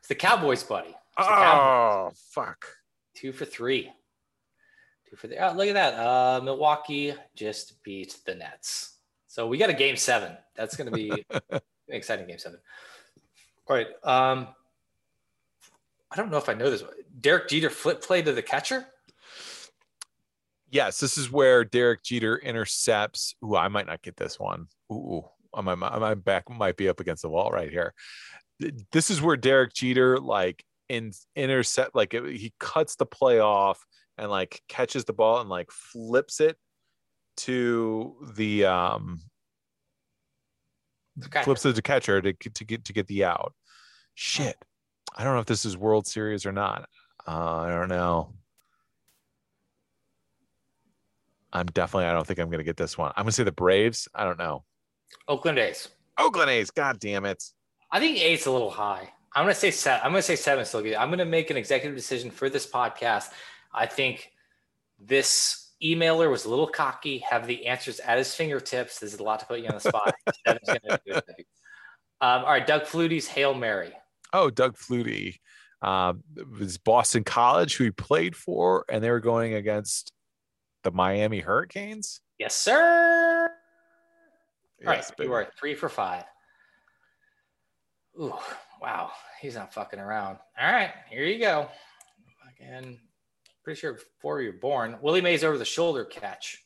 It's 0.00 0.08
the 0.08 0.14
Cowboys, 0.14 0.62
buddy. 0.62 0.94
The 1.16 1.24
Cowboys. 1.24 2.12
Oh 2.12 2.12
fuck! 2.30 2.66
Two 3.14 3.32
for 3.32 3.44
three. 3.44 3.90
Two 5.08 5.16
for 5.16 5.28
the. 5.28 5.38
Oh, 5.38 5.54
look 5.54 5.68
at 5.68 5.74
that. 5.74 5.94
Uh, 5.94 6.40
Milwaukee 6.42 7.14
just 7.34 7.82
beat 7.82 8.16
the 8.26 8.34
Nets. 8.34 8.98
So 9.26 9.46
we 9.46 9.58
got 9.58 9.70
a 9.70 9.74
game 9.74 9.96
seven. 9.96 10.36
That's 10.54 10.76
going 10.76 10.90
to 10.90 10.96
be 10.96 11.10
an 11.50 11.60
exciting 11.88 12.26
game 12.26 12.38
seven. 12.38 12.60
All 13.66 13.76
right. 13.76 13.88
Um, 14.04 14.48
I 16.12 16.16
don't 16.16 16.30
know 16.30 16.36
if 16.36 16.48
I 16.48 16.54
know 16.54 16.70
this. 16.70 16.84
Derek 17.20 17.48
Jeter 17.48 17.70
flip 17.70 18.02
play 18.02 18.22
to 18.22 18.32
the 18.32 18.42
catcher. 18.42 18.86
Yes, 20.70 21.00
this 21.00 21.18
is 21.18 21.30
where 21.30 21.64
Derek 21.64 22.02
Jeter 22.02 22.38
intercepts. 22.38 23.34
Ooh, 23.44 23.56
I 23.56 23.68
might 23.68 23.86
not 23.86 24.02
get 24.02 24.16
this 24.16 24.38
one. 24.38 24.68
Ooh, 24.92 25.24
my 25.62 25.74
my 25.74 26.14
back 26.14 26.50
might 26.50 26.76
be 26.76 26.88
up 26.88 27.00
against 27.00 27.22
the 27.22 27.28
wall 27.28 27.50
right 27.50 27.70
here. 27.70 27.94
This 28.92 29.10
is 29.10 29.20
where 29.20 29.36
Derek 29.36 29.72
Jeter 29.74 30.18
like 30.18 30.64
in 30.88 31.12
intercept 31.34 31.94
like 31.94 32.14
it, 32.14 32.24
he 32.36 32.52
cuts 32.58 32.96
the 32.96 33.06
play 33.06 33.40
off 33.40 33.84
and 34.18 34.30
like 34.30 34.62
catches 34.68 35.04
the 35.04 35.12
ball 35.12 35.40
and 35.40 35.50
like 35.50 35.70
flips 35.70 36.40
it 36.40 36.56
to 37.36 38.16
the 38.34 38.64
um 38.64 39.20
The 41.16 41.42
flips 41.42 41.64
it 41.64 41.74
to 41.76 41.82
catcher 41.82 42.20
to 42.20 42.32
to 42.32 42.64
get 42.64 42.84
to 42.84 42.92
get 42.92 43.06
the 43.06 43.24
out. 43.24 43.54
Shit, 44.14 44.56
I 45.16 45.24
don't 45.24 45.34
know 45.34 45.40
if 45.40 45.46
this 45.46 45.64
is 45.64 45.76
World 45.76 46.06
Series 46.06 46.46
or 46.46 46.52
not. 46.52 46.88
Uh, 47.26 47.60
I 47.60 47.70
don't 47.70 47.88
know. 47.88 48.34
I'm 51.52 51.66
definitely. 51.66 52.06
I 52.06 52.12
don't 52.12 52.26
think 52.26 52.40
I'm 52.40 52.48
going 52.48 52.58
to 52.58 52.64
get 52.64 52.76
this 52.76 52.98
one. 52.98 53.12
I'm 53.16 53.22
going 53.22 53.30
to 53.30 53.32
say 53.32 53.44
the 53.44 53.52
Braves. 53.52 54.08
I 54.14 54.24
don't 54.24 54.38
know. 54.38 54.64
Oakland 55.28 55.58
A's. 55.58 55.88
Oakland 56.18 56.50
A's. 56.50 56.70
God 56.70 56.98
damn 56.98 57.24
it. 57.24 57.42
I 57.90 58.00
think 58.00 58.18
eight's 58.18 58.46
a 58.46 58.50
little 58.50 58.70
high. 58.70 59.12
I'm 59.34 59.44
gonna 59.44 59.54
say 59.54 59.70
seven. 59.70 60.00
I'm 60.04 60.12
gonna 60.12 60.22
say 60.22 60.36
seven. 60.36 60.64
Still 60.64 60.82
good. 60.82 60.94
I'm 60.94 61.10
gonna 61.10 61.24
make 61.24 61.50
an 61.50 61.56
executive 61.56 61.96
decision 61.96 62.30
for 62.30 62.48
this 62.48 62.66
podcast. 62.66 63.30
I 63.72 63.86
think 63.86 64.30
this 64.98 65.72
emailer 65.82 66.30
was 66.30 66.44
a 66.44 66.50
little 66.50 66.66
cocky, 66.66 67.18
have 67.18 67.46
the 67.46 67.66
answers 67.66 68.00
at 68.00 68.18
his 68.18 68.34
fingertips. 68.34 69.00
This 69.00 69.12
is 69.12 69.20
a 69.20 69.22
lot 69.22 69.40
to 69.40 69.46
put 69.46 69.60
you 69.60 69.68
on 69.68 69.74
the 69.74 69.80
spot. 69.80 70.14
Devin's 70.46 70.68
gonna 70.68 71.00
do 71.06 71.12
um, 72.20 72.44
all 72.44 72.52
right, 72.52 72.66
Doug 72.66 72.82
Flutie's 72.82 73.26
Hail 73.26 73.54
Mary. 73.54 73.92
Oh, 74.32 74.48
Doug 74.48 74.76
Flutie. 74.76 75.40
Um, 75.82 76.22
it 76.36 76.48
was 76.48 76.78
Boston 76.78 77.22
College 77.22 77.76
who 77.76 77.84
he 77.84 77.90
played 77.90 78.34
for, 78.34 78.86
and 78.88 79.04
they 79.04 79.10
were 79.10 79.20
going 79.20 79.54
against 79.54 80.12
the 80.84 80.90
Miami 80.90 81.40
Hurricanes. 81.40 82.20
Yes, 82.38 82.54
sir. 82.54 83.50
All 84.80 84.88
right, 84.88 84.96
Yes, 84.98 85.10
you 85.10 85.24
baby. 85.24 85.32
are 85.32 85.50
three 85.58 85.74
for 85.74 85.88
five. 85.88 86.24
Ooh, 88.20 88.34
wow. 88.80 89.10
He's 89.40 89.54
not 89.54 89.74
fucking 89.74 89.98
around. 89.98 90.38
All 90.60 90.72
right, 90.72 90.90
here 91.10 91.24
you 91.24 91.38
go. 91.38 91.68
Fucking 92.44 92.98
pretty 93.62 93.80
sure 93.80 93.94
before 93.94 94.40
you 94.40 94.52
were 94.52 94.58
born. 94.58 94.96
Willie 95.00 95.20
Mays 95.20 95.42
over 95.44 95.58
the 95.58 95.64
shoulder 95.64 96.04
catch. 96.04 96.64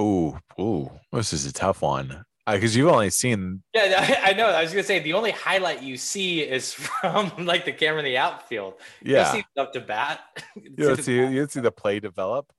Ooh, 0.00 0.36
ooh, 0.60 0.90
this 1.12 1.32
is 1.32 1.46
a 1.46 1.52
tough 1.52 1.82
one 1.82 2.24
because 2.46 2.76
you've 2.76 2.88
only 2.88 3.10
seen. 3.10 3.62
Yeah, 3.74 3.94
I, 4.24 4.30
I 4.30 4.32
know. 4.34 4.48
I 4.48 4.62
was 4.62 4.72
gonna 4.72 4.82
say 4.82 4.98
the 4.98 5.12
only 5.12 5.30
highlight 5.30 5.82
you 5.82 5.96
see 5.96 6.40
is 6.40 6.72
from 7.00 7.32
like 7.38 7.64
the 7.64 7.72
camera 7.72 8.00
in 8.00 8.04
the 8.04 8.18
outfield. 8.18 8.74
Yeah, 9.02 9.24
don't 9.24 9.32
see 9.36 9.44
up 9.56 9.72
to 9.74 9.80
bat. 9.80 10.20
you 10.56 10.96
see 10.96 11.14
you 11.16 11.46
see 11.48 11.60
the 11.60 11.70
play 11.70 12.00
develop. 12.00 12.52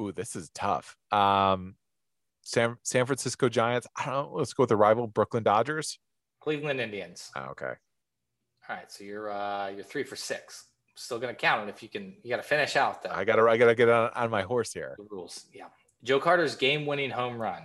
Ooh, 0.00 0.12
this 0.12 0.34
is 0.36 0.50
tough. 0.50 0.96
Um, 1.12 1.76
San 2.48 2.78
San 2.82 3.04
Francisco 3.04 3.50
Giants. 3.50 3.86
I 3.94 4.06
don't 4.06 4.14
know. 4.14 4.38
Let's 4.38 4.54
go 4.54 4.62
with 4.62 4.70
the 4.70 4.76
rival 4.76 5.06
Brooklyn 5.06 5.42
Dodgers. 5.42 5.98
Cleveland 6.40 6.80
Indians. 6.80 7.30
Oh, 7.36 7.48
okay. 7.50 7.74
All 8.68 8.76
right, 8.76 8.90
so 8.90 9.04
you're 9.04 9.30
uh 9.30 9.68
you're 9.68 9.84
three 9.84 10.02
for 10.02 10.16
six. 10.16 10.64
Still 10.94 11.18
gonna 11.18 11.34
count 11.34 11.68
it 11.68 11.74
if 11.74 11.82
you 11.82 11.90
can. 11.90 12.14
You 12.22 12.30
got 12.30 12.38
to 12.38 12.42
finish 12.42 12.74
out 12.74 13.02
though. 13.02 13.10
I 13.10 13.24
gotta 13.24 13.42
I 13.42 13.58
gotta 13.58 13.74
get 13.74 13.90
on, 13.90 14.10
on 14.14 14.30
my 14.30 14.42
horse 14.42 14.72
here. 14.72 14.94
the 14.96 15.04
rules. 15.10 15.44
Yeah. 15.52 15.66
Joe 16.02 16.20
Carter's 16.20 16.54
game-winning 16.54 17.10
home 17.10 17.38
run. 17.38 17.64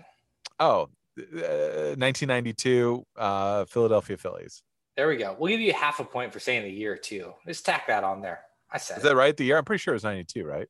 Oh, 0.60 0.90
uh, 1.18 1.96
1992 1.96 3.06
uh, 3.16 3.66
Philadelphia 3.66 4.18
Phillies. 4.18 4.64
There 4.98 5.08
we 5.08 5.16
go. 5.16 5.38
We'll 5.40 5.50
give 5.50 5.62
you 5.62 5.72
half 5.72 6.02
a 6.02 6.04
point 6.04 6.34
for 6.34 6.40
saying 6.40 6.64
the 6.64 6.70
year 6.70 6.98
too. 6.98 7.32
Just 7.48 7.66
tack 7.66 7.88
that 7.88 8.04
on 8.04 8.22
there. 8.22 8.42
I 8.70 8.80
said 8.80 8.98
Is 8.98 9.04
that 9.04 9.16
right? 9.16 9.38
The 9.38 9.46
year? 9.46 9.58
I'm 9.58 9.64
pretty 9.64 9.80
sure 9.80 9.94
it 9.94 9.96
was 9.96 10.04
92, 10.04 10.46
right? 10.46 10.68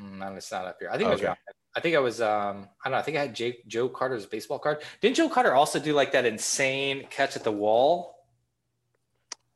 Mm, 0.00 0.18
no, 0.18 0.34
it's 0.34 0.50
not 0.50 0.64
up 0.64 0.78
here. 0.80 0.90
I 0.90 0.98
think 0.98 1.10
it 1.10 1.12
was. 1.12 1.36
I 1.74 1.80
think 1.80 1.96
I 1.96 2.00
was. 2.00 2.20
Um, 2.20 2.68
I 2.84 2.88
don't 2.88 2.92
know. 2.92 2.98
I 2.98 3.02
think 3.02 3.16
I 3.16 3.22
had 3.22 3.34
Jake, 3.34 3.66
Joe 3.66 3.88
Carter's 3.88 4.26
baseball 4.26 4.58
card. 4.58 4.82
Didn't 5.00 5.16
Joe 5.16 5.28
Carter 5.28 5.54
also 5.54 5.78
do 5.78 5.94
like 5.94 6.12
that 6.12 6.26
insane 6.26 7.06
catch 7.10 7.34
at 7.36 7.44
the 7.44 7.52
wall? 7.52 8.16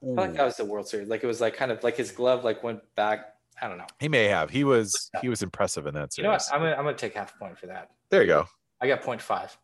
I 0.02 0.06
feel 0.06 0.14
like 0.14 0.34
that 0.34 0.44
was 0.44 0.56
the 0.56 0.64
World 0.64 0.88
Series. 0.88 1.08
Like 1.08 1.24
it 1.24 1.26
was 1.26 1.40
like 1.40 1.56
kind 1.56 1.70
of 1.70 1.82
like 1.82 1.96
his 1.96 2.12
glove 2.12 2.44
like 2.44 2.62
went 2.62 2.80
back. 2.94 3.34
I 3.60 3.68
don't 3.68 3.78
know. 3.78 3.86
He 3.98 4.08
may 4.08 4.24
have. 4.24 4.50
He 4.50 4.64
was 4.64 5.10
he 5.20 5.28
was 5.28 5.42
impressive 5.42 5.86
in 5.86 5.94
that 5.94 6.16
You 6.16 6.24
know 6.24 6.30
what? 6.30 6.42
series. 6.42 6.54
I'm 6.54 6.60
gonna 6.60 6.76
I'm 6.76 6.84
gonna 6.84 6.96
take 6.96 7.14
half 7.14 7.34
a 7.34 7.38
point 7.38 7.58
for 7.58 7.66
that. 7.66 7.90
There 8.10 8.22
you 8.22 8.28
go. 8.28 8.46
I 8.80 8.88
got 8.88 9.02
0.5. 9.02 9.56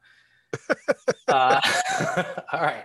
uh, 1.29 1.61
all 2.53 2.61
right. 2.61 2.85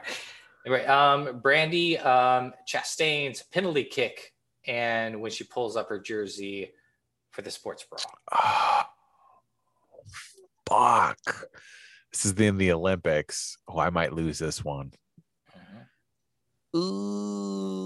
Anyway, 0.66 0.86
um, 0.86 1.42
Brandi 1.42 2.06
um, 2.06 2.54
Chastain's 2.68 3.44
penalty 3.44 3.86
kick, 3.86 4.34
and 4.66 5.22
when 5.22 5.32
she 5.32 5.46
pulls 5.46 5.78
up 5.78 5.88
her 5.88 6.00
jersey 6.00 6.74
for 7.32 7.42
the 7.42 7.52
sports 7.52 7.86
bra. 7.86 8.84
Fuck. 10.68 11.18
This 12.12 12.26
is 12.26 12.34
in 12.34 12.58
the 12.58 12.72
Olympics. 12.72 13.58
Oh, 13.68 13.80
I 13.80 13.90
might 13.90 14.14
lose 14.14 14.40
this 14.40 14.64
one. 14.64 14.92
Mhm. 15.56 15.88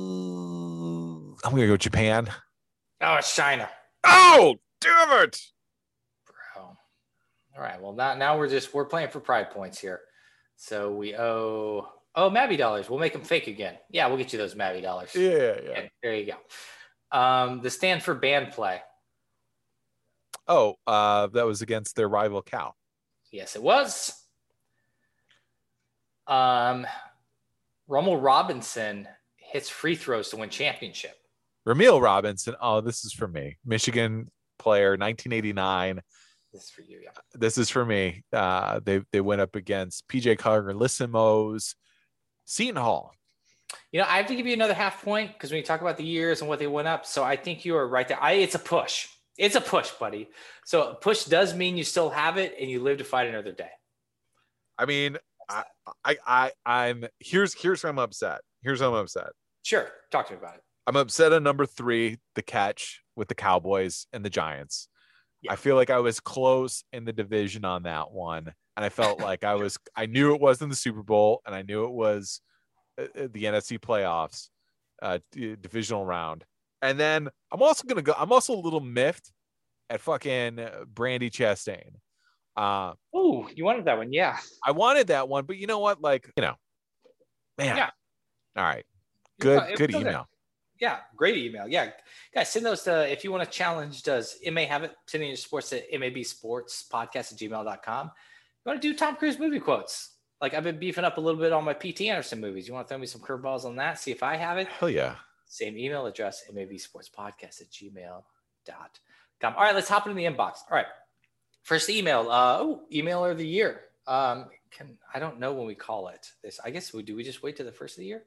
Ooh. 0.02 1.38
I'm 1.44 1.52
gonna 1.52 1.68
go 1.68 1.78
Japan. 1.78 2.30
Oh, 3.02 3.16
it's 3.16 3.36
China, 3.36 3.68
Oh, 4.04 4.56
damn 4.80 5.24
it! 5.24 5.40
bro. 6.26 6.64
All 6.64 6.78
right. 7.58 7.82
Well, 7.82 7.94
now 7.94 8.14
now 8.16 8.38
we're 8.38 8.48
just 8.50 8.74
we're 8.74 8.86
playing 8.86 9.10
for 9.10 9.20
pride 9.20 9.50
points 9.52 9.80
here. 9.80 10.02
So 10.56 10.92
we 10.92 11.16
owe 11.16 11.88
oh 12.16 12.30
Mabby 12.30 12.58
dollars. 12.58 12.90
We'll 12.90 13.00
make 13.00 13.14
them 13.14 13.24
fake 13.24 13.48
again. 13.48 13.76
Yeah, 13.90 14.08
we'll 14.08 14.18
get 14.18 14.34
you 14.34 14.40
those 14.40 14.56
Mabby 14.56 14.82
dollars. 14.82 15.16
Yeah, 15.16 15.30
yeah. 15.64 15.72
Yeah, 15.72 15.88
there 16.04 16.14
you 16.16 16.34
go. 16.34 16.38
Um, 17.18 17.62
the 17.62 17.70
Stanford 17.70 18.22
band 18.22 18.52
play. 18.54 18.82
Oh, 20.48 20.76
uh, 20.88 21.28
that 21.28 21.46
was 21.46 21.62
against 21.62 21.96
their 21.96 22.08
rival 22.08 22.42
Cal. 22.42 22.76
Yes, 23.32 23.56
it 23.56 23.64
was. 23.64 24.14
Um, 26.28 26.86
Rumeal 27.90 28.22
Robinson 28.22 29.08
hits 29.36 29.70
free 29.70 29.96
throws 29.96 30.30
to 30.30 30.38
win 30.38 30.50
championship. 30.50 31.16
Rumeal 31.68 32.02
Robinson. 32.02 32.56
Oh, 32.62 32.82
this 32.82 33.06
is 33.06 33.14
for 33.14 33.28
me. 33.28 33.58
Michigan 33.66 34.30
player, 34.58 34.92
1989. 34.92 36.02
This 36.54 36.64
is 36.64 36.70
for 36.70 36.82
you, 36.82 37.00
yeah. 37.04 37.12
This 37.34 37.58
is 37.58 37.70
for 37.70 37.86
me. 37.86 38.24
Uh, 38.34 38.80
they 38.84 39.02
they 39.12 39.22
went 39.22 39.42
up 39.42 39.56
against 39.56 40.08
PJ 40.08 40.38
Carlesimo's, 40.38 41.76
Seton 42.46 42.76
Hall. 42.76 43.14
You 43.92 44.02
know, 44.02 44.08
I 44.08 44.18
have 44.18 44.28
to 44.28 44.36
give 44.36 44.48
you 44.48 44.54
another 44.54 44.74
half 44.74 45.02
point 45.04 45.32
because 45.34 45.52
when 45.52 45.60
you 45.60 45.66
talk 45.66 45.82
about 45.82 45.98
the 45.98 46.04
years 46.04 46.42
and 46.42 46.50
what 46.50 46.60
they 46.60 46.68
went 46.68 46.90
up, 46.90 47.06
so 47.06 47.24
I 47.24 47.38
think 47.38 47.64
you 47.64 47.76
are 47.78 47.88
right 47.88 48.08
there. 48.08 48.22
I 48.22 48.34
it's 48.34 48.56
a 48.56 48.60
push. 48.60 49.08
It's 49.38 49.56
a 49.56 49.62
push, 49.62 49.90
buddy. 49.92 50.30
So 50.66 50.92
a 50.92 50.96
push 50.96 51.26
does 51.26 51.54
mean 51.54 51.78
you 51.78 51.84
still 51.84 52.10
have 52.10 52.38
it 52.38 52.56
and 52.60 52.70
you 52.70 52.82
live 52.82 52.98
to 53.00 53.04
fight 53.04 53.28
another 53.28 53.52
day. 53.52 53.70
I 54.78 54.86
mean, 54.86 55.18
I, 55.48 55.64
I, 56.04 56.18
I, 56.26 56.52
I'm 56.66 57.06
here's 57.20 57.54
here's 57.54 57.84
where 57.84 57.92
I'm 57.92 58.00
upset. 58.00 58.42
Here's 58.62 58.82
where 58.82 58.90
I'm 58.90 58.96
upset. 58.96 59.30
Sure, 59.64 59.88
talk 60.12 60.28
to 60.28 60.34
me 60.34 60.40
about 60.40 60.56
it. 60.56 60.64
I'm 60.88 60.96
upset 60.96 61.34
on 61.34 61.44
number 61.44 61.66
three, 61.66 62.18
the 62.36 62.42
catch 62.42 63.02
with 63.16 63.28
the 63.28 63.36
Cowboys 63.36 64.08
and 64.12 64.26
the 64.26 64.30
Giants. 64.30 64.88
Yeah. 65.42 65.54
I 65.54 65.56
feel 65.56 65.76
like 65.76 65.90
I 65.90 66.00
was 66.00 66.20
close 66.20 66.84
in 66.92 67.06
the 67.06 67.14
division 67.14 67.66
on 67.66 67.84
that 67.84 68.12
one, 68.12 68.54
and 68.76 68.86
I 68.86 68.90
felt 68.90 69.20
like 69.22 69.44
I 69.44 69.56
was. 69.56 69.78
I 69.96 70.06
knew 70.06 70.34
it 70.34 70.42
wasn't 70.42 70.72
the 70.72 70.76
Super 70.76 71.04
Bowl, 71.04 71.42
and 71.46 71.54
I 71.54 71.62
knew 71.62 71.86
it 71.86 71.92
was 71.92 72.42
uh, 73.00 73.04
uh, 73.04 73.28
the 73.32 73.46
NFC 73.46 73.80
playoffs, 73.80 74.50
uh, 75.02 75.20
divisional 75.32 76.06
round. 76.06 76.46
And 76.82 77.00
then 77.00 77.30
I'm 77.52 77.62
also 77.62 77.86
gonna 77.88 78.02
go. 78.02 78.14
I'm 78.18 78.32
also 78.32 78.54
a 78.54 78.60
little 78.60 78.80
miffed 78.80 79.32
at 79.90 80.02
fucking 80.02 80.56
Brandi 80.94 81.30
Chastain. 81.30 81.96
Uh, 82.56 82.94
Oh, 83.14 83.48
you 83.56 83.64
wanted 83.64 83.86
that 83.86 83.98
one, 83.98 84.12
yeah. 84.12 84.38
I 84.66 84.72
wanted 84.72 85.08
that 85.08 85.30
one, 85.30 85.46
but 85.46 85.58
you 85.58 85.68
know 85.68 85.80
what? 85.80 86.02
Like, 86.02 86.32
you 86.36 86.42
know, 86.42 86.56
man. 87.58 87.78
Yeah. 87.78 87.90
All 88.58 88.64
right. 88.64 88.86
Good. 89.40 89.78
Good 89.78 89.96
email. 89.96 90.28
Yeah, 90.80 90.98
great 91.16 91.38
email. 91.38 91.68
Yeah, 91.68 91.92
guys, 92.34 92.50
send 92.50 92.66
those 92.66 92.82
to 92.84 93.10
if 93.12 93.24
you 93.24 93.32
want 93.32 93.44
to 93.44 93.50
challenge. 93.50 94.02
Does 94.02 94.38
it 94.44 94.52
may 94.52 94.66
have 94.66 94.84
it 94.84 94.92
sending 95.08 95.30
your 95.30 95.38
sports 95.38 95.72
at 95.74 95.84
mabsportspodcast 95.92 97.34
at 97.34 97.38
gmail.com. 97.38 98.06
You 98.08 98.70
want 98.70 98.82
to 98.82 98.92
do 98.92 98.98
Tom 98.98 99.16
Cruise 99.16 99.38
movie 99.38 99.60
quotes? 99.60 100.16
Like 100.42 100.56
I've 100.56 100.64
been 100.64 100.80
beefing 100.80 101.04
up 101.04 101.18
a 101.18 101.22
little 101.22 101.40
bit 101.40 101.54
on 101.54 101.64
my 101.64 101.74
PT 101.74 102.02
Anderson 102.02 102.42
movies. 102.42 102.68
You 102.68 102.74
want 102.74 102.88
to 102.88 102.92
throw 102.92 102.98
me 102.98 103.06
some 103.06 103.22
curveballs 103.22 103.64
on 103.64 103.76
that? 103.76 104.00
See 104.00 104.10
if 104.12 104.24
I 104.24 104.36
have 104.38 104.58
it. 104.58 104.68
Hell 104.68 104.90
yeah. 104.90 105.18
Same 105.52 105.78
email 105.78 106.06
address, 106.06 106.44
mabsportspodcast 106.50 107.60
at 107.60 107.70
gmail.com. 107.70 109.54
All 109.54 109.62
right, 109.64 109.76
let's 109.76 109.90
hop 109.90 110.08
into 110.08 110.16
the 110.16 110.24
inbox. 110.24 110.60
All 110.70 110.78
right. 110.78 110.86
First 111.64 111.90
email. 111.90 112.32
Uh, 112.32 112.58
oh, 112.62 112.82
emailer 112.94 113.32
of 113.32 113.38
the 113.38 113.46
year. 113.46 113.82
Um, 114.08 114.46
can 114.72 114.98
I 115.14 115.20
don't 115.20 115.42
know 115.42 115.52
when 115.54 115.68
we 115.68 115.76
call 115.76 116.08
it 116.08 116.26
this. 116.42 116.62
I 116.64 116.70
guess 116.72 116.94
we 116.94 117.04
do 117.04 117.18
we 117.18 117.24
just 117.26 117.44
wait 117.44 117.58
to 117.58 117.66
the 117.66 117.72
first 117.74 117.96
of 117.96 118.00
the 118.00 118.06
year? 118.06 118.24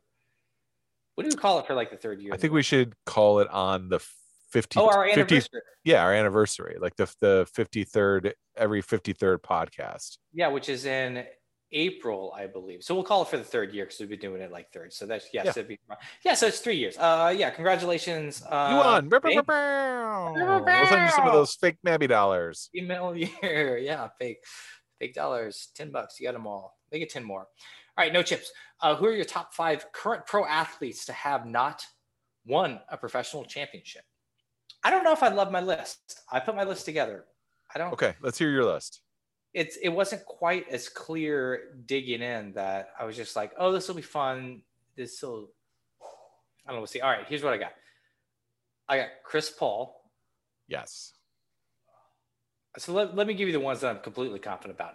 What 1.15 1.25
do 1.25 1.31
we 1.35 1.41
call 1.41 1.59
it 1.61 1.67
for 1.67 1.75
like 1.75 1.91
the 1.91 1.97
third 1.97 2.21
year? 2.21 2.35
I 2.35 2.37
think 2.37 2.53
we 2.53 2.63
should 2.63 2.93
call 3.07 3.39
it 3.39 3.49
on 3.49 3.89
the 3.89 4.01
50, 4.51 4.79
Oh, 4.79 4.89
our 4.89 5.07
50 5.07 5.21
anniversary. 5.21 5.61
yeah, 5.83 6.03
our 6.03 6.13
anniversary, 6.13 6.77
like 6.79 6.95
the 6.97 7.11
the 7.23 7.47
53rd, 7.57 8.35
every 8.55 8.83
53rd 8.83 9.39
podcast. 9.39 10.19
Yeah, 10.35 10.49
which 10.49 10.69
is 10.69 10.85
in 10.85 11.25
April, 11.73 12.33
I 12.37 12.47
believe. 12.47 12.83
So 12.83 12.95
we'll 12.95 13.05
call 13.05 13.23
it 13.23 13.29
for 13.29 13.37
the 13.37 13.45
third 13.45 13.73
year 13.73 13.85
because 13.85 13.99
we've 14.01 14.09
been 14.09 14.19
doing 14.21 14.41
it 14.41 14.53
like 14.53 14.73
third. 14.73 14.93
So 14.93 15.07
that's 15.07 15.27
yes, 15.33 15.45
Yeah. 15.47 15.51
it'd 15.51 15.69
be 15.69 15.79
yeah. 16.25 16.35
So 16.35 16.47
it's 16.47 16.61
three 16.61 16.77
years. 16.77 16.97
Uh, 16.97 17.35
yeah. 17.37 17.51
Congratulations. 17.51 18.43
Uh, 18.49 18.69
you 18.71 18.77
won. 18.77 19.09
Bow, 19.09 19.19
bow, 19.19 19.29
thank- 19.29 19.47
bow, 19.47 20.33
bow. 20.35 20.63
We'll 20.65 20.87
send 20.87 21.03
you 21.03 21.11
some 21.11 21.27
of 21.27 21.33
those 21.33 21.55
fake 21.55 21.77
Mabby 21.87 22.09
dollars. 22.09 22.71
email 22.77 23.15
year. 23.17 23.79
Yeah, 23.79 24.09
fake, 24.19 24.39
fake 25.01 25.15
dollars. 25.15 25.69
Ten 25.75 25.91
bucks. 25.91 26.21
You 26.21 26.29
got 26.29 26.33
them 26.35 26.47
all. 26.47 26.79
Make 26.93 27.03
it 27.03 27.11
ten 27.11 27.25
more. 27.25 27.41
All 27.97 28.05
right, 28.05 28.13
no 28.13 28.23
chips. 28.23 28.51
Uh, 28.81 28.95
who 28.97 29.07
are 29.07 29.13
your 29.15 29.25
top 29.25 29.55
five 29.55 29.91
current 29.93 30.27
pro 30.27 30.45
athletes 30.45 31.05
to 31.07 31.13
have 31.13 31.47
not 31.47 31.85
won 32.47 32.81
a 32.89 32.97
professional 32.97 33.45
championship? 33.45 34.03
I 34.83 34.91
don't 34.91 35.05
know 35.05 35.13
if 35.13 35.23
I 35.23 35.29
love 35.29 35.51
my 35.51 35.61
list. 35.61 36.21
I 36.31 36.41
put 36.41 36.55
my 36.57 36.65
list 36.65 36.85
together. 36.85 37.25
I 37.75 37.79
don't. 37.79 37.93
Okay, 37.93 38.15
let's 38.21 38.37
hear 38.39 38.51
your 38.51 38.65
list. 38.65 39.01
It's 39.55 39.77
it 39.77 39.89
wasn't 39.89 40.25
quite 40.27 40.69
as 40.69 40.89
clear 40.89 41.75
digging 41.87 42.21
in 42.21 42.53
that 42.53 42.91
I 42.99 43.05
was 43.05 43.17
just 43.17 43.37
like, 43.37 43.53
oh, 43.57 43.73
this 43.73 43.87
will 43.87 43.95
be 43.95 44.03
fun. 44.03 44.63
This 44.97 45.23
will, 45.23 45.51
I 46.67 46.71
don't 46.71 46.77
know. 46.77 46.81
We'll 46.81 46.89
see. 46.89 47.01
All 47.01 47.11
right, 47.11 47.25
here's 47.29 47.43
what 47.43 47.55
I 47.55 47.59
got. 47.59 47.73
I 48.89 48.99
got 48.99 49.09
Chris 49.23 49.51
Paul. 49.51 50.11
Yes. 50.69 51.13
So 52.79 52.93
let, 52.93 53.15
let 53.15 53.29
me 53.29 53.35
give 53.35 53.47
you 53.47 53.53
the 53.53 53.61
ones 53.61 53.81
that 53.81 53.91
I'm 53.91 54.03
completely 54.03 54.41
confident 54.41 54.77
about. 54.77 54.95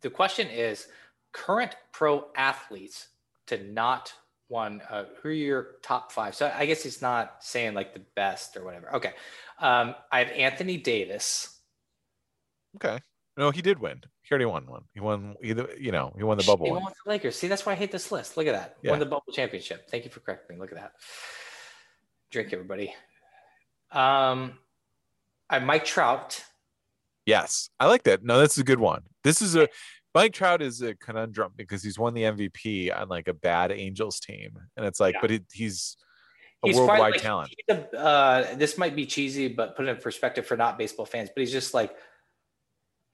The 0.00 0.10
question 0.10 0.48
is 0.48 0.86
current 1.32 1.74
pro 1.92 2.26
athletes 2.36 3.08
to 3.48 3.62
not 3.64 4.12
one. 4.46 4.80
Uh, 4.88 5.04
who 5.20 5.30
are 5.30 5.32
your 5.32 5.66
top 5.82 6.12
five? 6.12 6.36
So 6.36 6.52
I 6.56 6.66
guess 6.66 6.84
he's 6.84 7.02
not 7.02 7.36
saying 7.40 7.74
like 7.74 7.94
the 7.94 8.02
best 8.14 8.56
or 8.56 8.64
whatever. 8.64 8.94
Okay. 8.94 9.12
Um, 9.58 9.96
I 10.12 10.20
have 10.20 10.28
Anthony 10.28 10.76
Davis. 10.76 11.58
Okay. 12.76 13.00
No, 13.36 13.50
he 13.50 13.62
did 13.62 13.78
win. 13.80 14.00
He 14.22 14.30
already 14.32 14.44
won 14.44 14.64
one. 14.66 14.84
He 14.94 15.00
won 15.00 15.34
either, 15.42 15.68
you 15.78 15.90
know, 15.92 16.12
he 16.16 16.22
won 16.22 16.38
the 16.38 16.44
bubble 16.44 16.66
He 16.66 16.72
one. 16.72 16.82
won 16.82 16.90
with 16.92 16.98
the 17.04 17.10
Lakers. 17.10 17.36
See, 17.36 17.48
that's 17.48 17.66
why 17.66 17.72
I 17.72 17.74
hate 17.74 17.90
this 17.90 18.12
list. 18.12 18.36
Look 18.36 18.46
at 18.46 18.52
that. 18.52 18.76
Yeah. 18.82 18.92
Won 18.92 19.00
the 19.00 19.06
bubble 19.06 19.32
championship. 19.32 19.88
Thank 19.90 20.04
you 20.04 20.10
for 20.10 20.20
correcting 20.20 20.56
me. 20.56 20.60
Look 20.60 20.70
at 20.72 20.78
that. 20.78 20.92
Drink, 22.30 22.52
everybody. 22.52 22.94
Um, 23.90 24.58
I 25.50 25.58
Mike 25.58 25.84
Trout. 25.84 26.42
Yes, 27.26 27.70
I 27.80 27.86
like 27.86 28.04
that. 28.04 28.22
No, 28.24 28.38
that's 28.38 28.58
a 28.58 28.64
good 28.64 28.78
one. 28.80 29.02
This 29.22 29.40
is 29.42 29.56
a 29.56 29.68
Mike 30.14 30.32
Trout 30.32 30.62
is 30.62 30.80
a 30.82 30.94
conundrum 30.94 31.52
because 31.56 31.82
he's 31.82 31.98
won 31.98 32.14
the 32.14 32.22
MVP 32.22 32.96
on 32.96 33.08
like 33.08 33.28
a 33.28 33.34
bad 33.34 33.72
Angels 33.72 34.20
team, 34.20 34.58
and 34.76 34.86
it's 34.86 35.00
like, 35.00 35.14
Yeah. 35.14 35.20
but 35.22 35.30
he's 35.52 35.96
a 36.62 36.68
He's 36.68 36.76
worldwide 36.76 37.12
like- 37.14 37.22
talent. 37.22 37.54
a- 37.68 37.96
uh, 37.98 38.54
this 38.56 38.78
might 38.78 38.94
be 38.96 39.06
cheesy, 39.06 39.48
but 39.48 39.76
put 39.76 39.86
it 39.86 39.90
in 39.90 39.96
perspective 39.96 40.46
for 40.46 40.56
not 40.56 40.78
baseball 40.78 41.06
fans. 41.06 41.30
But 41.34 41.40
he's 41.40 41.52
just 41.52 41.74
like 41.74 41.96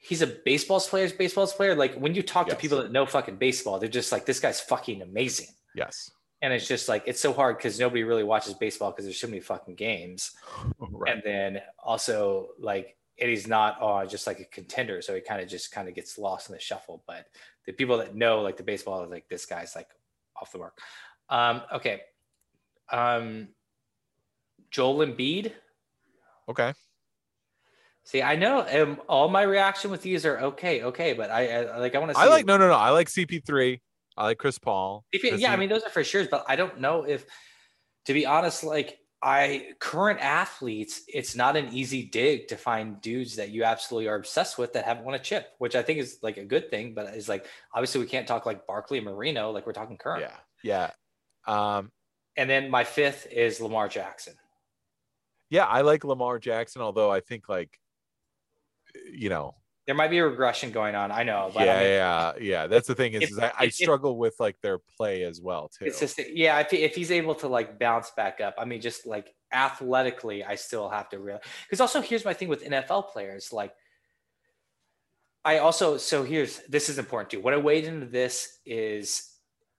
he's 0.00 0.22
a 0.22 0.26
baseball 0.26 0.80
player's 0.80 1.12
baseball's 1.12 1.52
player. 1.52 1.74
Like 1.74 1.94
when 1.94 2.14
you 2.14 2.22
talk 2.22 2.48
to 2.48 2.56
people 2.56 2.78
that 2.82 2.90
know 2.90 3.06
fucking 3.06 3.36
baseball, 3.36 3.78
they're 3.78 3.88
just 3.88 4.10
like, 4.10 4.26
this 4.26 4.40
guy's 4.40 4.60
fucking 4.60 5.02
amazing. 5.02 5.48
Yes, 5.74 6.10
And 6.42 6.52
it's 6.52 6.66
just 6.66 6.88
like 6.88 7.04
it's 7.06 7.20
so 7.20 7.32
hard 7.32 7.58
because 7.58 7.78
nobody 7.78 8.02
really 8.02 8.24
watches 8.24 8.54
baseball 8.54 8.90
because 8.90 9.04
there's 9.04 9.20
so 9.20 9.28
many 9.28 9.40
fucking 9.40 9.76
games. 9.76 10.32
right. 10.80 11.12
And 11.12 11.22
then 11.24 11.60
also 11.78 12.48
like 12.58 12.96
and 13.20 13.28
he's 13.28 13.46
not 13.46 13.76
uh, 13.82 14.06
just 14.06 14.26
like 14.26 14.40
a 14.40 14.44
contender, 14.46 15.02
so 15.02 15.14
he 15.14 15.20
kind 15.20 15.42
of 15.42 15.48
just 15.48 15.70
kind 15.72 15.88
of 15.88 15.94
gets 15.94 16.16
lost 16.16 16.48
in 16.48 16.54
the 16.54 16.60
shuffle. 16.60 17.02
But 17.06 17.26
the 17.66 17.72
people 17.72 17.98
that 17.98 18.16
know 18.16 18.40
like 18.40 18.56
the 18.56 18.62
baseball, 18.62 19.02
are 19.02 19.06
like 19.06 19.28
this 19.28 19.44
guy's 19.44 19.76
like 19.76 19.88
off 20.40 20.50
the 20.52 20.58
mark. 20.58 20.78
Um, 21.28 21.60
okay, 21.74 22.00
um, 22.90 23.48
Joel 24.70 25.06
Embiid. 25.06 25.52
Okay. 26.48 26.72
See, 28.04 28.22
I 28.22 28.34
know 28.36 28.66
um, 28.82 29.00
all 29.08 29.28
my 29.28 29.42
reaction 29.42 29.90
with 29.90 30.02
these 30.02 30.24
are 30.26 30.38
okay, 30.38 30.82
okay, 30.82 31.12
but 31.12 31.30
I, 31.30 31.64
I 31.64 31.78
like 31.78 31.94
I 31.94 31.98
want 31.98 32.12
to. 32.12 32.18
I 32.18 32.26
like 32.26 32.46
no, 32.46 32.56
no, 32.56 32.68
no. 32.68 32.74
I 32.74 32.90
like 32.90 33.08
CP3. 33.08 33.80
I 34.16 34.24
like 34.24 34.38
Chris 34.38 34.58
Paul. 34.58 35.04
'cause 35.12 35.40
yeah, 35.40 35.52
I 35.52 35.56
mean 35.56 35.68
those 35.68 35.82
are 35.82 35.90
for 35.90 36.02
sure, 36.02 36.26
but 36.30 36.44
I 36.48 36.56
don't 36.56 36.80
know 36.80 37.04
if, 37.04 37.24
to 38.06 38.12
be 38.14 38.26
honest, 38.26 38.64
like 38.64 38.98
I 39.22 39.74
current 39.80 40.18
athletes, 40.20 41.02
it's 41.06 41.36
not 41.36 41.56
an 41.56 41.68
easy 41.72 42.04
dig 42.06 42.48
to 42.48 42.56
find 42.56 43.00
dudes 43.00 43.36
that 43.36 43.50
you 43.50 43.64
absolutely 43.64 44.08
are 44.08 44.16
obsessed 44.16 44.58
with 44.58 44.72
that 44.72 44.84
haven't 44.86 45.04
won 45.04 45.14
a 45.14 45.18
chip, 45.18 45.48
which 45.58 45.76
I 45.76 45.82
think 45.82 45.98
is 46.00 46.18
like 46.22 46.38
a 46.38 46.44
good 46.44 46.70
thing. 46.70 46.94
But 46.94 47.06
it's 47.14 47.28
like 47.28 47.46
obviously 47.74 48.00
we 48.00 48.06
can't 48.08 48.26
talk 48.26 48.46
like 48.46 48.66
Barkley 48.66 48.98
and 48.98 49.06
Marino, 49.06 49.50
like 49.52 49.66
we're 49.66 49.72
talking 49.74 49.98
current. 49.98 50.22
yeah, 50.22 50.90
yeah, 51.46 51.76
um, 51.76 51.92
And 52.36 52.48
then 52.50 52.70
my 52.70 52.84
fifth 52.84 53.26
is 53.30 53.60
Lamar 53.60 53.88
Jackson. 53.88 54.34
yeah. 55.50 55.66
I 55.66 55.82
like 55.82 56.02
Lamar 56.04 56.38
Jackson, 56.38 56.80
although 56.82 57.10
I 57.10 57.20
think 57.20 57.48
like, 57.48 57.78
you 59.12 59.28
know, 59.28 59.54
There 59.86 59.94
might 59.94 60.08
be 60.10 60.18
a 60.18 60.24
regression 60.26 60.70
going 60.70 60.94
on. 60.94 61.10
I 61.10 61.22
know, 61.22 61.50
but 61.52 61.66
yeah, 61.66 61.74
I 61.74 61.78
mean, 61.78 61.88
yeah, 61.88 62.32
yeah. 62.40 62.66
That's 62.66 62.86
the 62.86 62.94
thing 62.94 63.14
is, 63.14 63.22
if- 63.22 63.30
is 63.30 63.38
I, 63.38 63.52
I 63.58 63.64
if- 63.64 63.74
struggle 63.74 64.16
with 64.18 64.34
like 64.38 64.56
their 64.62 64.78
play 64.96 65.22
as 65.24 65.40
well 65.40 65.68
too. 65.68 65.86
It's 65.86 66.00
just 66.00 66.20
yeah, 66.32 66.58
if, 66.60 66.72
if 66.72 66.94
he's 66.94 67.10
able 67.10 67.34
to 67.36 67.48
like 67.48 67.78
bounce 67.78 68.10
back 68.16 68.40
up, 68.40 68.54
I 68.58 68.64
mean, 68.64 68.80
just 68.80 69.06
like 69.06 69.34
athletically, 69.52 70.44
I 70.44 70.54
still 70.54 70.88
have 70.88 71.08
to 71.10 71.18
realize 71.18 71.42
because 71.66 71.80
also 71.80 72.00
here's 72.00 72.24
my 72.24 72.34
thing 72.34 72.48
with 72.48 72.64
NFL 72.64 73.08
players, 73.10 73.52
like 73.52 73.72
I 75.44 75.58
also 75.58 75.96
so 75.96 76.22
here's 76.22 76.58
this 76.68 76.88
is 76.88 76.98
important 76.98 77.30
too. 77.30 77.40
What 77.40 77.54
I 77.54 77.56
weighed 77.56 77.84
into 77.84 78.06
this 78.06 78.58
is 78.66 79.26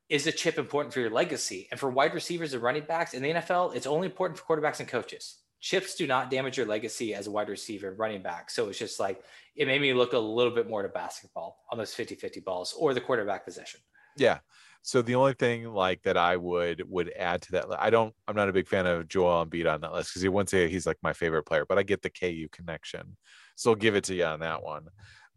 is 0.09 0.25
the 0.25 0.31
chip 0.31 0.57
important 0.57 0.93
for 0.93 0.99
your 0.99 1.09
legacy 1.09 1.67
and 1.71 1.79
for 1.79 1.89
wide 1.89 2.13
receivers 2.13 2.53
and 2.53 2.61
running 2.61 2.83
backs 2.83 3.13
in 3.13 3.23
the 3.23 3.29
NFL, 3.31 3.75
it's 3.75 3.87
only 3.87 4.07
important 4.07 4.37
for 4.37 4.43
quarterbacks 4.45 4.79
and 4.81 4.89
coaches. 4.89 5.37
Chips 5.61 5.95
do 5.95 6.07
not 6.07 6.29
damage 6.29 6.57
your 6.57 6.65
legacy 6.65 7.13
as 7.13 7.27
a 7.27 7.31
wide 7.31 7.47
receiver 7.47 7.93
running 7.93 8.21
back. 8.21 8.49
So 8.49 8.69
it's 8.69 8.79
just 8.79 8.99
like 8.99 9.23
it 9.55 9.67
made 9.67 9.81
me 9.81 9.93
look 9.93 10.13
a 10.13 10.19
little 10.19 10.53
bit 10.53 10.67
more 10.67 10.81
to 10.81 10.89
basketball 10.89 11.59
on 11.71 11.77
those 11.77 11.93
50-50 11.93 12.43
balls 12.43 12.75
or 12.77 12.93
the 12.93 13.01
quarterback 13.01 13.45
position. 13.45 13.79
Yeah. 14.17 14.39
So 14.83 15.03
the 15.03 15.15
only 15.15 15.33
thing 15.33 15.65
like 15.71 16.01
that 16.03 16.17
I 16.17 16.35
would 16.37 16.83
would 16.89 17.13
add 17.15 17.43
to 17.43 17.51
that, 17.53 17.65
I 17.77 17.91
don't, 17.91 18.13
I'm 18.27 18.35
not 18.35 18.49
a 18.49 18.53
big 18.53 18.67
fan 18.67 18.87
of 18.87 19.07
Joel 19.07 19.45
Embiid 19.45 19.71
on 19.71 19.81
that 19.81 19.93
list 19.93 20.09
because 20.09 20.23
he 20.23 20.29
wouldn't 20.29 20.49
say 20.49 20.67
he's 20.67 20.87
like 20.87 20.97
my 21.03 21.13
favorite 21.13 21.43
player, 21.43 21.65
but 21.67 21.77
I 21.77 21.83
get 21.83 22.01
the 22.01 22.09
KU 22.09 22.47
connection, 22.51 23.15
so 23.55 23.71
I'll 23.71 23.75
give 23.75 23.95
it 23.95 24.03
to 24.05 24.15
you 24.15 24.25
on 24.25 24.39
that 24.39 24.63
one. 24.63 24.87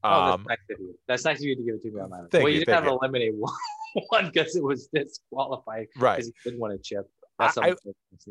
Oh, 0.03 0.33
Um, 0.33 0.47
that's 0.49 0.61
nice 0.61 0.77
of 0.77 0.81
you. 0.81 0.99
That's 1.07 1.25
nice 1.25 1.39
of 1.39 1.45
you 1.45 1.57
to 1.57 1.63
give 1.63 1.75
it 1.75 1.83
to 1.83 1.91
me 1.91 2.01
on 2.01 2.11
that. 2.11 2.31
Thank 2.31 2.45
well, 2.45 2.49
you, 2.49 2.61
you, 2.61 2.65
didn't 2.65 2.75
have 2.75 2.85
to 2.85 2.91
eliminate 2.91 3.35
one 4.09 4.31
because 4.33 4.57
it 4.57 4.65
was 4.65 4.89
disqualified 4.95 5.89
right. 5.99 6.17
because 6.17 6.27
he 6.27 6.51
didn't 6.51 6.61
want 6.61 6.73
a 6.73 6.79
chip. 6.79 7.07
That's 7.39 7.59
I- 7.59 7.75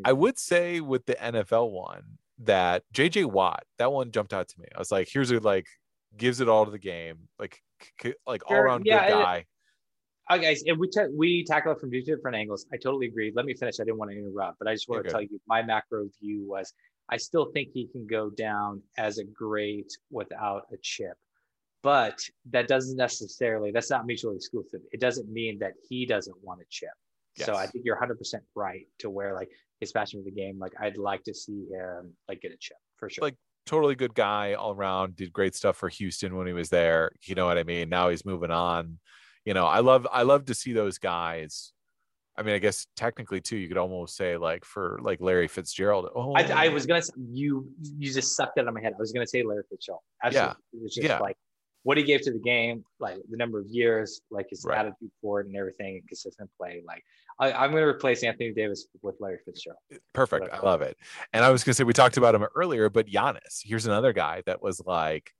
I 0.06 0.14
would 0.14 0.38
say 0.39 0.80
with 0.80 1.06
the 1.06 1.16
NFL 1.16 1.72
one 1.72 2.04
that 2.39 2.84
JJ 2.93 3.26
Watt, 3.26 3.64
that 3.78 3.91
one 3.91 4.12
jumped 4.12 4.34
out 4.34 4.47
to 4.47 4.60
me. 4.60 4.68
I 4.76 4.80
was 4.80 4.91
like, 4.91 5.10
here's 5.12 5.32
a 5.32 5.39
like 5.39 5.68
gives 6.16 6.39
it 6.41 6.47
all 6.49 6.66
to 6.66 6.72
the 6.72 6.80
game, 6.80 7.28
like 7.39 7.62
c- 7.82 7.89
c- 8.01 8.14
like 8.28 8.43
all 8.49 8.56
Sure, 8.56 8.64
around 8.66 8.84
yeah, 8.86 9.08
good 9.08 9.20
it- 9.20 9.24
guy. 9.24 9.45
Okay, 10.32 10.41
guys, 10.41 10.64
and 10.66 10.80
we 10.80 10.89
ta- 10.89 11.10
we 11.14 11.43
tackle 11.43 11.74
it 11.74 11.80
from 11.82 11.91
two 11.91 12.01
different 12.01 12.38
angles. 12.38 12.66
I 12.72 12.78
totally 12.78 13.08
agree. 13.08 13.34
Let 13.36 13.45
me 13.45 13.54
finish. 13.56 13.80
I 13.82 13.84
didn't 13.84 13.97
want 13.97 14.12
to 14.12 14.18
interrupt, 14.18 14.58
but 14.58 14.70
I 14.70 14.74
just 14.74 14.88
want 14.88 14.99
You're 14.99 15.04
to 15.04 15.10
good. 15.10 15.14
tell 15.14 15.22
you 15.24 15.41
my 15.47 15.62
macro 15.64 16.08
view 16.22 16.45
was 16.47 16.74
I 17.10 17.18
still 17.18 17.51
think 17.51 17.70
he 17.74 17.88
can 17.88 18.08
go 18.08 18.30
down 18.30 18.82
as 18.97 19.18
a 19.18 19.26
great 19.26 19.91
without 20.12 20.64
a 20.72 20.78
chip, 20.82 21.18
but 21.82 22.18
that 22.51 22.70
doesn't 22.70 22.95
necessarily 22.95 23.72
that's 23.72 23.89
not 23.89 24.06
mutually 24.06 24.38
exclusive. 24.38 24.80
It 24.93 25.01
doesn't 25.01 25.30
mean 25.30 25.60
that 25.60 25.74
he 25.89 26.06
doesn't 26.06 26.41
want 26.41 26.62
a 26.62 26.66
chip. 26.70 26.93
So 27.36 27.56
I 27.56 27.66
think 27.68 27.86
you're 27.86 27.96
100 27.96 28.18
percent 28.18 28.44
right 28.56 28.86
to 29.00 29.10
where 29.10 29.34
like 29.34 29.50
his 29.80 29.92
passion 29.92 30.20
for 30.22 30.26
the 30.26 30.32
game. 30.32 30.60
Like 30.60 30.74
I'd 30.80 30.98
like 30.98 31.24
to 31.24 31.34
see 31.34 31.66
him 31.72 32.14
like 32.28 32.42
get 32.42 32.52
a 32.52 32.58
chip 32.60 32.78
for 32.98 33.10
sure. 33.10 33.24
Like, 33.24 33.36
Totally 33.66 33.96
good 33.96 34.14
guy 34.14 34.56
all 34.56 34.74
around. 34.74 35.16
Did 35.16 35.32
great 35.32 35.56
stuff 35.56 35.78
for 35.78 35.88
Houston 35.88 36.36
when 36.36 36.48
he 36.48 36.52
was 36.52 36.68
there. 36.70 37.14
You 37.24 37.36
know 37.36 37.46
what 37.46 37.58
I 37.58 37.64
mean? 37.64 37.88
Now 37.88 38.10
he's 38.10 38.26
moving 38.26 38.52
on. 38.52 39.00
You 39.46 39.54
know, 39.54 39.66
I 39.66 39.80
love 39.80 40.06
I 40.12 40.24
love 40.24 40.44
to 40.48 40.54
see 40.54 40.74
those 40.74 40.98
guys. 40.98 41.72
I 42.36 42.42
mean, 42.44 42.56
I 42.56 42.58
guess 42.58 42.88
technically 42.98 43.40
too, 43.40 43.56
you 43.56 43.70
could 43.70 43.78
almost 43.78 44.18
say 44.18 44.36
like 44.36 44.66
for 44.66 45.00
like 45.02 45.22
Larry 45.22 45.48
Fitzgerald. 45.48 46.10
Oh, 46.14 46.34
I, 46.34 46.66
I 46.66 46.68
was 46.70 46.86
gonna 46.86 47.04
you 47.32 47.70
you 47.82 48.12
just 48.12 48.36
sucked 48.36 48.58
it 48.58 48.62
out 48.64 48.68
of 48.68 48.74
my 48.74 48.82
head. 48.82 48.94
I 48.96 49.00
was 49.00 49.14
gonna 49.14 49.26
say 49.26 49.44
Larry 49.44 49.64
Fitzgerald. 49.70 50.02
Absolutely. 50.22 50.56
It 50.74 50.82
was 50.84 50.96
just 50.96 51.08
Yeah. 51.08 51.20
like 51.20 51.38
what 51.84 51.98
he 51.98 52.04
gave 52.04 52.22
to 52.22 52.32
the 52.32 52.40
game, 52.40 52.84
like 53.00 53.18
the 53.30 53.38
number 53.38 53.60
of 53.60 53.68
years, 53.68 54.22
like 54.32 54.48
his 54.50 54.64
Right. 54.66 54.80
attitude 54.80 55.12
for 55.22 55.42
it 55.42 55.48
and 55.48 55.56
everything, 55.56 55.98
and 55.98 56.08
consistent 56.08 56.50
play. 56.58 56.82
Like 56.86 57.04
I, 57.40 57.52
I'm 57.52 57.72
gonna 57.72 57.88
replace 57.88 58.24
Anthony 58.24 58.54
Davis 58.54 58.88
with 59.02 59.16
Larry 59.20 59.40
Fitzgerald. 59.46 59.80
Perfect. 60.14 60.50
I 60.52 60.60
love 60.60 60.82
it. 60.82 60.98
And 61.34 61.44
I 61.44 61.50
was 61.52 61.64
gonna 61.64 61.74
say 61.76 61.84
we 61.84 61.94
talked 61.94 62.18
about 62.18 62.36
him 62.36 62.46
earlier, 62.56 62.90
but 62.90 63.08
Giannis, 63.08 63.62
here's 63.64 63.86
another 63.86 64.14
guy 64.14 64.44
that 64.46 64.62
was 64.62 64.82
like 64.86 65.32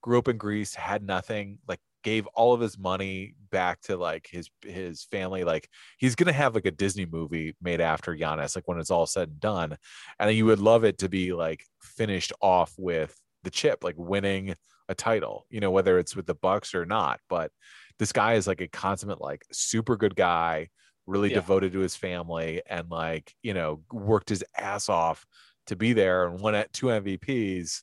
grew 0.00 0.18
up 0.18 0.28
in 0.28 0.36
Greece, 0.36 0.74
had 0.74 1.02
nothing, 1.02 1.58
like 1.66 1.80
gave 2.02 2.26
all 2.34 2.52
of 2.52 2.60
his 2.60 2.78
money 2.78 3.34
back 3.50 3.80
to 3.80 3.96
like 3.96 4.28
his 4.30 4.50
his 4.62 5.04
family. 5.04 5.42
Like 5.42 5.68
he's 5.98 6.14
gonna 6.14 6.32
have 6.32 6.54
like 6.54 6.66
a 6.66 6.70
Disney 6.70 7.06
movie 7.06 7.56
made 7.60 7.80
after 7.80 8.14
Giannis, 8.14 8.54
like 8.54 8.68
when 8.68 8.78
it's 8.78 8.90
all 8.90 9.06
said 9.06 9.28
and 9.30 9.40
done. 9.40 9.76
And 10.20 10.36
you 10.36 10.44
would 10.46 10.60
love 10.60 10.84
it 10.84 10.98
to 10.98 11.08
be 11.08 11.32
like 11.32 11.64
finished 11.80 12.32
off 12.40 12.74
with 12.78 13.18
the 13.42 13.50
chip, 13.50 13.82
like 13.82 13.96
winning 13.98 14.54
a 14.88 14.94
title, 14.94 15.46
you 15.50 15.60
know, 15.60 15.70
whether 15.70 15.98
it's 15.98 16.14
with 16.16 16.26
the 16.26 16.34
Bucks 16.34 16.74
or 16.74 16.84
not. 16.84 17.20
But 17.28 17.50
this 17.98 18.12
guy 18.12 18.34
is 18.34 18.46
like 18.46 18.60
a 18.60 18.68
consummate, 18.68 19.20
like 19.20 19.44
super 19.52 19.96
good 19.96 20.16
guy, 20.16 20.68
really 21.06 21.28
Yeah. 21.30 21.36
devoted 21.36 21.72
to 21.72 21.80
his 21.80 21.96
family, 21.96 22.62
and 22.66 22.90
like, 22.90 23.34
you 23.42 23.54
know, 23.54 23.82
worked 23.92 24.28
his 24.28 24.44
ass 24.56 24.88
off 24.88 25.24
to 25.66 25.76
be 25.76 25.92
there 25.92 26.26
and 26.26 26.40
won 26.40 26.54
at 26.54 26.72
two 26.72 26.86
MVPs. 26.86 27.82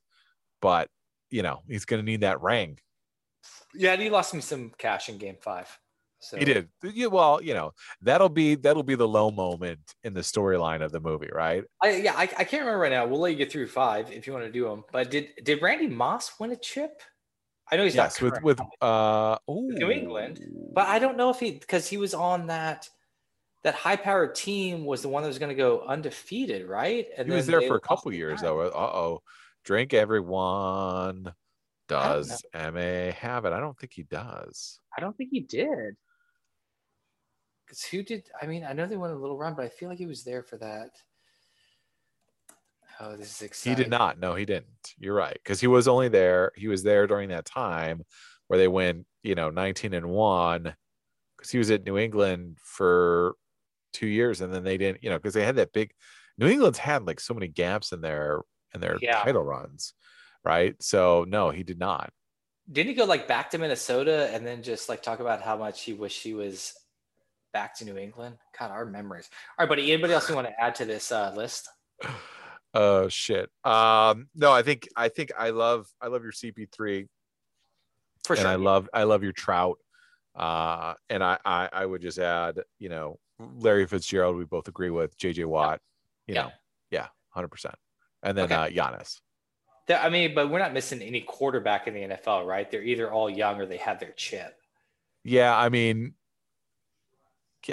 But 0.62 0.90
you 1.30 1.44
know, 1.44 1.62
he's 1.68 1.86
gonna 1.86 2.04
need 2.04 2.22
that 2.22 2.42
ring. 2.42 2.78
Yeah, 3.74 3.94
and 3.94 4.02
he 4.02 4.10
lost 4.10 4.34
me 4.34 4.42
some 4.42 4.72
cash 4.78 5.08
in 5.10 5.18
Game 5.18 5.38
Five. 5.42 5.80
So 6.22 6.38
He 6.38 6.46
did. 6.46 6.70
Yeah, 6.84 7.08
well, 7.08 7.42
you 7.42 7.54
know, 7.54 7.72
that'll 8.02 8.30
be 8.30 8.56
that'll 8.56 8.84
be 8.84 8.96
the 8.96 9.08
low 9.08 9.32
moment 9.32 9.80
in 10.04 10.14
the 10.14 10.22
storyline 10.22 10.84
of 10.84 10.92
the 10.92 11.00
movie, 11.00 11.30
right? 11.34 11.64
I, 11.82 11.96
yeah, 11.98 12.14
I, 12.16 12.24
I 12.24 12.44
can't 12.44 12.62
remember 12.62 12.80
right 12.80 12.92
now. 12.92 13.08
We'll 13.08 13.20
let 13.20 13.32
you 13.32 13.38
get 13.38 13.52
through 13.52 13.68
five 13.68 14.12
if 14.12 14.28
you 14.28 14.34
want 14.34 14.46
to 14.46 14.52
do 14.52 14.66
them. 14.66 14.84
But 14.92 15.10
did 15.10 15.30
did 15.44 15.62
Randy 15.62 15.88
Moss 15.88 16.40
win 16.40 16.52
a 16.52 16.56
chip? 16.56 17.02
I 17.72 17.78
know 17.78 17.84
he's 17.84 17.96
yes, 17.96 18.22
not 18.22 18.24
with 18.24 18.34
current, 18.34 18.46
with 18.46 18.62
uh 18.82 19.38
New. 19.48 19.90
England, 19.90 20.42
but 20.74 20.88
I 20.88 21.00
don't 21.00 21.18
know 21.18 21.30
if 21.30 21.40
he 21.40 21.52
because 21.52 21.88
he 21.88 21.98
was 21.98 22.14
on 22.14 22.48
that 22.48 22.88
that 23.64 23.76
high 23.76 23.96
powered 23.96 24.36
team 24.36 24.86
was 24.86 25.02
the 25.02 25.10
one 25.10 25.24
that 25.24 25.30
was 25.30 25.40
going 25.40 25.50
to 25.50 25.56
go 25.56 25.82
undefeated, 25.88 26.68
right? 26.68 27.08
And 27.18 27.28
he 27.28 27.34
was 27.34 27.48
there 27.48 27.62
for 27.62 27.76
a 27.76 27.82
couple 27.82 28.14
years 28.14 28.42
though. 28.42 28.60
Uh 28.62 28.72
oh. 28.76 29.22
Drink 29.64 29.94
everyone. 29.94 31.34
Does 31.88 32.44
MA 32.54 33.12
have 33.12 33.46
it? 33.46 33.54
I 33.54 33.60
don't 33.60 33.78
think 33.78 33.92
he 33.94 34.04
does. 34.04 34.80
I 34.98 35.02
don't 35.02 35.16
think 35.18 35.30
he 35.32 35.42
did. 35.42 35.96
Because 37.72 37.86
who 37.86 38.04
did? 38.04 38.30
I 38.42 38.48
mean, 38.48 38.66
I 38.66 38.74
know 38.74 38.86
they 38.86 38.98
went 38.98 39.14
a 39.14 39.18
little 39.18 39.38
run, 39.38 39.54
but 39.54 39.64
I 39.64 39.70
feel 39.70 39.88
like 39.88 39.98
he 39.98 40.06
was 40.06 40.26
there 40.26 40.44
for 40.44 40.58
that. 40.58 40.90
Oh, 43.00 43.16
this 43.16 43.34
is 43.36 43.42
exciting. 43.42 43.78
He 43.78 43.84
did 43.84 43.90
not. 43.90 44.20
No, 44.20 44.36
he 44.36 44.44
didn't. 44.44 44.94
You're 44.98 45.16
right. 45.16 45.40
Because 45.42 45.62
he 45.62 45.68
was 45.68 45.88
only 45.88 46.10
there. 46.10 46.52
He 46.58 46.68
was 46.68 46.84
there 46.84 47.08
during 47.08 47.30
that 47.30 47.46
time 47.46 48.04
where 48.48 48.60
they 48.60 48.68
went, 48.68 49.06
you 49.24 49.36
know, 49.36 49.50
19 49.50 49.94
and 49.94 50.10
one. 50.10 50.76
Because 51.38 51.50
he 51.50 51.58
was 51.60 51.72
at 51.72 51.86
New 51.86 51.98
England 51.98 52.58
for 52.62 53.36
two 53.94 54.08
years, 54.08 54.42
and 54.42 54.54
then 54.54 54.66
they 54.66 54.78
didn't, 54.78 55.02
you 55.02 55.10
know, 55.10 55.18
because 55.18 55.34
they 55.34 55.46
had 55.46 55.56
that 55.56 55.72
big. 55.72 55.94
New 56.38 56.48
England's 56.48 56.78
had 56.78 57.08
like 57.08 57.22
so 57.22 57.34
many 57.34 57.48
gaps 57.48 57.94
in 57.94 58.02
their 58.02 58.42
in 58.74 58.82
their 58.82 58.98
Yeah. 59.02 59.24
title 59.24 59.46
runs, 59.46 59.94
right? 60.44 60.76
So 60.84 61.26
no, 61.26 61.52
he 61.52 61.64
did 61.64 61.80
not. 61.80 62.12
Didn't 62.70 62.90
he 62.90 62.96
go 62.96 63.06
like 63.06 63.30
back 63.30 63.50
to 63.52 63.58
Minnesota 63.58 64.30
and 64.34 64.46
then 64.46 64.62
just 64.62 64.90
like 64.90 65.02
talk 65.02 65.22
about 65.22 65.42
how 65.42 65.56
much 65.56 65.84
he 65.84 65.94
wished 65.94 66.22
he 66.22 66.34
was 66.34 66.74
back 67.54 67.76
to 67.78 67.86
New 67.86 67.98
England? 67.98 68.38
God, 68.58 68.72
our 68.72 68.86
memories. 68.86 69.30
All 69.58 69.66
right, 69.66 69.70
buddy. 69.70 69.92
Anybody 69.92 70.14
else 70.14 70.30
you 70.30 70.36
want 70.36 70.48
to 70.48 70.60
add 70.62 70.76
to 70.76 70.86
this 70.86 71.12
uh, 71.12 71.34
list? 71.36 71.70
Oh 72.74 73.10
shit. 73.10 73.50
Um, 73.66 74.30
no, 74.34 74.50
I 74.54 74.62
think 74.62 74.88
I 74.96 75.10
think 75.10 75.34
I 75.38 75.50
love 75.50 75.88
I 76.00 76.08
love 76.08 76.24
your 76.24 76.32
CP3 76.32 77.06
For 78.24 78.34
and 78.34 78.42
sure. 78.44 78.48
I 78.50 78.56
love 78.56 78.90
I 78.94 79.04
love 79.04 79.24
your 79.24 79.34
Trout. 79.34 79.78
Uh, 80.34 80.94
and 81.10 81.22
I, 81.22 81.38
I 81.44 81.68
I 81.74 81.86
would 81.86 82.02
just 82.02 82.18
add, 82.18 82.62
you 82.80 82.88
know, 82.88 83.20
Larry 83.40 83.86
Fitzgerald. 83.88 84.38
We 84.38 84.46
both 84.46 84.70
agree 84.70 84.90
with 84.90 85.18
JJ 85.18 85.48
Watt. 85.48 85.82
You 86.28 86.36
Yeah. 86.36 86.44
know, 86.44 86.52
yeah, 86.92 87.08
hundred 87.32 87.50
percent. 87.50 87.76
And 88.24 88.38
then 88.38 88.46
Okay. 88.46 88.56
uh, 88.56 88.68
Giannis. 88.70 89.20
I 89.90 90.08
mean, 90.08 90.34
but 90.34 90.50
we're 90.50 90.60
not 90.60 90.72
missing 90.72 91.02
any 91.02 91.20
quarterback 91.20 91.88
in 91.88 91.94
the 91.94 92.16
NFL, 92.16 92.46
right? 92.46 92.72
They're 92.72 92.84
either 92.84 93.12
all 93.12 93.30
young 93.30 93.60
or 93.60 93.66
they 93.66 93.78
have 93.78 94.00
their 94.00 94.14
chip. 94.14 94.58
Yeah, 95.26 95.54
I 95.58 95.68
mean, 95.68 96.14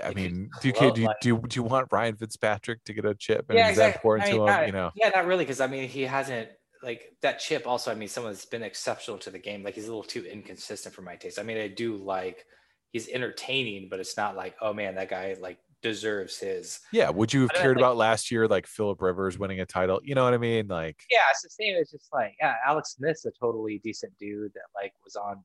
I 0.05 0.13
mean, 0.15 0.51
do 0.61 0.69
you, 0.69 0.75
do 0.75 1.01
you 1.03 1.09
do 1.21 1.29
you, 1.29 1.39
do 1.49 1.57
you 1.57 1.63
want 1.63 1.89
Ryan 1.91 2.17
Fitzpatrick 2.17 2.85
to 2.85 2.93
get 2.93 3.05
a 3.05 3.15
chip? 3.15 3.47
And 3.49 3.59
Yeah, 3.59 3.71
is 3.71 3.77
that 3.77 3.89
exactly. 3.89 3.99
important 3.99 4.29
I 4.29 4.31
to 4.31 4.33
mean, 4.39 4.41
him? 4.43 4.47
not- 4.55 4.67
you 4.67 4.73
know, 4.73 4.91
Yeah, 4.95 5.09
not 5.11 5.27
really, 5.27 5.45
because 5.45 5.61
I 5.61 5.67
mean, 5.67 5.89
he 5.89 6.03
hasn't 6.03 6.49
like 6.83 7.03
that 7.23 7.39
chip. 7.41 7.67
Also, 7.67 7.91
I 7.91 7.95
mean, 7.95 8.09
someone 8.09 8.33
that's 8.33 8.45
been 8.45 8.63
exceptional 8.63 9.19
to 9.19 9.31
the 9.31 9.39
game. 9.39 9.63
Like 9.65 9.75
he's 9.75 9.85
a 9.87 9.89
little 9.89 10.03
too 10.05 10.25
inconsistent 10.25 10.95
for 10.95 11.03
my 11.03 11.17
taste. 11.17 11.39
I 11.39 11.43
mean, 11.43 11.59
I 11.59 11.69
do 11.69 11.97
like 11.97 12.45
he's 12.93 13.09
entertaining, 13.09 13.89
but 13.91 13.99
it's 14.01 14.17
not 14.17 14.37
like, 14.37 14.55
oh 14.61 14.73
man, 14.73 14.95
that 14.95 15.09
guy 15.11 15.37
like 15.41 15.59
deserves 15.83 16.39
his. 16.39 16.81
yeah. 16.93 17.09
Would 17.11 17.33
you 17.33 17.43
have 17.43 17.51
cared 17.51 17.77
think- 17.77 17.79
about 17.79 17.97
last 17.97 18.31
year, 18.31 18.47
like 18.49 18.67
Philip 18.67 19.01
Rivers 19.03 19.39
winning 19.39 19.61
a 19.61 19.67
title? 19.67 20.01
You 20.05 20.15
know 20.15 20.25
what 20.25 20.35
I 20.35 20.39
mean? 20.39 20.69
Like, 20.69 21.01
Yeah, 21.11 21.19
it's 21.31 21.43
the 21.43 21.51
same. 21.51 21.77
It's 21.77 21.91
just 21.93 22.09
like, 22.13 22.35
yeah, 22.41 22.55
Alex 22.67 22.95
Smith's 22.97 23.25
a 23.27 23.31
totally 23.41 23.81
decent 23.85 24.13
dude 24.19 24.53
that 24.55 24.63
like 24.75 24.93
was 25.05 25.17
on 25.17 25.43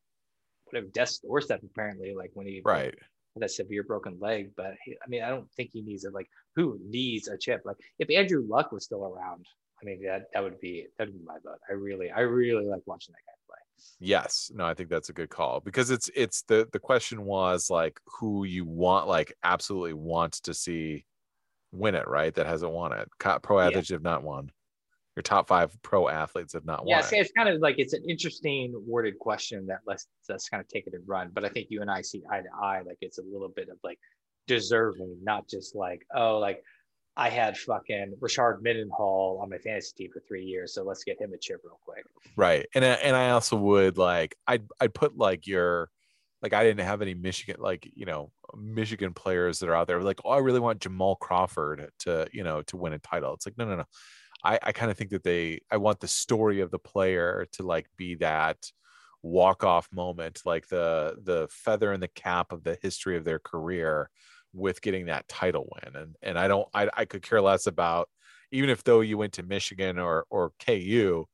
whatever 0.65 0.87
death's 0.93 1.19
doorstep 1.19 1.61
apparently, 1.63 2.13
like 2.15 2.31
when 2.33 2.47
he 2.47 2.61
right? 2.65 2.85
had 2.85 2.95
that 3.36 3.51
severe 3.51 3.84
broken 3.84 4.17
leg. 4.19 4.51
But 4.55 4.75
he, 4.84 4.95
I 5.03 5.09
mean, 5.09 5.23
I 5.23 5.29
don't 5.29 5.51
think 5.53 5.71
he 5.73 5.81
needs 5.81 6.05
it. 6.05 6.13
Like, 6.13 6.27
who 6.55 6.79
needs 6.84 7.27
a 7.27 7.38
chip? 7.38 7.61
Like, 7.65 7.77
if 7.99 8.09
Andrew 8.09 8.45
Luck 8.47 8.71
was 8.71 8.84
still 8.86 9.05
around, 9.05 9.45
I 9.81 9.86
mean, 9.86 10.01
that 10.03 10.25
that 10.34 10.43
would 10.43 10.59
be 10.59 10.88
that 10.97 11.07
would 11.07 11.17
be 11.17 11.25
my 11.25 11.38
vote. 11.43 11.59
I 11.69 11.73
really, 11.73 12.11
I 12.11 12.21
really 12.21 12.65
like 12.65 12.81
watching 12.86 13.13
that 13.13 13.25
guy 13.25 13.34
play. 13.47 13.57
Yes. 13.99 14.51
No, 14.53 14.65
I 14.65 14.73
think 14.73 14.89
that's 14.89 15.09
a 15.09 15.13
good 15.13 15.29
call 15.29 15.59
because 15.59 15.89
it's 15.89 16.09
it's 16.15 16.43
the 16.43 16.67
the 16.71 16.79
question 16.79 17.25
was 17.25 17.69
like 17.69 17.99
who 18.05 18.45
you 18.45 18.65
want 18.65 19.07
like 19.07 19.34
absolutely 19.43 19.93
wants 19.93 20.39
to 20.41 20.53
see 20.53 21.05
win 21.71 21.95
it, 21.95 22.07
right? 22.07 22.34
That 22.34 22.45
hasn't 22.45 22.71
won 22.71 22.93
it. 22.93 23.09
Pro 23.41 23.59
Yeah. 23.59 23.67
athletes 23.67 23.89
have 23.89 24.03
not 24.03 24.23
won. 24.23 24.51
Your 25.16 25.24
top 25.24 25.47
five 25.47 25.72
pro 25.84 26.09
athletes 26.09 26.53
have 26.53 26.66
not 26.66 26.84
Yeah, 26.88 26.97
won. 26.99 27.03
see, 27.03 27.18
it's 27.18 27.32
kind 27.32 27.47
of 27.49 27.61
like 27.61 27.76
it's 27.78 27.93
an 27.93 28.03
interesting 28.09 28.74
worded 28.88 29.20
question 29.20 29.68
that 29.68 29.80
let's 29.86 30.07
let's 30.28 30.49
kind 30.49 30.61
of 30.61 30.68
take 30.68 30.88
it 30.88 30.93
and 30.93 31.07
run. 31.07 31.30
But 31.34 31.45
I 31.45 31.49
think 31.49 31.68
you 31.70 31.82
and 31.82 31.91
I 31.91 32.01
see 32.01 32.24
eye 32.32 32.41
to 32.41 32.47
eye. 32.61 32.82
Like 32.86 32.97
it's 33.01 33.20
a 33.20 33.24
little 33.24 33.49
bit 33.49 33.70
of 33.70 33.78
like 33.84 33.99
deserving, 34.47 35.20
not 35.22 35.47
just 35.47 35.76
like 35.76 36.05
oh, 36.16 36.39
like 36.39 36.64
I 37.16 37.30
had 37.30 37.57
fucking 37.57 38.16
Rashard 38.20 38.64
Mendenhall 38.64 39.39
on 39.41 39.49
my 39.49 39.59
fantasy 39.59 39.93
team 39.95 40.09
for 40.11 40.22
three 40.28 40.43
years, 40.45 40.74
so 40.74 40.84
let's 40.84 41.03
get 41.03 41.22
him 41.22 41.32
a 41.34 41.38
chip 41.38 41.61
real 41.64 41.80
quick. 41.86 42.03
Right. 42.36 42.66
And 42.74 42.84
I, 42.84 42.93
and 42.93 43.16
I 43.16 43.30
also 43.32 43.55
would 43.55 43.97
like 43.99 44.36
I'd 44.47 44.66
I'd 44.82 44.95
put 44.95 45.16
like 45.16 45.45
your 45.45 45.89
like 46.41 46.53
I 46.53 46.64
didn't 46.64 46.86
have 46.86 47.03
any 47.03 47.14
Michigan 47.14 47.57
like 47.59 47.88
you 47.93 48.05
know 48.05 48.32
Michigan 48.57 49.14
players 49.14 49.59
that 49.59 49.70
are 49.70 49.76
out 49.76 49.86
there 49.88 50.01
like 50.01 50.22
oh 50.26 50.32
I 50.32 50.39
really 50.39 50.59
want 50.59 50.82
Jamal 50.82 51.16
Crawford 51.18 51.89
to 51.99 52.28
you 52.34 52.43
know 52.43 52.64
to 52.64 52.78
win 52.78 52.93
a 52.93 52.99
title. 52.99 53.36
It's 53.36 53.45
like 53.45 53.59
no 53.59 53.66
no 53.66 53.76
no. 53.76 53.86
I 54.43 54.59
I 54.61 54.71
kind 54.71 54.91
of 54.91 54.97
think 54.97 55.11
that 55.11 55.23
they 55.23 55.61
I 55.71 55.77
want 55.77 55.99
the 55.99 56.07
story 56.07 56.61
of 56.61 56.71
the 56.71 56.79
player 56.79 57.47
to 57.53 57.63
like 57.63 57.87
be 57.97 58.15
that 58.15 58.71
walk 59.21 59.63
off 59.63 59.87
moment 59.93 60.41
like 60.45 60.67
the 60.67 61.15
the 61.23 61.47
feather 61.49 61.93
in 61.93 62.01
the 62.01 62.09
cap 62.09 62.51
of 62.51 62.63
the 62.63 62.77
history 62.81 63.15
of 63.17 63.23
their 63.23 63.39
career 63.39 64.09
with 64.53 64.81
getting 64.81 65.05
that 65.05 65.27
title 65.27 65.67
win 65.73 65.95
and 65.95 66.15
and 66.21 66.37
I 66.37 66.47
don't 66.47 66.67
I 66.73 66.89
I 66.93 67.05
could 67.05 67.21
care 67.21 67.41
less 67.41 67.67
about 67.67 68.09
even 68.51 68.69
if 68.69 68.83
though 68.83 69.01
you 69.01 69.17
went 69.17 69.33
to 69.33 69.43
Michigan 69.43 69.97
or 69.97 70.25
or 70.29 70.51
KU 70.59 71.25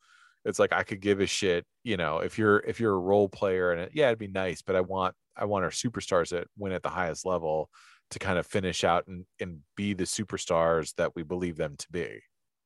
it's 0.45 0.59
like 0.59 0.71
I 0.73 0.83
could 0.83 1.01
give 1.01 1.19
a 1.19 1.25
shit, 1.27 1.65
you 1.83 1.97
know, 1.97 2.19
if 2.19 2.37
you're 2.37 2.59
if 2.59 2.79
you're 2.79 2.93
a 2.93 2.99
role 2.99 3.27
player 3.29 3.71
and 3.71 3.81
it, 3.81 3.91
yeah, 3.93 4.07
it'd 4.07 4.19
be 4.19 4.27
nice, 4.27 4.61
but 4.61 4.75
I 4.75 4.81
want 4.81 5.15
I 5.35 5.45
want 5.45 5.65
our 5.65 5.71
superstars 5.71 6.29
that 6.29 6.47
win 6.57 6.71
at 6.73 6.83
the 6.83 6.89
highest 6.89 7.25
level 7.25 7.69
to 8.11 8.19
kind 8.19 8.39
of 8.39 8.47
finish 8.47 8.83
out 8.83 9.07
and 9.07 9.25
and 9.39 9.59
be 9.75 9.93
the 9.93 10.05
superstars 10.05 10.95
that 10.95 11.15
we 11.15 11.23
believe 11.23 11.57
them 11.57 11.75
to 11.77 11.87
be. 11.91 12.21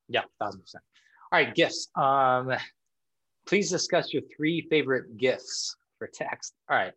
Yeah, 0.07 0.21
thousand 0.39 0.61
percent. 0.61 0.83
All 1.31 1.39
right, 1.39 1.53
gifts. 1.53 1.89
Um, 1.95 2.53
please 3.47 3.69
discuss 3.69 4.13
your 4.13 4.23
three 4.35 4.67
favorite 4.69 5.17
gifts 5.17 5.75
for 5.97 6.09
text. 6.13 6.53
All 6.69 6.77
right. 6.77 6.93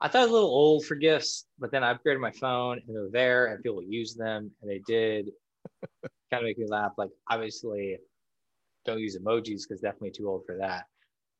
I 0.00 0.08
thought 0.08 0.18
it 0.18 0.24
was 0.24 0.30
a 0.30 0.34
little 0.34 0.50
old 0.50 0.84
for 0.84 0.94
gifts, 0.94 1.46
but 1.58 1.70
then 1.70 1.82
I 1.82 1.94
upgraded 1.94 2.20
my 2.20 2.32
phone 2.32 2.80
and 2.86 2.94
they're 2.94 3.08
there 3.10 3.46
and 3.46 3.62
people 3.62 3.82
use 3.82 4.14
them 4.14 4.50
and 4.60 4.70
they 4.70 4.82
did 4.86 5.30
kind 6.30 6.42
of 6.42 6.42
make 6.42 6.58
me 6.58 6.66
laugh. 6.68 6.92
Like 6.98 7.10
obviously 7.30 7.96
don't 8.84 9.00
use 9.00 9.18
emojis 9.18 9.62
because 9.66 9.80
definitely 9.80 10.10
too 10.10 10.28
old 10.28 10.44
for 10.44 10.58
that. 10.58 10.84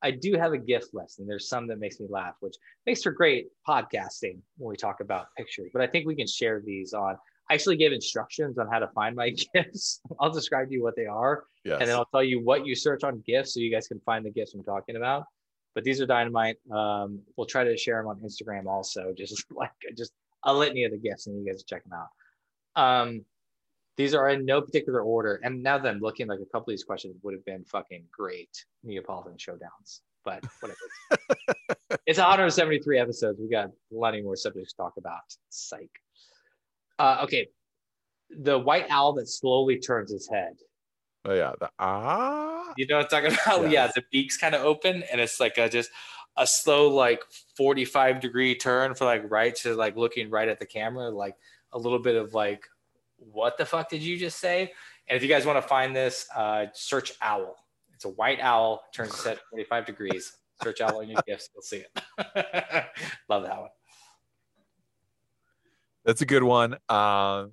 I 0.02 0.10
do 0.10 0.36
have 0.36 0.52
a 0.52 0.58
gift 0.58 0.94
list 0.94 1.18
and 1.18 1.28
there's 1.28 1.48
some 1.48 1.66
that 1.68 1.78
makes 1.78 2.00
me 2.00 2.06
laugh, 2.08 2.34
which 2.40 2.56
makes 2.86 3.02
for 3.02 3.12
great 3.12 3.48
podcasting 3.68 4.38
when 4.56 4.70
we 4.70 4.76
talk 4.76 5.00
about 5.00 5.26
pictures. 5.36 5.70
But 5.72 5.82
I 5.82 5.86
think 5.86 6.06
we 6.06 6.16
can 6.16 6.26
share 6.26 6.62
these 6.64 6.92
on. 6.92 7.16
I 7.48 7.54
actually 7.54 7.76
gave 7.76 7.92
instructions 7.92 8.58
on 8.58 8.68
how 8.68 8.78
to 8.80 8.88
find 8.88 9.14
my 9.14 9.30
gifts. 9.54 10.00
I'll 10.20 10.30
describe 10.30 10.68
to 10.68 10.74
you 10.74 10.82
what 10.82 10.96
they 10.96 11.06
are 11.06 11.44
Yes. 11.64 11.78
and 11.80 11.88
then 11.88 11.96
I'll 11.96 12.06
tell 12.06 12.22
you 12.22 12.40
what 12.40 12.64
you 12.64 12.76
search 12.76 13.02
on 13.02 13.22
gifts 13.26 13.54
so 13.54 13.60
you 13.60 13.72
guys 13.72 13.88
can 13.88 14.00
find 14.06 14.24
the 14.24 14.30
gifts 14.30 14.54
I'm 14.54 14.62
talking 14.62 14.96
about. 14.96 15.24
But 15.74 15.84
these 15.84 16.00
are 16.00 16.06
dynamite. 16.06 16.56
Um, 16.72 17.20
we'll 17.36 17.46
try 17.46 17.64
to 17.64 17.76
share 17.76 18.00
them 18.00 18.08
on 18.08 18.20
Instagram 18.20 18.66
also, 18.66 19.12
just 19.16 19.44
like 19.52 19.72
just 19.96 20.12
a 20.44 20.54
litany 20.54 20.84
of 20.84 20.92
the 20.92 20.98
gifts, 20.98 21.26
and 21.26 21.38
you 21.38 21.52
guys 21.52 21.64
check 21.64 21.82
them 21.84 21.92
out. 21.92 22.80
Um, 22.80 23.24
these 23.96 24.14
are 24.14 24.28
in 24.28 24.44
no 24.44 24.60
particular 24.60 25.00
order. 25.00 25.40
And 25.42 25.62
now 25.62 25.78
that 25.78 25.88
I'm 25.88 26.00
looking, 26.00 26.28
like 26.28 26.40
a 26.40 26.44
couple 26.46 26.72
of 26.72 26.76
these 26.76 26.84
questions 26.84 27.16
would 27.22 27.34
have 27.34 27.44
been 27.44 27.64
fucking 27.64 28.04
great 28.12 28.50
Neapolitan 28.84 29.38
showdowns, 29.38 30.00
but 30.24 30.44
whatever. 30.60 30.78
it's 32.06 32.18
173 32.18 32.98
episodes. 32.98 33.40
We 33.40 33.48
got 33.48 33.70
plenty 33.92 34.22
more 34.22 34.36
subjects 34.36 34.72
to 34.72 34.76
talk 34.76 34.94
about. 34.98 35.22
Psych. 35.48 35.90
Uh, 36.98 37.18
okay. 37.24 37.48
The 38.30 38.58
white 38.58 38.86
owl 38.90 39.12
that 39.14 39.28
slowly 39.28 39.78
turns 39.78 40.12
its 40.12 40.28
head. 40.28 40.54
oh 41.24 41.34
yeah. 41.34 41.52
The, 41.58 41.70
ah. 41.78 42.72
You 42.76 42.86
know 42.86 42.96
what 42.96 43.12
I'm 43.14 43.22
talking 43.24 43.38
about? 43.44 43.62
Yeah. 43.70 43.86
Yeah, 43.86 43.90
the 43.94 44.02
beak's 44.10 44.36
kind 44.36 44.54
of 44.54 44.62
open 44.62 45.02
and 45.10 45.20
it's 45.20 45.40
like 45.40 45.58
a 45.58 45.68
just 45.68 45.90
a 46.36 46.46
slow 46.46 46.88
like 46.88 47.22
45 47.56 48.20
degree 48.20 48.54
turn 48.54 48.94
for 48.94 49.04
like 49.04 49.30
right 49.30 49.54
to 49.56 49.74
like 49.74 49.96
looking 49.96 50.30
right 50.30 50.48
at 50.48 50.58
the 50.58 50.66
camera, 50.66 51.08
like 51.10 51.34
a 51.72 51.78
little 51.78 51.98
bit 51.98 52.16
of 52.16 52.34
like, 52.34 52.64
what 53.18 53.56
the 53.56 53.64
fuck 53.64 53.88
did 53.88 54.02
you 54.02 54.18
just 54.18 54.38
say? 54.38 54.72
And 55.08 55.16
if 55.16 55.22
you 55.22 55.28
guys 55.28 55.46
want 55.46 55.56
to 55.56 55.66
find 55.66 55.94
this, 55.94 56.26
uh, 56.34 56.66
search 56.74 57.12
owl. 57.22 57.56
It's 57.94 58.04
a 58.04 58.10
white 58.10 58.40
owl, 58.40 58.82
turns 58.92 59.10
its 59.12 59.24
head 59.24 59.38
45 59.50 59.86
degrees. 59.86 60.36
Search 60.62 60.80
owl 60.82 61.00
in 61.00 61.08
your 61.10 61.20
gifts, 61.26 61.48
you'll 61.54 61.62
see 61.62 61.78
it. 61.78 61.88
Love 63.28 63.44
that 63.44 63.58
one. 63.58 63.70
That's 66.06 66.22
a 66.22 66.26
good 66.26 66.42
one. 66.44 66.72
Um 66.88 67.52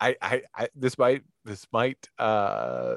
I, 0.00 0.16
I, 0.22 0.42
I, 0.54 0.68
this 0.76 0.96
might, 0.96 1.22
this 1.44 1.66
might, 1.72 2.08
uh, 2.20 2.94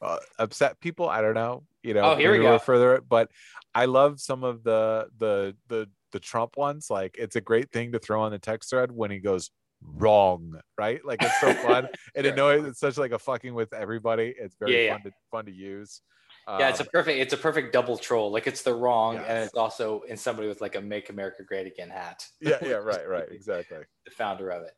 uh, 0.00 0.18
upset 0.38 0.78
people. 0.80 1.08
I 1.08 1.22
don't 1.22 1.34
know. 1.34 1.64
You 1.82 1.94
know, 1.94 2.02
Oh, 2.12 2.14
here 2.16 2.30
we 2.30 2.38
go. 2.38 2.56
further, 2.60 3.00
but 3.00 3.30
I 3.74 3.86
love 3.86 4.20
some 4.20 4.44
of 4.44 4.62
the, 4.62 5.08
the, 5.18 5.56
the, 5.68 5.88
the 6.12 6.20
Trump 6.20 6.56
ones. 6.56 6.86
Like, 6.88 7.16
it's 7.18 7.34
a 7.34 7.40
great 7.40 7.72
thing 7.72 7.90
to 7.92 7.98
throw 7.98 8.22
on 8.22 8.30
the 8.30 8.38
text 8.38 8.70
thread 8.70 8.92
when 8.92 9.10
he 9.10 9.18
goes 9.18 9.50
wrong, 9.82 10.60
right? 10.78 11.04
Like, 11.04 11.20
it's 11.22 11.40
so 11.40 11.52
fun. 11.54 11.88
and 12.14 12.24
Sure. 12.24 12.24
it 12.24 12.26
annoys. 12.26 12.64
It's 12.64 12.78
such 12.80 12.96
like 12.96 13.10
a 13.12 13.18
fucking 13.18 13.52
with 13.52 13.72
everybody. 13.72 14.32
It's 14.38 14.54
very 14.60 14.86
Yeah, 14.86 14.92
yeah. 14.92 14.98
to 14.98 15.10
fun 15.32 15.46
to 15.46 15.52
use. 15.52 16.00
Yeah, 16.48 16.68
it's 16.68 16.80
a 16.80 16.82
Um, 16.82 16.88
perfect, 16.92 17.18
it's 17.18 17.32
a 17.32 17.36
perfect 17.36 17.72
double 17.72 17.96
troll. 17.96 18.30
Like 18.32 18.46
it's 18.46 18.62
the 18.62 18.74
wrong, 18.74 19.16
and 19.18 19.38
it's 19.38 19.54
also 19.54 20.00
in 20.08 20.16
somebody 20.16 20.48
with 20.48 20.60
like 20.60 20.74
a 20.74 20.80
"Make 20.80 21.08
America 21.10 21.44
Great 21.44 21.66
Again" 21.66 21.90
hat. 21.90 22.26
yeah, 22.40 22.58
yeah, 22.62 22.74
right, 22.74 23.08
right, 23.08 23.28
exactly. 23.30 23.78
the 24.04 24.10
founder 24.10 24.50
of 24.50 24.62
it. 24.64 24.72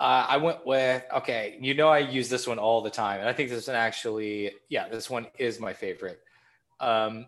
Uh, 0.00 0.26
I 0.28 0.36
went 0.38 0.64
with 0.66 1.02
okay. 1.16 1.58
You 1.60 1.74
know, 1.74 1.88
I 1.88 1.98
use 1.98 2.28
this 2.28 2.46
one 2.46 2.58
all 2.58 2.82
the 2.82 2.90
time, 2.90 3.20
and 3.20 3.28
I 3.28 3.32
think 3.32 3.50
this 3.50 3.66
one 3.66 3.76
actually, 3.76 4.52
yeah, 4.68 4.88
this 4.88 5.08
one 5.10 5.26
is 5.38 5.60
my 5.60 5.72
favorite. 5.72 6.20
Um, 6.80 7.26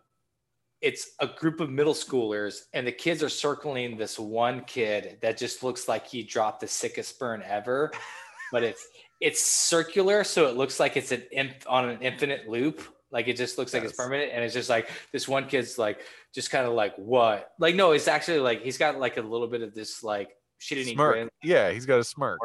it's 0.80 1.10
a 1.20 1.26
group 1.26 1.60
of 1.60 1.68
middle 1.68 1.94
schoolers, 1.94 2.62
and 2.72 2.86
the 2.86 2.92
kids 2.92 3.22
are 3.22 3.28
circling 3.28 3.96
this 3.96 4.18
one 4.18 4.62
kid 4.64 5.18
that 5.20 5.36
just 5.36 5.62
looks 5.62 5.88
like 5.88 6.06
he 6.06 6.22
dropped 6.22 6.60
the 6.60 6.68
sickest 6.68 7.18
burn 7.18 7.42
ever, 7.46 7.92
but 8.52 8.62
it's 8.62 8.86
it's 9.20 9.42
circular, 9.42 10.24
so 10.24 10.46
it 10.48 10.56
looks 10.56 10.80
like 10.80 10.96
it's 10.96 11.12
an 11.12 11.22
inf- 11.32 11.66
on 11.68 11.88
an 11.88 12.00
infinite 12.02 12.48
loop. 12.48 12.82
Like 13.12 13.28
it 13.28 13.36
just 13.36 13.58
looks 13.58 13.74
like 13.74 13.82
it's 13.82 13.92
permanent, 13.92 14.32
and 14.32 14.44
it's 14.44 14.54
just 14.54 14.70
like 14.70 14.88
this 15.12 15.26
one 15.26 15.46
kid's 15.46 15.78
like 15.78 16.00
just 16.32 16.50
kind 16.50 16.66
of 16.66 16.74
like 16.74 16.94
what? 16.96 17.50
Like 17.58 17.74
no, 17.74 17.92
it's 17.92 18.08
actually 18.08 18.38
like 18.38 18.62
he's 18.62 18.78
got 18.78 18.98
like 18.98 19.16
a 19.16 19.22
little 19.22 19.48
bit 19.48 19.62
of 19.62 19.74
this 19.74 20.02
like 20.04 20.30
shitty 20.61 20.92
Smirk. 20.92 21.14
grin. 21.14 21.28
Yeah, 21.42 21.70
he's 21.70 21.86
got 21.86 21.98
a 21.98 22.04
smirk. 22.04 22.38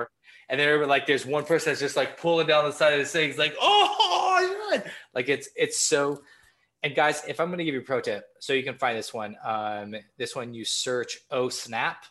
And 0.50 0.60
then 0.60 0.88
like 0.88 1.06
there's 1.06 1.26
one 1.26 1.44
person 1.44 1.72
that's 1.72 1.82
just 1.82 1.96
like 1.96 2.20
pulling 2.20 2.48
down 2.48 2.66
the 2.66 2.72
side 2.72 2.94
of 2.94 3.00
the 3.00 3.06
thing. 3.06 3.30
He's 3.30 3.38
like, 3.38 3.56
oh, 3.60 4.70
shit." 4.72 4.86
like 5.14 5.30
it's 5.30 5.50
it's 5.56 5.80
so. 5.80 6.22
And 6.84 6.94
guys, 6.96 7.24
if 7.28 7.40
I'm 7.40 7.48
going 7.48 7.58
to 7.58 7.66
give 7.66 7.74
you 7.74 7.82
a 7.82 7.84
pro 7.84 8.00
tip, 8.00 8.26
so 8.40 8.54
you 8.54 8.64
can 8.64 8.76
find 8.76 8.96
this 8.96 9.12
one. 9.12 9.36
Um, 9.44 9.96
this 10.20 10.36
one 10.36 10.54
you 10.54 10.66
search 10.66 11.20
oh 11.32 11.50
Snap, 11.50 12.06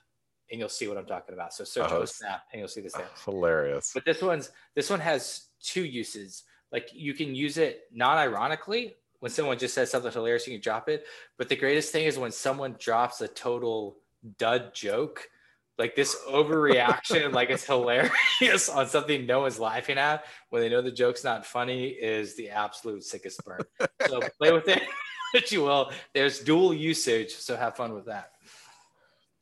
and 0.50 0.59
you'll 0.59 0.68
see 0.68 0.88
what 0.88 0.96
I'm 0.96 1.07
talking 1.07 1.32
about. 1.32 1.55
So 1.55 1.62
search 1.64 1.90
Oh, 1.90 1.98
O 1.98 2.05
Snap, 2.05 2.42
and 2.52 2.59
you'll 2.59 2.68
see 2.68 2.80
this 2.80 2.92
there. 2.92 3.09
Hilarious. 3.24 3.92
But 3.94 4.05
this 4.05 4.20
one's 4.20 4.50
this 4.74 4.90
one 4.90 5.00
has 5.00 5.48
two 5.62 5.84
uses. 5.84 6.42
Like 6.75 6.91
you 6.93 7.14
can 7.14 7.37
use 7.37 7.57
it 7.57 7.85
non-ironically 7.93 8.97
when 9.20 9.31
someone 9.31 9.59
just 9.59 9.75
says 9.75 9.91
something 9.91 10.12
hilarious, 10.12 10.47
you 10.47 10.55
can 10.55 10.61
drop 10.61 10.89
it. 10.89 11.07
But 11.39 11.49
the 11.49 11.55
greatest 11.57 11.93
thing 11.93 12.05
is 12.05 12.18
when 12.18 12.33
someone 12.33 12.77
drops 12.79 13.20
a 13.22 13.29
total 13.29 13.97
dud 14.39 14.75
joke, 14.75 15.29
like 15.79 15.95
this 15.95 16.16
overreaction, 16.29 17.33
like 17.33 17.49
it's 17.49 17.64
hilarious 17.64 18.68
on 18.68 18.87
something 18.87 19.25
no 19.25 19.41
one's 19.41 19.59
laughing 19.59 19.99
at 19.99 20.25
when 20.51 20.62
they 20.62 20.68
know 20.68 20.83
the 20.83 20.93
joke's 20.93 21.25
not 21.25 21.47
funny 21.47 21.87
is 21.87 22.37
the 22.37 22.51
absolute 22.51 23.05
sickest 23.05 23.43
burn. 23.45 23.61
So 24.07 24.20
play 24.39 24.53
with 24.53 24.68
it 24.68 24.83
what 25.33 25.51
you 25.51 25.62
will. 25.62 25.91
There's 26.12 26.41
dual 26.41 26.75
usage, 26.75 27.33
so 27.33 27.57
have 27.57 27.77
fun 27.77 27.95
with 27.95 28.07
that. 28.07 28.33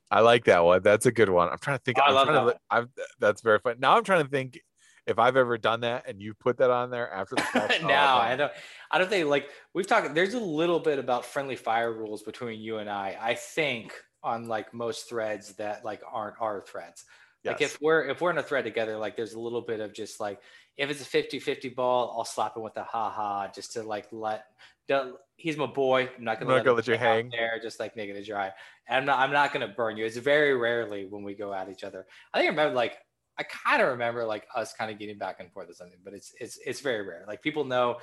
I 0.09 0.21
like 0.21 0.45
that 0.45 0.63
one. 0.63 0.81
That's 0.83 1.07
a 1.07 1.11
good 1.11 1.29
one. 1.29 1.49
I'm 1.49 1.57
trying 1.57 1.79
to 1.79 1.83
think. 1.83 1.97
Oh, 1.99 2.03
I 2.05 2.11
love 2.11 2.53
that 2.69 2.87
that's 3.19 3.41
very 3.41 3.59
fun. 3.59 3.77
Now 3.79 3.97
I'm 3.97 4.03
trying 4.05 4.23
to 4.23 4.29
think 4.29 4.61
if 5.05 5.19
I've 5.19 5.37
ever 5.37 5.57
done 5.57 5.81
that 5.81 6.07
and 6.07 6.21
you 6.21 6.33
put 6.33 6.57
that 6.57 6.69
on 6.69 6.89
there 6.89 7.11
after 7.11 7.35
the 7.35 7.41
fact. 7.53 7.79
Oh, 7.83 7.87
now. 7.87 8.17
I 8.17 8.35
don't. 8.35 8.51
I 8.91 8.97
don't 8.97 9.09
think 9.09 9.27
like 9.27 9.49
we've 9.73 9.87
talked. 9.87 10.13
There's 10.15 10.33
a 10.33 10.39
little 10.39 10.79
bit 10.79 10.99
about 10.99 11.25
friendly 11.25 11.55
fire 11.55 11.91
rules 11.91 12.23
between 12.23 12.59
you 12.59 12.77
and 12.77 12.89
I. 12.89 13.17
I 13.19 13.35
think 13.35 13.93
on 14.23 14.47
like 14.47 14.73
most 14.73 15.09
threads 15.09 15.53
that 15.55 15.83
like 15.83 16.01
aren't 16.11 16.35
our 16.39 16.61
threads. 16.61 17.05
Like 17.45 17.61
if 17.61 17.81
we're 17.81 18.05
if 18.07 18.21
we're 18.21 18.31
in 18.31 18.37
a 18.37 18.43
thread 18.43 18.63
together, 18.63 18.97
like 18.97 19.17
there's 19.17 19.33
a 19.33 19.39
little 19.39 19.61
bit 19.61 19.81
of 19.81 19.93
just 19.93 20.19
like 20.19 20.39
if 20.77 20.89
it's 20.89 21.01
a 21.01 21.05
50-50 21.05 21.75
ball, 21.75 22.15
I'll 22.17 22.25
slap 22.25 22.55
him 22.55 22.63
with 22.63 22.75
a 22.77 22.83
ha 22.83 23.09
ha 23.09 23.49
just 23.53 23.73
to 23.73 23.83
like 23.83 24.07
let. 24.11 24.45
Don't, 24.87 25.15
he's 25.35 25.55
my 25.55 25.65
boy. 25.65 26.09
I'm 26.17 26.23
not 26.23 26.39
gonna, 26.39 26.51
I'm 26.51 26.57
not 26.57 26.65
gonna 26.65 26.75
let 26.75 26.87
you 26.87 26.95
hang 26.95 27.25
hang. 27.25 27.29
there, 27.31 27.59
just 27.61 27.79
like 27.79 27.95
naked 27.95 28.15
and 28.15 28.25
dry. 28.25 28.51
And 28.87 28.97
I'm 28.97 29.05
not. 29.05 29.19
I'm 29.19 29.31
not 29.31 29.53
gonna 29.53 29.67
burn 29.67 29.97
you. 29.97 30.05
It's 30.05 30.17
very 30.17 30.55
rarely 30.55 31.05
when 31.05 31.23
we 31.23 31.35
go 31.35 31.53
at 31.53 31.69
each 31.69 31.83
other. 31.83 32.05
I 32.33 32.39
think 32.39 32.47
I 32.47 32.51
remember 32.51 32.75
like 32.75 32.97
I 33.37 33.43
kind 33.43 33.81
of 33.81 33.89
remember 33.89 34.25
like 34.25 34.45
us 34.55 34.73
kind 34.73 34.91
of 34.91 34.99
getting 34.99 35.17
back 35.17 35.39
and 35.39 35.51
forth 35.51 35.69
or 35.69 35.73
something, 35.73 35.97
but 36.03 36.13
it's 36.13 36.33
it's 36.39 36.59
it's 36.65 36.81
very 36.81 37.01
rare. 37.01 37.25
Like 37.27 37.41
people 37.41 37.65
know 37.65 37.97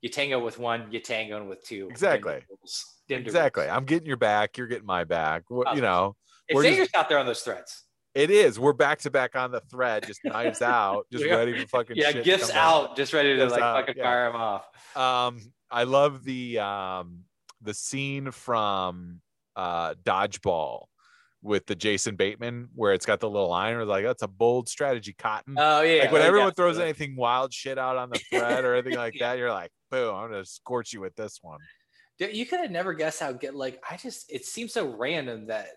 you 0.00 0.08
tango 0.08 0.42
with 0.42 0.58
one, 0.58 0.86
you 0.90 0.98
tango 1.00 1.44
with 1.44 1.62
two. 1.64 1.88
Exactly. 1.90 2.32
Dim 2.34 2.42
rules. 2.50 2.84
Dim 3.08 3.20
to 3.22 3.26
exactly. 3.26 3.68
I'm 3.68 3.84
getting 3.84 4.06
your 4.08 4.16
back. 4.16 4.58
You're 4.58 4.66
getting 4.66 4.86
my 4.86 5.04
back. 5.04 5.44
Oh, 5.50 5.64
you 5.74 5.80
know, 5.82 6.16
It's 6.48 6.56
we're 6.56 6.64
just- 6.74 6.94
out 6.96 7.08
there 7.08 7.18
on 7.18 7.26
those 7.26 7.42
threads. 7.42 7.84
it 8.14 8.30
is. 8.30 8.58
We're 8.58 8.72
back 8.72 8.98
to 9.00 9.10
back 9.10 9.36
on 9.36 9.52
the 9.52 9.60
thread, 9.70 10.04
just 10.06 10.20
knives 10.24 10.60
out, 10.62 11.06
just 11.12 11.24
ready 11.24 11.60
for 11.62 11.68
fucking 11.68 11.96
Yeah, 11.96 12.12
gifts 12.12 12.50
out, 12.50 12.96
just 12.96 13.12
ready 13.12 13.30
to 13.30 13.36
Gifts 13.36 13.52
like 13.52 13.62
out, 13.62 13.76
fucking 13.86 13.94
yeah. 13.98 14.02
fire 14.04 14.32
them 14.32 14.40
off. 14.40 14.96
Um, 14.96 15.40
I 15.70 15.84
love 15.84 16.24
the 16.24 16.58
um 16.58 17.20
the 17.62 17.72
scene 17.74 18.32
from 18.32 19.20
uh 19.54 19.94
Dodgeball 20.02 20.86
with 21.42 21.66
the 21.66 21.74
Jason 21.74 22.14
Bateman 22.14 22.68
where 22.74 22.92
it's 22.92 23.04
got 23.04 23.18
the 23.20 23.28
little 23.28 23.48
line 23.48 23.74
it's 23.74 23.88
like 23.88 24.04
that's 24.04 24.22
a 24.22 24.28
bold 24.28 24.68
strategy, 24.68 25.12
Cotton. 25.12 25.56
Oh 25.58 25.82
yeah. 25.82 26.02
like 26.02 26.12
when 26.12 26.22
oh, 26.22 26.26
everyone 26.26 26.48
yeah. 26.48 26.54
throws 26.54 26.78
anything 26.78 27.16
wild 27.16 27.52
shit 27.52 27.78
out 27.78 27.96
on 27.96 28.10
the 28.10 28.18
thread 28.30 28.64
or 28.64 28.74
anything 28.74 28.96
like 28.96 29.16
that, 29.18 29.38
you're 29.38 29.50
like, 29.50 29.70
boom, 29.90 30.14
I'm 30.14 30.30
gonna 30.30 30.44
scorch 30.44 30.92
you 30.92 31.00
with 31.00 31.16
this 31.16 31.40
one. 31.42 31.58
You 32.18 32.46
could 32.46 32.60
have 32.60 32.70
never 32.70 32.94
guessed 32.94 33.20
how 33.20 33.32
get 33.32 33.56
like 33.56 33.82
I 33.88 33.96
just 33.96 34.30
it 34.30 34.44
seems 34.44 34.72
so 34.72 34.94
random 34.96 35.48
that 35.48 35.68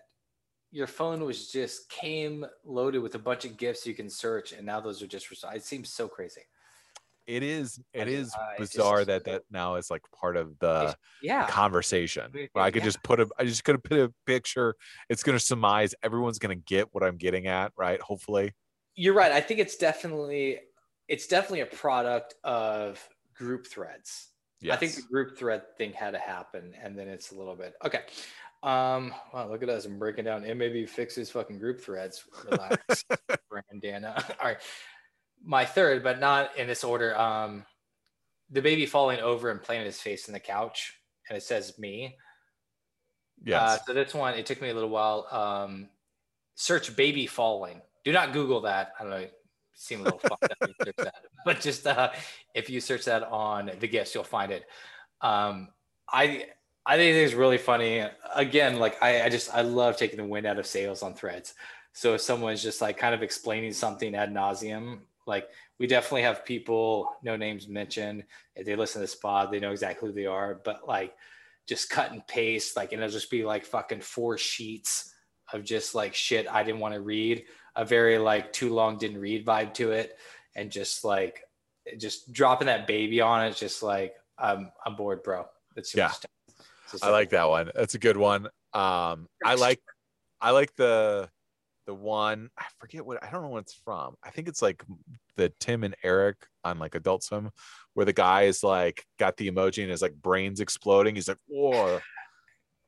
your 0.70 0.86
phone 0.86 1.24
was 1.24 1.50
just 1.50 1.88
came 1.90 2.46
loaded 2.64 3.00
with 3.00 3.14
a 3.16 3.18
bunch 3.18 3.44
of 3.44 3.56
gifts 3.56 3.86
you 3.86 3.94
can 3.94 4.10
search 4.10 4.52
and 4.52 4.66
now 4.66 4.80
those 4.80 5.02
are 5.02 5.06
just 5.06 5.30
it 5.32 5.64
seems 5.64 5.90
so 5.90 6.06
crazy. 6.06 6.42
It 7.26 7.42
is 7.42 7.80
it 7.92 8.08
is 8.08 8.32
uh, 8.34 8.38
it's 8.52 8.58
just- 8.70 8.72
bizarre 8.76 9.04
that 9.04 9.24
that 9.24 9.42
now 9.50 9.74
is 9.76 9.90
like 9.90 10.02
part 10.18 10.36
of 10.36 10.58
the 10.60 10.96
Yeah. 11.22 11.48
conversation. 11.48 12.32
Where 12.52 12.64
I 12.64 12.70
could 12.70 12.84
just 12.84 13.02
put 13.02 13.18
a 13.20 13.28
I 13.38 13.44
just 13.44 13.64
could 13.64 13.82
put 13.82 13.98
a 13.98 14.12
picture. 14.26 14.74
It's 15.08 15.22
gonna 15.22 15.40
surmise 15.40 15.94
everyone's 16.02 16.38
gonna 16.38 16.54
get 16.54 16.94
what 16.94 17.02
I'm 17.02 17.16
getting 17.16 17.46
at, 17.46 17.72
right? 17.76 18.00
Hopefully. 18.00 18.54
You're 18.94 19.14
right. 19.14 19.32
I 19.32 19.40
think 19.40 19.60
it's 19.60 19.76
definitely 19.76 20.60
it's 21.08 21.26
definitely 21.26 21.60
a 21.60 21.66
product 21.66 22.34
of 22.44 23.06
group 23.34 23.66
threads. 23.66 24.28
I 24.70 24.76
think 24.76 24.94
the 24.96 25.02
group 25.02 25.36
thread 25.38 25.62
thing 25.78 25.92
had 25.92 26.12
to 26.12 26.18
happen, 26.18 26.74
and 26.82 26.98
then 26.98 27.08
it's 27.08 27.30
a 27.30 27.34
little 27.36 27.54
bit 27.54 27.74
okay. 27.84 28.02
Um, 28.62 29.14
wow, 29.32 29.48
look 29.48 29.62
at 29.62 29.68
us! 29.68 29.84
I'm 29.84 29.98
breaking 29.98 30.24
down. 30.24 30.42
And 30.44 30.58
maybe 30.58 30.86
fixes 30.86 31.30
fucking 31.30 31.58
group 31.58 31.80
threads. 31.80 32.24
Relax, 32.50 33.04
Brandana. 33.52 34.18
All 34.40 34.46
right, 34.48 34.56
my 35.44 35.64
third, 35.64 36.02
but 36.02 36.20
not 36.20 36.56
in 36.56 36.66
this 36.66 36.84
order. 36.84 37.16
Um, 37.16 37.64
the 38.50 38.62
baby 38.62 38.86
falling 38.86 39.20
over 39.20 39.50
and 39.50 39.62
planting 39.62 39.86
his 39.86 40.00
face 40.00 40.28
in 40.28 40.34
the 40.34 40.40
couch, 40.40 40.94
and 41.28 41.36
it 41.36 41.42
says 41.42 41.78
me. 41.78 42.16
Yeah. 43.44 43.62
Uh, 43.62 43.78
so 43.86 43.94
this 43.94 44.14
one, 44.14 44.34
it 44.34 44.46
took 44.46 44.62
me 44.62 44.70
a 44.70 44.74
little 44.74 44.88
while. 44.88 45.26
Um, 45.30 45.88
search 46.54 46.96
baby 46.96 47.26
falling. 47.26 47.82
Do 48.04 48.12
not 48.12 48.32
Google 48.32 48.62
that. 48.62 48.92
I 48.98 49.02
don't 49.02 49.10
know. 49.10 49.26
Seem 49.74 50.00
a 50.00 50.04
little 50.04 50.18
fucked 50.18 50.44
up. 50.44 50.56
when 50.60 50.74
you 50.86 50.92
that. 50.98 51.14
But 51.44 51.60
just 51.60 51.86
uh, 51.86 52.10
if 52.54 52.70
you 52.70 52.80
search 52.80 53.04
that 53.04 53.24
on 53.24 53.70
the 53.78 53.88
gifts, 53.88 54.14
you'll 54.14 54.24
find 54.24 54.50
it. 54.50 54.64
Um, 55.20 55.68
I 56.08 56.46
I 56.86 56.96
think 56.96 57.16
it's 57.16 57.34
really 57.34 57.58
funny. 57.58 58.04
Again, 58.34 58.78
like 58.78 59.02
I, 59.02 59.22
I 59.22 59.28
just 59.28 59.52
I 59.52 59.62
love 59.62 59.96
taking 59.96 60.16
the 60.16 60.24
wind 60.24 60.46
out 60.46 60.58
of 60.58 60.66
sails 60.66 61.02
on 61.02 61.14
threads. 61.14 61.54
So 61.92 62.14
if 62.14 62.20
someone's 62.20 62.62
just 62.62 62.80
like 62.80 62.96
kind 62.96 63.14
of 63.14 63.22
explaining 63.22 63.72
something 63.72 64.14
ad 64.14 64.32
nauseum, 64.32 65.00
like 65.26 65.48
we 65.78 65.86
definitely 65.86 66.22
have 66.22 66.44
people, 66.44 67.10
no 67.22 67.36
names 67.36 67.68
mentioned. 67.68 68.24
If 68.54 68.64
they 68.64 68.76
listen 68.76 69.00
to 69.00 69.02
this 69.02 69.14
pod, 69.14 69.50
they 69.50 69.60
know 69.60 69.72
exactly 69.72 70.08
who 70.08 70.14
they 70.14 70.26
are. 70.26 70.60
But 70.64 70.86
like 70.88 71.14
just 71.66 71.90
cut 71.90 72.12
and 72.12 72.26
paste, 72.26 72.76
like, 72.76 72.92
and 72.92 73.02
it'll 73.02 73.12
just 73.12 73.30
be 73.30 73.44
like 73.44 73.64
fucking 73.64 74.00
four 74.00 74.38
sheets 74.38 75.12
of 75.52 75.64
just 75.64 75.94
like 75.94 76.14
shit 76.14 76.46
I 76.48 76.62
didn't 76.62 76.80
want 76.80 76.94
to 76.94 77.00
read, 77.00 77.44
a 77.74 77.84
very 77.84 78.18
like 78.18 78.52
too 78.52 78.72
long 78.72 78.98
didn't 78.98 79.20
read 79.20 79.44
vibe 79.44 79.74
to 79.74 79.90
it, 79.92 80.16
and 80.54 80.70
just 80.70 81.04
like 81.04 81.42
just 81.98 82.32
dropping 82.32 82.66
that 82.66 82.86
baby 82.86 83.20
on 83.20 83.44
it, 83.46 83.56
just 83.56 83.82
like 83.82 84.14
I'm 84.38 84.70
I'm 84.84 84.96
bored, 84.96 85.22
bro. 85.22 85.46
That's 85.74 85.94
Yeah. 85.94 86.06
much 86.06 86.20
time. 86.20 86.56
So 86.86 86.94
it's 86.94 87.02
I 87.02 87.10
like 87.10 87.30
that 87.30 87.48
one. 87.48 87.70
That's 87.74 87.94
a 87.94 87.98
good 87.98 88.16
one. 88.16 88.46
Um, 88.72 89.28
I 89.44 89.54
like, 89.54 89.80
I 90.40 90.50
like 90.50 90.74
the, 90.76 91.28
the 91.86 91.94
one. 91.94 92.50
I 92.58 92.64
forget 92.78 93.04
what 93.04 93.22
I 93.22 93.30
don't 93.30 93.42
know 93.42 93.48
what 93.48 93.62
it's 93.62 93.80
from. 93.84 94.16
I 94.22 94.30
think 94.30 94.48
it's 94.48 94.62
like 94.62 94.84
the 95.36 95.52
Tim 95.60 95.84
and 95.84 95.96
Eric 96.02 96.36
on 96.64 96.78
like 96.78 96.94
Adult 96.94 97.22
Swim, 97.22 97.50
where 97.94 98.06
the 98.06 98.12
guy 98.12 98.42
is 98.42 98.62
like 98.62 99.04
got 99.18 99.36
the 99.36 99.50
emoji 99.50 99.82
and 99.82 99.90
his 99.90 100.02
like 100.02 100.14
brains 100.14 100.60
exploding. 100.60 101.14
He's 101.14 101.28
like, 101.28 101.38
whoa. 101.46 102.00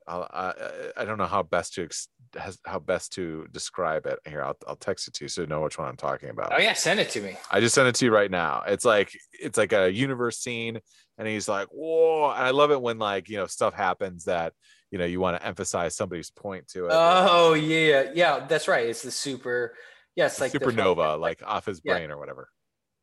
I, 0.06 0.16
I, 0.16 0.52
I 0.96 1.04
don't 1.04 1.18
know 1.18 1.26
how 1.26 1.42
best 1.42 1.74
to 1.74 1.84
ex- 1.84 2.08
has, 2.34 2.58
how 2.64 2.78
best 2.78 3.12
to 3.12 3.46
describe 3.52 4.06
it. 4.06 4.18
Here, 4.26 4.42
I'll, 4.42 4.56
I'll 4.66 4.76
text 4.76 5.06
it 5.06 5.14
to 5.14 5.24
you 5.24 5.28
so 5.28 5.42
you 5.42 5.46
know 5.46 5.60
which 5.60 5.78
one 5.78 5.86
I'm 5.86 5.98
talking 5.98 6.30
about. 6.30 6.52
Oh 6.54 6.58
yeah, 6.58 6.72
send 6.72 6.98
it 6.98 7.10
to 7.10 7.20
me. 7.20 7.36
I 7.50 7.60
just 7.60 7.74
sent 7.74 7.88
it 7.88 7.94
to 7.96 8.06
you 8.06 8.10
right 8.10 8.30
now. 8.30 8.62
It's 8.66 8.86
like 8.86 9.12
it's 9.32 9.58
like 9.58 9.74
a 9.74 9.92
universe 9.92 10.38
scene, 10.38 10.80
and 11.18 11.28
he's 11.28 11.46
like, 11.46 11.68
"Whoa!" 11.68 12.30
And 12.30 12.42
I 12.42 12.50
love 12.50 12.70
it 12.70 12.80
when 12.80 12.98
like 12.98 13.28
you 13.28 13.36
know 13.36 13.46
stuff 13.46 13.74
happens 13.74 14.24
that 14.24 14.54
you 14.90 14.98
know 14.98 15.04
you 15.04 15.20
want 15.20 15.40
to 15.40 15.46
emphasize 15.46 15.94
somebody's 15.96 16.30
point 16.30 16.68
to 16.68 16.86
it. 16.86 16.92
Oh 16.92 17.54
yeah, 17.54 18.10
yeah, 18.14 18.46
that's 18.46 18.68
right. 18.68 18.86
It's 18.86 19.02
the 19.02 19.10
super. 19.10 19.74
Yeah, 20.16 20.30
like 20.40 20.52
supernova, 20.52 20.96
fucking- 20.96 21.20
like 21.20 21.42
off 21.46 21.66
his 21.66 21.80
Yeah. 21.84 21.94
brain 21.94 22.10
or 22.10 22.18
whatever. 22.18 22.48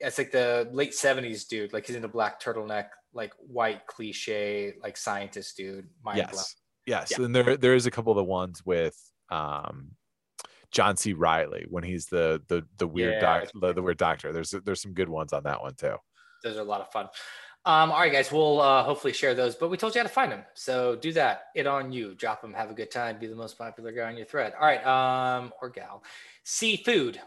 it's 0.02 0.18
like 0.18 0.32
the 0.32 0.68
late 0.74 0.92
70s 0.92 1.48
dude 1.48 1.72
like 1.72 1.88
he's 1.88 1.96
in 1.96 2.04
a 2.04 2.08
black 2.10 2.42
turtleneck 2.42 2.88
like 3.14 3.32
white 3.40 3.88
cliche 3.88 4.74
like 4.84 4.98
scientist 4.98 5.56
dude 5.56 5.88
mind 6.04 6.18
blown. 6.18 6.28
Yes, 6.34 6.56
yes. 6.86 7.14
Yeah. 7.18 7.26
And 7.26 7.34
there 7.34 7.56
there 7.56 7.74
is 7.76 7.86
a 7.86 7.92
couple 7.92 8.12
of 8.12 8.18
the 8.18 8.24
ones 8.26 8.66
with 8.66 8.98
um 9.30 9.92
John 10.72 10.98
C. 10.98 11.14
Reilly 11.14 11.66
when 11.70 11.84
he's 11.86 12.08
the 12.08 12.42
the 12.50 12.66
the 12.78 12.88
weird 12.88 13.14
Yeah, 13.14 13.40
doc, 13.40 13.50
the, 13.62 13.72
the 13.74 13.82
weird 13.82 13.98
doctor. 13.98 14.34
There's 14.34 14.52
there's 14.52 14.82
some 14.82 14.94
good 14.94 15.08
ones 15.08 15.32
on 15.32 15.44
that 15.44 15.62
one 15.62 15.76
too. 15.76 15.96
those 16.44 16.58
are 16.58 16.62
a 16.62 16.64
lot 16.66 16.82
of 16.82 16.92
fun 16.92 17.08
um 17.66 17.92
all 17.92 18.00
right 18.00 18.12
guys 18.12 18.32
we'll 18.32 18.62
uh 18.62 18.84
hopefully 18.84 19.14
share 19.14 19.34
those 19.34 19.56
but 19.56 19.70
we 19.70 19.78
told 19.78 19.96
you 19.96 20.00
how 20.00 20.08
to 20.08 20.14
find 20.14 20.32
them 20.32 20.44
so 20.54 20.96
do 20.96 21.12
that. 21.14 21.46
It 21.56 21.68
on 21.68 21.92
you. 21.92 22.16
Drop 22.16 22.42
them 22.42 22.54
have 22.54 22.70
a 22.70 22.74
good 22.74 22.92
time. 22.92 23.20
Be 23.20 23.28
the 23.28 23.36
most 23.36 23.58
popular 23.58 23.92
guy 23.92 24.04
on 24.04 24.18
your 24.18 24.26
thread. 24.26 24.54
All 24.60 24.66
right 24.68 24.86
um 24.86 25.52
or 25.62 25.70
gal. 25.70 26.04
Seafood. 26.44 27.20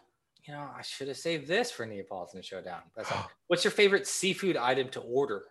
You 0.45 0.55
know 0.55 0.69
i 0.77 0.83
should 0.83 1.09
have 1.09 1.17
saved 1.17 1.47
this 1.47 1.71
for 1.71 1.85
neapolitan 1.87 2.43
showdown. 2.43 2.83
That's 2.97 3.11
all. 3.13 3.31
what's 3.49 3.65
your 3.65 3.73
favorite 3.73 4.07
seafood 4.07 4.57
item 4.57 4.89
to 4.91 5.01
order? 5.01 5.43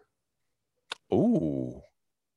Ooh, 1.13 1.81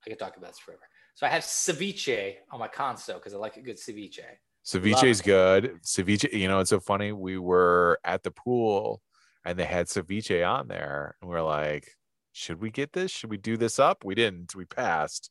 i 0.05 0.11
could 0.11 0.19
talk 0.19 0.37
about 0.37 0.51
this 0.51 0.59
forever. 0.59 0.83
So 1.15 1.27
i 1.27 1.29
have 1.29 1.43
ceviche 1.43 2.37
on 2.51 2.59
my 2.59 2.69
console 2.69 3.17
because 3.17 3.35
i 3.35 3.37
like 3.37 3.57
a 3.57 3.63
good 3.63 3.77
ceviche. 3.77 4.21
Ceviche 4.65 5.05
is 5.05 5.23
good. 5.23 5.81
Ceviche, 5.83 6.33
you 6.33 6.47
know, 6.47 6.61
it's 6.61 6.71
so 6.71 6.81
funny. 6.81 7.13
We 7.13 7.39
were 7.39 7.99
at 8.05 8.23
the 8.23 8.31
pool 8.31 9.01
and 9.45 9.59
they 9.59 9.65
had 9.65 9.87
ceviche 9.87 10.47
on 10.47 10.69
there, 10.69 11.17
and 11.21 11.31
we 11.31 11.37
are 11.37 11.43
like, 11.43 11.97
should 12.33 12.61
we 12.61 12.71
get 12.71 12.93
this? 12.93 13.11
Should 13.11 13.31
we 13.31 13.37
do 13.37 13.57
this 13.57 13.79
up? 13.79 14.05
We 14.05 14.15
didn't. 14.15 14.55
We 14.55 14.65
passed 14.65 15.31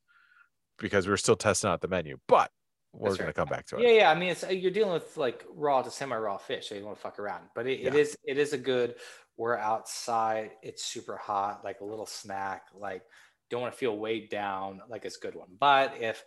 because 0.77 1.05
we 1.05 1.11
were 1.11 1.17
still 1.17 1.35
testing 1.35 1.69
out 1.69 1.81
the 1.81 1.87
menu. 1.87 2.17
But 2.27 2.51
we're 2.93 3.09
That's 3.09 3.19
gonna 3.19 3.33
come 3.33 3.47
back 3.47 3.65
to 3.67 3.77
it. 3.77 3.83
Yeah, 3.83 3.89
yeah. 3.89 4.11
I 4.11 4.15
mean, 4.15 4.29
it's 4.29 4.43
uh, 4.43 4.47
you're 4.49 4.71
dealing 4.71 4.93
with 4.93 5.15
like 5.17 5.45
raw 5.53 5.81
to 5.81 5.91
semi-raw 5.91 6.37
fish, 6.37 6.69
so 6.69 6.75
you 6.75 6.81
don't 6.81 6.87
want 6.87 6.97
to 6.97 7.03
fuck 7.03 7.19
around. 7.19 7.43
But 7.55 7.67
it, 7.67 7.81
it 7.81 7.93
Yeah. 7.93 7.99
is 7.99 8.17
it 8.25 8.37
is 8.37 8.53
a 8.53 8.57
good. 8.57 8.95
We're 9.37 9.57
outside. 9.57 10.51
It's 10.61 10.83
super 10.83 11.15
hot. 11.15 11.63
Like 11.63 11.81
a 11.81 11.85
little 11.85 12.05
snack. 12.05 12.63
Like 12.75 13.03
don't 13.49 13.61
want 13.61 13.73
to 13.73 13.79
feel 13.79 13.97
weighed 13.97 14.29
down. 14.29 14.81
Like 14.89 15.05
it's 15.05 15.17
a 15.17 15.19
good 15.19 15.35
one. 15.35 15.49
But 15.59 16.01
if 16.01 16.23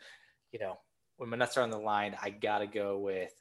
you 0.53 0.59
know 0.59 0.79
when 1.17 1.29
my 1.29 1.37
nuts 1.37 1.57
are 1.57 1.63
on 1.63 1.71
the 1.71 1.79
line, 1.79 2.17
I 2.23 2.31
gotta 2.31 2.67
go 2.67 2.99
with. 2.99 3.33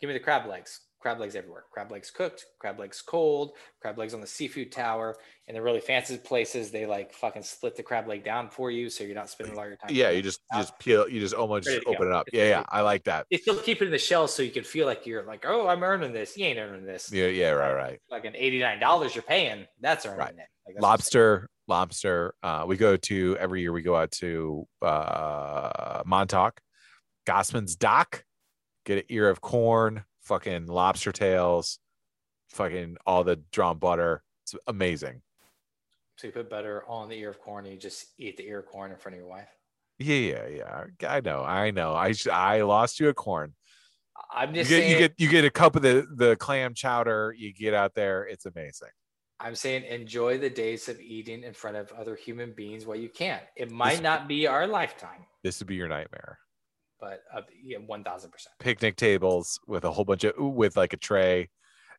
Give 0.00 0.08
me 0.08 0.14
the 0.14 0.20
crab 0.20 0.46
legs. 0.46 0.80
Crab 0.98 1.20
legs 1.20 1.36
everywhere. 1.36 1.64
Crab 1.70 1.92
legs 1.92 2.10
cooked. 2.10 2.46
Crab 2.58 2.78
legs 2.80 3.00
cold. 3.02 3.52
Crab 3.80 3.98
legs 3.98 4.14
on 4.14 4.20
the 4.20 4.26
seafood 4.26 4.72
tower. 4.72 5.16
And 5.46 5.56
the 5.56 5.62
really 5.62 5.80
fancy 5.80 6.16
places, 6.18 6.70
they 6.72 6.86
like 6.86 7.12
fucking 7.12 7.42
split 7.42 7.76
the 7.76 7.82
crab 7.82 8.08
leg 8.08 8.24
down 8.24 8.50
for 8.50 8.70
you, 8.70 8.90
so 8.90 9.04
you're 9.04 9.14
not 9.14 9.30
spending 9.30 9.56
all 9.56 9.66
your 9.66 9.76
time. 9.76 9.90
Yeah, 9.92 10.10
you 10.10 10.20
just 10.22 10.40
you 10.52 10.58
just 10.58 10.76
peel, 10.80 11.08
you 11.08 11.20
just 11.20 11.34
almost 11.34 11.68
to 11.68 11.80
open 11.86 12.02
go. 12.02 12.06
it 12.08 12.12
up. 12.12 12.26
It's 12.28 12.36
Yeah, 12.36 12.48
yeah, 12.48 12.64
I 12.68 12.80
like 12.80 13.04
that. 13.04 13.26
they 13.30 13.36
still 13.36 13.56
keep 13.58 13.80
it 13.80 13.84
in 13.84 13.92
the 13.92 13.98
shell 13.98 14.26
so 14.26 14.42
you 14.42 14.50
can 14.50 14.64
feel 14.64 14.86
like 14.86 15.06
you're 15.06 15.22
like, 15.22 15.44
oh, 15.46 15.68
I'm 15.68 15.84
earning 15.84 16.12
this. 16.12 16.36
You 16.36 16.46
ain't 16.46 16.58
earning 16.58 16.84
this. 16.84 17.12
Yeah, 17.12 17.26
yeah, 17.28 17.50
right, 17.50 17.74
right. 17.74 18.00
Like 18.10 18.24
an 18.24 18.32
$89 18.32 19.14
you're 19.14 19.22
paying, 19.22 19.66
that's 19.80 20.04
earning 20.06 20.18
Right. 20.18 20.30
it. 20.34 20.48
Like, 20.66 20.82
Lobster, 20.82 21.48
lobster. 21.68 22.34
Uh, 22.42 22.64
we 22.66 22.76
go 22.76 22.96
to 22.96 23.36
every 23.38 23.60
year. 23.60 23.72
We 23.72 23.82
go 23.82 23.94
out 23.94 24.10
to 24.12 24.66
uh, 24.82 26.02
Montauk, 26.04 26.58
Gosman's 27.24 27.76
Dock, 27.76 28.24
get 28.84 28.98
an 28.98 29.04
ear 29.10 29.28
of 29.28 29.40
corn, 29.40 30.02
fucking 30.26 30.66
lobster 30.66 31.12
tails, 31.12 31.78
fucking 32.50 32.96
all 33.06 33.24
the 33.24 33.36
drawn 33.52 33.78
butter. 33.78 34.22
It's 34.44 34.54
amazing. 34.66 35.22
So 36.18 36.26
you 36.26 36.32
put 36.32 36.50
butter 36.50 36.84
on 36.88 37.08
the 37.08 37.18
ear 37.18 37.30
of 37.30 37.40
corn 37.40 37.64
and 37.64 37.74
you 37.74 37.80
just 37.80 38.06
eat 38.18 38.36
the 38.36 38.46
ear 38.46 38.60
of 38.60 38.66
corn 38.66 38.90
in 38.90 38.96
front 38.96 39.14
of 39.14 39.20
your 39.20 39.28
wife. 39.28 39.48
Yeah, 39.98 40.16
yeah, 40.16 40.46
yeah. 41.00 41.08
I 41.08 41.20
know, 41.20 41.42
I 41.42 41.70
know. 41.70 41.92
I 41.92 42.14
I 42.30 42.62
lost 42.62 43.00
you 43.00 43.08
a 43.08 43.14
corn. 43.14 43.54
I'm 44.32 44.50
You 44.54 44.62
just 44.62 44.70
get 44.70 44.80
saying, 44.80 44.92
you 44.92 44.98
get 44.98 45.14
you 45.18 45.28
get 45.28 45.44
a 45.44 45.50
cup 45.50 45.76
of 45.76 45.82
the 45.82 46.06
the 46.14 46.36
clam 46.36 46.74
chowder. 46.74 47.34
You 47.36 47.52
get 47.52 47.74
out 47.74 47.94
there. 47.94 48.24
It's 48.24 48.46
amazing. 48.46 48.88
I'm 49.38 49.54
saying 49.54 49.84
enjoy 49.84 50.38
the 50.38 50.48
days 50.48 50.88
of 50.88 50.98
eating 51.00 51.42
in 51.42 51.52
front 51.52 51.76
of 51.76 51.92
other 51.92 52.16
human 52.16 52.52
beings 52.52 52.86
while 52.86 52.96
you 52.96 53.10
can. 53.10 53.40
It 53.54 53.70
might 53.70 54.02
not 54.02 54.28
be 54.28 54.46
our 54.46 54.66
lifetime, 54.66 55.26
This 55.42 55.60
would 55.60 55.68
be 55.68 55.74
your 55.74 55.88
nightmare. 55.88 56.38
But 57.00 57.20
uh, 57.34 57.42
yeah, 57.62 57.78
1000%. 57.78 58.28
Picnic 58.60 58.96
tables 58.96 59.58
with 59.66 59.84
a 59.84 59.90
whole 59.90 60.04
bunch 60.04 60.24
of 60.24 60.34
with 60.38 60.76
like 60.76 60.92
a 60.92 60.96
tray, 60.96 61.50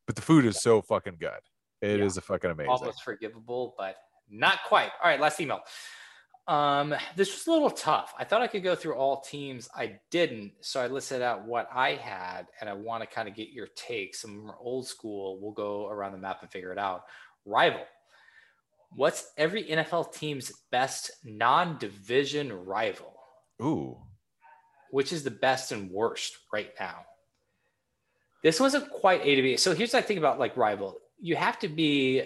but 0.06 0.16
the 0.16 0.22
food 0.22 0.46
is 0.46 0.62
so 0.62 0.82
fucking 0.82 1.18
good. 1.20 1.40
It 1.82 2.00
is 2.00 2.16
Yeah. 2.16 2.20
a 2.20 2.22
fucking 2.22 2.52
amazing. 2.52 2.72
almost 2.72 3.04
forgivable, 3.04 3.76
but 3.78 3.96
not 4.30 4.60
quite. 4.68 4.92
All 5.04 5.10
right, 5.10 5.20
last 5.20 5.40
email. 5.40 5.62
Um, 6.48 6.96
this 7.18 7.34
was 7.34 7.46
a 7.48 7.52
little 7.52 7.70
tough. 7.70 8.14
I 8.18 8.24
thought 8.24 8.42
I 8.42 8.48
could 8.48 8.64
go 8.64 8.74
through 8.74 8.96
all 8.96 9.20
teams. 9.20 9.68
I 9.76 10.00
didn't, 10.12 10.54
so 10.62 10.80
I 10.80 10.88
listed 10.88 11.22
out 11.22 11.46
what 11.46 11.68
I 11.74 11.96
had, 11.96 12.48
and 12.62 12.70
I 12.70 12.74
want 12.74 13.04
to 13.04 13.08
kind 13.08 13.28
of 13.28 13.36
get 13.36 13.50
your 13.50 13.68
take. 13.76 14.16
Some 14.16 14.46
more 14.46 14.56
old 14.58 14.88
school. 14.88 15.40
We'll 15.42 15.52
go 15.52 15.88
around 15.90 16.14
the 16.14 16.18
map 16.20 16.38
and 16.42 16.50
figure 16.50 16.72
it 16.72 16.80
out. 16.80 17.04
Rival. 17.46 17.84
What's 18.96 19.30
every 19.38 19.66
NFL 19.66 20.14
team's 20.14 20.54
best 20.72 21.12
non-division 21.26 22.54
rival? 22.66 23.14
Ooh, 23.62 23.98
Which 24.92 25.12
is 25.14 25.24
the 25.24 25.32
best 25.32 25.72
and 25.72 25.92
worst 25.92 26.38
right 26.52 26.72
now? 26.80 27.06
This 28.44 28.60
wasn't 28.60 28.90
quite 28.90 29.22
A 29.24 29.36
to 29.36 29.42
B. 29.42 29.58
So 29.58 29.74
here's 29.74 29.92
the 29.92 30.02
thing 30.02 30.18
about 30.18 30.40
like 30.40 30.56
rival. 30.56 31.00
You 31.20 31.36
have 31.36 31.60
to 31.60 31.68
be 31.68 32.24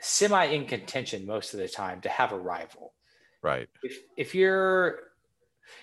semi 0.00 0.44
in 0.44 0.64
contention 0.66 1.26
most 1.26 1.54
of 1.54 1.60
the 1.60 1.68
time 1.68 2.00
to 2.02 2.08
have 2.08 2.32
a 2.32 2.38
rival. 2.38 2.92
right. 3.42 3.68
If 3.82 3.98
if 4.16 4.34
you're 4.34 5.00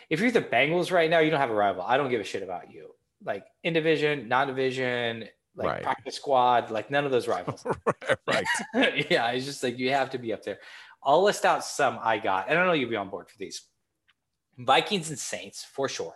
if 0.09 0.19
you're 0.19 0.31
the 0.31 0.41
Bengals 0.41 0.91
right 0.91 1.09
now, 1.09 1.19
you 1.19 1.29
don't 1.29 1.39
have 1.39 1.51
a 1.51 1.55
rival. 1.55 1.83
I 1.83 1.97
don't 1.97 2.09
give 2.09 2.21
a 2.21 2.23
shit 2.23 2.43
about 2.43 2.71
you. 2.71 2.95
Like 3.23 3.45
in 3.63 3.73
division, 3.73 4.27
non 4.27 4.47
division, 4.47 5.25
like 5.55 5.67
Right. 5.67 5.83
practice 5.83 6.15
squad, 6.15 6.71
like 6.71 6.89
none 6.89 7.05
of 7.05 7.11
those 7.11 7.27
rivals. 7.27 7.65
right. 8.27 8.45
yeah, 9.09 9.29
it's 9.31 9.45
just 9.45 9.61
like 9.63 9.77
you 9.77 9.91
have 9.91 10.09
to 10.11 10.17
be 10.17 10.33
up 10.33 10.43
there. 10.43 10.59
I'll 11.03 11.23
list 11.23 11.45
out 11.45 11.63
some 11.63 11.99
I 12.01 12.17
got, 12.17 12.49
and 12.49 12.57
I 12.57 12.65
know 12.65 12.73
you'll 12.73 12.89
be 12.89 12.95
on 12.95 13.09
board 13.09 13.29
for 13.29 13.37
these. 13.37 13.61
Vikings 14.57 15.09
and 15.09 15.19
Saints 15.19 15.63
for 15.63 15.87
sure. 15.89 16.15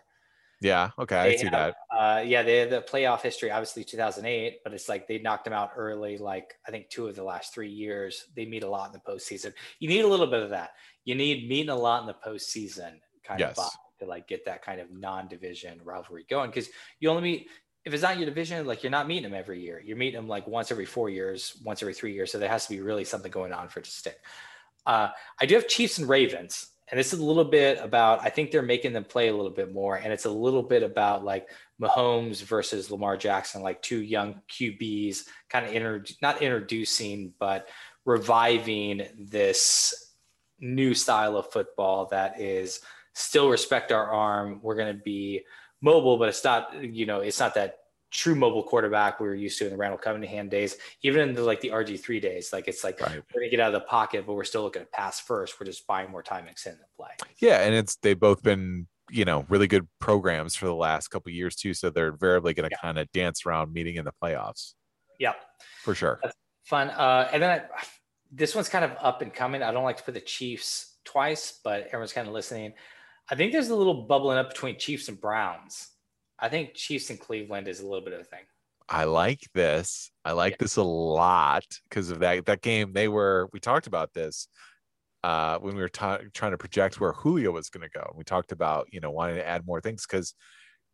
Yeah. 0.61 0.89
Okay. 0.99 1.15
I 1.17 1.35
see 1.37 1.45
have- 1.45 1.51
that. 1.53 1.75
Uh, 1.89 2.21
yeah, 2.21 2.43
they 2.43 2.57
had 2.57 2.69
the 2.69 2.81
playoff 2.81 3.21
history, 3.21 3.49
obviously 3.49 3.83
2008, 3.83 4.59
but 4.63 4.73
it's 4.73 4.89
like 4.89 5.07
they 5.07 5.17
knocked 5.19 5.45
them 5.45 5.53
out 5.53 5.71
early. 5.75 6.17
Like 6.17 6.55
I 6.67 6.71
think 6.71 6.89
two 6.89 7.07
of 7.07 7.15
the 7.15 7.23
last 7.23 7.53
three 7.53 7.69
years, 7.69 8.25
they 8.35 8.45
meet 8.45 8.63
a 8.63 8.69
lot 8.69 8.87
in 8.87 8.93
the 8.93 8.99
postseason. 9.11 9.53
You 9.79 9.87
need 9.87 10.01
a 10.03 10.07
little 10.07 10.27
bit 10.27 10.43
of 10.43 10.49
that. 10.49 10.71
You 11.05 11.15
need 11.15 11.47
meeting 11.47 11.69
a 11.69 11.75
lot 11.75 12.01
in 12.01 12.07
the 12.07 12.13
postseason 12.13 12.99
kind 13.23 13.39
Yes. 13.39 13.57
of 13.57 13.65
vibe 13.65 13.99
to 13.99 14.05
like 14.05 14.27
get 14.27 14.43
that 14.45 14.61
kind 14.61 14.79
of 14.81 14.91
non-division 14.91 15.79
rivalry 15.83 16.25
going 16.29 16.49
because 16.49 16.69
you 16.99 17.09
only 17.09 17.21
meet 17.21 17.47
if 17.85 17.93
it's 17.93 18.03
not 18.03 18.17
your 18.17 18.25
division, 18.25 18.65
like 18.67 18.83
you're 18.83 18.91
not 18.91 19.07
meeting 19.07 19.23
them 19.23 19.33
every 19.33 19.61
year. 19.61 19.81
You're 19.83 19.95
meeting 19.97 20.19
them 20.19 20.27
like 20.27 20.45
once 20.45 20.69
every 20.71 20.85
four 20.85 21.09
years, 21.09 21.57
once 21.63 21.81
every 21.81 21.93
three 21.93 22.13
years. 22.13 22.29
So 22.31 22.37
there 22.37 22.49
has 22.49 22.65
to 22.67 22.73
be 22.73 22.81
really 22.81 23.05
something 23.05 23.31
going 23.31 23.53
on 23.53 23.69
for 23.69 23.79
it 23.79 23.85
to 23.85 23.91
stick. 23.91 24.17
Uh, 24.85 25.09
I 25.39 25.45
do 25.45 25.55
have 25.55 25.67
Chiefs 25.67 25.97
and 25.97 26.07
Ravens, 26.09 26.67
and 26.89 26.99
this 26.99 27.13
is 27.13 27.19
a 27.19 27.25
little 27.25 27.45
bit 27.45 27.79
about. 27.81 28.21
I 28.23 28.29
think 28.29 28.51
they're 28.51 28.61
making 28.61 28.93
them 28.93 29.03
play 29.03 29.27
a 29.29 29.35
little 29.35 29.51
bit 29.51 29.73
more, 29.73 29.95
and 29.95 30.11
it's 30.11 30.25
a 30.25 30.29
little 30.31 30.63
bit 30.63 30.83
about 30.83 31.23
like 31.23 31.49
Mahomes 31.81 32.43
versus 32.43 32.89
Lamar 32.89 33.17
Jackson, 33.17 33.61
like 33.61 33.81
two 33.81 34.01
young 34.01 34.41
QBs, 34.49 35.25
kind 35.49 35.65
of 35.65 35.73
inter- 35.73 36.03
not 36.21 36.41
introducing, 36.41 37.33
but 37.39 37.67
reviving 38.05 39.07
this 39.17 40.13
new 40.59 40.93
style 40.93 41.37
of 41.37 41.51
football 41.51 42.07
that 42.07 42.41
is 42.41 42.81
still 43.13 43.49
respect 43.49 43.91
our 43.91 44.09
arm. 44.09 44.59
We're 44.61 44.75
going 44.75 44.95
to 44.95 45.03
be 45.03 45.41
mobile, 45.81 46.17
but 46.17 46.29
it's 46.29 46.43
not, 46.43 46.83
you 46.83 47.05
know, 47.05 47.21
it's 47.21 47.39
not 47.39 47.55
that 47.55 47.78
true 48.11 48.35
mobile 48.35 48.63
quarterback 48.63 49.19
we 49.19 49.27
were 49.27 49.35
used 49.35 49.57
to 49.59 49.65
in 49.65 49.71
the 49.71 49.77
Randall 49.77 49.99
Cunningham 49.99 50.49
days, 50.49 50.77
even 51.03 51.29
in 51.29 51.35
the 51.35 51.43
like 51.43 51.61
the 51.61 51.69
RG3 51.69 52.21
days. 52.21 52.51
Like 52.51 52.67
it's 52.67 52.83
like 52.83 52.99
Right. 53.01 53.21
we're 53.33 53.41
gonna 53.41 53.49
get 53.51 53.59
out 53.59 53.73
of 53.73 53.81
the 53.81 53.87
pocket, 53.87 54.25
but 54.25 54.33
we're 54.33 54.43
still 54.43 54.63
looking 54.63 54.81
to 54.81 54.87
pass 54.87 55.19
first. 55.19 55.59
We're 55.59 55.65
just 55.67 55.85
buying 55.87 56.09
more 56.09 56.23
time 56.23 56.47
the 56.79 56.85
play. 56.97 57.11
Yeah, 57.39 57.61
and 57.61 57.73
it's 57.75 57.95
they've 57.97 58.19
both 58.19 58.41
been 58.43 58.87
you 59.11 59.25
know 59.25 59.45
really 59.49 59.67
good 59.67 59.87
programs 59.99 60.55
for 60.55 60.65
the 60.67 60.75
last 60.75 61.07
couple 61.09 61.29
of 61.29 61.33
years 61.35 61.55
too. 61.55 61.73
So 61.73 61.89
they're 61.89 62.09
invariably 62.09 62.53
to 62.69 62.75
Yeah. 62.75 62.81
kind 62.81 62.97
of 62.99 63.11
dance 63.11 63.45
around 63.45 63.73
meeting 63.73 63.95
in 63.95 64.05
the 64.05 64.13
playoffs 64.23 64.73
Yep. 65.19 65.35
for 65.83 65.95
sure. 65.95 66.21
Fun. 66.65 66.89
Uh, 66.91 67.27
and 67.33 67.41
then 67.41 67.49
I, 67.61 67.65
this 68.31 68.53
one's 68.53 68.69
kind 68.69 68.85
of 68.85 68.91
up 68.99 69.21
and 69.23 69.33
coming. 69.33 69.63
I 69.63 69.71
don't 69.71 69.83
like 69.83 69.97
to 69.97 70.03
put 70.03 70.13
the 70.13 70.21
Chiefs 70.21 70.97
twice, 71.03 71.59
but 71.63 71.87
everyone's 71.87 72.13
kind 72.13 72.27
of 72.27 72.33
listening. 72.33 72.73
I 73.27 73.35
think 73.35 73.51
there's 73.51 73.69
a 73.69 73.75
little 73.75 74.03
bubbling 74.05 74.37
up 74.37 74.49
between 74.49 74.77
Chiefs 74.77 75.07
and 75.09 75.19
Browns. 75.19 75.89
I 76.41 76.49
think 76.49 76.73
Chiefs 76.73 77.09
and 77.09 77.19
Cleveland 77.19 77.67
is 77.67 77.79
a 77.79 77.87
little 77.87 78.03
bit 78.03 78.13
of 78.13 78.21
a 78.21 78.23
thing. 78.23 78.45
I 78.87 79.03
like 79.03 79.41
this. 79.53 80.11
I 80.25 80.31
like 80.31 80.57
this 80.57 80.77
a 80.77 80.83
lot 80.83 81.65
because 81.89 82.09
of 82.09 82.19
that 82.19 82.45
that 82.45 82.61
game. 82.61 82.91
They 82.93 83.07
were 83.07 83.49
we 83.53 83.59
talked 83.59 83.87
about 83.87 84.13
this 84.13 84.47
uh 85.23 85.59
when 85.59 85.75
we 85.75 85.81
were 85.81 85.89
ta- 85.89 86.21
trying 86.33 86.51
to 86.51 86.57
project 86.57 86.99
where 86.99 87.11
Julio 87.11 87.51
was 87.51 87.69
going 87.69 87.87
to 87.87 87.99
go. 87.99 88.13
We 88.15 88.23
talked 88.23 88.51
about 88.51 88.87
you 88.91 88.99
know 88.99 89.11
wanting 89.11 89.35
to 89.35 89.47
add 89.47 89.67
more 89.67 89.79
things 89.79 90.07
because 90.07 90.33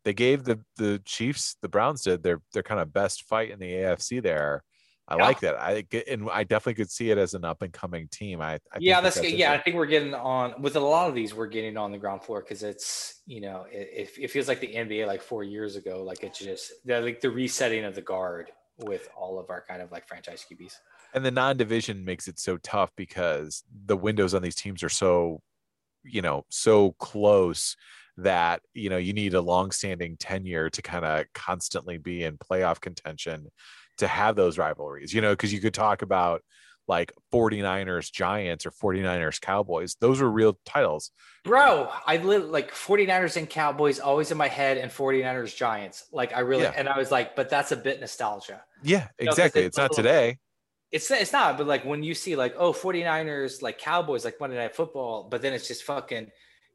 they 0.04 0.12
gave 0.12 0.44
the 0.44 0.60
the 0.76 1.00
Chiefs 1.06 1.56
the 1.62 1.68
Browns 1.68 2.02
did 2.02 2.22
their 2.22 2.42
their 2.52 2.62
kind 2.62 2.80
of 2.80 2.92
best 2.92 3.24
fight 3.24 3.50
in 3.50 3.58
the 3.58 3.72
AFC 3.72 4.22
there. 4.22 4.62
I 5.08 5.16
Yeah. 5.16 5.22
like 5.24 5.40
that. 5.40 5.60
I 5.60 5.82
get 5.82 6.08
and 6.08 6.28
I 6.30 6.42
definitely 6.44 6.74
could 6.74 6.90
see 6.90 7.10
it 7.10 7.18
as 7.18 7.34
an 7.34 7.44
up 7.44 7.62
and 7.62 7.72
coming 7.72 8.08
team. 8.08 8.40
I, 8.40 8.54
I 8.54 8.58
think 8.58 8.62
yeah, 8.80 8.96
that 8.96 9.14
that's, 9.14 9.20
good. 9.20 9.32
yeah. 9.38 9.52
I 9.52 9.58
think 9.58 9.76
we're 9.76 9.86
getting 9.86 10.14
on 10.14 10.60
with 10.60 10.76
a 10.76 10.80
lot 10.80 11.08
of 11.08 11.14
these. 11.14 11.32
We're 11.34 11.46
getting 11.46 11.76
on 11.76 11.92
the 11.92 11.98
ground 11.98 12.22
floor 12.22 12.40
because 12.40 12.62
it's 12.62 13.22
you 13.26 13.40
know 13.40 13.66
it, 13.70 13.88
it, 14.16 14.22
it 14.24 14.30
feels 14.30 14.48
like 14.48 14.60
the 14.60 14.74
NBA 14.74 15.06
like 15.06 15.22
four 15.22 15.44
years 15.44 15.76
ago. 15.76 16.02
Like 16.02 16.22
it's 16.24 16.38
just 16.38 16.72
like 16.86 17.20
the 17.20 17.30
resetting 17.30 17.84
of 17.84 17.94
the 17.94 18.02
guard 18.02 18.50
with 18.78 19.08
all 19.16 19.38
of 19.38 19.48
our 19.48 19.64
kind 19.66 19.80
of 19.80 19.90
like 19.92 20.06
franchise 20.06 20.44
QBs. 20.50 20.74
and 21.14 21.24
the 21.24 21.30
non-division 21.30 22.04
makes 22.04 22.28
it 22.28 22.38
so 22.38 22.58
tough 22.58 22.90
because 22.96 23.64
the 23.86 23.96
windows 23.96 24.34
on 24.34 24.42
these 24.42 24.54
teams 24.54 24.82
are 24.82 24.90
so 24.90 25.40
you 26.04 26.20
know 26.20 26.44
so 26.50 26.92
close 26.98 27.74
that 28.18 28.60
you 28.74 28.90
know 28.90 28.98
you 28.98 29.12
need 29.14 29.32
a 29.34 29.40
long-standing 29.40 30.16
tenure 30.18 30.68
to 30.68 30.82
kind 30.82 31.04
of 31.06 31.24
constantly 31.32 31.96
be 31.96 32.22
in 32.24 32.36
playoff 32.36 32.80
contention 32.80 33.46
to 33.98 34.06
have 34.08 34.36
those 34.36 34.58
rivalries 34.58 35.12
you 35.12 35.20
know 35.20 35.32
because 35.32 35.52
you 35.52 35.60
could 35.60 35.74
talk 35.74 36.02
about 36.02 36.42
like 36.88 37.12
49ers 37.32 38.12
giants 38.12 38.64
or 38.66 38.70
49ers 38.70 39.40
cowboys 39.40 39.96
those 40.00 40.20
are 40.20 40.30
real 40.30 40.58
titles 40.64 41.10
Bro, 41.44 41.90
I 42.04 42.16
live 42.16 42.44
like 42.46 42.72
49ers 42.72 43.36
and 43.36 43.48
Cowboys 43.48 44.00
always 44.00 44.32
in 44.32 44.36
my 44.36 44.48
head 44.48 44.78
and 44.78 44.90
49ers 44.90 45.54
Giants. 45.54 46.06
Like 46.10 46.34
I 46.34 46.40
really 46.40 46.64
Yeah. 46.64 46.72
and 46.76 46.88
I 46.88 46.98
was 46.98 47.12
like, 47.12 47.36
but 47.36 47.48
that's 47.48 47.70
a 47.70 47.76
bit 47.76 48.00
nostalgia. 48.00 48.64
yeah 48.82 49.06
No, 49.20 49.26
'cause 49.26 49.38
exactly 49.38 49.60
it's 49.60 49.68
it's 49.68 49.76
not 49.76 49.90
little- 49.90 50.02
today 50.02 50.38
It's 50.90 51.08
it's 51.10 51.32
not, 51.32 51.56
but 51.56 51.68
like 51.68 51.84
when 51.84 52.02
you 52.02 52.14
see 52.14 52.34
like, 52.34 52.54
oh, 52.58 52.72
49ers 52.72 53.62
like 53.62 53.78
Cowboys 53.78 54.24
like 54.24 54.40
Monday 54.40 54.56
Night 54.56 54.74
Football, 54.74 55.28
but 55.30 55.40
then 55.40 55.52
it's 55.52 55.68
just 55.68 55.84
fucking, 55.84 56.30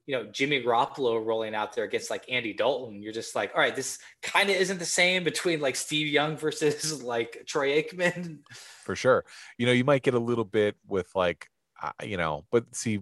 you 0.07 0.15
know, 0.15 0.25
Jimmy 0.31 0.61
Garoppolo 0.61 1.23
rolling 1.23 1.53
out 1.53 1.73
there 1.73 1.83
against 1.83 2.09
like 2.09 2.25
Andy 2.29 2.53
Dalton. 2.53 3.01
You're 3.01 3.13
just 3.13 3.35
like, 3.35 3.51
all 3.53 3.61
right, 3.61 3.75
this 3.75 3.99
kind 4.23 4.49
of 4.49 4.55
isn't 4.55 4.79
the 4.79 4.85
same 4.85 5.23
between 5.23 5.61
like 5.61 5.75
Steve 5.75 6.07
Young 6.07 6.37
versus 6.37 7.03
like 7.03 7.43
Troy 7.45 7.81
Aikman. 7.81 8.39
for 8.83 8.95
sure. 8.95 9.25
You 9.57 9.65
know, 9.67 9.71
you 9.71 9.83
might 9.83 10.03
get 10.03 10.13
a 10.13 10.19
little 10.19 10.45
bit 10.45 10.75
with 10.87 11.09
like, 11.15 11.47
uh, 11.81 11.91
you 12.03 12.17
know, 12.17 12.45
but 12.51 12.75
see, 12.75 12.99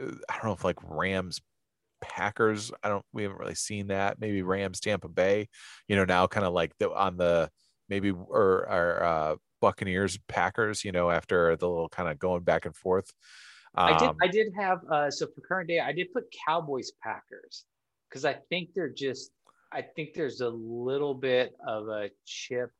uh, 0.00 0.12
I 0.28 0.34
don't 0.34 0.44
know 0.44 0.52
if 0.52 0.64
like 0.64 0.78
Rams 0.82 1.40
Packers. 2.02 2.70
I 2.82 2.88
don't. 2.88 3.04
We 3.14 3.22
haven't 3.22 3.38
really 3.38 3.54
seen 3.54 3.86
that. 3.86 4.20
Maybe 4.20 4.42
Rams, 4.42 4.80
Tampa 4.80 5.08
Bay. 5.08 5.48
You 5.88 5.96
know, 5.96 6.04
now 6.04 6.26
kind 6.26 6.44
of 6.44 6.52
like 6.52 6.76
the 6.78 6.92
on 6.92 7.16
the 7.16 7.48
maybe 7.88 8.10
or 8.10 9.02
uh, 9.02 9.36
Buccaneers, 9.62 10.18
Packers. 10.28 10.84
You 10.84 10.92
know, 10.92 11.10
after 11.10 11.56
the 11.56 11.68
little 11.68 11.88
kind 11.88 12.10
of 12.10 12.18
going 12.18 12.42
back 12.42 12.66
and 12.66 12.76
forth. 12.76 13.10
I 13.74 13.98
did. 13.98 14.08
Um, 14.08 14.16
I 14.22 14.26
did 14.28 14.52
have. 14.54 14.80
Uh, 14.90 15.10
so 15.10 15.26
for 15.26 15.40
current 15.40 15.68
day, 15.68 15.80
I 15.80 15.92
did 15.92 16.12
put 16.12 16.24
Cowboys 16.46 16.92
Packers 17.02 17.64
because 18.08 18.24
I 18.24 18.34
think 18.48 18.70
they're 18.74 18.88
just. 18.88 19.30
I 19.72 19.80
think 19.80 20.12
there's 20.14 20.42
a 20.42 20.50
little 20.50 21.14
bit 21.14 21.56
of 21.66 21.88
a 21.88 22.10
chip, 22.26 22.70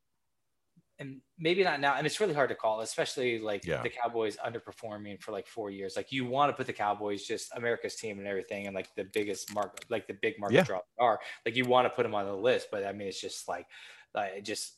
and 0.98 1.22
maybe 1.38 1.64
not 1.64 1.80
now. 1.80 1.94
And 1.94 2.06
it's 2.06 2.20
really 2.20 2.34
hard 2.34 2.50
to 2.50 2.54
call, 2.54 2.80
especially 2.82 3.38
like 3.38 3.64
Yeah. 3.64 3.80
the 3.82 3.88
Cowboys 3.88 4.36
underperforming 4.36 5.22
for 5.22 5.32
like 5.32 5.46
four 5.46 5.70
years. 5.70 5.96
Like 5.96 6.12
you 6.12 6.26
want 6.26 6.50
to 6.50 6.56
put 6.56 6.66
the 6.66 6.74
Cowboys 6.74 7.24
just 7.24 7.50
America's 7.56 7.96
team 7.96 8.18
and 8.18 8.28
everything, 8.28 8.66
and 8.66 8.74
like 8.74 8.94
the 8.94 9.04
biggest 9.04 9.54
mark, 9.54 9.82
like 9.88 10.06
the 10.06 10.18
big 10.20 10.38
market 10.38 10.56
Yeah. 10.56 10.64
draw 10.64 10.80
are. 10.98 11.18
Like 11.46 11.56
you 11.56 11.64
want 11.64 11.86
to 11.86 11.90
put 11.90 12.02
them 12.02 12.14
on 12.14 12.26
the 12.26 12.36
list, 12.36 12.68
but 12.70 12.84
I 12.84 12.92
mean, 12.92 13.08
it's 13.08 13.20
just 13.20 13.48
like, 13.48 13.66
like 14.14 14.44
just 14.44 14.76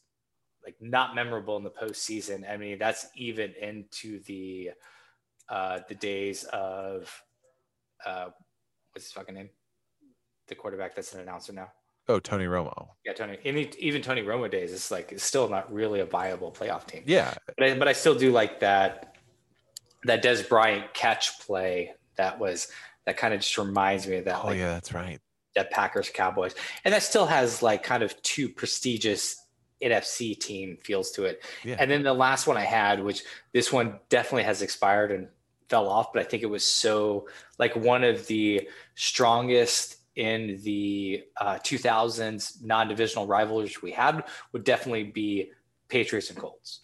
like 0.65 0.77
not 0.81 1.17
memorable 1.17 1.57
in 1.57 1.65
the 1.65 1.71
postseason. 1.71 2.49
I 2.49 2.57
mean, 2.57 2.79
that's 2.79 3.09
even 3.17 3.53
into 3.61 4.21
the 4.23 4.71
uh, 5.49 5.81
the 5.89 5.95
days 5.95 6.45
of 6.45 7.23
uh, 8.05 8.27
what's 8.93 9.07
his 9.07 9.13
fucking 9.13 9.35
name? 9.35 9.51
The 10.49 10.55
quarterback 10.55 10.95
that's 10.95 11.15
an 11.15 11.21
announcer 11.21 11.53
now. 11.53 11.69
oh, 12.09 12.21
Tony 12.21 12.45
Romo. 12.45 12.89
Yeah, 13.05 13.15
Tony. 13.15 13.39
Any, 13.45 13.71
even 13.79 14.03
Tony 14.03 14.23
Romo 14.23 14.51
days, 14.51 14.73
it's 14.73 14.91
like 14.91 15.11
it's 15.13 15.25
still 15.25 15.49
not 15.49 15.73
really 15.73 16.01
a 16.01 16.05
viable 16.07 16.53
playoff 16.53 16.87
team. 16.87 17.03
Yeah, 17.07 17.35
But 17.57 17.67
I, 17.67 17.79
but 17.79 17.89
I 17.89 17.93
still 17.95 18.15
do 18.15 18.31
like 18.31 18.61
that 18.61 19.17
that 20.05 20.23
Dez 20.23 20.47
Bryant 20.49 20.93
catch 20.93 21.41
play. 21.41 21.95
That 22.17 22.39
was 22.39 22.69
that 23.07 23.17
kind 23.17 23.33
of 23.35 23.41
just 23.41 23.57
reminds 23.57 24.07
me 24.07 24.17
of 24.17 24.27
that 24.27 24.41
oh 24.45 24.49
like 24.49 24.59
yeah, 24.59 24.75
that's 24.75 24.93
right. 24.93 25.19
that 25.55 25.71
Packers 25.71 26.11
Cowboys, 26.11 26.55
and 26.85 26.93
that 26.93 27.03
still 27.03 27.27
has 27.27 27.63
like 27.63 27.83
kind 27.83 28.03
of 28.03 28.21
two 28.23 28.49
prestigious 28.51 29.44
NFC 29.85 30.39
team 30.39 30.79
feels 30.83 31.11
to 31.13 31.25
it. 31.25 31.45
Yeah. 31.63 31.77
And 31.79 31.91
then 31.91 32.03
the 32.03 32.15
last 32.15 32.47
one 32.47 32.57
I 32.57 32.65
had, 32.65 33.03
which 33.03 33.23
this 33.53 33.73
one 33.73 33.99
definitely 34.09 34.45
has 34.45 34.63
expired 34.63 35.13
and 35.13 35.29
fell 35.69 35.89
off, 35.89 36.13
but 36.13 36.23
I 36.23 36.25
think 36.25 36.43
it 36.43 36.51
was 36.51 36.65
so 36.67 37.29
like 37.59 37.77
one 37.77 38.05
of 38.05 38.27
the 38.27 38.69
strongest 38.95 39.97
in 40.17 40.61
the 40.63 41.25
uh, 41.41 41.55
2000s 41.57 42.63
non-divisional 42.63 43.27
rivalries 43.27 43.83
we 43.83 43.91
had 43.91 44.25
would 44.53 44.65
definitely 44.65 45.05
be 45.05 45.51
Patriots 45.89 46.31
and 46.31 46.39
Colts. 46.39 46.81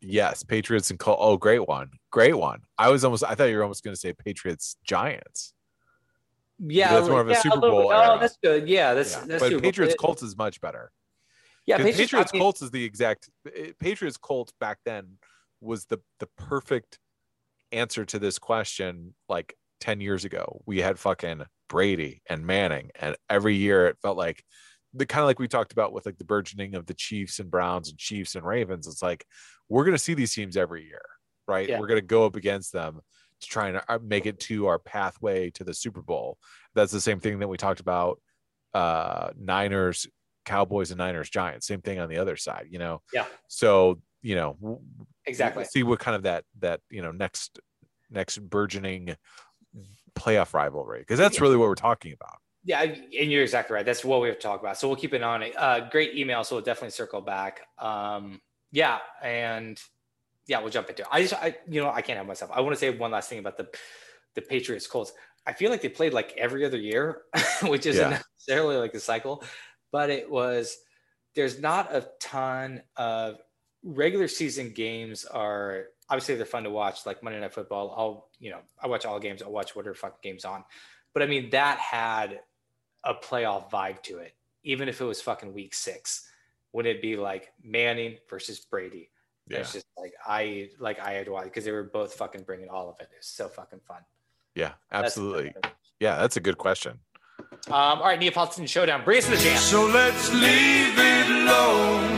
Yes, 0.00 0.42
Patriots 0.42 0.90
and 0.90 0.98
Colts. 0.98 1.20
Oh, 1.22 1.36
great 1.36 1.66
one, 1.66 1.90
great 2.10 2.36
one. 2.36 2.60
I 2.78 2.90
was 2.90 3.04
almost. 3.04 3.24
I 3.24 3.34
thought 3.34 3.44
you 3.44 3.56
were 3.56 3.62
almost 3.62 3.82
going 3.82 3.94
to 3.94 4.00
say 4.00 4.12
Patriots 4.12 4.76
Giants. 4.84 5.54
Yeah, 6.58 6.94
That's 6.94 7.08
more 7.08 7.20
of 7.20 7.28
a 7.28 7.32
yeah, 7.32 7.40
Super 7.40 7.60
Bowl 7.60 7.88
bit. 7.88 7.96
Oh, 7.96 8.18
that's 8.18 8.38
good. 8.42 8.68
Yeah, 8.68 8.94
that's 8.94 9.14
Yeah. 9.14 9.24
that's 9.26 9.42
but 9.42 9.60
Patriots 9.62 9.94
Colts 9.98 10.22
is 10.22 10.36
much 10.36 10.60
better. 10.60 10.90
Yeah, 11.66 11.78
'Cause 11.78 11.96
Patriots, 11.96 12.30
I 12.32 12.36
mean, 12.36 12.42
Colts 12.42 12.62
is 12.62 12.70
the 12.70 12.84
exact 12.84 13.28
Patriots 13.80 14.16
Colts 14.16 14.52
back 14.60 14.78
then 14.84 15.18
was 15.60 15.86
the 15.86 15.98
the 16.20 16.28
perfect 16.36 16.98
answer 17.72 18.04
to 18.04 18.18
this 18.18 18.38
question 18.38 19.14
like 19.28 19.56
10 19.80 20.00
years 20.00 20.24
ago. 20.24 20.62
We 20.66 20.80
had 20.80 20.98
fucking 20.98 21.42
Brady 21.68 22.22
and 22.30 22.46
Manning 22.46 22.90
and 22.94 23.16
every 23.28 23.56
year 23.56 23.86
it 23.88 23.98
felt 24.00 24.16
like 24.16 24.44
the 24.94 25.04
kind 25.04 25.22
of 25.22 25.26
like 25.26 25.38
we 25.40 25.48
talked 25.48 25.72
about 25.72 25.92
with 25.92 26.06
like 26.06 26.16
the 26.16 26.24
burgeoning 26.24 26.74
of 26.74 26.86
the 26.86 26.94
Chiefs 26.94 27.38
and 27.40 27.50
Browns 27.50 27.90
and 27.90 27.98
Chiefs 27.98 28.34
and 28.36 28.46
Ravens. 28.46 28.86
It's 28.86 29.02
like 29.02 29.26
we're 29.68 29.84
going 29.84 29.96
to 29.96 30.02
see 30.02 30.14
these 30.14 30.32
teams 30.32 30.56
every 30.56 30.84
year, 30.86 31.02
right? 31.48 31.68
Yeah. 31.68 31.80
We're 31.80 31.88
going 31.88 32.00
to 32.00 32.06
go 32.06 32.24
up 32.24 32.36
against 32.36 32.72
them 32.72 33.00
to 33.40 33.46
try 33.48 33.68
and 33.68 33.82
uh, 33.88 33.98
make 34.02 34.24
it 34.24 34.38
to 34.40 34.66
our 34.68 34.78
pathway 34.78 35.50
to 35.50 35.64
the 35.64 35.74
Super 35.74 36.00
Bowl. 36.00 36.38
That's 36.74 36.92
the 36.92 37.00
same 37.00 37.20
thing 37.20 37.40
that 37.40 37.48
we 37.48 37.56
talked 37.56 37.80
about 37.80 38.20
uh 38.74 39.30
Niners 39.38 40.06
Cowboys 40.46 40.90
and 40.90 40.98
Niners 40.98 41.28
Giants. 41.28 41.66
Same 41.66 41.82
thing 41.82 41.98
on 41.98 42.08
the 42.08 42.16
other 42.16 42.36
side, 42.36 42.68
you 42.70 42.78
know. 42.78 43.02
Yeah. 43.12 43.26
So 43.48 44.00
you 44.22 44.34
know, 44.34 44.80
exactly. 45.26 45.64
see 45.64 45.82
what 45.82 45.98
kind 46.00 46.16
of 46.16 46.22
that 46.22 46.44
that 46.60 46.80
you 46.90 47.02
know 47.02 47.12
next 47.12 47.60
next 48.10 48.38
burgeoning 48.38 49.16
playoff 50.14 50.54
rivalry 50.54 51.00
because 51.00 51.18
that's 51.18 51.40
really 51.40 51.56
what 51.56 51.68
we're 51.68 51.74
talking 51.74 52.12
about. 52.12 52.38
Yeah, 52.64 52.82
and 52.82 53.30
you're 53.30 53.42
exactly 53.44 53.74
right. 53.74 53.86
That's 53.86 54.04
what 54.04 54.20
we 54.20 54.28
have 54.28 54.38
to 54.38 54.42
talk 54.42 54.58
about. 54.60 54.76
So 54.78 54.88
we'll 54.88 54.96
keep 54.96 55.14
it 55.14 55.22
on 55.22 55.42
it. 55.42 55.54
Uh, 55.56 55.88
great 55.88 56.16
email. 56.16 56.42
So 56.42 56.56
we'll 56.56 56.64
definitely 56.64 56.90
circle 56.90 57.20
back. 57.20 57.60
Um, 57.78 58.40
yeah, 58.72 58.98
and 59.22 59.80
yeah, 60.48 60.58
we'll 60.60 60.70
jump 60.70 60.88
into 60.90 61.02
it. 61.02 61.08
I 61.12 61.22
just, 61.22 61.34
I, 61.34 61.56
you 61.68 61.80
know, 61.80 61.90
I 61.90 62.02
can't 62.02 62.16
help 62.16 62.26
myself. 62.26 62.50
I 62.52 62.60
want 62.62 62.74
to 62.74 62.80
say 62.80 62.90
one 62.90 63.12
last 63.12 63.28
thing 63.28 63.38
about 63.38 63.56
the 63.56 63.68
the 64.34 64.42
Patriots 64.42 64.88
Colts. 64.88 65.12
I 65.46 65.52
feel 65.52 65.70
like 65.70 65.80
they 65.80 65.88
played 65.88 66.12
like 66.12 66.34
every 66.36 66.64
other 66.64 66.76
year, 66.78 67.22
which 67.62 67.86
isn't 67.86 68.10
Yeah. 68.10 68.18
necessarily 68.38 68.76
like 68.78 68.94
a 68.94 69.00
cycle, 69.00 69.44
but 69.96 70.10
it 70.10 70.30
was. 70.30 70.76
There's 71.34 71.58
not 71.58 71.94
a 71.94 72.06
ton 72.20 72.82
of 72.96 73.38
regular 73.82 74.28
season 74.28 74.72
games 74.74 75.24
are 75.24 75.86
obviously 76.10 76.34
they're 76.34 76.44
fun 76.44 76.64
to 76.64 76.70
watch 76.70 77.06
like 77.06 77.22
Monday 77.22 77.40
Night 77.40 77.54
Football. 77.54 77.94
I'll 77.96 78.28
you 78.38 78.50
know 78.50 78.58
I 78.82 78.88
watch 78.88 79.06
all 79.06 79.18
games. 79.18 79.40
I'll 79.40 79.50
watch 79.50 79.74
whatever 79.74 79.94
fucking 79.94 80.18
games 80.22 80.44
on. 80.44 80.64
But 81.14 81.22
I 81.22 81.26
mean 81.26 81.48
that 81.50 81.78
had 81.78 82.40
a 83.04 83.14
playoff 83.14 83.70
vibe 83.70 84.02
to 84.02 84.18
it, 84.18 84.34
even 84.64 84.86
if 84.86 85.00
it 85.00 85.04
was 85.04 85.22
fucking 85.22 85.54
week 85.54 85.74
six. 85.74 86.28
Would 86.72 86.84
it 86.84 87.00
be 87.00 87.16
like 87.16 87.54
Manning 87.64 88.18
versus 88.28 88.60
Brady? 88.60 89.08
Yeah, 89.48 89.60
It's 89.60 89.72
just 89.72 89.86
like 89.96 90.12
I 90.26 90.68
like 90.78 91.00
I 91.00 91.12
had 91.12 91.24
to 91.24 91.32
watch 91.32 91.44
because 91.44 91.64
they 91.64 91.72
were 91.72 91.84
both 91.84 92.12
fucking 92.14 92.42
bringing 92.42 92.68
all 92.68 92.90
of 92.90 93.00
it. 93.00 93.08
It 93.12 93.18
was 93.20 93.26
so 93.28 93.48
fucking 93.48 93.80
fun. 93.88 94.02
yeah, 94.54 94.72
That's- 94.90 95.12
absolutely. 95.12 95.54
Yeah, 96.00 96.18
that's 96.18 96.36
a 96.36 96.40
good 96.40 96.58
question. 96.58 96.98
Um, 97.68 97.98
all 97.98 98.04
right, 98.04 98.20
Neapolitan 98.20 98.64
Showdown. 98.66 99.02
Bring 99.02 99.18
us 99.18 99.24
to 99.24 99.32
the 99.32 99.38
jam. 99.38 99.56
So 99.58 99.86
let's 99.86 100.32
leave 100.32 100.94
it 100.96 101.26
alone. 101.28 102.16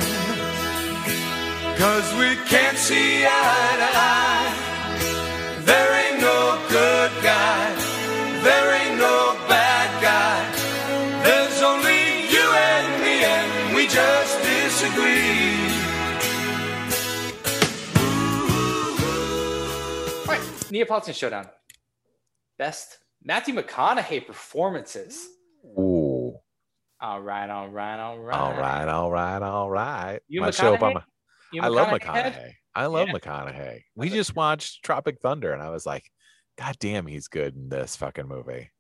Cause 1.79 2.15
we 2.17 2.37
can't 2.45 2.77
see 2.77 3.25
eye 3.25 3.77
to 3.79 3.89
eye. 3.97 4.55
There 5.65 6.13
ain't 6.13 6.21
no 6.21 6.61
good 6.69 7.11
guy. 7.23 7.75
There 8.43 8.75
ain't 8.75 8.99
no 8.99 9.39
bad 9.49 10.03
guy. 10.03 10.45
There's 11.25 11.63
only 11.63 12.29
you 12.29 12.45
and 12.45 13.03
me, 13.03 13.25
and 13.25 13.75
we 13.75 13.87
just 13.87 14.43
disagree. 14.43 15.65
All 20.29 20.35
right, 20.37 20.71
Neapolitan 20.71 21.15
Showdown. 21.15 21.49
Best 22.59 22.99
Matthew 23.25 23.55
McConaughey 23.55 24.27
performances. 24.27 25.38
Ooh, 25.79 26.39
All 27.01 27.21
right, 27.21 27.49
all 27.49 27.69
right, 27.69 27.99
all 28.01 28.19
right. 28.19 28.35
all 28.39 28.53
right, 28.53 28.89
all 28.89 29.11
right, 29.11 29.43
all 29.43 29.71
right. 29.71 30.21
You 30.29 30.41
My 30.41 30.51
show 30.51 30.75
up 30.75 30.83
on 30.83 30.93
McConaughey? 30.93 30.95
my- 30.95 31.03
You 31.53 31.63
I 31.63 31.69
love 31.69 31.89
McConaughey. 31.89 32.53
I 32.75 32.87
love 32.87 33.09
Yeah. 33.09 33.15
McConaughey. 33.15 33.83
We 33.95 34.09
just 34.11 34.35
watched 34.37 34.83
Tropic 34.85 35.21
Thunder, 35.21 35.53
and 35.53 35.63
I 35.63 35.71
was 35.71 35.87
like, 35.87 36.05
God 36.57 36.77
damn, 36.81 37.07
he's 37.07 37.29
good 37.29 37.55
in 37.55 37.69
this 37.69 37.97
fucking 37.97 38.27
movie. 38.27 38.71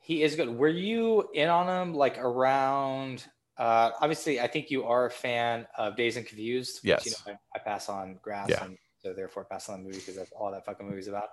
He 0.00 0.22
is 0.22 0.36
good. 0.36 0.48
Were 0.50 0.68
you 0.68 1.28
in 1.34 1.48
on 1.48 1.66
him 1.88 1.94
like 1.94 2.18
around? 2.18 3.24
Uh, 3.58 3.90
obviously, 4.00 4.38
I 4.38 4.46
think 4.46 4.70
you 4.70 4.84
are 4.84 5.06
a 5.06 5.10
fan 5.10 5.66
of 5.78 5.96
Dazed 5.96 6.18
and 6.18 6.26
Confused. 6.26 6.80
which, 6.82 6.88
Yes. 6.90 7.06
you 7.06 7.12
know, 7.12 7.38
I, 7.54 7.58
I 7.58 7.62
pass 7.62 7.88
on 7.88 8.18
grass, 8.22 8.48
Yeah. 8.50 8.64
and 8.64 8.76
so 9.06 9.12
therefore 9.12 9.44
pass 9.44 9.68
on 9.68 9.78
the 9.78 9.84
movie 9.84 9.98
because 9.98 10.16
that's 10.16 10.32
all 10.32 10.50
that 10.50 10.64
fucking 10.64 10.88
movie's 10.88 11.06
about. 11.06 11.30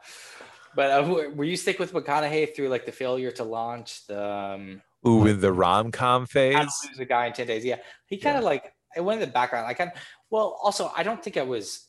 But 0.76 0.92
uh, 0.92 1.42
you 1.42 1.58
stick 1.58 1.80
with 1.80 1.92
McConaughey 1.92 2.56
through 2.56 2.70
like 2.70 2.86
the 2.86 2.92
failure 2.92 3.32
to 3.32 3.44
launch 3.44 4.06
the 4.06 4.24
um, 4.24 4.82
Ooh, 5.08 5.26
in 5.26 5.42
the 5.42 5.52
rom 5.52 5.92
com 5.92 6.22
How 6.22 6.26
phase. 6.28 6.56
to 6.56 6.88
Lose 6.90 7.00
a 7.00 7.06
Guy 7.06 7.28
in 7.28 7.34
Ten 7.34 7.48
Days? 7.48 7.66
Yeah, 7.66 7.78
he 8.06 8.18
kind 8.18 8.38
of 8.38 8.44
like 8.44 8.74
I 8.96 9.00
went 9.00 9.22
in 9.22 9.28
the 9.28 9.34
background. 9.34 9.66
I 9.66 9.74
kind 9.74 9.92
of 9.92 9.98
well, 10.30 10.58
also 10.62 10.92
I 10.96 11.02
don't 11.04 11.24
think 11.24 11.38
I 11.38 11.42
was 11.42 11.88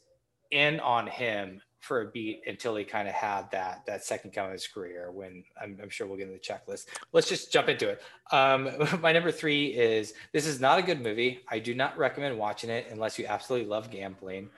in 0.50 0.80
on 0.80 1.06
him 1.06 1.60
for 1.80 2.00
a 2.00 2.10
beat 2.10 2.40
until 2.46 2.74
he 2.76 2.84
kind 2.84 3.06
of 3.06 3.14
had 3.14 3.50
that 3.50 3.84
that 3.86 4.02
second 4.02 4.32
come 4.32 4.46
of 4.46 4.52
his 4.52 4.66
career 4.66 5.12
when 5.12 5.44
I'm, 5.60 5.78
I'm 5.82 5.90
sure 5.90 6.06
we'll 6.06 6.16
get 6.16 6.28
into 6.28 6.38
the 6.38 6.72
checklist 6.72 6.86
let's 7.12 7.28
just 7.28 7.52
jump 7.52 7.68
into 7.68 7.90
it 7.90 8.00
um 8.32 8.70
my 9.02 9.12
number 9.12 9.30
three 9.30 9.66
is 9.66 10.14
this 10.32 10.46
is 10.46 10.60
not 10.60 10.78
a 10.78 10.82
good 10.82 11.02
movie 11.02 11.40
i 11.50 11.59
do 11.59 11.74
not 11.74 11.98
recommend 11.98 12.38
watching 12.38 12.70
it 12.70 12.86
unless 12.90 13.18
you 13.18 13.26
absolutely 13.26 13.68
love 13.68 13.90
gambling 13.90 14.48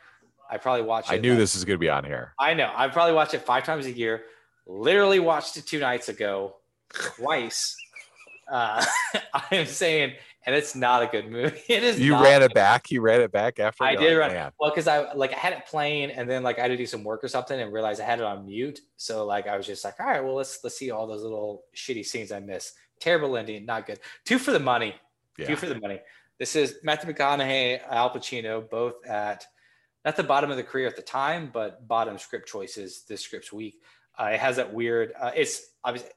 i 0.51 0.56
probably 0.56 0.82
watch 0.82 1.10
it 1.10 1.14
I 1.14 1.18
knew 1.18 1.31
like- 1.31 1.39
this 1.39 1.55
was 1.55 1.64
going 1.64 1.77
to 1.77 1.81
be 1.81 1.89
on 1.90 2.05
here. 2.05 2.32
i 2.39 2.55
know 2.55 2.70
i 2.74 2.89
probably 2.89 3.14
watch 3.14 3.35
it 3.35 3.43
five 3.43 3.64
times 3.64 3.86
a 3.86 3.93
year 3.93 4.24
literally 4.66 5.18
watched 5.20 5.56
it 5.56 5.66
two 5.66 5.78
nights 5.78 6.09
ago 6.09 6.56
twice 6.90 7.77
uh 8.51 8.85
i'm 9.51 9.66
saying 9.66 10.14
and 10.47 10.55
it's 10.55 10.77
not 10.77 11.02
a 11.02 11.06
good 11.09 11.28
movie 11.31 11.60
it 11.68 11.82
is 11.82 11.98
You 11.98 12.14
ran 12.23 12.40
it 12.43 12.55
back. 12.55 12.93
You 12.93 13.01
ran 13.01 13.20
it 13.20 13.32
back 13.32 13.59
after. 13.59 13.82
I 13.82 13.97
did 13.97 14.12
like, 14.12 14.20
run 14.20 14.32
"Man." 14.32 14.52
well 14.60 14.70
because 14.70 14.86
I 14.86 15.12
like 15.12 15.32
I 15.35 15.36
had 15.39 15.52
it 15.52 15.66
playing 15.66 16.12
and 16.12 16.31
then 16.31 16.44
like 16.44 16.59
I 16.60 16.62
had 16.62 16.68
to 16.68 16.77
do 16.77 16.86
some 16.86 17.02
work 17.02 17.24
or 17.24 17.28
something 17.28 17.60
and 17.60 17.73
realized 17.73 18.01
I 18.01 18.05
had 18.05 18.20
it 18.20 18.24
on 18.24 18.47
mute. 18.47 18.78
So 18.97 19.27
like 19.27 19.48
I 19.48 19.56
was 19.56 19.66
just 19.66 19.85
like, 19.85 19.98
all 19.98 20.06
right, 20.06 20.23
well 20.23 20.36
let's 20.36 20.62
let's 20.62 20.78
see 20.78 20.93
all 20.93 21.09
those 21.09 21.23
little 21.23 21.64
shitty 21.74 22.06
scenes 22.06 22.31
I 22.31 22.39
missed. 22.39 22.74
Terrible 23.01 23.36
ending, 23.36 23.66
not 23.66 23.86
good. 23.86 23.98
Two 24.24 24.39
for 24.39 24.52
the 24.52 24.60
money. 24.60 24.94
Yeah. 25.36 25.48
Two 25.48 25.56
for 25.56 25.66
the 25.66 25.81
money. 25.81 25.98
This 26.39 26.55
is 26.55 26.77
Matthew 26.85 27.12
McConaughey, 27.12 27.81
Al 27.90 28.10
Pacino, 28.10 28.70
both 28.70 29.05
at 29.05 29.44
not 30.06 30.16
the 30.16 30.22
bottom 30.22 30.52
of 30.52 30.56
the 30.56 30.62
career 30.62 30.86
at 30.86 30.94
the 30.94 31.02
time, 31.02 31.50
but 31.52 31.86
bottom 31.86 32.16
script 32.16 32.48
choices 32.48 33.02
this 33.08 33.20
script's 33.20 33.52
week. 33.52 33.82
Uh, 34.18 34.30
it 34.32 34.40
has 34.40 34.56
that 34.56 34.72
weird. 34.72 35.12
Uh, 35.20 35.32
it's 35.34 35.62
obviously 35.84 36.10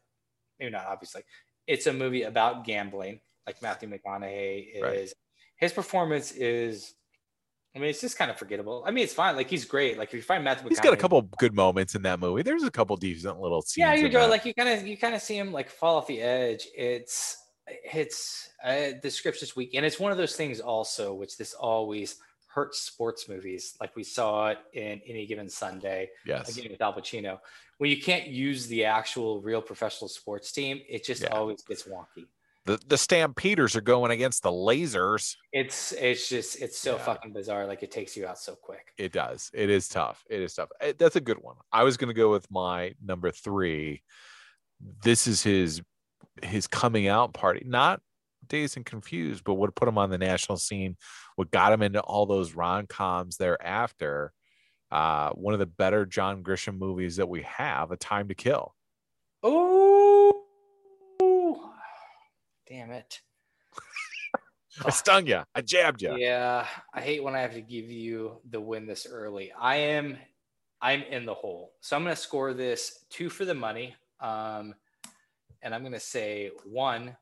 maybe 0.60 0.72
not 0.72 0.86
obviously. 0.86 1.24
It's 1.66 1.88
a 1.88 1.94
movie 1.94 2.24
about 2.24 2.66
gambling, 2.66 3.20
like 3.48 3.62
Matthew 3.62 3.90
McConaughey 3.90 4.76
is. 4.76 4.82
Right. 4.82 5.14
His 5.58 5.74
performance 5.74 6.32
is, 6.32 6.94
I 7.76 7.80
mean, 7.80 7.90
it's 7.90 8.00
just 8.00 8.18
kind 8.18 8.32
of 8.32 8.38
forgettable. 8.38 8.84
I 8.86 8.92
mean, 8.92 9.04
it's 9.04 9.14
fine. 9.14 9.36
Like 9.36 9.50
he's 9.50 9.66
great. 9.66 9.98
Like 9.98 10.10
if 10.10 10.14
you 10.14 10.22
find 10.22 10.44
Matthew, 10.44 10.70
He's 10.70 10.80
got 10.80 10.94
a 10.94 10.98
couple 10.98 11.22
good 11.40 11.54
moments 11.54 11.96
in 11.96 12.04
that 12.04 12.20
movie. 12.20 12.44
There's 12.44 12.64
a 12.64 12.72
couple 12.72 12.96
decent 12.96 13.42
little 13.42 13.62
scenes. 13.64 13.82
Yeah, 13.82 13.94
you 13.96 14.08
do. 14.08 14.20
Like 14.20 14.46
you 14.46 14.54
kind 14.54 14.70
of 14.70 14.88
you 14.88 14.98
kind 14.98 15.16
of 15.16 15.22
see 15.22 15.38
him 15.38 15.52
like 15.52 15.70
fall 15.70 15.98
off 15.98 16.08
the 16.08 16.22
edge. 16.22 16.68
It's 16.78 17.38
it's 17.68 18.50
uh, 18.64 18.92
the 19.02 19.10
script's 19.10 19.40
just 19.40 19.56
weak, 19.56 19.72
and 19.74 19.86
it's 19.86 20.00
one 20.00 20.12
of 20.12 20.18
those 20.18 20.36
things 20.36 20.60
also, 20.60 21.14
which 21.14 21.38
this 21.38 21.54
always 21.54 22.18
hurts 22.60 22.82
sports 22.82 23.30
movies. 23.30 23.76
Like 23.80 23.96
we 23.96 24.04
saw 24.04 24.50
it 24.50 24.58
in 24.74 25.00
Any 25.08 25.26
Given 25.26 25.50
Sunday, 25.50 26.10
yes. 26.26 26.58
again 26.58 26.72
with 26.72 26.82
Al 26.82 26.94
Pacino. 26.94 27.40
When 27.78 27.90
you 27.90 28.02
can't 28.02 28.28
use 28.28 28.68
the 28.68 28.84
actual 28.86 29.42
real 29.42 29.62
professional 29.62 30.10
sports 30.10 30.52
team, 30.52 30.82
it 30.90 31.06
just 31.06 31.22
Yeah. 31.24 31.30
always 31.30 31.62
gets 31.64 31.84
wonky. 31.84 32.26
The 32.66 32.78
the 32.88 32.98
Stampeders 32.98 33.76
are 33.78 33.82
going 33.94 34.12
against 34.12 34.44
the 34.44 34.52
Lasers. 34.52 35.38
It's 35.54 35.94
it's 35.94 36.28
just 36.28 36.62
it's 36.62 36.78
so 36.78 36.96
Yeah. 36.98 37.04
fucking 37.04 37.32
bizarre. 37.34 37.66
Like 37.66 37.82
it 37.82 37.92
takes 37.92 38.18
you 38.18 38.28
out 38.28 38.38
so 38.38 38.56
quick. 38.56 38.86
It 38.98 39.14
does. 39.14 39.50
It 39.54 39.70
is 39.70 39.88
tough. 39.88 40.24
It 40.30 40.42
is 40.42 40.54
tough. 40.54 40.70
Eh, 40.82 40.94
That's 40.98 41.16
a 41.16 41.22
good 41.22 41.38
one. 41.42 41.56
I 41.72 41.84
was 41.84 41.96
going 41.96 42.10
to 42.10 42.14
go 42.24 42.30
with 42.30 42.46
my 42.52 42.94
number 43.02 43.32
three. 43.32 44.04
This 45.04 45.26
is 45.28 45.42
his 45.42 45.82
his 46.44 46.68
coming 46.68 47.08
out 47.08 47.34
party. 47.34 47.64
Not 47.66 48.02
Dazed 48.50 48.78
and 48.78 48.86
Confused, 48.86 49.44
but 49.44 49.54
what 49.56 49.74
put 49.76 49.88
him 49.88 49.98
on 49.98 50.10
the 50.10 50.18
national 50.18 50.58
scene, 50.58 50.98
what 51.36 51.52
got 51.52 51.72
him 51.72 51.82
into 51.82 52.02
all 52.02 52.26
those 52.26 52.54
rom 52.54 52.88
coms 52.88 53.38
thereafter. 53.38 54.34
Uh, 54.92 55.30
one 55.32 55.54
of 55.54 55.60
the 55.60 55.68
better 55.68 56.06
John 56.06 56.44
Grisham 56.44 56.78
movies 56.78 57.18
that 57.18 57.30
we 57.30 57.44
have, 57.44 57.92
A 57.92 57.98
Time 57.98 58.28
to 58.28 58.36
Kill. 58.36 58.74
Oh, 59.44 60.44
damn 62.68 62.92
it. 62.92 63.22
I 64.86 64.90
stung 64.90 65.28
you. 65.28 65.44
I 65.54 65.62
jabbed 65.62 66.02
you. 66.02 66.18
Yeah, 66.18 66.66
I 66.94 67.02
hate 67.02 67.24
when 67.24 67.36
I 67.36 67.40
have 67.40 67.54
to 67.54 67.62
give 67.62 67.90
you 67.90 68.38
the 68.50 68.60
win 68.60 68.86
this 68.88 69.08
early. 69.10 69.52
I 69.52 69.76
am 69.76 70.18
I'm 70.82 71.04
in 71.04 71.26
the 71.26 71.34
hole. 71.34 71.74
So 71.82 71.96
I'm 71.96 72.04
going 72.04 72.16
to 72.16 72.22
score 72.22 72.54
this 72.54 73.06
2 73.10 73.30
for 73.30 73.46
the 73.46 73.54
money. 73.54 73.96
Um 74.20 74.76
and 75.62 75.76
I'm 75.76 75.82
going 75.82 75.92
to 75.94 76.00
say 76.00 76.52
1 76.66 77.16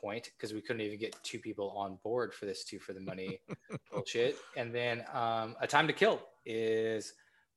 point 0.00 0.30
because 0.36 0.52
we 0.52 0.60
couldn't 0.60 0.82
even 0.82 0.98
get 0.98 1.16
two 1.22 1.38
people 1.38 1.70
on 1.76 1.98
board 2.02 2.32
for 2.32 2.46
this 2.46 2.64
2 2.64 2.78
for 2.78 2.92
the 2.92 3.00
money 3.00 3.40
bullshit. 3.92 4.36
And 4.56 4.74
then 4.74 5.04
um 5.12 5.56
a 5.60 5.66
time 5.66 5.86
to 5.86 5.92
kill 5.92 6.20
is 6.44 7.12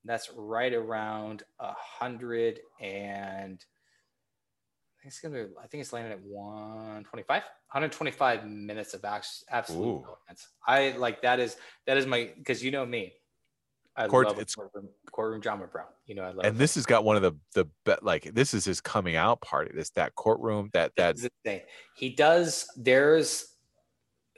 that's 0.05 0.31
right 0.35 0.73
around 0.73 1.43
a 1.59 1.73
hundred 1.73 2.59
and 2.81 3.63
I 5.03 5.03
think 5.03 5.11
it's 5.11 5.19
gonna. 5.19 5.43
be, 5.45 5.53
I 5.61 5.67
think 5.67 5.81
it's 5.81 5.91
landing 5.91 6.13
at 6.13 6.23
125, 6.23 7.27
125 7.27 8.47
minutes 8.47 8.93
of 8.93 9.03
absolute 9.03 9.85
Ooh. 9.85 10.05
I 10.65 10.95
like 10.97 11.21
that 11.23 11.39
is 11.41 11.57
that 11.87 11.97
is 11.97 12.05
my 12.05 12.31
because 12.37 12.63
you 12.63 12.71
know 12.71 12.85
me. 12.85 13.13
I 13.95 14.07
Court- 14.07 14.27
love 14.27 14.35
it's- 14.39 14.55
courtroom, 14.55 14.89
courtroom 15.11 15.41
drama, 15.41 15.67
Brown. 15.67 15.85
You 16.07 16.15
know 16.15 16.23
I 16.23 16.31
love. 16.31 16.45
And 16.45 16.57
this 16.57 16.75
has 16.75 16.85
got 16.85 17.03
one 17.03 17.15
of 17.15 17.21
the 17.21 17.33
the 17.53 17.65
be- 17.85 17.95
like 18.01 18.23
this 18.33 18.53
is 18.53 18.65
his 18.65 18.81
coming 18.81 19.15
out 19.15 19.41
party. 19.41 19.71
This 19.73 19.91
that 19.91 20.15
courtroom 20.15 20.69
that 20.73 20.93
that 20.97 21.17
the 21.17 21.29
thing. 21.43 21.61
He 21.95 22.09
does. 22.09 22.67
There's 22.75 23.53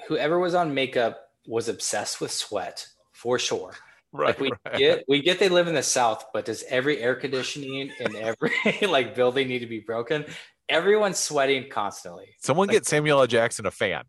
whoever 0.07 0.39
was 0.39 0.53
on 0.55 0.73
makeup 0.73 1.21
was 1.47 1.69
obsessed 1.69 2.19
with 2.21 2.31
sweat 2.31 2.87
for 3.13 3.39
sure. 3.39 3.71
Right, 4.17 4.39
like 4.39 4.39
we 4.39 4.77
get 4.79 5.03
we 5.09 5.21
get 5.21 5.39
they 5.39 5.49
live 5.49 5.67
in 5.67 5.75
the 5.75 5.83
south 5.83 6.27
but 6.33 6.45
does 6.45 6.63
every 6.69 7.01
air 7.01 7.15
conditioning 7.15 7.91
in 7.99 8.15
every 8.15 8.53
like 8.87 9.13
building 9.13 9.49
need 9.49 9.59
to 9.59 9.65
be 9.65 9.81
broken 9.81 10.23
everyone's 10.69 11.19
sweating 11.19 11.69
constantly 11.69 12.33
Someone 12.39 12.67
like- 12.69 12.75
get 12.75 12.85
Samuel 12.85 13.19
L. 13.19 13.27
Jackson 13.27 13.65
a 13.65 13.71
fan. 13.71 14.05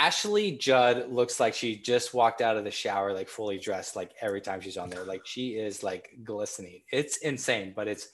Ashley 0.00 0.52
judd 0.52 1.10
looks 1.10 1.38
like 1.38 1.52
she 1.52 1.76
just 1.76 2.14
walked 2.14 2.40
out 2.40 2.56
of 2.56 2.64
the 2.64 2.70
shower 2.70 3.12
like 3.12 3.28
fully 3.28 3.58
dressed 3.58 3.96
like 3.96 4.12
every 4.22 4.40
time 4.40 4.58
she's 4.58 4.78
on 4.78 4.88
there 4.88 5.04
like 5.04 5.26
she 5.26 5.50
is 5.50 5.82
like 5.82 6.16
glistening 6.24 6.80
it's 6.90 7.18
insane 7.18 7.74
but 7.76 7.86
it's 7.86 8.08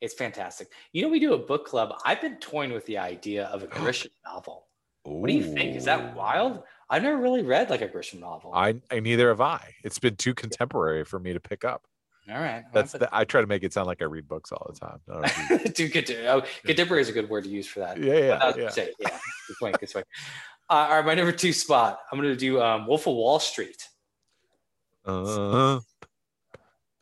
it's 0.00 0.14
fantastic 0.14 0.68
you 0.92 1.02
know 1.02 1.08
we 1.08 1.18
do 1.18 1.32
a 1.34 1.38
book 1.38 1.66
club 1.66 1.98
i've 2.04 2.20
been 2.20 2.36
toying 2.36 2.72
with 2.72 2.86
the 2.86 2.96
idea 2.96 3.46
of 3.46 3.64
a 3.64 3.66
grisham 3.66 4.06
novel 4.24 4.68
what 5.02 5.26
do 5.26 5.34
you 5.34 5.42
think 5.42 5.74
is 5.74 5.84
that 5.84 6.14
wild 6.14 6.62
i've 6.90 7.02
never 7.02 7.16
really 7.16 7.42
read 7.42 7.68
like 7.70 7.82
a 7.82 7.88
grisham 7.88 8.20
novel 8.20 8.52
I, 8.54 8.76
I 8.92 9.00
neither 9.00 9.28
have 9.28 9.40
I. 9.40 9.74
It's 9.82 9.98
been 9.98 10.14
too 10.14 10.34
contemporary 10.34 11.04
for 11.04 11.18
me 11.18 11.32
to 11.32 11.40
pick 11.40 11.64
up. 11.64 11.82
all 12.30 12.36
right 12.38 12.62
That's 12.72 12.92
the, 12.92 13.08
I 13.10 13.24
try 13.24 13.40
to 13.40 13.48
make 13.48 13.64
it 13.64 13.72
sound 13.72 13.88
like 13.88 14.00
I 14.00 14.04
read 14.04 14.28
books 14.28 14.52
all 14.52 14.70
the 14.72 14.78
time. 14.78 15.00
I 15.10 15.48
don't 15.48 15.64
know 15.64 15.72
Too 15.72 15.88
good 15.88 16.08
oh, 16.28 16.44
contemporary 16.64 17.02
is 17.02 17.08
a 17.08 17.12
good 17.12 17.28
word 17.28 17.42
to 17.44 17.50
use 17.50 17.66
for 17.66 17.80
that. 17.80 17.98
yeah, 17.98 18.14
yeah, 18.14 18.52
yeah. 18.56 18.68
say, 18.68 18.92
yeah. 19.00 19.18
Good 19.48 19.56
point. 19.58 19.80
Good 19.80 19.92
point. 19.92 20.06
Uh, 20.72 20.88
all 20.88 20.96
right, 20.96 21.04
my 21.04 21.14
number 21.14 21.32
two 21.32 21.52
spot. 21.52 22.00
I'm 22.10 22.18
going 22.18 22.30
to 22.30 22.36
do 22.36 22.58
um, 22.58 22.86
Wolf 22.86 23.06
of 23.06 23.14
Wall 23.14 23.38
Street. 23.38 23.88
Uh, 25.04 25.80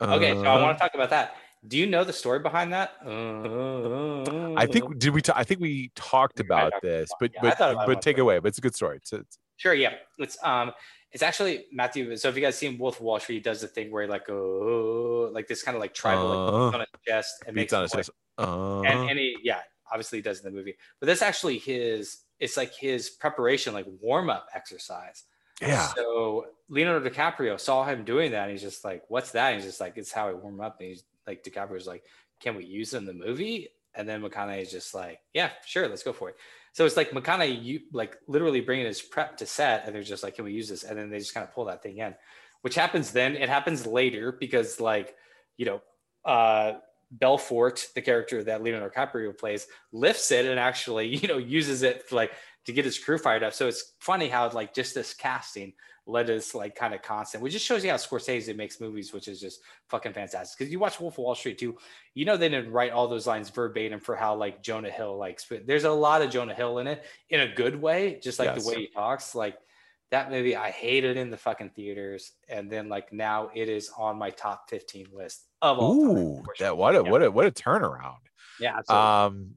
Okay, 0.01 0.33
so 0.33 0.43
I 0.43 0.55
uh, 0.55 0.61
want 0.61 0.77
to 0.77 0.81
talk 0.81 0.95
about 0.95 1.11
that. 1.11 1.35
Do 1.65 1.77
you 1.77 1.85
know 1.85 2.03
the 2.03 2.11
story 2.11 2.39
behind 2.39 2.73
that? 2.73 2.93
Uh, 3.05 4.55
I 4.55 4.65
think 4.65 4.97
did 4.97 5.11
we? 5.11 5.21
ta- 5.21 5.35
I 5.37 5.43
think 5.43 5.61
we 5.61 5.91
talked 5.95 6.39
about 6.41 6.73
this, 6.81 7.11
but. 7.19 7.31
Yeah, 7.35 7.55
but 7.57 7.85
but 7.85 8.01
take 8.01 8.17
it 8.17 8.21
away. 8.21 8.39
But 8.39 8.49
it's 8.49 8.57
a 8.57 8.61
good 8.61 8.75
story. 8.75 8.97
It's, 8.97 9.13
it's 9.13 9.37
Sure, 9.55 9.75
yeah. 9.75 9.93
It's 10.17 10.43
um, 10.43 10.73
it's 11.11 11.21
actually 11.21 11.67
Matthew. 11.71 12.17
So 12.17 12.29
if 12.29 12.35
you 12.35 12.41
guys 12.41 12.57
seen 12.57 12.79
Wolf 12.79 12.97
of 12.97 13.03
Wall 13.03 13.19
Street, 13.19 13.35
he 13.35 13.41
does 13.41 13.61
the 13.61 13.67
thing 13.67 13.91
where 13.91 14.03
he 14.03 14.09
like 14.09 14.27
oh, 14.27 15.29
like 15.31 15.47
this 15.47 15.61
kind 15.63 15.75
of 15.75 15.81
like 15.81 15.93
tribal 15.93 16.27
like, 16.27 16.37
Uh, 16.37 16.65
beats 16.65 16.73
on 16.73 16.79
his 16.79 16.87
chest 17.07 17.43
and 17.45 17.55
makes 17.55 17.73
on 17.73 17.83
his 17.83 17.91
chest. 17.91 18.09
Uh, 18.37 18.81
and, 18.81 19.11
and 19.11 19.19
he 19.19 19.37
yeah 19.43 19.59
obviously 19.91 20.17
he 20.17 20.21
does 20.21 20.39
in 20.39 20.45
the 20.45 20.57
movie 20.57 20.73
but 20.99 21.05
that's 21.05 21.21
actually 21.21 21.57
his 21.57 22.21
it's 22.41 22.57
like 22.57 22.73
his 22.75 23.09
preparation 23.09 23.73
like 23.73 23.85
warm-up 24.01 24.47
exercise. 24.53 25.23
Yeah, 25.61 25.87
so 25.95 26.47
leonardo 26.69 27.07
dicaprio 27.07 27.59
saw 27.59 27.85
him 27.85 28.03
doing 28.03 28.31
that 28.31 28.43
and 28.43 28.51
he's 28.51 28.63
just 28.63 28.83
like 28.83 29.03
what's 29.09 29.31
that? 29.31 29.53
And 29.53 29.61
he's 29.61 29.69
just 29.69 29.79
like 29.79 29.93
it's 29.95 30.11
how 30.11 30.27
i 30.27 30.33
warm 30.33 30.59
up. 30.59 30.77
And 30.79 30.89
he's 30.89 31.03
like 31.27 31.43
dicaprio's 31.43 31.87
like 31.87 32.03
can 32.41 32.55
we 32.55 32.65
use 32.65 32.93
it 32.93 32.97
in 32.97 33.05
the 33.05 33.13
movie? 33.13 33.69
And 33.93 34.09
then 34.09 34.21
mcconaughey 34.21 34.63
is 34.63 34.71
just 34.71 34.95
like 34.95 35.19
yeah 35.33 35.51
sure 35.65 35.87
let's 35.87 36.03
go 36.03 36.13
for 36.13 36.29
it. 36.29 36.35
So 36.73 36.85
it's 36.85 36.97
like 36.97 37.11
mcconaughey 37.11 37.63
you 37.63 37.81
like 37.93 38.17
literally 38.27 38.61
bringing 38.61 38.87
his 38.87 39.01
prep 39.03 39.37
to 39.37 39.45
set 39.45 39.85
and 39.85 39.93
they're 39.93 40.01
just 40.01 40.23
like 40.23 40.35
can 40.35 40.45
we 40.45 40.53
use 40.53 40.67
this? 40.67 40.83
And 40.83 40.97
then 40.97 41.11
they 41.11 41.19
just 41.19 41.35
kind 41.35 41.47
of 41.47 41.53
pull 41.53 41.65
that 41.65 41.83
thing 41.83 41.99
in 41.99 42.15
which 42.61 42.75
happens 42.75 43.11
then. 43.11 43.35
It 43.35 43.49
happens 43.49 43.85
later 43.85 44.31
because 44.31 44.79
like 44.79 45.15
you 45.57 45.67
know 45.67 45.81
uh 46.25 46.73
Belfort, 47.11 47.87
the 47.93 48.01
character 48.01 48.43
that 48.43 48.63
Leonardo 48.63 48.89
DiCaprio 48.89 49.37
plays, 49.37 49.67
lifts 49.91 50.31
it 50.31 50.45
and 50.45 50.59
actually, 50.59 51.07
you 51.15 51.27
know, 51.27 51.37
uses 51.37 51.83
it 51.83 52.11
like 52.11 52.31
to 52.65 52.73
get 52.73 52.85
his 52.85 52.97
crew 52.97 53.17
fired 53.17 53.43
up. 53.43 53.53
So 53.53 53.67
it's 53.67 53.93
funny 53.99 54.27
how 54.27 54.49
like 54.49 54.73
just 54.73 54.95
this 54.95 55.13
casting 55.13 55.73
led 56.07 56.29
us 56.29 56.55
like 56.55 56.75
kind 56.75 56.93
of 56.93 57.01
constant, 57.01 57.43
which 57.43 57.53
just 57.53 57.65
shows 57.65 57.83
you 57.83 57.89
how 57.91 57.95
Scorsese 57.97 58.55
makes 58.55 58.81
movies, 58.81 59.13
which 59.13 59.27
is 59.27 59.39
just 59.39 59.61
fucking 59.87 60.13
fantastic. 60.13 60.57
Because 60.57 60.71
you 60.71 60.79
watch 60.79 60.99
Wolf 60.99 61.13
of 61.15 61.19
Wall 61.19 61.35
Street 61.35 61.57
too, 61.57 61.77
you 62.15 62.25
know 62.25 62.37
they 62.37 62.49
didn't 62.49 62.71
write 62.71 62.91
all 62.91 63.07
those 63.07 63.27
lines 63.27 63.49
verbatim 63.49 63.99
for 63.99 64.15
how 64.15 64.35
like 64.35 64.63
Jonah 64.63 64.89
Hill 64.89 65.17
like 65.17 65.39
sp- 65.41 65.65
there's 65.65 65.83
a 65.83 65.91
lot 65.91 66.21
of 66.21 66.31
Jonah 66.31 66.55
Hill 66.55 66.79
in 66.79 66.87
it 66.87 67.03
in 67.29 67.41
a 67.41 67.53
good 67.53 67.79
way, 67.79 68.19
just 68.21 68.39
like 68.39 68.47
Yes. 68.47 68.63
the 68.63 68.69
way 68.69 68.75
he 68.81 68.87
talks. 68.87 69.35
Like 69.35 69.57
that 70.11 70.29
movie, 70.29 70.55
I 70.55 70.69
hated 70.71 71.17
in 71.17 71.29
the 71.31 71.37
fucking 71.37 71.69
theaters, 71.71 72.33
and 72.49 72.69
then 72.69 72.89
like 72.89 73.11
now 73.13 73.49
it 73.55 73.69
is 73.69 73.89
on 73.97 74.17
my 74.17 74.29
top 74.29 74.69
15 74.69 75.07
list 75.13 75.47
of 75.61 75.79
all 75.79 75.93
ooh, 75.95 76.35
sure. 76.43 76.55
that 76.59 76.77
what 76.77 76.95
a 76.95 77.03
Yeah. 77.03 77.09
what 77.11 77.23
a 77.23 77.31
what 77.31 77.45
a 77.47 77.51
turnaround. 77.51 78.17
Yeah, 78.59 78.77
absolutely. 78.77 79.05
Um, 79.07 79.55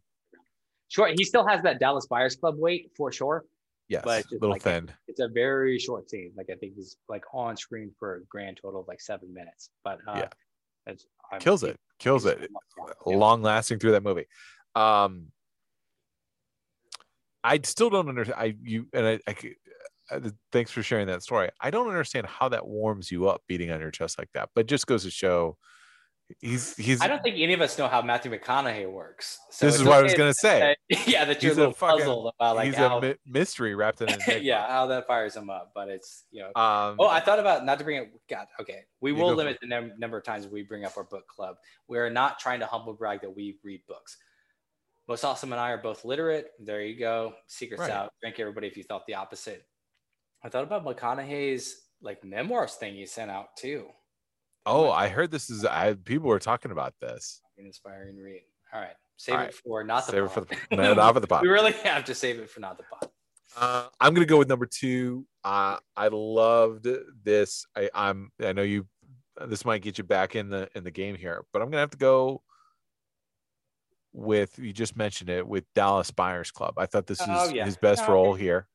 sure. 0.88 1.08
He 1.16 1.24
still 1.24 1.46
has 1.46 1.62
that 1.64 1.80
Dallas 1.80 2.06
Buyers 2.06 2.36
Club 2.36 2.54
weight 2.58 2.92
for 2.96 3.10
sure. 3.12 3.44
yes, 3.88 4.02
But 4.04 4.20
it's 4.20 4.30
just 4.30 4.40
little 4.42 4.54
like- 4.54 4.62
thin. 4.62 4.90
It's 5.08 5.20
a 5.20 5.28
very 5.28 5.78
short 5.78 6.08
scene. 6.08 6.32
Like 6.36 6.46
I 6.50 6.54
think 6.54 6.74
he's 6.76 6.96
like 7.08 7.24
on 7.34 7.56
screen 7.56 7.92
for 7.98 8.16
a 8.16 8.24
grand 8.26 8.58
total 8.62 8.80
of 8.80 8.88
like 8.88 9.00
seven 9.00 9.34
minutes. 9.34 9.70
But 9.82 9.98
uh, 10.06 10.14
Yeah. 10.16 10.28
it's, 10.86 11.04
I'm- 11.32 11.40
Kills 11.40 11.64
it, 11.64 11.78
kills 11.98 12.26
it. 12.26 12.48
long 13.04 13.42
lasting 13.42 13.80
through 13.80 13.92
that 13.92 14.02
movie. 14.04 14.26
Um, 14.76 15.32
I 17.42 17.60
still 17.62 17.90
don't 17.90 18.08
understand. 18.08 18.40
I 18.40 18.56
you 18.62 18.86
and 18.94 19.06
I, 19.06 19.20
uh, 19.26 19.34
thanks 20.52 20.70
for 20.70 20.82
sharing 20.82 21.06
that 21.08 21.22
story. 21.22 21.50
I 21.60 21.70
don't 21.70 21.88
understand 21.88 22.26
how 22.26 22.48
that 22.50 22.66
warms 22.66 23.10
you 23.10 23.28
up 23.28 23.42
beating 23.48 23.70
on 23.70 23.80
your 23.80 23.90
chest 23.90 24.18
like 24.18 24.30
that, 24.34 24.50
but 24.54 24.66
just 24.66 24.86
goes 24.86 25.02
to 25.04 25.10
show 25.10 25.56
he's 26.40 26.74
he's. 26.76 27.02
I 27.02 27.06
don't 27.06 27.22
think 27.22 27.36
any 27.38 27.52
of 27.52 27.60
us 27.60 27.76
know 27.78 27.86
how 27.88 28.00
Matthew 28.02 28.30
McConaughey 28.32 28.90
works. 28.90 29.38
So 29.50 29.66
this 29.66 29.74
is 29.76 29.84
what 29.84 29.98
I 29.98 30.02
was 30.02 30.14
gonna 30.14 30.32
say. 30.34 30.74
that- 30.90 31.06
yeah, 31.08 31.24
that 31.26 31.42
you're 31.42 31.50
He's 31.52 31.58
a 31.58 31.60
a 31.60 31.62
little 31.62 31.74
fucking- 31.74 31.98
puzzled 32.00 32.32
about 32.38 32.56
like 32.56 32.66
he's 32.66 32.76
how, 32.76 32.98
a 33.02 33.14
mystery 33.26 33.74
wrapped 33.74 34.00
in. 34.00 34.08
Enigma. 34.12 34.38
yeah, 34.40 34.66
how 34.68 34.86
that 34.86 35.06
fires 35.06 35.36
him 35.36 35.50
up. 35.50 35.72
But 35.74 35.88
it's 35.88 36.24
you 36.30 36.40
know. 36.42 36.60
Um, 36.60 36.96
Oh, 36.98 37.08
I 37.08 37.20
thought 37.20 37.38
about 37.38 37.64
not 37.64 37.78
to 37.78 37.84
bring 37.84 37.96
it. 38.02 38.12
God, 38.28 38.46
okay. 38.60 38.84
We 39.00 39.12
will 39.12 39.34
limit 39.34 39.58
the 39.60 39.66
num- 39.66 39.92
number 39.98 40.16
of 40.16 40.24
times 40.24 40.46
we 40.46 40.62
bring 40.62 40.84
up 40.84 40.96
our 40.96 41.04
book 41.04 41.26
club. 41.28 41.56
We're 41.88 42.08
not 42.10 42.38
trying 42.38 42.60
to 42.60 42.66
humble 42.66 42.94
brag 42.94 43.20
that 43.22 43.34
we 43.34 43.58
read 43.62 43.82
books. 43.86 44.16
Most 45.06 45.22
awesome 45.24 45.52
and 45.52 45.60
I 45.60 45.72
are 45.72 45.78
both 45.82 46.06
literate. 46.06 46.52
There 46.58 46.80
you 46.80 46.98
go. 46.98 47.34
Secrets 47.46 47.82
Right. 47.82 47.90
out. 47.90 48.14
Thank 48.22 48.38
you, 48.38 48.44
everybody 48.44 48.66
if 48.68 48.76
you 48.78 48.82
thought 48.84 49.06
the 49.06 49.16
opposite. 49.16 49.66
I 50.44 50.48
thought 50.50 50.62
about 50.64 50.84
McConaughey's 50.84 51.74
like 52.02 52.22
memoirs 52.22 52.74
thing 52.74 52.94
he 52.94 53.06
sent 53.06 53.30
out 53.30 53.56
too. 53.56 53.86
oh, 54.66 54.90
I 54.90 55.08
heard 55.08 55.30
this 55.30 55.48
is. 55.50 55.64
I 55.64 55.94
people 55.94 56.28
were 56.28 56.38
talking 56.38 56.70
about 56.70 56.94
this. 57.00 57.40
An 57.58 57.66
inspiring 57.66 58.16
read. 58.18 58.42
All 58.72 58.80
right. 58.80 58.94
Save 59.16 59.34
All 59.36 59.40
it 59.42 59.54
for 59.54 59.84
not 59.84 60.06
the 60.06 60.12
pot. 60.12 60.12
Save 60.12 60.24
it 60.24 60.30
for 60.30 60.40
the 60.42 60.76
no, 60.76 60.94
not 60.94 61.14
for 61.14 61.20
the 61.20 61.26
pod. 61.28 61.42
we 61.42 61.48
really 61.48 61.72
have 61.72 62.04
to 62.04 62.14
save 62.14 62.38
it 62.40 62.50
for 62.50 62.60
not 62.60 62.76
the 62.76 62.82
pod. 62.84 63.08
Uh, 63.56 63.88
I'm 64.00 64.12
gonna 64.12 64.26
go 64.26 64.36
with 64.38 64.48
number 64.48 64.66
two. 64.66 65.24
Uh, 65.44 65.76
I 65.96 66.08
loved 66.08 66.86
this. 67.22 67.64
I, 67.76 67.88
I'm. 67.94 68.30
I 68.42 68.52
know 68.52 68.62
you. 68.62 68.86
This 69.46 69.64
might 69.64 69.82
get 69.82 69.96
you 69.98 70.04
back 70.04 70.34
in 70.36 70.50
the 70.50 70.68
in 70.74 70.84
the 70.84 70.90
game 70.90 71.14
here, 71.16 71.44
but 71.52 71.62
I'm 71.62 71.68
gonna 71.70 71.78
have 71.80 71.90
to 71.90 71.96
go 71.98 72.42
with 74.12 74.58
you 74.58 74.72
just 74.72 74.96
mentioned 74.96 75.30
it 75.30 75.46
with 75.46 75.64
Dallas 75.74 76.10
Buyers 76.10 76.50
Club. 76.50 76.74
I 76.76 76.86
thought 76.86 77.06
this 77.06 77.20
is 77.20 77.26
Oh, 77.28 77.48
yeah. 77.52 77.64
his 77.64 77.76
best 77.76 78.04
Oh, 78.08 78.12
role 78.12 78.34
here. 78.34 78.66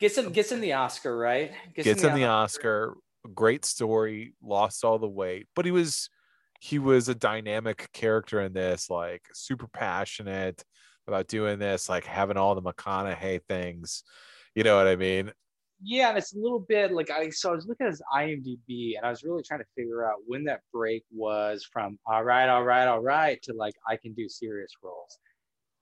Gets 0.00 0.18
him 0.18 0.26
oh, 0.26 0.30
gets 0.30 0.50
him 0.50 0.60
the 0.60 0.72
Oscar, 0.72 1.16
right? 1.16 1.52
Gets 1.74 2.02
him 2.02 2.14
the 2.14 2.24
Oscar. 2.24 2.96
Great 3.34 3.64
story. 3.64 4.34
Lost 4.42 4.84
all 4.84 4.98
the 4.98 5.08
weight, 5.08 5.46
but 5.54 5.64
he 5.64 5.70
was 5.70 6.10
he 6.60 6.78
was 6.78 7.08
a 7.08 7.14
dynamic 7.14 7.90
character 7.92 8.40
in 8.40 8.52
this. 8.52 8.90
Like 8.90 9.22
super 9.32 9.68
passionate 9.68 10.64
about 11.06 11.28
doing 11.28 11.58
this. 11.58 11.88
Like 11.88 12.04
having 12.04 12.36
all 12.36 12.54
the 12.54 12.62
McConaughey 12.62 13.40
things. 13.48 14.02
You 14.54 14.64
know 14.64 14.76
what 14.76 14.86
I 14.86 14.96
mean? 14.96 15.32
Yeah, 15.82 16.08
and 16.08 16.18
it's 16.18 16.34
a 16.34 16.38
little 16.38 16.60
bit 16.60 16.92
like 16.92 17.10
I 17.10 17.28
so 17.30 17.50
I 17.50 17.54
was 17.54 17.66
looking 17.66 17.86
at 17.86 17.90
his 17.90 18.02
IMDb 18.14 18.96
and 18.96 19.04
I 19.04 19.10
was 19.10 19.22
really 19.22 19.42
trying 19.42 19.60
to 19.60 19.66
figure 19.76 20.08
out 20.08 20.16
when 20.26 20.44
that 20.44 20.60
break 20.72 21.04
was 21.12 21.68
from 21.70 21.98
all 22.06 22.24
right, 22.24 22.48
all 22.48 22.64
right, 22.64 22.86
all 22.86 23.02
right 23.02 23.40
to 23.42 23.52
like 23.52 23.74
I 23.86 23.96
can 23.96 24.14
do 24.14 24.28
serious 24.28 24.72
roles. 24.82 25.18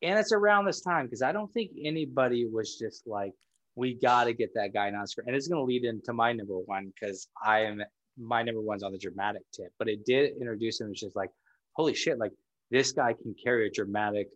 And 0.02 0.18
it's 0.18 0.32
around 0.32 0.64
this 0.64 0.80
time 0.80 1.06
because 1.06 1.22
I 1.22 1.30
don't 1.30 1.52
think 1.52 1.70
anybody 1.84 2.46
was 2.46 2.76
just 2.76 3.06
like, 3.06 3.32
we 3.74 3.94
got 3.94 4.24
to 4.24 4.32
get 4.34 4.54
that 4.54 4.72
guy 4.72 4.88
an 4.88 4.94
Oscar. 4.94 5.24
And 5.26 5.34
it's 5.34 5.48
going 5.48 5.60
to 5.60 5.64
lead 5.64 5.84
into 5.84 6.12
my 6.12 6.32
number 6.32 6.58
one 6.58 6.92
because 6.94 7.28
I 7.44 7.60
am 7.60 7.82
my 8.18 8.42
number 8.42 8.60
one's 8.60 8.82
on 8.82 8.92
the 8.92 8.98
dramatic 8.98 9.42
tip, 9.52 9.72
but 9.78 9.88
it 9.88 10.04
did 10.04 10.36
introduce 10.38 10.80
him 10.80 10.90
as 10.90 11.00
just 11.00 11.16
like, 11.16 11.30
holy 11.72 11.94
shit, 11.94 12.18
like 12.18 12.32
this 12.70 12.92
guy 12.92 13.14
can 13.14 13.34
carry 13.42 13.66
a 13.66 13.70
dramatic 13.70 14.28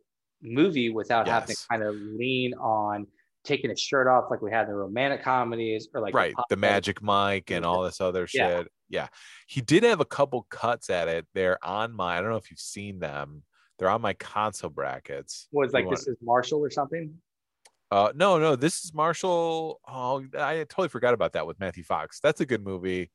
movie 0.42 0.90
without 0.90 1.26
having 1.28 1.54
to 1.54 1.62
kind 1.70 1.82
of 1.82 1.94
lean 1.94 2.54
on 2.54 3.06
taking 3.44 3.70
his 3.70 3.80
shirt 3.80 4.06
off 4.08 4.24
like 4.30 4.42
we 4.42 4.50
had 4.50 4.62
in 4.62 4.68
the 4.68 4.74
romantic 4.74 5.22
comedies 5.22 5.88
or 5.94 6.00
like 6.00 6.12
right 6.14 6.34
pop- 6.34 6.48
the 6.50 6.56
Magic 6.56 7.00
Mike 7.00 7.50
and 7.50 7.64
all 7.64 7.82
this 7.82 8.00
other 8.00 8.26
shit 8.26 8.40
Yeah. 8.40 8.62
yeah. 8.88 9.08
he 9.46 9.60
did 9.60 9.84
have 9.84 10.00
a 10.00 10.04
couple 10.04 10.46
cuts 10.50 10.90
at 10.90 11.06
it 11.08 11.26
they're 11.32 11.64
on 11.64 11.92
my 11.92 12.18
i 12.18 12.20
don't 12.20 12.30
know 12.30 12.36
if 12.36 12.50
you've 12.50 12.58
seen 12.58 12.98
them 12.98 13.44
they're 13.78 13.88
on 13.88 14.02
my 14.02 14.14
console 14.14 14.68
brackets 14.68 15.46
was 15.52 15.72
like 15.72 15.84
You 15.84 15.90
this 15.90 16.08
is 16.08 16.16
Marshall 16.22 16.58
or 16.58 16.70
something. 16.70 17.14
Uh 17.90 18.12
no 18.14 18.38
no 18.38 18.56
this 18.56 18.84
is 18.84 18.92
marshall 18.94 19.80
oh 19.88 20.24
i 20.38 20.56
totally 20.68 20.88
forgot 20.88 21.14
about 21.14 21.32
that 21.34 21.46
with 21.46 21.58
matthew 21.60 21.84
fox 21.84 22.18
that's 22.20 22.40
a 22.40 22.46
good 22.46 22.64
movie 22.64 23.10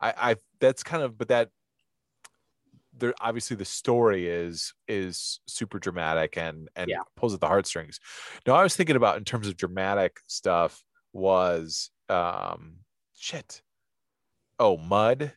i 0.00 0.30
i 0.30 0.36
that's 0.60 0.82
kind 0.82 1.02
of 1.02 1.18
but 1.18 1.28
that 1.28 1.50
there 2.96 3.12
obviously 3.20 3.56
the 3.56 3.64
story 3.64 4.28
is 4.28 4.72
is 4.88 5.40
super 5.46 5.78
dramatic 5.78 6.36
and 6.38 6.68
and 6.76 6.88
Yeah. 6.88 7.00
pulls 7.16 7.34
at 7.34 7.40
the 7.40 7.48
heartstrings 7.48 7.98
no 8.46 8.54
i 8.54 8.62
was 8.62 8.76
thinking 8.76 8.96
about 8.96 9.18
in 9.18 9.24
terms 9.24 9.46
of 9.48 9.56
dramatic 9.56 10.20
stuff 10.26 10.82
was 11.12 11.90
um 12.08 12.76
shit 13.14 13.62
oh 14.58 14.76
mud 14.76 15.32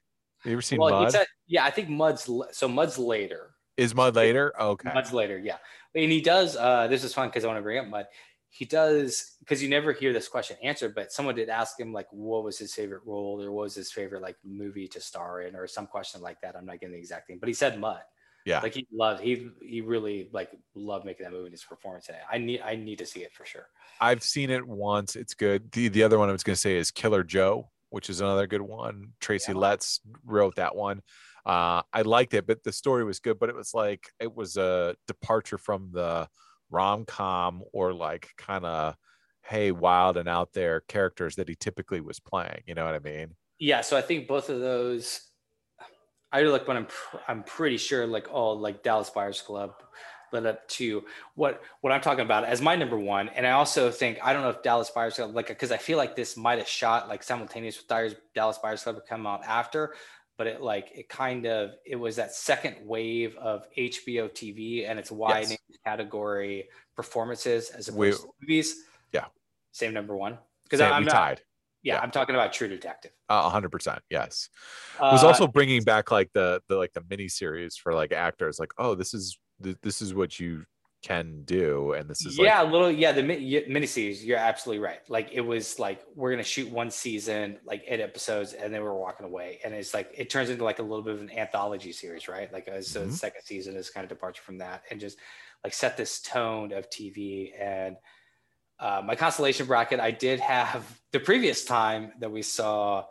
you 0.45 0.51
ever 0.53 0.61
seen 0.61 0.79
well, 0.79 0.91
mud 1.01 1.11
said, 1.11 1.25
yeah, 1.47 1.65
I 1.65 1.71
think 1.71 1.89
Mud's 1.89 2.29
so 2.51 2.67
Mud's 2.67 2.97
later. 2.97 3.55
is 3.75 3.93
mud 3.95 4.15
later 4.15 4.53
okay 4.61 4.91
Mud's 4.93 5.11
later, 5.11 5.37
yeah. 5.37 5.57
And 5.95 6.11
he 6.11 6.21
does. 6.21 6.55
uh 6.55 6.87
This 6.87 7.03
is 7.03 7.13
fun 7.13 7.27
because 7.29 7.43
I 7.43 7.47
want 7.47 7.57
to 7.57 7.63
bring 7.63 7.79
up 7.79 7.87
Mud. 7.87 8.05
He 8.49 8.65
does 8.65 9.35
because 9.39 9.61
you 9.61 9.69
never 9.69 9.91
hear 9.93 10.13
this 10.13 10.27
question 10.27 10.57
answered, 10.63 10.95
but 10.95 11.11
someone 11.11 11.35
did 11.35 11.49
ask 11.49 11.79
him 11.79 11.93
like, 11.93 12.07
what 12.11 12.43
was 12.43 12.57
his 12.57 12.73
favorite 12.73 13.01
role 13.05 13.41
or 13.41 13.51
what 13.51 13.63
was 13.63 13.75
his 13.75 13.91
favorite 13.91 14.21
like 14.21 14.37
movie 14.43 14.87
to 14.89 15.01
star 15.01 15.41
in 15.41 15.55
or 15.55 15.67
some 15.67 15.87
question 15.87 16.21
like 16.21 16.41
that. 16.41 16.55
I'm 16.55 16.65
not 16.65 16.79
getting 16.79 16.93
the 16.93 16.99
exact 16.99 17.27
thing, 17.27 17.37
but 17.39 17.47
he 17.47 17.53
said 17.53 17.79
Mud. 17.79 18.01
Yeah. 18.45 18.61
like 18.61 18.75
he 18.75 18.87
loved 18.93 19.21
he 19.21 19.49
he 19.61 19.81
really 19.81 20.29
like 20.31 20.49
loved 20.73 21.05
making 21.05 21.25
that 21.25 21.33
movie 21.33 21.47
and 21.47 21.51
his 21.51 21.65
performance 21.65 22.07
in 22.07 22.15
it. 22.15 22.21
I 22.31 22.37
need 22.37 22.61
I 22.61 22.77
need 22.77 22.99
to 22.99 23.05
see 23.05 23.19
it 23.19 23.33
for 23.33 23.45
sure. 23.45 23.67
I've 23.99 24.23
seen 24.23 24.49
it 24.49 24.65
once. 24.65 25.17
It's 25.17 25.33
good. 25.33 25.69
The 25.73 25.89
the 25.89 26.03
other 26.03 26.17
one 26.17 26.29
I 26.29 26.31
was 26.31 26.43
going 26.43 26.55
to 26.55 26.59
say 26.59 26.77
is 26.77 26.89
Killer 26.89 27.23
Joe, 27.25 27.69
which 27.89 28.09
is 28.09 28.21
another 28.21 28.47
good 28.47 28.61
one. 28.61 29.09
Tracy 29.19 29.51
Yeah. 29.51 29.57
Letts 29.57 29.99
wrote 30.25 30.55
that 30.55 30.77
one. 30.77 31.01
Uh, 31.45 31.81
I 31.91 32.03
liked 32.03 32.33
it, 32.33 32.47
but 32.47 32.63
the 32.63 32.71
story 32.71 33.03
was 33.03 33.19
good. 33.19 33.37
But 33.37 33.49
it 33.49 33.55
was 33.55 33.73
like 33.73 34.07
it 34.19 34.33
was 34.33 34.55
a 34.55 34.95
departure 35.07 35.57
from 35.57 35.89
the 35.91 36.29
rom 36.69 37.05
com 37.05 37.63
or 37.73 37.93
like 37.93 38.29
kind 38.37 38.65
of 38.65 38.95
hey 39.41 39.71
wild 39.71 40.17
and 40.17 40.27
out 40.27 40.53
there 40.53 40.81
characters 40.81 41.35
that 41.35 41.47
he 41.47 41.55
typically 41.55 42.01
was 42.01 42.19
playing. 42.19 42.61
You 42.65 42.75
know 42.75 42.85
what 42.85 42.95
I 42.95 42.99
mean? 42.99 43.35
Yeah, 43.59 43.81
so 43.81 43.97
I 43.97 44.01
think 44.01 44.27
both 44.27 44.49
of 44.49 44.59
those. 44.59 45.21
I 46.31 46.41
like 46.41 46.67
when 46.67 46.77
I'm 46.77 46.85
pr- 46.85 47.17
I'm 47.27 47.43
pretty 47.43 47.77
sure 47.77 48.05
like 48.05 48.27
all 48.31 48.59
like 48.59 48.83
Dallas 48.83 49.09
Buyers 49.09 49.41
Club 49.41 49.73
led 50.33 50.45
up 50.45 50.67
to 50.67 51.05
what 51.35 51.61
what 51.81 51.93
I'm 51.93 52.01
talking 52.01 52.25
about 52.25 52.43
as 52.43 52.61
my 52.61 52.75
number 52.75 52.99
one, 52.99 53.29
and 53.29 53.47
I 53.47 53.51
also 53.51 53.89
think 53.91 54.19
I 54.21 54.33
don't 54.33 54.41
know 54.41 54.49
if 54.49 54.61
Dallas 54.61 54.89
Buyers 54.89 55.15
Club 55.15 55.33
like 55.33 55.47
because 55.47 55.71
I 55.71 55.77
feel 55.77 55.97
like 55.97 56.15
this 56.15 56.35
might 56.35 56.59
have 56.59 56.67
shot 56.67 57.07
like 57.07 57.23
simultaneous 57.23 57.77
with 57.77 57.87
Dallas 57.87 58.15
Dallas 58.35 58.57
Buyers 58.57 58.83
Club 58.83 58.99
come 59.07 59.25
out 59.25 59.45
after, 59.45 59.93
but 60.37 60.47
it 60.47 60.61
like 60.61 60.91
it 60.95 61.09
kind 61.09 61.45
of 61.45 61.71
it 61.85 61.95
was 61.95 62.15
that 62.17 62.33
second 62.33 62.75
wave 62.85 63.35
of 63.37 63.65
HBO 63.77 64.29
TV 64.31 64.87
and 64.89 64.99
it's 64.99 65.11
widening 65.11 65.57
category 65.85 66.69
performances 66.95 67.69
as 67.69 67.91
We- 67.91 68.09
opposed 68.09 68.23
to 68.23 68.29
movies. 68.41 68.75
Yeah. 69.13 69.25
same 69.71 69.93
number 69.93 70.15
one 70.15 70.37
because 70.63 70.81
I'm 70.81 71.05
not. 71.05 71.11
tied 71.11 71.41
Yeah, 71.83 71.95
Yeah. 71.95 72.01
I'm 72.01 72.11
talking 72.11 72.35
about 72.35 72.53
True 72.53 72.67
Detective. 72.67 73.11
a 73.29 73.49
hundred 73.49 73.71
percent. 73.71 73.99
Yes. 74.09 74.49
It 74.95 75.01
was 75.01 75.23
Uh, 75.23 75.27
also 75.27 75.47
bringing 75.47 75.83
back 75.83 76.11
like 76.11 76.31
the 76.33 76.61
the 76.67 76.75
like 76.75 76.93
the 76.93 77.03
mini 77.09 77.27
series 77.27 77.77
for 77.77 77.93
like 77.93 78.11
actors. 78.11 78.59
Like 78.59 78.71
oh 78.77 78.95
this 78.95 79.13
is 79.13 79.37
th- 79.63 79.77
this 79.81 80.01
is 80.01 80.13
what 80.13 80.39
you 80.39 80.65
can 81.07 81.43
do, 81.43 81.93
and 81.93 82.09
this 82.09 82.25
is 82.25 82.37
like 82.37 82.45
yeah, 82.45 82.61
a 82.61 82.69
little 82.69 82.91
yeah. 82.91 83.11
The 83.11 83.23
mi- 83.23 83.37
yeah, 83.37 83.61
miniseries, 83.61 84.23
you're 84.25 84.37
absolutely 84.37 84.83
right. 84.83 84.99
Like 85.09 85.29
it 85.31 85.41
was 85.41 85.79
like 85.79 86.01
we're 86.15 86.31
gonna 86.31 86.43
shoot 86.43 86.69
one 86.69 86.91
season, 86.91 87.57
like 87.65 87.83
eight 87.87 88.01
episodes, 88.01 88.53
and 88.53 88.73
then 88.73 88.83
we're 88.83 88.93
walking 88.93 89.25
away, 89.25 89.59
and 89.63 89.73
it's 89.73 89.93
like 89.93 90.11
it 90.15 90.29
turns 90.29 90.49
into 90.49 90.63
like 90.63 90.79
a 90.79 90.83
little 90.83 91.01
bit 91.03 91.13
of 91.13 91.21
an 91.21 91.31
anthology 91.31 91.91
series, 91.91 92.27
right? 92.27 92.51
Like 92.51 92.67
uh, 92.67 92.81
so, 92.81 93.01
Mhm. 93.01 93.11
the 93.11 93.15
second 93.17 93.41
season 93.43 93.75
is 93.75 93.89
kind 93.89 94.03
of 94.03 94.09
departure 94.09 94.41
from 94.43 94.57
that, 94.57 94.83
and 94.91 94.99
just 94.99 95.17
like 95.63 95.73
set 95.73 95.95
this 95.97 96.21
tone 96.21 96.73
of 96.73 96.89
TV. 96.89 97.51
And 97.59 97.95
uh, 98.79 99.01
my 99.03 99.15
constellation 99.15 99.65
bracket, 99.65 99.99
I 99.99 100.11
did 100.11 100.39
have 100.41 100.83
the 101.11 101.19
previous 101.19 101.63
time 101.65 102.11
that 102.19 102.31
we 102.31 102.41
saw 102.41 103.05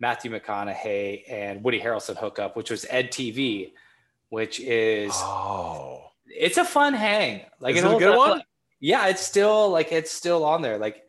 Matthew 0.00 0.30
McConaughey 0.30 1.24
and 1.28 1.62
Woody 1.64 1.80
Harrelson 1.80 2.16
hook 2.16 2.38
up, 2.38 2.56
which 2.56 2.70
was 2.70 2.86
Ed 2.88 3.10
TV, 3.10 3.72
which 4.30 4.60
is 4.60 5.12
oh 5.14 6.11
it's 6.34 6.56
a 6.58 6.64
fun 6.64 6.94
hang. 6.94 7.42
Like 7.60 7.76
Is 7.76 7.84
it 7.84 7.90
it 7.90 7.94
a 7.96 7.98
good 7.98 8.12
up, 8.12 8.18
one? 8.18 8.30
like- 8.38 8.46
yeah, 8.80 9.06
it's 9.08 9.22
still 9.22 9.70
like 9.70 9.92
it's 9.92 10.10
still 10.10 10.44
on 10.44 10.60
there. 10.62 10.78
Like 10.78 11.02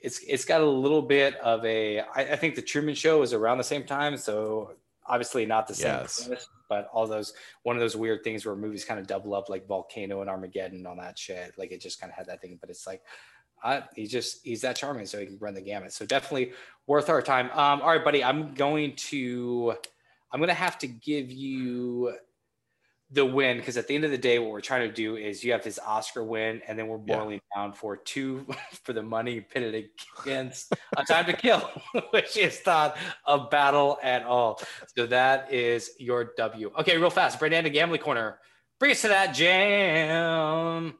it's 0.00 0.20
it's 0.26 0.44
got 0.44 0.60
a 0.60 0.66
little 0.66 1.02
bit 1.02 1.34
of 1.36 1.64
a. 1.64 2.00
I, 2.00 2.04
I 2.32 2.36
think 2.36 2.54
the 2.54 2.62
Truman 2.62 2.94
Show 2.94 3.20
was 3.20 3.32
around 3.32 3.58
the 3.58 3.64
same 3.64 3.84
time, 3.84 4.16
so 4.16 4.72
obviously 5.06 5.44
not 5.46 5.66
the 5.66 5.74
same. 5.74 5.88
Yes. 5.88 6.22
premise, 6.24 6.48
but 6.68 6.88
all 6.92 7.06
those 7.06 7.32
one 7.64 7.74
of 7.76 7.80
those 7.80 7.96
weird 7.96 8.22
things 8.22 8.46
where 8.46 8.54
movies 8.54 8.84
kind 8.84 9.00
of 9.00 9.06
double 9.06 9.34
up, 9.34 9.48
like 9.48 9.66
Volcano 9.66 10.20
and 10.20 10.30
Armageddon, 10.30 10.78
and 10.78 10.86
all 10.86 10.96
that 10.96 11.18
shit. 11.18 11.54
Like 11.58 11.72
it 11.72 11.80
just 11.80 12.00
kind 12.00 12.10
of 12.10 12.16
had 12.16 12.26
that 12.26 12.40
thing, 12.40 12.58
but 12.60 12.70
it's 12.70 12.86
like. 12.86 13.02
I, 13.64 13.84
he 13.94 14.08
just 14.08 14.40
he's 14.44 14.62
that 14.62 14.74
charming, 14.74 15.06
so 15.06 15.20
he 15.20 15.26
can 15.26 15.38
run 15.38 15.54
the 15.54 15.60
gamut. 15.60 15.92
So 15.92 16.04
definitely 16.04 16.50
worth 16.88 17.08
our 17.08 17.22
time. 17.22 17.48
Um, 17.52 17.80
all 17.80 17.90
right, 17.90 18.04
buddy. 18.04 18.24
I'm 18.24 18.54
going 18.54 18.96
to 18.96 19.76
I'm 20.32 20.40
gonna 20.40 20.52
have 20.52 20.78
to 20.78 20.88
give 20.88 21.30
you 21.30 22.12
the 23.12 23.24
win 23.24 23.58
because 23.58 23.76
at 23.76 23.86
the 23.86 23.94
end 23.94 24.04
of 24.04 24.10
the 24.10 24.18
day, 24.18 24.38
what 24.38 24.50
we're 24.50 24.60
trying 24.62 24.88
to 24.88 24.94
do 24.94 25.16
is 25.16 25.44
you 25.44 25.52
have 25.52 25.62
this 25.62 25.78
Oscar 25.78 26.24
win, 26.24 26.62
and 26.66 26.78
then 26.78 26.88
we're 26.88 26.98
Yeah. 27.06 27.18
boiling 27.18 27.40
down 27.54 27.72
for 27.74 27.96
two 27.96 28.46
for 28.84 28.92
the 28.94 29.02
money 29.02 29.40
pitted 29.40 29.84
against 30.22 30.72
A 30.96 31.04
Time 31.04 31.26
to 31.26 31.32
Kill, 31.34 31.60
which 32.10 32.36
is 32.36 32.60
not 32.64 32.96
a 33.26 33.38
battle 33.38 33.98
at 34.02 34.24
all. 34.24 34.60
So 34.96 35.06
that 35.06 35.52
is 35.52 35.90
your 35.98 36.32
W. 36.36 36.72
Okay, 36.80 36.96
real 36.96 37.10
fast, 37.10 37.38
Brandon, 37.38 37.70
Gambling 37.72 38.00
Corner. 38.00 38.38
Bring 38.80 38.92
us 38.92 39.02
to 39.02 39.08
that 39.08 39.34
jam. 39.34 40.94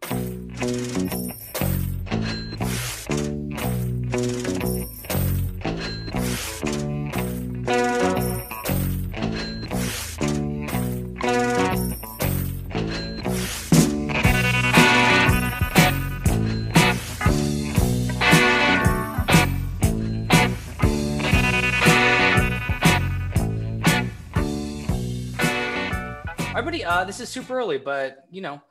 Uh, 27.02 27.04
this 27.04 27.20
is 27.20 27.28
super 27.28 27.58
early, 27.58 27.76
but 27.78 28.26
you 28.30 28.40
know, 28.40 28.62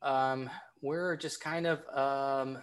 um, 0.00 0.48
we're 0.80 1.16
just 1.16 1.40
kind 1.40 1.66
of 1.66 1.82
um, 1.94 2.62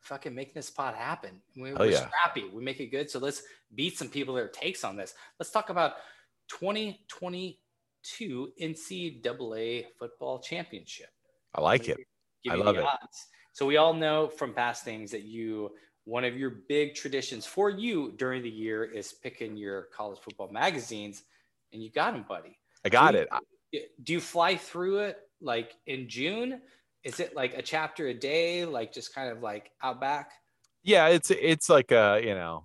fucking 0.00 0.32
making 0.34 0.54
this 0.54 0.70
pot 0.70 0.94
happen. 0.94 1.40
We, 1.56 1.72
we're 1.72 1.86
yeah. 1.86 2.06
scrappy. 2.06 2.48
We 2.52 2.62
make 2.62 2.78
it 2.80 2.92
good. 2.92 3.10
So 3.10 3.18
let's 3.18 3.42
beat 3.74 3.98
some 3.98 4.08
people 4.08 4.34
their 4.34 4.46
takes 4.48 4.84
on 4.84 4.94
this. 4.96 5.14
Let's 5.40 5.50
talk 5.50 5.70
about 5.70 5.94
2022 6.48 8.52
NCAA 8.62 9.86
football 9.98 10.38
championship. 10.38 11.08
I 11.54 11.60
like 11.60 11.88
it. 11.88 11.98
Give 12.44 12.52
I 12.52 12.56
love 12.56 12.76
it. 12.76 12.84
odds. 12.84 13.26
So 13.52 13.66
we 13.66 13.78
all 13.78 13.94
know 13.94 14.28
from 14.28 14.52
past 14.52 14.84
things 14.84 15.10
that 15.10 15.24
you 15.24 15.72
one 16.04 16.24
of 16.24 16.36
your 16.36 16.50
big 16.68 16.94
traditions 16.94 17.46
for 17.46 17.68
you 17.68 18.12
during 18.16 18.44
the 18.44 18.50
year 18.50 18.84
is 18.84 19.12
picking 19.12 19.56
your 19.56 19.88
college 19.92 20.20
football 20.20 20.48
magazines, 20.52 21.24
and 21.72 21.82
you 21.82 21.90
got 21.90 22.12
them, 22.12 22.24
buddy. 22.28 22.56
I 22.84 22.90
got 22.90 23.12
Do 23.12 23.18
it. 23.18 23.28
Do 23.72 24.12
you 24.12 24.20
fly 24.20 24.56
through 24.56 24.98
it 24.98 25.18
like 25.40 25.74
in 25.86 26.08
June? 26.08 26.60
Is 27.04 27.20
it 27.20 27.36
like 27.36 27.54
a 27.54 27.62
chapter 27.62 28.08
a 28.08 28.14
day, 28.14 28.64
like 28.64 28.92
just 28.92 29.14
kind 29.14 29.30
of 29.30 29.42
like 29.42 29.70
out 29.82 30.00
back? 30.00 30.32
yeah 30.86 31.08
it's 31.08 31.30
it's 31.30 31.68
like 31.68 31.90
a 31.90 32.20
you 32.22 32.34
know 32.34 32.64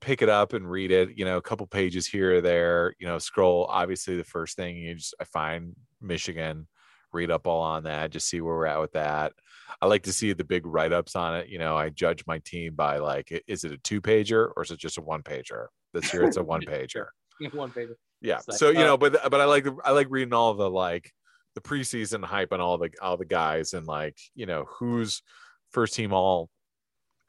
pick 0.00 0.22
it 0.22 0.28
up 0.28 0.54
and 0.54 0.68
read 0.68 0.90
it 0.90 1.10
you 1.16 1.24
know 1.24 1.36
a 1.36 1.42
couple 1.42 1.66
pages 1.66 2.06
here 2.06 2.38
or 2.38 2.40
there 2.40 2.94
you 2.98 3.06
know 3.06 3.18
scroll 3.18 3.66
obviously 3.70 4.16
the 4.16 4.24
first 4.24 4.56
thing 4.56 4.76
you 4.76 4.94
just 4.94 5.14
i 5.20 5.24
find 5.24 5.74
michigan 6.00 6.66
read 7.12 7.30
up 7.30 7.46
all 7.46 7.60
on 7.60 7.84
that 7.84 8.10
just 8.10 8.28
see 8.28 8.40
where 8.40 8.56
we're 8.56 8.66
at 8.66 8.80
with 8.80 8.92
that 8.92 9.32
i 9.80 9.86
like 9.86 10.02
to 10.02 10.12
see 10.12 10.32
the 10.32 10.44
big 10.44 10.66
write-ups 10.66 11.14
on 11.14 11.36
it 11.36 11.48
you 11.48 11.58
know 11.58 11.76
i 11.76 11.88
judge 11.90 12.24
my 12.26 12.38
team 12.38 12.74
by 12.74 12.98
like 12.98 13.42
is 13.46 13.64
it 13.64 13.72
a 13.72 13.78
two 13.78 14.00
pager 14.00 14.50
or 14.56 14.62
is 14.62 14.70
it 14.70 14.78
just 14.78 14.98
a 14.98 15.02
one 15.02 15.22
pager 15.22 15.66
this 15.92 16.12
year 16.12 16.24
it's 16.24 16.38
a 16.38 16.42
one 16.42 16.62
pager 16.62 17.06
One 17.52 17.70
paper. 17.70 17.96
Yeah. 18.22 18.40
Like, 18.46 18.58
so 18.58 18.70
you 18.70 18.80
uh, 18.80 18.84
know 18.84 18.96
but 18.96 19.30
but 19.30 19.40
i 19.40 19.44
like 19.44 19.66
i 19.84 19.90
like 19.90 20.06
reading 20.10 20.32
all 20.32 20.54
the 20.54 20.70
like 20.70 21.12
the 21.54 21.60
preseason 21.60 22.24
hype 22.24 22.52
on 22.52 22.60
all 22.60 22.78
the 22.78 22.90
all 23.02 23.16
the 23.16 23.24
guys 23.24 23.74
and 23.74 23.86
like 23.86 24.16
you 24.34 24.46
know 24.46 24.64
who's 24.78 25.22
first 25.70 25.94
team 25.94 26.12
all 26.12 26.48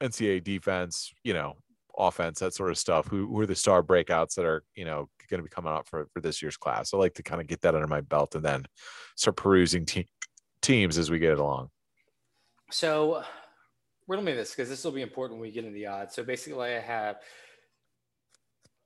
ncaa 0.02 0.42
defense 0.42 1.12
you 1.22 1.34
know 1.34 1.56
offense 1.98 2.40
that 2.40 2.54
sort 2.54 2.70
of 2.70 2.78
stuff. 2.78 3.06
Who, 3.08 3.26
who 3.26 3.40
are 3.40 3.46
the 3.46 3.54
star 3.54 3.82
breakouts 3.82 4.34
that 4.34 4.44
are 4.44 4.62
you 4.74 4.84
know 4.84 5.08
going 5.28 5.38
to 5.38 5.44
be 5.44 5.48
coming 5.48 5.72
out 5.72 5.88
for 5.88 6.06
for 6.12 6.20
this 6.20 6.42
year's 6.42 6.56
class. 6.56 6.92
I 6.92 6.96
like 6.96 7.14
to 7.14 7.22
kind 7.22 7.40
of 7.40 7.46
get 7.46 7.60
that 7.62 7.74
under 7.74 7.86
my 7.86 8.00
belt 8.00 8.34
and 8.34 8.44
then 8.44 8.64
start 9.16 9.36
perusing 9.36 9.84
te- 9.84 10.08
teams 10.62 10.98
as 10.98 11.10
we 11.10 11.18
get 11.18 11.38
along. 11.38 11.70
So 12.70 13.22
riddle 14.06 14.24
me 14.24 14.32
this 14.32 14.50
because 14.50 14.68
this 14.68 14.84
will 14.84 14.92
be 14.92 15.02
important 15.02 15.40
when 15.40 15.48
we 15.48 15.54
get 15.54 15.64
into 15.64 15.74
the 15.74 15.86
odds. 15.86 16.14
So 16.14 16.22
basically, 16.22 16.74
I 16.74 16.80
have 16.80 17.16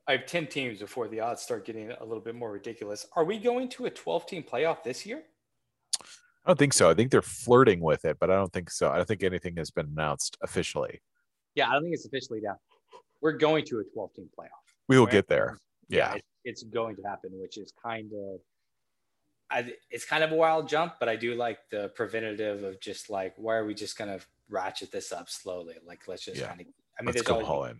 I 0.08 0.12
have 0.12 0.26
ten 0.26 0.46
teams 0.46 0.78
before 0.80 1.06
the 1.06 1.20
odds 1.20 1.42
start 1.42 1.64
getting 1.66 1.90
a 1.92 2.04
little 2.04 2.22
bit 2.22 2.34
more 2.34 2.50
ridiculous. 2.50 3.06
Are 3.14 3.24
we 3.24 3.38
going 3.38 3.68
to 3.70 3.86
a 3.86 3.90
twelve 3.90 4.26
team 4.26 4.42
playoff 4.42 4.82
this 4.82 5.04
year? 5.06 5.22
i 6.44 6.50
don't 6.50 6.58
think 6.58 6.72
so 6.72 6.88
i 6.88 6.94
think 6.94 7.10
they're 7.10 7.20
flirting 7.20 7.80
with 7.80 8.04
it 8.06 8.16
but 8.20 8.30
i 8.30 8.34
don't 8.34 8.52
think 8.52 8.70
so 8.70 8.88
i 8.90 8.96
don't 8.96 9.06
think 9.08 9.22
anything 9.24 9.56
has 9.56 9.70
been 9.70 9.86
announced 9.86 10.38
officially 10.40 11.02
Yeah, 11.56 11.68
I 11.68 11.72
don't 11.74 11.82
think 11.82 11.94
it's 11.94 12.06
officially 12.06 12.40
down. 12.40 12.56
We're 13.20 13.32
going 13.32 13.64
to 13.66 13.80
a 13.80 13.84
twelve 13.92 14.14
team 14.14 14.30
playoff. 14.38 14.62
we 14.88 14.96
will 14.98 15.04
Right. 15.06 15.12
get 15.12 15.26
there 15.28 15.58
yeah 15.88 16.14
it- 16.14 16.24
it's 16.44 16.62
going 16.62 16.96
to 16.96 17.02
happen, 17.02 17.30
which 17.34 17.58
is 17.58 17.72
kind 17.82 18.10
of. 18.14 18.40
I, 19.50 19.74
it's 19.90 20.04
kind 20.06 20.22
of 20.24 20.30
a 20.32 20.34
wild 20.36 20.68
jump, 20.68 20.94
but 21.00 21.08
I 21.08 21.16
do 21.16 21.34
like 21.34 21.58
the 21.70 21.88
preventative 21.90 22.62
of 22.64 22.80
just 22.80 23.10
like, 23.10 23.34
why 23.36 23.56
are 23.56 23.66
we 23.66 23.74
just 23.74 23.98
gonna 23.98 24.20
ratchet 24.48 24.90
this 24.92 25.10
up 25.12 25.28
slowly? 25.28 25.74
Like, 25.84 26.06
let's 26.08 26.24
just 26.24 26.40
Yeah. 26.40 26.48
kind 26.48 26.60
of. 26.62 26.66
I 26.98 27.02
mean, 27.02 27.14
let's 27.14 27.22
there's 27.22 27.42
go 27.42 27.64
in 27.64 27.78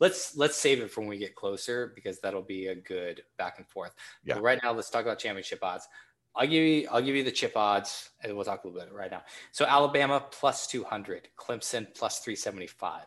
let's 0.00 0.36
let's 0.36 0.56
save 0.56 0.80
it 0.80 0.90
for 0.90 1.00
when 1.00 1.10
we 1.10 1.18
get 1.18 1.34
closer 1.34 1.92
because 1.94 2.20
that'll 2.20 2.42
be 2.42 2.68
a 2.68 2.74
good 2.74 3.22
back 3.36 3.58
and 3.58 3.66
forth. 3.66 3.94
Yeah. 4.24 4.34
But 4.34 4.42
right 4.42 4.58
now, 4.62 4.72
let's 4.72 4.90
talk 4.90 5.02
about 5.02 5.18
championship 5.18 5.60
odds. 5.62 5.88
I'll 6.36 6.46
give 6.46 6.62
you 6.64 6.88
I'll 6.90 7.02
give 7.02 7.16
you 7.16 7.24
the 7.24 7.32
chip 7.32 7.56
odds, 7.56 8.10
and 8.22 8.34
we'll 8.34 8.44
talk 8.44 8.64
a 8.64 8.68
little 8.68 8.80
bit 8.80 8.92
right 8.92 9.10
now. 9.10 9.22
So 9.50 9.64
Alabama 9.64 10.24
plus 10.30 10.66
two 10.66 10.84
hundred, 10.84 11.28
Clemson 11.36 11.86
plus 11.94 12.20
three 12.20 12.36
seventy 12.36 12.66
five, 12.66 13.06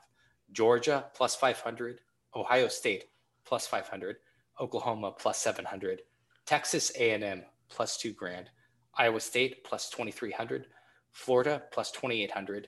Georgia 0.51 1.05
plus 1.13 1.35
five 1.35 1.59
hundred, 1.59 2.01
Ohio 2.35 2.67
State 2.67 3.05
plus 3.45 3.67
five 3.67 3.87
hundred, 3.87 4.17
Oklahoma 4.59 5.11
plus 5.11 5.37
seven 5.37 5.65
hundred, 5.65 6.01
Texas 6.45 6.91
A 6.97 7.11
and 7.11 7.23
M 7.23 7.43
plus 7.69 7.97
two 7.97 8.11
grand, 8.11 8.49
Iowa 8.95 9.19
State 9.19 9.63
plus 9.63 9.89
twenty 9.89 10.11
three 10.11 10.31
hundred, 10.31 10.67
Florida 11.11 11.63
plus 11.71 11.91
twenty 11.91 12.21
eight 12.23 12.31
hundred. 12.31 12.67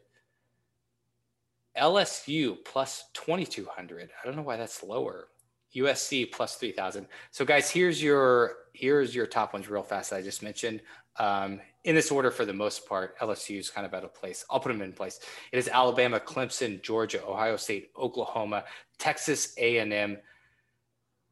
LSU 1.77 2.57
plus 2.65 3.05
2200. 3.13 4.09
I 4.11 4.25
don't 4.25 4.35
know 4.35 4.43
why 4.43 4.57
that's 4.57 4.83
lower. 4.83 5.29
USC 5.75 6.31
plus 6.31 6.55
3000. 6.55 7.07
So 7.31 7.45
guys, 7.45 7.69
here's 7.69 8.01
your 8.01 8.57
here's 8.73 9.15
your 9.15 9.25
top 9.25 9.53
ones 9.53 9.67
real 9.69 9.83
fast 9.83 10.11
that 10.11 10.17
I 10.17 10.21
just 10.21 10.43
mentioned. 10.43 10.81
Um, 11.17 11.61
in 11.83 11.95
this 11.95 12.11
order 12.11 12.31
for 12.31 12.45
the 12.45 12.53
most 12.53 12.87
part, 12.87 13.17
LSU 13.19 13.59
is 13.59 13.69
kind 13.69 13.85
of 13.85 13.93
out 13.93 14.03
of 14.03 14.13
place. 14.13 14.45
I'll 14.49 14.59
put 14.59 14.69
them 14.69 14.81
in 14.81 14.93
place. 14.93 15.19
It 15.51 15.57
is 15.57 15.67
Alabama, 15.67 16.19
Clemson, 16.19 16.81
Georgia, 16.81 17.23
Ohio 17.25 17.57
State, 17.57 17.91
Oklahoma, 17.97 18.63
Texas 18.97 19.53
A&M, 19.57 20.17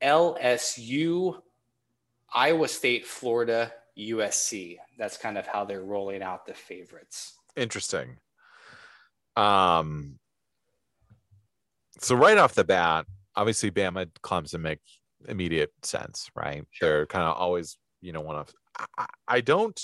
LSU, 0.02 1.42
Iowa 2.34 2.68
State, 2.68 3.06
Florida, 3.06 3.72
USC. 3.98 4.78
That's 4.98 5.18
kind 5.18 5.38
of 5.38 5.48
how 5.48 5.66
they're 5.66 5.84
rolling 5.84 6.22
out 6.22 6.46
the 6.46 6.54
favorites. 6.54 7.38
interesting 7.56 8.18
um 9.38 10.20
so 12.02 12.16
right 12.16 12.38
off 12.38 12.54
the 12.56 12.64
bat 12.64 13.06
obviously 13.36 13.72
bama 13.72 14.08
clemson 14.24 14.62
makes 14.62 15.00
immediate 15.28 15.72
sense 15.84 16.30
right? 16.36 16.64
They're 16.80 17.06
kind 17.06 17.26
of 17.26 17.36
always 17.38 17.78
you 18.02 18.12
know 18.12 18.22
one 18.22 18.36
of 18.36 18.50
I, 18.98 19.06
I- 19.28 19.42
don't 19.42 19.80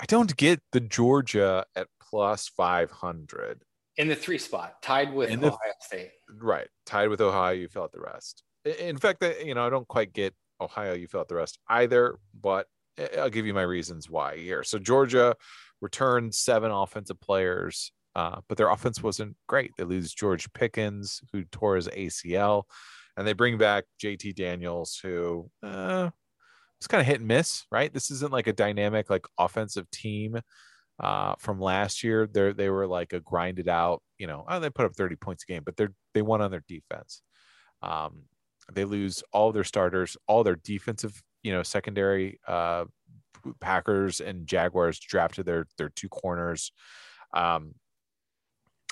i 0.00 0.04
don't 0.06 0.36
get 0.36 0.60
the 0.72 0.80
georgia 0.80 1.64
at 1.74 1.86
plus 2.10 2.48
500 2.48 3.62
In 3.96 4.08
the 4.08 4.14
three 4.16 4.38
spot, 4.38 4.80
tied 4.82 5.12
with 5.12 5.30
In 5.30 5.40
the- 5.40 5.48
Ohio 5.48 5.72
State. 5.80 6.10
right 6.38 6.68
tied 6.86 7.08
with 7.08 7.20
ohio 7.20 7.52
you 7.52 7.68
fill 7.68 7.82
out 7.84 7.92
the 7.92 8.00
rest. 8.00 8.42
In 8.78 8.96
fact 8.98 9.22
I- 9.22 9.38
you 9.44 9.54
know 9.54 9.66
i 9.66 9.70
don't 9.70 9.88
quite 9.88 10.12
get 10.12 10.34
ohio 10.60 10.92
you 10.94 11.06
fill 11.08 11.20
out 11.20 11.28
the 11.28 11.34
rest 11.36 11.58
either 11.68 12.18
but 12.38 12.66
i'll 13.18 13.30
give 13.30 13.46
you 13.46 13.54
my 13.54 13.62
reasons 13.62 14.10
why 14.10 14.36
here. 14.36 14.62
So 14.62 14.78
georgia 14.78 15.34
returned 15.80 16.34
seven 16.34 16.70
offensive 16.70 17.20
players 17.20 17.92
uh, 18.18 18.40
but 18.48 18.58
their 18.58 18.70
offense 18.70 19.02
wasn't 19.02 19.36
great 19.46 19.72
they 19.76 19.84
lose 19.84 20.12
george 20.12 20.52
pickens 20.52 21.20
who 21.32 21.44
tore 21.44 21.76
his 21.76 21.88
acl 21.88 22.64
and 23.16 23.26
they 23.26 23.32
bring 23.32 23.58
back 23.58 23.84
jt 24.02 24.34
daniels 24.34 24.98
who 25.02 25.50
uh, 25.62 26.08
was 26.80 26.86
kind 26.88 27.00
of 27.00 27.06
hit 27.06 27.20
and 27.20 27.28
miss 27.28 27.64
right 27.70 27.92
this 27.92 28.10
isn't 28.10 28.32
like 28.32 28.46
a 28.46 28.52
dynamic 28.52 29.10
like 29.10 29.26
offensive 29.38 29.90
team 29.90 30.40
uh, 31.00 31.34
from 31.38 31.60
last 31.60 32.02
year. 32.02 32.26
They 32.26 32.52
they 32.52 32.70
were 32.70 32.86
like 32.86 33.12
a 33.12 33.20
grinded 33.20 33.68
out, 33.68 34.02
you 34.18 34.26
know, 34.26 34.44
oh, 34.48 34.60
they 34.60 34.70
put 34.70 34.86
up 34.86 34.96
30 34.96 35.16
points 35.16 35.44
a 35.44 35.52
game, 35.52 35.62
but 35.64 35.76
they're 35.76 35.92
they 36.14 36.22
won 36.22 36.40
on 36.40 36.50
their 36.50 36.64
defense. 36.66 37.22
Um, 37.82 38.22
they 38.72 38.84
lose 38.84 39.22
all 39.32 39.52
their 39.52 39.64
starters, 39.64 40.16
all 40.26 40.44
their 40.44 40.56
defensive, 40.56 41.22
you 41.42 41.52
know, 41.52 41.62
secondary 41.62 42.40
uh, 42.46 42.84
Packers 43.60 44.20
and 44.20 44.46
Jaguars 44.46 44.98
drafted 44.98 45.46
their 45.46 45.66
their 45.78 45.90
two 45.90 46.08
corners. 46.08 46.72
Um, 47.32 47.74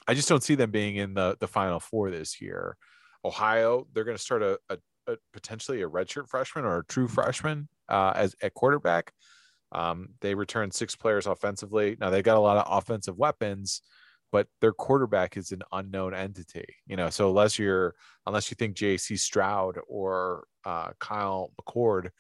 I 0.07 0.15
just 0.15 0.29
don't 0.29 0.43
see 0.43 0.55
them 0.55 0.71
being 0.71 0.97
in 0.97 1.15
the 1.15 1.37
the 1.41 1.49
final 1.49 1.81
four 1.81 2.11
this 2.11 2.41
year. 2.41 2.77
Ohio, 3.25 3.87
they're 3.93 4.05
going 4.05 4.17
to 4.17 4.23
start 4.23 4.43
a, 4.43 4.59
a, 4.69 4.79
a 5.09 5.17
potentially 5.33 5.83
a 5.83 5.89
redshirt 5.89 6.29
freshman 6.29 6.65
or 6.65 6.79
a 6.79 6.85
true 6.85 7.09
freshman 7.09 7.69
uh, 7.89 8.13
as 8.15 8.35
at 8.43 8.55
quarterback. 8.55 9.13
Um, 9.73 10.11
they 10.21 10.35
returned 10.35 10.75
six 10.75 10.95
players 10.95 11.27
offensively. 11.27 11.97
Now 12.01 12.11
they've 12.11 12.25
got 12.25 12.37
a 12.37 12.41
lot 12.41 12.57
of 12.57 12.79
offensive 12.79 13.19
weapons, 13.19 13.83
but 14.31 14.47
their 14.61 14.73
quarterback 14.73 15.37
is 15.37 15.51
an 15.53 15.63
unknown 15.73 16.15
entity. 16.15 16.67
You 16.87 16.97
know, 16.97 17.11
so 17.11 17.29
unless 17.29 17.59
you're 17.59 17.95
unless 18.27 18.51
you 18.51 18.55
think 18.55 18.77
J.C. 18.77 19.17
Stroud 19.17 19.79
or 19.89 20.47
uh, 20.65 20.91
Kyle 21.01 21.53
McCord 21.61 22.11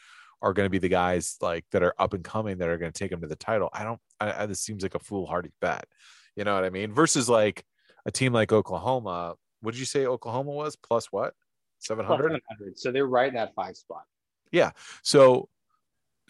are 0.42 0.52
going 0.52 0.66
to 0.66 0.70
be 0.70 0.78
the 0.78 0.88
guys 0.88 1.36
like 1.40 1.64
that 1.72 1.82
are 1.82 1.94
up 1.98 2.14
and 2.14 2.24
coming 2.24 2.58
that 2.58 2.68
are 2.68 2.78
going 2.78 2.92
to 2.92 2.98
take 2.98 3.10
them 3.10 3.20
to 3.20 3.26
the 3.26 3.36
title, 3.36 3.70
I 3.72 3.84
don't. 3.84 4.00
I, 4.20 4.42
I, 4.42 4.46
this 4.46 4.60
seems 4.60 4.82
like 4.82 4.94
a 4.94 5.00
foolhardy 5.00 5.50
bet. 5.60 5.86
You 6.34 6.44
know 6.44 6.54
what 6.54 6.64
I 6.64 6.70
mean? 6.70 6.92
Versus 6.92 7.28
like 7.28 7.64
a 8.06 8.10
team 8.10 8.32
like 8.32 8.52
Oklahoma. 8.52 9.34
What 9.60 9.72
did 9.72 9.80
you 9.80 9.84
say 9.84 10.06
Oklahoma 10.06 10.52
was 10.52 10.76
plus 10.76 11.12
what? 11.12 11.34
Seven 11.80 12.06
hundred. 12.06 12.30
700. 12.30 12.78
So 12.78 12.90
they're 12.90 13.06
right 13.06 13.28
in 13.28 13.34
that 13.34 13.54
five 13.54 13.76
spot. 13.76 14.04
Yeah. 14.52 14.70
So, 15.02 15.48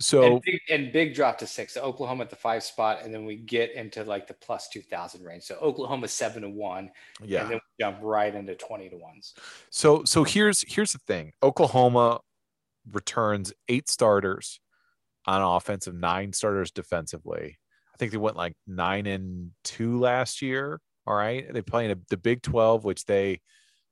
so 0.01 0.25
and, 0.25 0.43
big, 0.43 0.61
and 0.69 0.93
big 0.93 1.15
drop 1.15 1.39
to 1.39 1.47
six. 1.47 1.75
So 1.75 1.83
Oklahoma 1.83 2.25
at 2.25 2.31
the 2.31 2.37
five 2.37 2.63
spot, 2.65 3.03
and 3.03 3.15
then 3.15 3.25
we 3.25 3.37
get 3.37 3.73
into 3.75 4.03
like 4.05 4.27
the 4.27 4.35
plus 4.35 4.69
two 4.69 4.83
thousand 4.83 5.25
range. 5.25 5.45
So 5.45 5.57
Oklahoma 5.57 6.09
seven 6.09 6.43
to 6.43 6.49
one, 6.49 6.91
yeah. 7.23 7.43
and 7.43 7.51
then 7.51 7.57
we 7.59 7.85
jump 7.85 7.99
right 8.03 8.35
into 8.35 8.55
twenty 8.57 8.89
to 8.89 8.97
ones. 8.97 9.35
So 9.71 10.03
so 10.05 10.25
here's 10.25 10.65
here's 10.67 10.93
the 10.93 10.99
thing. 10.99 11.33
Oklahoma 11.43 12.21
returns 12.91 13.53
eight 13.69 13.89
starters 13.89 14.61
on 15.27 15.43
offense 15.43 15.87
of 15.87 15.95
nine 15.95 16.33
starters 16.33 16.71
defensively. 16.71 17.59
I 17.95 17.97
think 17.99 18.13
they 18.13 18.19
went 18.19 18.37
like 18.37 18.55
nine 18.67 19.07
and 19.07 19.53
two 19.65 19.99
last 19.99 20.43
year. 20.43 20.81
All 21.07 21.15
right. 21.15 21.53
They 21.53 21.63
play 21.63 21.87
in 21.87 21.93
a, 21.93 21.97
the 22.11 22.17
Big 22.17 22.43
12, 22.43 22.85
which 22.85 23.05
they 23.05 23.41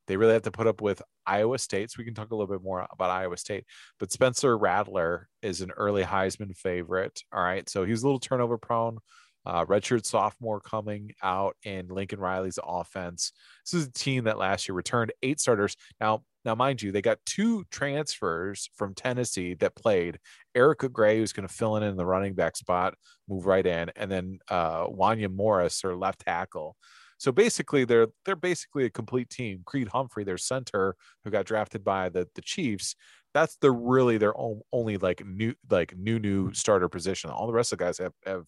they 0.07 0.17
really 0.17 0.35
have 0.35 0.43
to 0.43 0.51
put 0.51 0.67
up 0.67 0.83
with 0.83 1.01
Iowa 1.27 1.59
State. 1.59 1.91
So 1.91 1.97
we 1.99 2.05
can 2.05 2.15
talk 2.15 2.31
a 2.31 2.35
little 2.35 2.53
bit 2.53 2.63
more 2.63 2.87
about 2.91 3.11
Iowa 3.11 3.37
State. 3.37 3.65
But 3.99 4.13
Spencer 4.13 4.57
Rattler 4.57 5.29
is 5.43 5.61
an 5.61 5.71
early 5.71 6.03
Heisman 6.03 6.55
favorite. 6.57 7.23
All 7.33 7.43
right. 7.43 7.69
So 7.69 7.85
he's 7.85 8.03
a 8.03 8.07
little 8.07 8.21
turnover 8.21 8.59
prone. 8.59 8.99
Uh, 9.47 9.65
redshirt 9.67 10.07
sophomore 10.07 10.59
coming 10.59 11.13
out 11.23 11.55
in 11.65 11.89
Lincoln 11.89 12.19
Riley's 12.19 12.59
offense. 12.65 13.33
This 13.65 13.83
is 13.83 13.89
a 13.89 13.93
team 13.93 14.25
that 14.25 14.39
last 14.39 14.67
year 14.67 14.75
returned 14.75 15.13
eight 15.23 15.39
starters. 15.39 15.77
Now, 16.01 16.25
Now, 16.47 16.55
mind 16.55 16.81
you, 16.81 16.93
they 16.93 17.03
got 17.03 17.19
two 17.27 17.65
transfers 17.71 18.71
from 18.75 18.95
Tennessee 18.95 19.53
that 19.55 19.77
played. 19.77 20.19
Eric 20.55 20.91
Gray, 20.93 21.19
who's 21.19 21.35
going 21.35 21.47
to 21.47 21.55
fill 21.55 21.77
in 21.77 21.83
in 21.83 21.97
the 21.97 22.07
running 22.07 22.35
back 22.35 22.57
spot, 22.57 22.95
move 23.29 23.45
right 23.45 23.67
in, 23.67 23.91
and 23.97 24.11
then 24.11 24.39
uh, 24.49 24.87
Wanya 24.87 25.31
Morris, 25.31 25.81
their 25.83 25.95
left 25.95 26.21
tackle. 26.21 26.77
So 27.25 27.33
basically, 27.33 27.87
they're 27.87 28.09
they're 28.27 28.37
basically 28.37 28.85
a 28.85 28.91
complete 28.91 29.31
team. 29.31 29.63
Creed 29.65 29.89
Humphrey, 29.89 30.25
their 30.25 30.37
center, 30.37 30.95
who 31.25 31.31
got 31.31 31.47
drafted 31.47 31.83
by 31.83 32.11
the 32.11 32.29
the 32.35 32.43
Chiefs, 32.43 32.97
that's 33.33 33.57
the 33.63 33.73
really 33.73 34.19
their 34.19 34.37
own, 34.37 34.61
only 34.75 34.99
like 34.99 35.25
new 35.25 35.55
like 35.71 35.97
new 35.97 36.19
new 36.19 36.45
mm-hmm. 36.45 36.53
starter 36.53 36.87
position. 36.91 37.31
All 37.31 37.47
the 37.47 37.55
rest 37.55 37.73
of 37.73 37.79
the 37.79 37.85
guys 37.87 37.97
have 37.97 38.13
have 38.27 38.45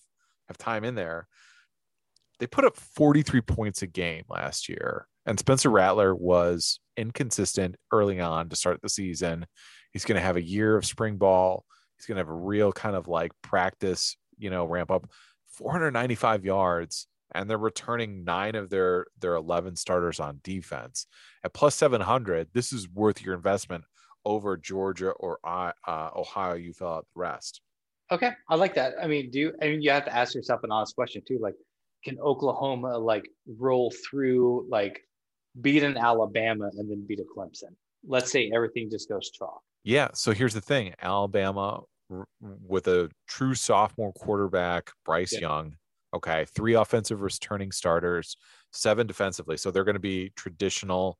have 0.48 0.58
time 0.58 0.84
in 0.84 0.94
there. 0.94 1.26
They 2.38 2.46
put 2.46 2.66
up 2.66 2.76
43 2.76 3.40
points 3.40 3.80
a 3.80 3.86
game 3.86 4.24
last 4.28 4.68
year, 4.68 5.06
and 5.24 5.38
Spencer 5.38 5.70
Rattler 5.70 6.14
was 6.14 6.78
inconsistent 6.98 7.76
early 7.90 8.20
on 8.20 8.50
to 8.50 8.56
start 8.56 8.82
the 8.82 8.90
season. 8.90 9.46
He's 9.90 10.04
going 10.04 10.20
to 10.20 10.26
have 10.26 10.36
a 10.36 10.46
year 10.46 10.76
of 10.76 10.84
spring 10.84 11.16
ball. 11.16 11.64
He's 11.96 12.04
going 12.04 12.16
to 12.16 12.20
have 12.20 12.28
a 12.28 12.34
real 12.34 12.72
kind 12.72 12.94
of 12.94 13.08
like 13.08 13.32
practice, 13.42 14.18
you 14.36 14.50
know, 14.50 14.66
ramp 14.66 14.90
up 14.90 15.08
495 15.46 16.44
yards 16.44 17.06
and 17.34 17.48
they're 17.50 17.58
returning 17.58 18.24
nine 18.24 18.54
of 18.54 18.70
their 18.70 19.06
their 19.18 19.34
11 19.34 19.76
starters 19.76 20.20
on 20.20 20.40
defense 20.42 21.06
at 21.44 21.52
plus 21.52 21.74
700 21.74 22.48
this 22.52 22.72
is 22.72 22.88
worth 22.88 23.22
your 23.22 23.34
investment 23.34 23.84
over 24.24 24.56
georgia 24.56 25.10
or 25.10 25.38
uh, 25.44 25.72
ohio 26.16 26.54
you 26.54 26.72
fill 26.72 26.88
out 26.88 27.06
the 27.14 27.20
rest 27.20 27.60
Okay, 28.12 28.30
I 28.48 28.54
like 28.54 28.74
that. 28.76 28.94
I 29.02 29.08
mean, 29.08 29.32
do 29.32 29.40
you? 29.40 29.52
I 29.60 29.64
mean, 29.66 29.82
you 29.82 29.90
have 29.90 30.04
to 30.04 30.14
ask 30.14 30.32
yourself 30.32 30.60
an 30.62 30.70
honest 30.70 30.94
question 30.94 31.22
too. 31.26 31.40
Like, 31.42 31.56
can 32.04 32.20
Oklahoma 32.20 32.96
like 32.98 33.24
roll 33.58 33.92
through 34.08 34.68
like 34.70 35.00
beat 35.60 35.82
an 35.82 35.96
Alabama 35.96 36.70
and 36.78 36.88
then 36.88 37.04
beat 37.04 37.18
a 37.18 37.24
Clemson? 37.24 37.74
Let's 38.06 38.30
say 38.30 38.52
everything 38.54 38.90
just 38.92 39.08
goes 39.08 39.28
chalk. 39.32 39.60
yeah 39.82 40.10
so 40.14 40.30
here's 40.30 40.54
the 40.54 40.60
thing 40.60 40.94
alabama 41.02 41.80
with 42.40 42.86
a 42.86 43.10
true 43.26 43.56
sophomore 43.56 44.12
quarterback 44.12 44.92
bryce 45.04 45.32
Yeah. 45.32 45.40
young 45.40 45.74
okay 46.16 46.44
three 46.54 46.74
offensive 46.74 47.22
returning 47.22 47.70
starters 47.70 48.36
seven 48.72 49.06
defensively 49.06 49.56
so 49.56 49.70
they're 49.70 49.84
going 49.84 49.94
to 49.94 50.00
be 50.00 50.32
traditional 50.36 51.18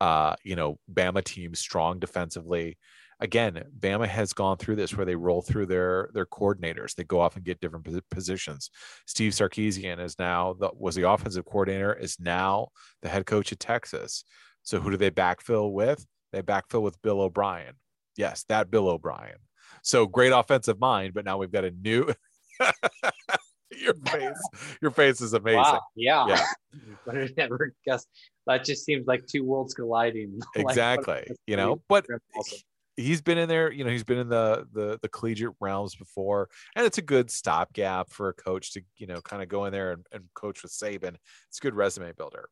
uh 0.00 0.34
you 0.44 0.56
know 0.56 0.78
bama 0.92 1.22
team 1.22 1.54
strong 1.54 1.98
defensively. 1.98 2.78
Again 3.22 3.62
bama 3.78 4.08
has 4.08 4.32
gone 4.32 4.56
through 4.56 4.76
this 4.76 4.96
where 4.96 5.04
they 5.04 5.14
roll 5.14 5.42
through 5.42 5.66
their 5.66 6.08
their 6.14 6.24
coordinators. 6.26 6.94
They 6.94 7.04
go 7.04 7.20
off 7.20 7.36
and 7.36 7.44
get 7.44 7.60
different 7.60 7.86
positions. 8.10 8.70
Steve 9.06 9.32
Sarkisian 9.32 10.00
is 10.00 10.18
now 10.18 10.54
the 10.58 10.70
was 10.74 10.94
the 10.94 11.08
offensive 11.08 11.44
coordinator 11.44 11.92
is 11.92 12.18
now 12.18 12.68
the 13.02 13.10
head 13.10 13.26
coach 13.26 13.52
at 13.52 13.60
texas. 13.60 14.24
So 14.62 14.80
who 14.80 14.90
do 14.90 14.96
they 14.96 15.10
backfill 15.10 15.72
with? 15.72 16.06
They 16.32 16.40
backfill 16.42 16.82
with 16.82 17.00
bill 17.02 17.20
o'brien. 17.20 17.74
Yes 18.16 18.44
that 18.48 18.70
bill 18.70 18.88
o'brien. 18.88 19.36
So 19.82 20.06
great 20.06 20.32
offensive 20.32 20.80
mind 20.80 21.12
but 21.12 21.26
now 21.26 21.36
we've 21.36 21.52
got 21.52 21.66
a 21.66 21.72
new 21.72 22.10
your 23.80 23.94
face 24.06 24.48
your 24.80 24.90
face 24.90 25.20
is 25.20 25.32
amazing 25.32 25.60
Wow. 25.60 25.80
Yeah. 25.94 26.26
Yeah. 26.28 26.44
but 27.06 27.16
I 27.16 27.28
never 27.36 27.72
guessed. 27.84 28.08
That 28.46 28.64
just 28.64 28.84
seems 28.84 29.06
like 29.06 29.26
two 29.26 29.44
worlds 29.44 29.74
colliding. 29.74 30.40
Exactly 30.56 31.24
that's 31.26 31.40
you 31.46 31.56
know 31.56 31.80
but 31.88 32.06
awesome. 32.36 32.58
he's 32.96 33.20
been 33.20 33.38
in 33.38 33.48
there 33.48 33.72
you 33.72 33.84
know 33.84 33.90
he's 33.90 34.04
been 34.04 34.18
in 34.18 34.28
the 34.28 34.66
the 34.72 34.98
the 35.02 35.08
collegiate 35.08 35.52
realms 35.60 35.94
before 35.94 36.48
and 36.76 36.84
it's 36.86 36.98
a 36.98 37.02
good 37.02 37.30
stopgap 37.30 38.10
for 38.10 38.28
a 38.28 38.34
coach 38.34 38.72
to 38.72 38.82
you 38.96 39.06
know 39.06 39.20
kind 39.22 39.42
of 39.42 39.48
go 39.48 39.64
in 39.64 39.72
there 39.72 39.92
and, 39.92 40.06
and 40.12 40.24
coach 40.34 40.62
with 40.62 40.72
saban 40.72 41.16
it's 41.48 41.58
a 41.58 41.60
good 41.60 41.74
resume 41.74 42.12
builder 42.16 42.48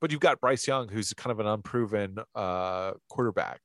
but 0.00 0.10
you've 0.10 0.20
got 0.20 0.40
bryce 0.40 0.66
young 0.66 0.88
who's 0.88 1.12
kind 1.14 1.32
of 1.32 1.40
an 1.40 1.46
unproven 1.46 2.16
uh 2.34 2.92
quarterback 3.08 3.60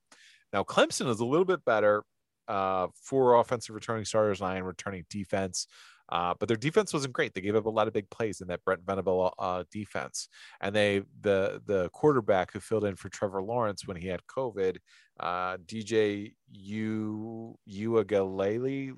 now 0.53 0.64
clemson 0.64 1.10
is 1.10 1.19
a 1.19 1.26
little 1.26 1.45
bit 1.45 1.64
better 1.65 2.03
uh 2.48 2.88
four 3.02 3.35
offensive 3.35 3.73
returning 3.73 4.06
starters 4.06 4.41
nine 4.41 4.64
returning 4.64 5.06
defense 5.10 5.68
uh, 6.09 6.34
but 6.39 6.47
their 6.47 6.57
defense 6.57 6.93
wasn't 6.93 7.13
great. 7.13 7.34
They 7.34 7.41
gave 7.41 7.55
up 7.55 7.65
a 7.65 7.69
lot 7.69 7.88
of 7.88 7.93
big 7.93 8.09
plays 8.09 8.41
in 8.41 8.47
that 8.47 8.63
Brent 8.63 8.81
Venable 8.85 9.34
uh, 9.38 9.63
defense, 9.71 10.29
and 10.61 10.75
they 10.75 11.03
the 11.21 11.61
the 11.65 11.89
quarterback 11.89 12.51
who 12.53 12.59
filled 12.59 12.85
in 12.85 12.95
for 12.95 13.09
Trevor 13.09 13.41
Lawrence 13.41 13.88
when 13.88 13.97
he 13.97 14.07
had 14.07 14.21
COVID, 14.27 14.77
uh, 15.19 15.57
DJ 15.57 16.34
U 16.51 17.57
Uiagalelei 17.69 18.93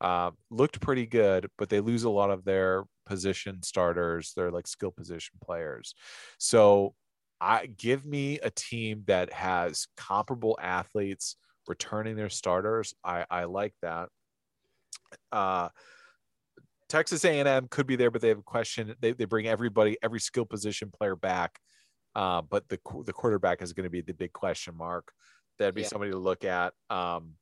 uh, 0.00 0.30
looked 0.50 0.80
pretty 0.80 1.06
good, 1.06 1.48
but 1.56 1.68
they 1.68 1.80
lose 1.80 2.02
a 2.04 2.10
lot 2.10 2.30
of 2.30 2.44
their 2.44 2.84
position 3.06 3.62
starters, 3.62 4.32
their 4.34 4.50
like 4.50 4.66
skill 4.66 4.90
position 4.90 5.34
players. 5.42 5.94
So 6.38 6.94
I 7.40 7.66
give 7.66 8.04
me 8.04 8.38
a 8.40 8.50
team 8.50 9.04
that 9.06 9.32
has 9.32 9.86
comparable 9.96 10.58
athletes 10.60 11.36
returning 11.68 12.16
their 12.16 12.30
starters. 12.30 12.94
I, 13.04 13.26
I 13.30 13.44
like 13.44 13.74
that. 13.82 14.08
Uh, 15.30 15.68
Texas 16.88 17.24
A&M 17.24 17.68
could 17.68 17.86
be 17.86 17.96
there, 17.96 18.10
but 18.10 18.20
they 18.20 18.28
have 18.28 18.38
a 18.38 18.42
question. 18.42 18.94
They, 19.00 19.12
they 19.12 19.24
bring 19.24 19.46
everybody, 19.46 19.96
every 20.02 20.20
skill 20.20 20.44
position 20.44 20.90
player 20.90 21.16
back. 21.16 21.58
Uh, 22.14 22.42
but 22.42 22.68
the 22.68 22.78
the 23.06 23.12
quarterback 23.12 23.62
is 23.62 23.72
going 23.72 23.84
to 23.84 23.90
be 23.90 24.02
the 24.02 24.12
big 24.12 24.32
question 24.34 24.76
mark. 24.76 25.10
That'd 25.58 25.74
be 25.74 25.80
Yeah. 25.82 25.88
somebody 25.88 26.10
to 26.10 26.18
look 26.18 26.44
at. 26.44 26.74
Um, 26.90 27.36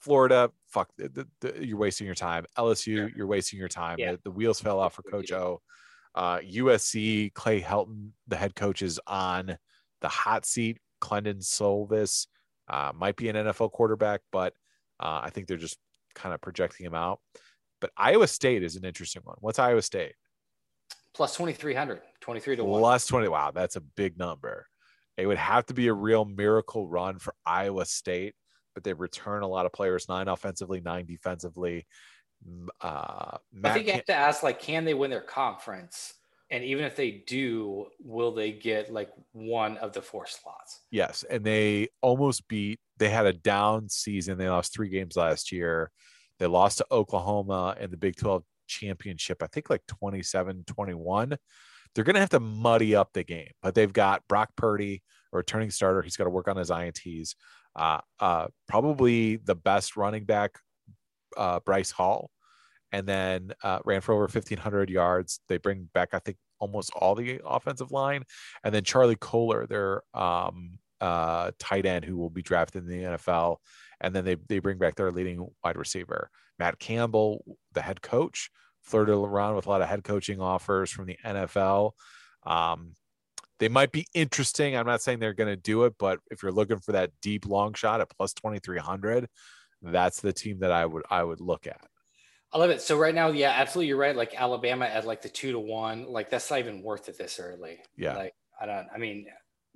Florida, 0.00 0.50
fuck, 0.66 0.90
the, 0.96 1.26
the, 1.40 1.64
you're 1.64 1.78
wasting 1.78 2.06
your 2.06 2.14
time. 2.14 2.46
LSU, 2.56 3.14
you're 3.16 3.26
wasting 3.26 3.58
your 3.58 3.68
time. 3.68 3.96
Yeah. 3.98 4.12
The, 4.12 4.20
the 4.24 4.30
wheels 4.30 4.60
fell 4.60 4.78
off 4.78 4.94
for 4.94 5.02
Coach 5.02 5.32
O. 5.32 5.60
Uh, 6.14 6.38
USC, 6.38 7.32
Clay 7.34 7.60
Helton, 7.60 8.10
the 8.26 8.36
head 8.36 8.54
coach 8.54 8.82
is 8.82 8.98
on 9.06 9.56
the 10.00 10.08
hot 10.08 10.46
seat. 10.46 10.78
Kedon 11.00 11.38
Slovis 11.38 12.26
uh, 12.68 12.92
might 12.94 13.16
be 13.16 13.28
an 13.28 13.36
NFL 13.36 13.70
quarterback, 13.72 14.20
but 14.32 14.52
uh, 15.00 15.20
I 15.22 15.30
think 15.30 15.46
they're 15.46 15.56
just 15.56 15.78
kind 16.18 16.34
of 16.34 16.40
projecting 16.40 16.84
him 16.86 16.94
out. 16.94 17.20
But 17.80 17.90
Iowa 17.96 18.26
State 18.26 18.62
is 18.62 18.76
an 18.76 18.84
interesting 18.84 19.22
one. 19.24 19.36
What's 19.40 19.58
Iowa 19.58 19.82
State? 19.82 20.14
Plus 21.14 21.34
2,300, 21.36 22.00
23 22.20 22.56
to 22.56 22.64
1. 22.64 22.80
Plus 22.80 23.06
20. 23.06 23.28
Wow, 23.28 23.50
that's 23.52 23.76
a 23.76 23.80
big 23.80 24.18
number. 24.18 24.66
It 25.16 25.26
would 25.26 25.38
have 25.38 25.66
to 25.66 25.74
be 25.74 25.88
a 25.88 25.92
real 25.92 26.24
miracle 26.24 26.86
run 26.88 27.18
for 27.18 27.34
Iowa 27.44 27.84
State, 27.86 28.34
but 28.74 28.84
they 28.84 28.92
return 28.92 29.42
a 29.42 29.48
lot 29.48 29.66
of 29.66 29.72
players, 29.72 30.08
nine 30.08 30.28
offensively, 30.28 30.80
nine 30.80 31.06
defensively. 31.06 31.86
Uh, 32.80 33.38
I 33.64 33.72
think 33.72 33.86
you 33.86 33.94
have 33.94 34.04
to 34.04 34.14
ask, 34.14 34.42
like, 34.42 34.60
can 34.60 34.84
they 34.84 34.94
win 34.94 35.10
their 35.10 35.20
conference? 35.20 36.14
And 36.50 36.64
even 36.64 36.84
if 36.84 36.96
they 36.96 37.10
do, 37.26 37.86
will 38.02 38.32
they 38.32 38.52
get 38.52 38.90
like 38.90 39.10
one 39.32 39.76
of 39.78 39.92
the 39.92 40.00
four 40.00 40.26
slots? 40.26 40.80
Yes, 40.90 41.24
and 41.28 41.44
they 41.44 41.88
almost 42.00 42.48
beat. 42.48 42.80
They 42.96 43.10
had 43.10 43.26
a 43.26 43.32
down 43.32 43.88
season. 43.88 44.38
They 44.38 44.48
lost 44.48 44.72
three 44.72 44.88
games 44.88 45.16
last 45.16 45.52
year. 45.52 45.90
They 46.38 46.46
lost 46.46 46.78
to 46.78 46.86
Oklahoma 46.90 47.76
in 47.78 47.90
the 47.90 47.96
Big 47.96 48.16
12 48.16 48.44
championship, 48.66 49.42
I 49.42 49.46
think 49.46 49.70
like 49.70 49.82
27 49.88 50.64
21. 50.66 51.36
They're 51.94 52.04
going 52.04 52.14
to 52.14 52.20
have 52.20 52.30
to 52.30 52.40
muddy 52.40 52.94
up 52.94 53.12
the 53.12 53.24
game, 53.24 53.50
but 53.62 53.74
they've 53.74 53.92
got 53.92 54.26
Brock 54.28 54.50
Purdy, 54.56 55.02
a 55.32 55.36
returning 55.36 55.70
starter. 55.70 56.02
He's 56.02 56.16
got 56.16 56.24
to 56.24 56.30
work 56.30 56.46
on 56.48 56.56
his 56.56 56.70
INTs. 56.70 57.34
Uh, 57.74 58.00
uh, 58.20 58.48
probably 58.68 59.36
the 59.36 59.54
best 59.54 59.96
running 59.96 60.24
back, 60.24 60.52
uh, 61.36 61.60
Breece 61.60 61.92
Hall, 61.92 62.30
and 62.92 63.06
then 63.06 63.52
uh, 63.62 63.78
ran 63.84 64.00
for 64.00 64.12
over 64.12 64.22
1,500 64.22 64.90
yards. 64.90 65.40
They 65.48 65.58
bring 65.58 65.88
back, 65.92 66.10
I 66.12 66.18
think, 66.18 66.38
almost 66.58 66.90
all 66.94 67.14
the 67.14 67.40
offensive 67.44 67.92
line, 67.92 68.24
and 68.64 68.74
then 68.74 68.84
Charlie 68.84 69.16
Kolar, 69.16 69.66
their 69.66 70.02
um, 70.14 70.78
uh, 71.00 71.52
tight 71.58 71.86
end, 71.86 72.04
who 72.04 72.16
will 72.16 72.30
be 72.30 72.42
drafted 72.42 72.84
in 72.84 72.88
the 72.88 73.04
NFL, 73.04 73.58
and 74.00 74.14
then 74.14 74.24
they 74.24 74.36
they 74.48 74.58
bring 74.58 74.78
back 74.78 74.96
their 74.96 75.12
leading 75.12 75.46
wide 75.64 75.76
receiver, 75.76 76.30
Matt 76.58 76.78
Campbell, 76.78 77.44
the 77.72 77.82
head 77.82 78.02
coach, 78.02 78.50
flirted 78.82 79.14
around 79.14 79.56
with 79.56 79.66
a 79.66 79.70
lot 79.70 79.82
of 79.82 79.88
head 79.88 80.04
coaching 80.04 80.40
offers 80.40 80.90
from 80.90 81.06
the 81.06 81.18
NFL. 81.24 81.92
Um, 82.44 82.94
they 83.58 83.68
might 83.68 83.92
be 83.92 84.06
interesting. 84.14 84.76
I'm 84.76 84.86
not 84.86 85.02
saying 85.02 85.18
they're 85.18 85.34
going 85.34 85.54
to 85.54 85.56
do 85.56 85.84
it, 85.84 85.94
but 85.98 86.20
if 86.30 86.42
you're 86.42 86.52
looking 86.52 86.78
for 86.78 86.92
that 86.92 87.10
deep 87.20 87.46
long 87.46 87.74
shot 87.74 88.00
at 88.00 88.10
plus 88.16 88.32
2300, 88.34 89.28
that's 89.82 90.20
the 90.20 90.32
team 90.32 90.60
that 90.60 90.72
I 90.72 90.86
would 90.86 91.02
I 91.10 91.22
would 91.22 91.40
look 91.40 91.66
at. 91.66 91.80
I 92.52 92.58
love 92.58 92.70
it. 92.70 92.80
So 92.80 92.96
right 92.98 93.14
now, 93.14 93.28
yeah, 93.28 93.50
absolutely, 93.50 93.88
you're 93.88 93.98
right. 93.98 94.16
Like 94.16 94.34
Alabama 94.40 94.86
at 94.86 95.06
like 95.06 95.20
the 95.22 95.28
two 95.28 95.52
to 95.52 95.58
one, 95.58 96.06
like 96.06 96.30
that's 96.30 96.50
not 96.50 96.58
even 96.60 96.82
worth 96.82 97.08
it 97.08 97.18
this 97.18 97.38
early. 97.38 97.78
Yeah. 97.96 98.14
Like 98.16 98.34
I 98.60 98.66
don't. 98.66 98.86
I 98.94 98.98
mean, 98.98 99.26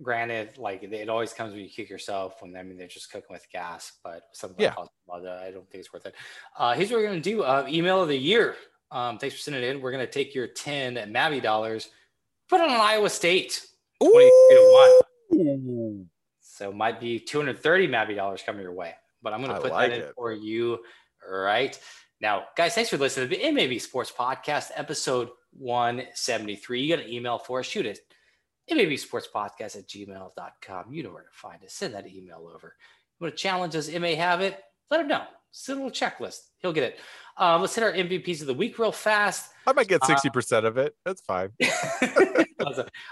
granted, 0.01 0.57
like 0.57 0.83
it 0.83 1.09
always 1.11 1.33
comes 1.35 1.53
when 1.53 1.61
you 1.63 1.69
kick 1.69 1.91
yourself. 1.91 2.41
When 2.41 2.57
I 2.57 2.63
mean, 2.63 2.79
they're 2.79 2.89
just 2.89 3.13
cooking 3.13 3.29
with 3.31 3.47
gas. 3.53 3.93
But 4.03 4.23
something 4.33 4.57
Yeah. 4.59 4.75
that, 5.07 5.43
I 5.43 5.51
don't 5.51 5.69
think 5.71 5.81
it's 5.85 5.93
worth 5.93 6.07
it. 6.07 6.15
Uh, 6.59 6.73
here's 6.75 6.91
what 6.91 6.99
we're 7.01 7.07
gonna 7.09 7.21
do. 7.21 7.43
Uh, 7.43 7.67
email 7.69 8.03
of 8.03 8.09
the 8.09 8.17
year. 8.17 8.57
Um, 8.91 9.19
thanks 9.19 9.37
for 9.37 9.43
sending 9.43 9.63
it 9.63 9.67
in. 9.69 9.83
We're 9.83 9.93
gonna 9.93 10.07
take 10.07 10.35
your 10.35 10.47
ten 10.47 10.95
Mavi 10.95 11.43
dollars, 11.43 11.91
put 12.49 12.61
it 12.61 12.71
on 12.71 12.81
Iowa 12.81 13.11
State, 13.11 13.67
twenty 14.01 14.31
three 14.49 14.57
to 14.57 14.73
one. 14.73 15.47
Ooh. 15.47 16.07
So 16.41 16.71
might 16.73 17.01
be 17.01 17.19
230 17.19 17.89
Mavi 17.89 18.15
dollars 18.15 18.43
coming 18.45 18.63
your 18.63 18.73
way. 18.73 18.95
But 19.23 19.33
I'm 19.33 19.41
I 19.51 19.55
to 19.55 19.61
put 19.61 19.73
like 19.73 19.91
that 19.91 19.97
in 19.99 20.05
it. 20.09 20.15
for 20.15 20.33
you 20.33 20.81
right 21.29 21.79
now. 22.23 22.45
Guys, 22.57 22.75
thanks 22.75 22.89
for 22.89 22.97
listening 22.97 23.29
to 23.29 23.37
the 23.37 23.51
MAB 23.53 23.79
Sports 23.81 24.13
Podcast, 24.17 24.71
episode 24.77 25.29
173. 25.59 26.81
You 26.81 26.97
got 26.97 27.05
an 27.05 27.13
email 27.13 27.37
for 27.39 27.59
us, 27.61 27.67
shoot 27.67 27.85
it. 27.85 27.99
MAB 28.71 28.97
Sports 28.99 29.29
Podcast 29.35 29.77
at 29.77 29.89
gmail.com. 29.89 30.93
You 30.95 31.03
know 31.03 31.11
where 31.11 31.25
to 31.25 31.29
find 31.33 31.63
us. 31.65 31.75
Send 31.75 31.95
that 31.95 32.07
email 32.07 32.49
over. 32.55 32.75
You 33.21 33.25
want 33.27 33.37
to 33.37 33.43
challenge 33.43 33.75
us? 33.77 33.91
MA 33.93 34.15
have 34.15 34.41
it? 34.41 34.59
Let 34.91 35.01
him 35.01 35.09
know. 35.09 35.25
Send 35.51 35.81
a 35.81 35.85
little 35.85 36.09
checklist. 36.09 36.39
He'll 36.59 36.73
get 36.73 36.85
it. 36.85 36.99
Um, 37.37 37.61
let's 37.61 37.75
hit 37.75 37.85
our 37.85 37.93
MVPs 37.93 38.41
of 38.41 38.47
the 38.47 38.55
week 38.55 38.79
real 38.79 38.93
fast. 38.93 39.51
I 39.67 39.73
might 39.73 39.89
get 39.89 40.01
Uh, 40.03 40.07
60% 40.07 40.65
of 40.65 40.79
it. 40.79 40.95
That's 41.05 41.21
fine. 41.23 41.51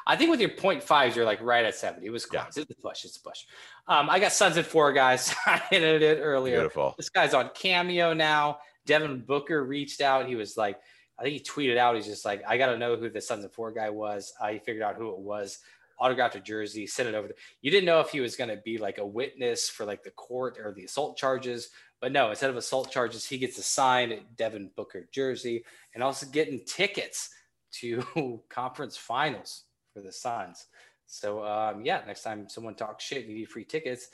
I 0.06 0.16
think 0.16 0.30
with 0.30 0.40
your 0.40 0.50
point 0.50 0.82
fives, 0.82 1.16
you're 1.16 1.24
like 1.24 1.40
right 1.42 1.64
at 1.64 1.74
70. 1.74 2.06
It 2.06 2.10
was 2.10 2.26
Yeah. 2.32 2.42
close. 2.44 2.56
It's 2.56 2.70
a 2.70 2.74
push. 2.80 3.04
It's 3.04 3.16
a 3.16 3.20
push. 3.22 3.44
Um, 3.88 4.08
I 4.08 4.20
got 4.20 4.32
Suns 4.32 4.56
at 4.56 4.66
Four 4.66 4.92
guys. 4.92 5.34
I 5.46 5.58
hinted 5.70 6.02
it 6.02 6.20
earlier. 6.22 6.56
Beautiful. 6.56 6.94
This 6.96 7.08
guy's 7.10 7.34
on 7.34 7.50
Cameo 7.54 8.14
now. 8.14 8.58
Devin 8.90 9.20
Booker 9.20 9.62
reached 9.62 10.00
out. 10.00 10.26
He 10.26 10.34
was 10.34 10.56
like, 10.56 10.80
I 11.16 11.22
think 11.22 11.34
he 11.34 11.40
tweeted 11.44 11.76
out, 11.76 11.94
he's 11.94 12.06
just 12.06 12.24
like, 12.24 12.42
I 12.44 12.58
got 12.58 12.72
to 12.72 12.76
know 12.76 12.96
who 12.96 13.08
the 13.08 13.20
Suns 13.20 13.44
of 13.44 13.52
Four 13.52 13.70
guy 13.70 13.88
was. 13.88 14.32
Uh, 14.40 14.48
he 14.48 14.58
figured 14.58 14.82
out 14.82 14.96
who 14.96 15.10
it 15.10 15.20
was, 15.20 15.60
autographed 16.00 16.34
a 16.34 16.40
jersey, 16.40 16.88
sent 16.88 17.08
it 17.08 17.14
over. 17.14 17.28
To, 17.28 17.34
you 17.62 17.70
didn't 17.70 17.86
know 17.86 18.00
if 18.00 18.10
he 18.10 18.18
was 18.18 18.34
going 18.34 18.50
to 18.50 18.60
be 18.64 18.78
like 18.78 18.98
a 18.98 19.06
witness 19.06 19.68
for 19.68 19.86
like 19.86 20.02
the 20.02 20.10
court 20.10 20.58
or 20.58 20.72
the 20.72 20.86
assault 20.86 21.16
charges. 21.16 21.70
But 22.00 22.10
no, 22.10 22.30
instead 22.30 22.50
of 22.50 22.56
assault 22.56 22.90
charges, 22.90 23.24
he 23.24 23.38
gets 23.38 23.58
a 23.58 23.62
signed 23.62 24.18
Devin 24.36 24.72
Booker 24.74 25.08
jersey 25.12 25.64
and 25.94 26.02
also 26.02 26.26
getting 26.26 26.64
tickets 26.66 27.30
to 27.74 28.42
conference 28.48 28.96
finals 28.96 29.66
for 29.94 30.02
the 30.02 30.10
Suns. 30.10 30.66
So 31.06 31.44
um, 31.44 31.84
yeah, 31.84 32.00
next 32.08 32.24
time 32.24 32.48
someone 32.48 32.74
talks 32.74 33.04
shit, 33.04 33.22
and 33.22 33.30
you 33.30 33.38
need 33.38 33.50
free 33.50 33.64
tickets. 33.64 34.08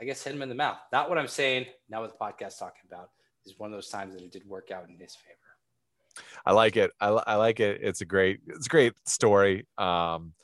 I 0.00 0.04
guess 0.04 0.24
hit 0.24 0.34
him 0.34 0.40
in 0.40 0.48
the 0.48 0.54
mouth. 0.54 0.78
Not 0.90 1.10
what 1.10 1.18
I'm 1.18 1.28
saying. 1.28 1.66
Not 1.90 2.00
what 2.00 2.18
the 2.18 2.24
podcast 2.24 2.58
talking 2.58 2.80
about. 2.90 3.10
Is 3.44 3.58
one 3.58 3.70
of 3.72 3.76
those 3.76 3.88
times 3.88 4.14
that 4.14 4.22
it 4.22 4.32
did 4.32 4.46
work 4.46 4.70
out 4.70 4.88
in 4.88 4.96
his 4.98 5.14
favor. 5.16 5.36
I 6.44 6.52
like 6.52 6.76
it. 6.76 6.90
I, 7.00 7.08
I 7.08 7.34
like 7.36 7.58
it. 7.60 7.80
It's 7.82 8.00
a 8.02 8.04
great, 8.04 8.40
it's 8.46 8.66
a 8.66 8.68
great 8.68 8.92
story. 9.06 9.66
Um, 9.78 10.34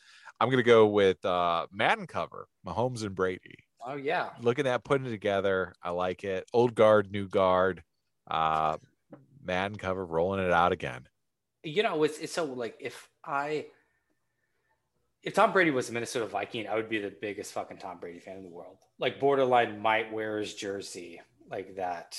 I'm 0.41 0.51
gonna 0.51 0.63
go 0.63 0.87
with 0.87 1.23
uh, 1.25 1.67
Madden 1.73 2.07
cover, 2.07 2.49
Mahomes 2.67 3.03
and 3.05 3.15
Brady. 3.15 3.57
Oh 3.85 3.97
yeah, 3.97 4.31
Looking 4.41 4.67
at 4.67 4.85
putting 4.85 5.07
it 5.07 5.11
together, 5.11 5.75
I 5.83 5.91
like 5.91 6.25
it. 6.25 6.49
Old 6.53 6.75
guard, 6.75 7.11
new 7.13 7.29
guard, 7.29 7.83
uh, 8.31 8.77
Madden 9.45 9.77
cover, 9.79 10.05
rolling 10.05 10.45
it 10.45 10.53
out 10.53 10.73
again. 10.73 11.07
you 11.63 11.83
know 11.83 12.03
it's 12.05 12.19
it's 12.19 12.33
so 12.33 12.45
like 12.45 12.77
if 12.81 13.09
I 13.25 13.67
if 15.23 15.35
Tom 15.35 15.53
Brady 15.53 15.71
was 15.71 15.91
a 15.91 15.93
Minnesota 15.93 16.27
Viking, 16.27 16.67
I 16.67 16.75
would 16.77 16.89
be 16.89 16.99
the 16.99 17.13
biggest 17.21 17.53
fucking 17.53 17.79
Tom 17.79 17.99
Brady 17.99 18.21
fan 18.21 18.37
in 18.39 18.43
the 18.43 18.49
world. 18.49 18.77
Like 18.99 19.21
borderline 19.21 19.81
might 19.81 20.13
wear 20.13 20.39
his 20.39 20.55
jersey 20.55 21.21
like 21.51 21.77
that. 21.77 22.19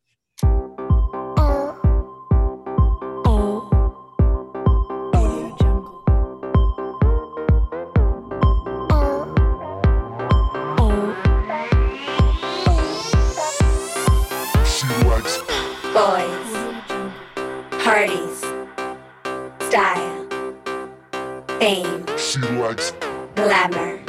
Fame. 21.61 22.03
She 22.17 22.39
likes 22.39 22.91
glamour, 23.35 23.99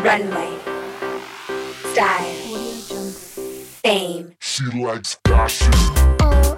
runway, 0.00 0.56
style, 1.92 2.32
fame. 3.82 4.34
She 4.40 4.64
likes 4.80 5.18
fashion. 5.26 5.70
Oh. 6.22 6.56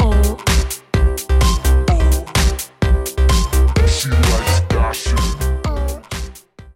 Oh. 0.00 0.38
Oh. 1.90 2.26
She 3.86 4.08
likes 4.08 4.60
fashion. 4.70 5.33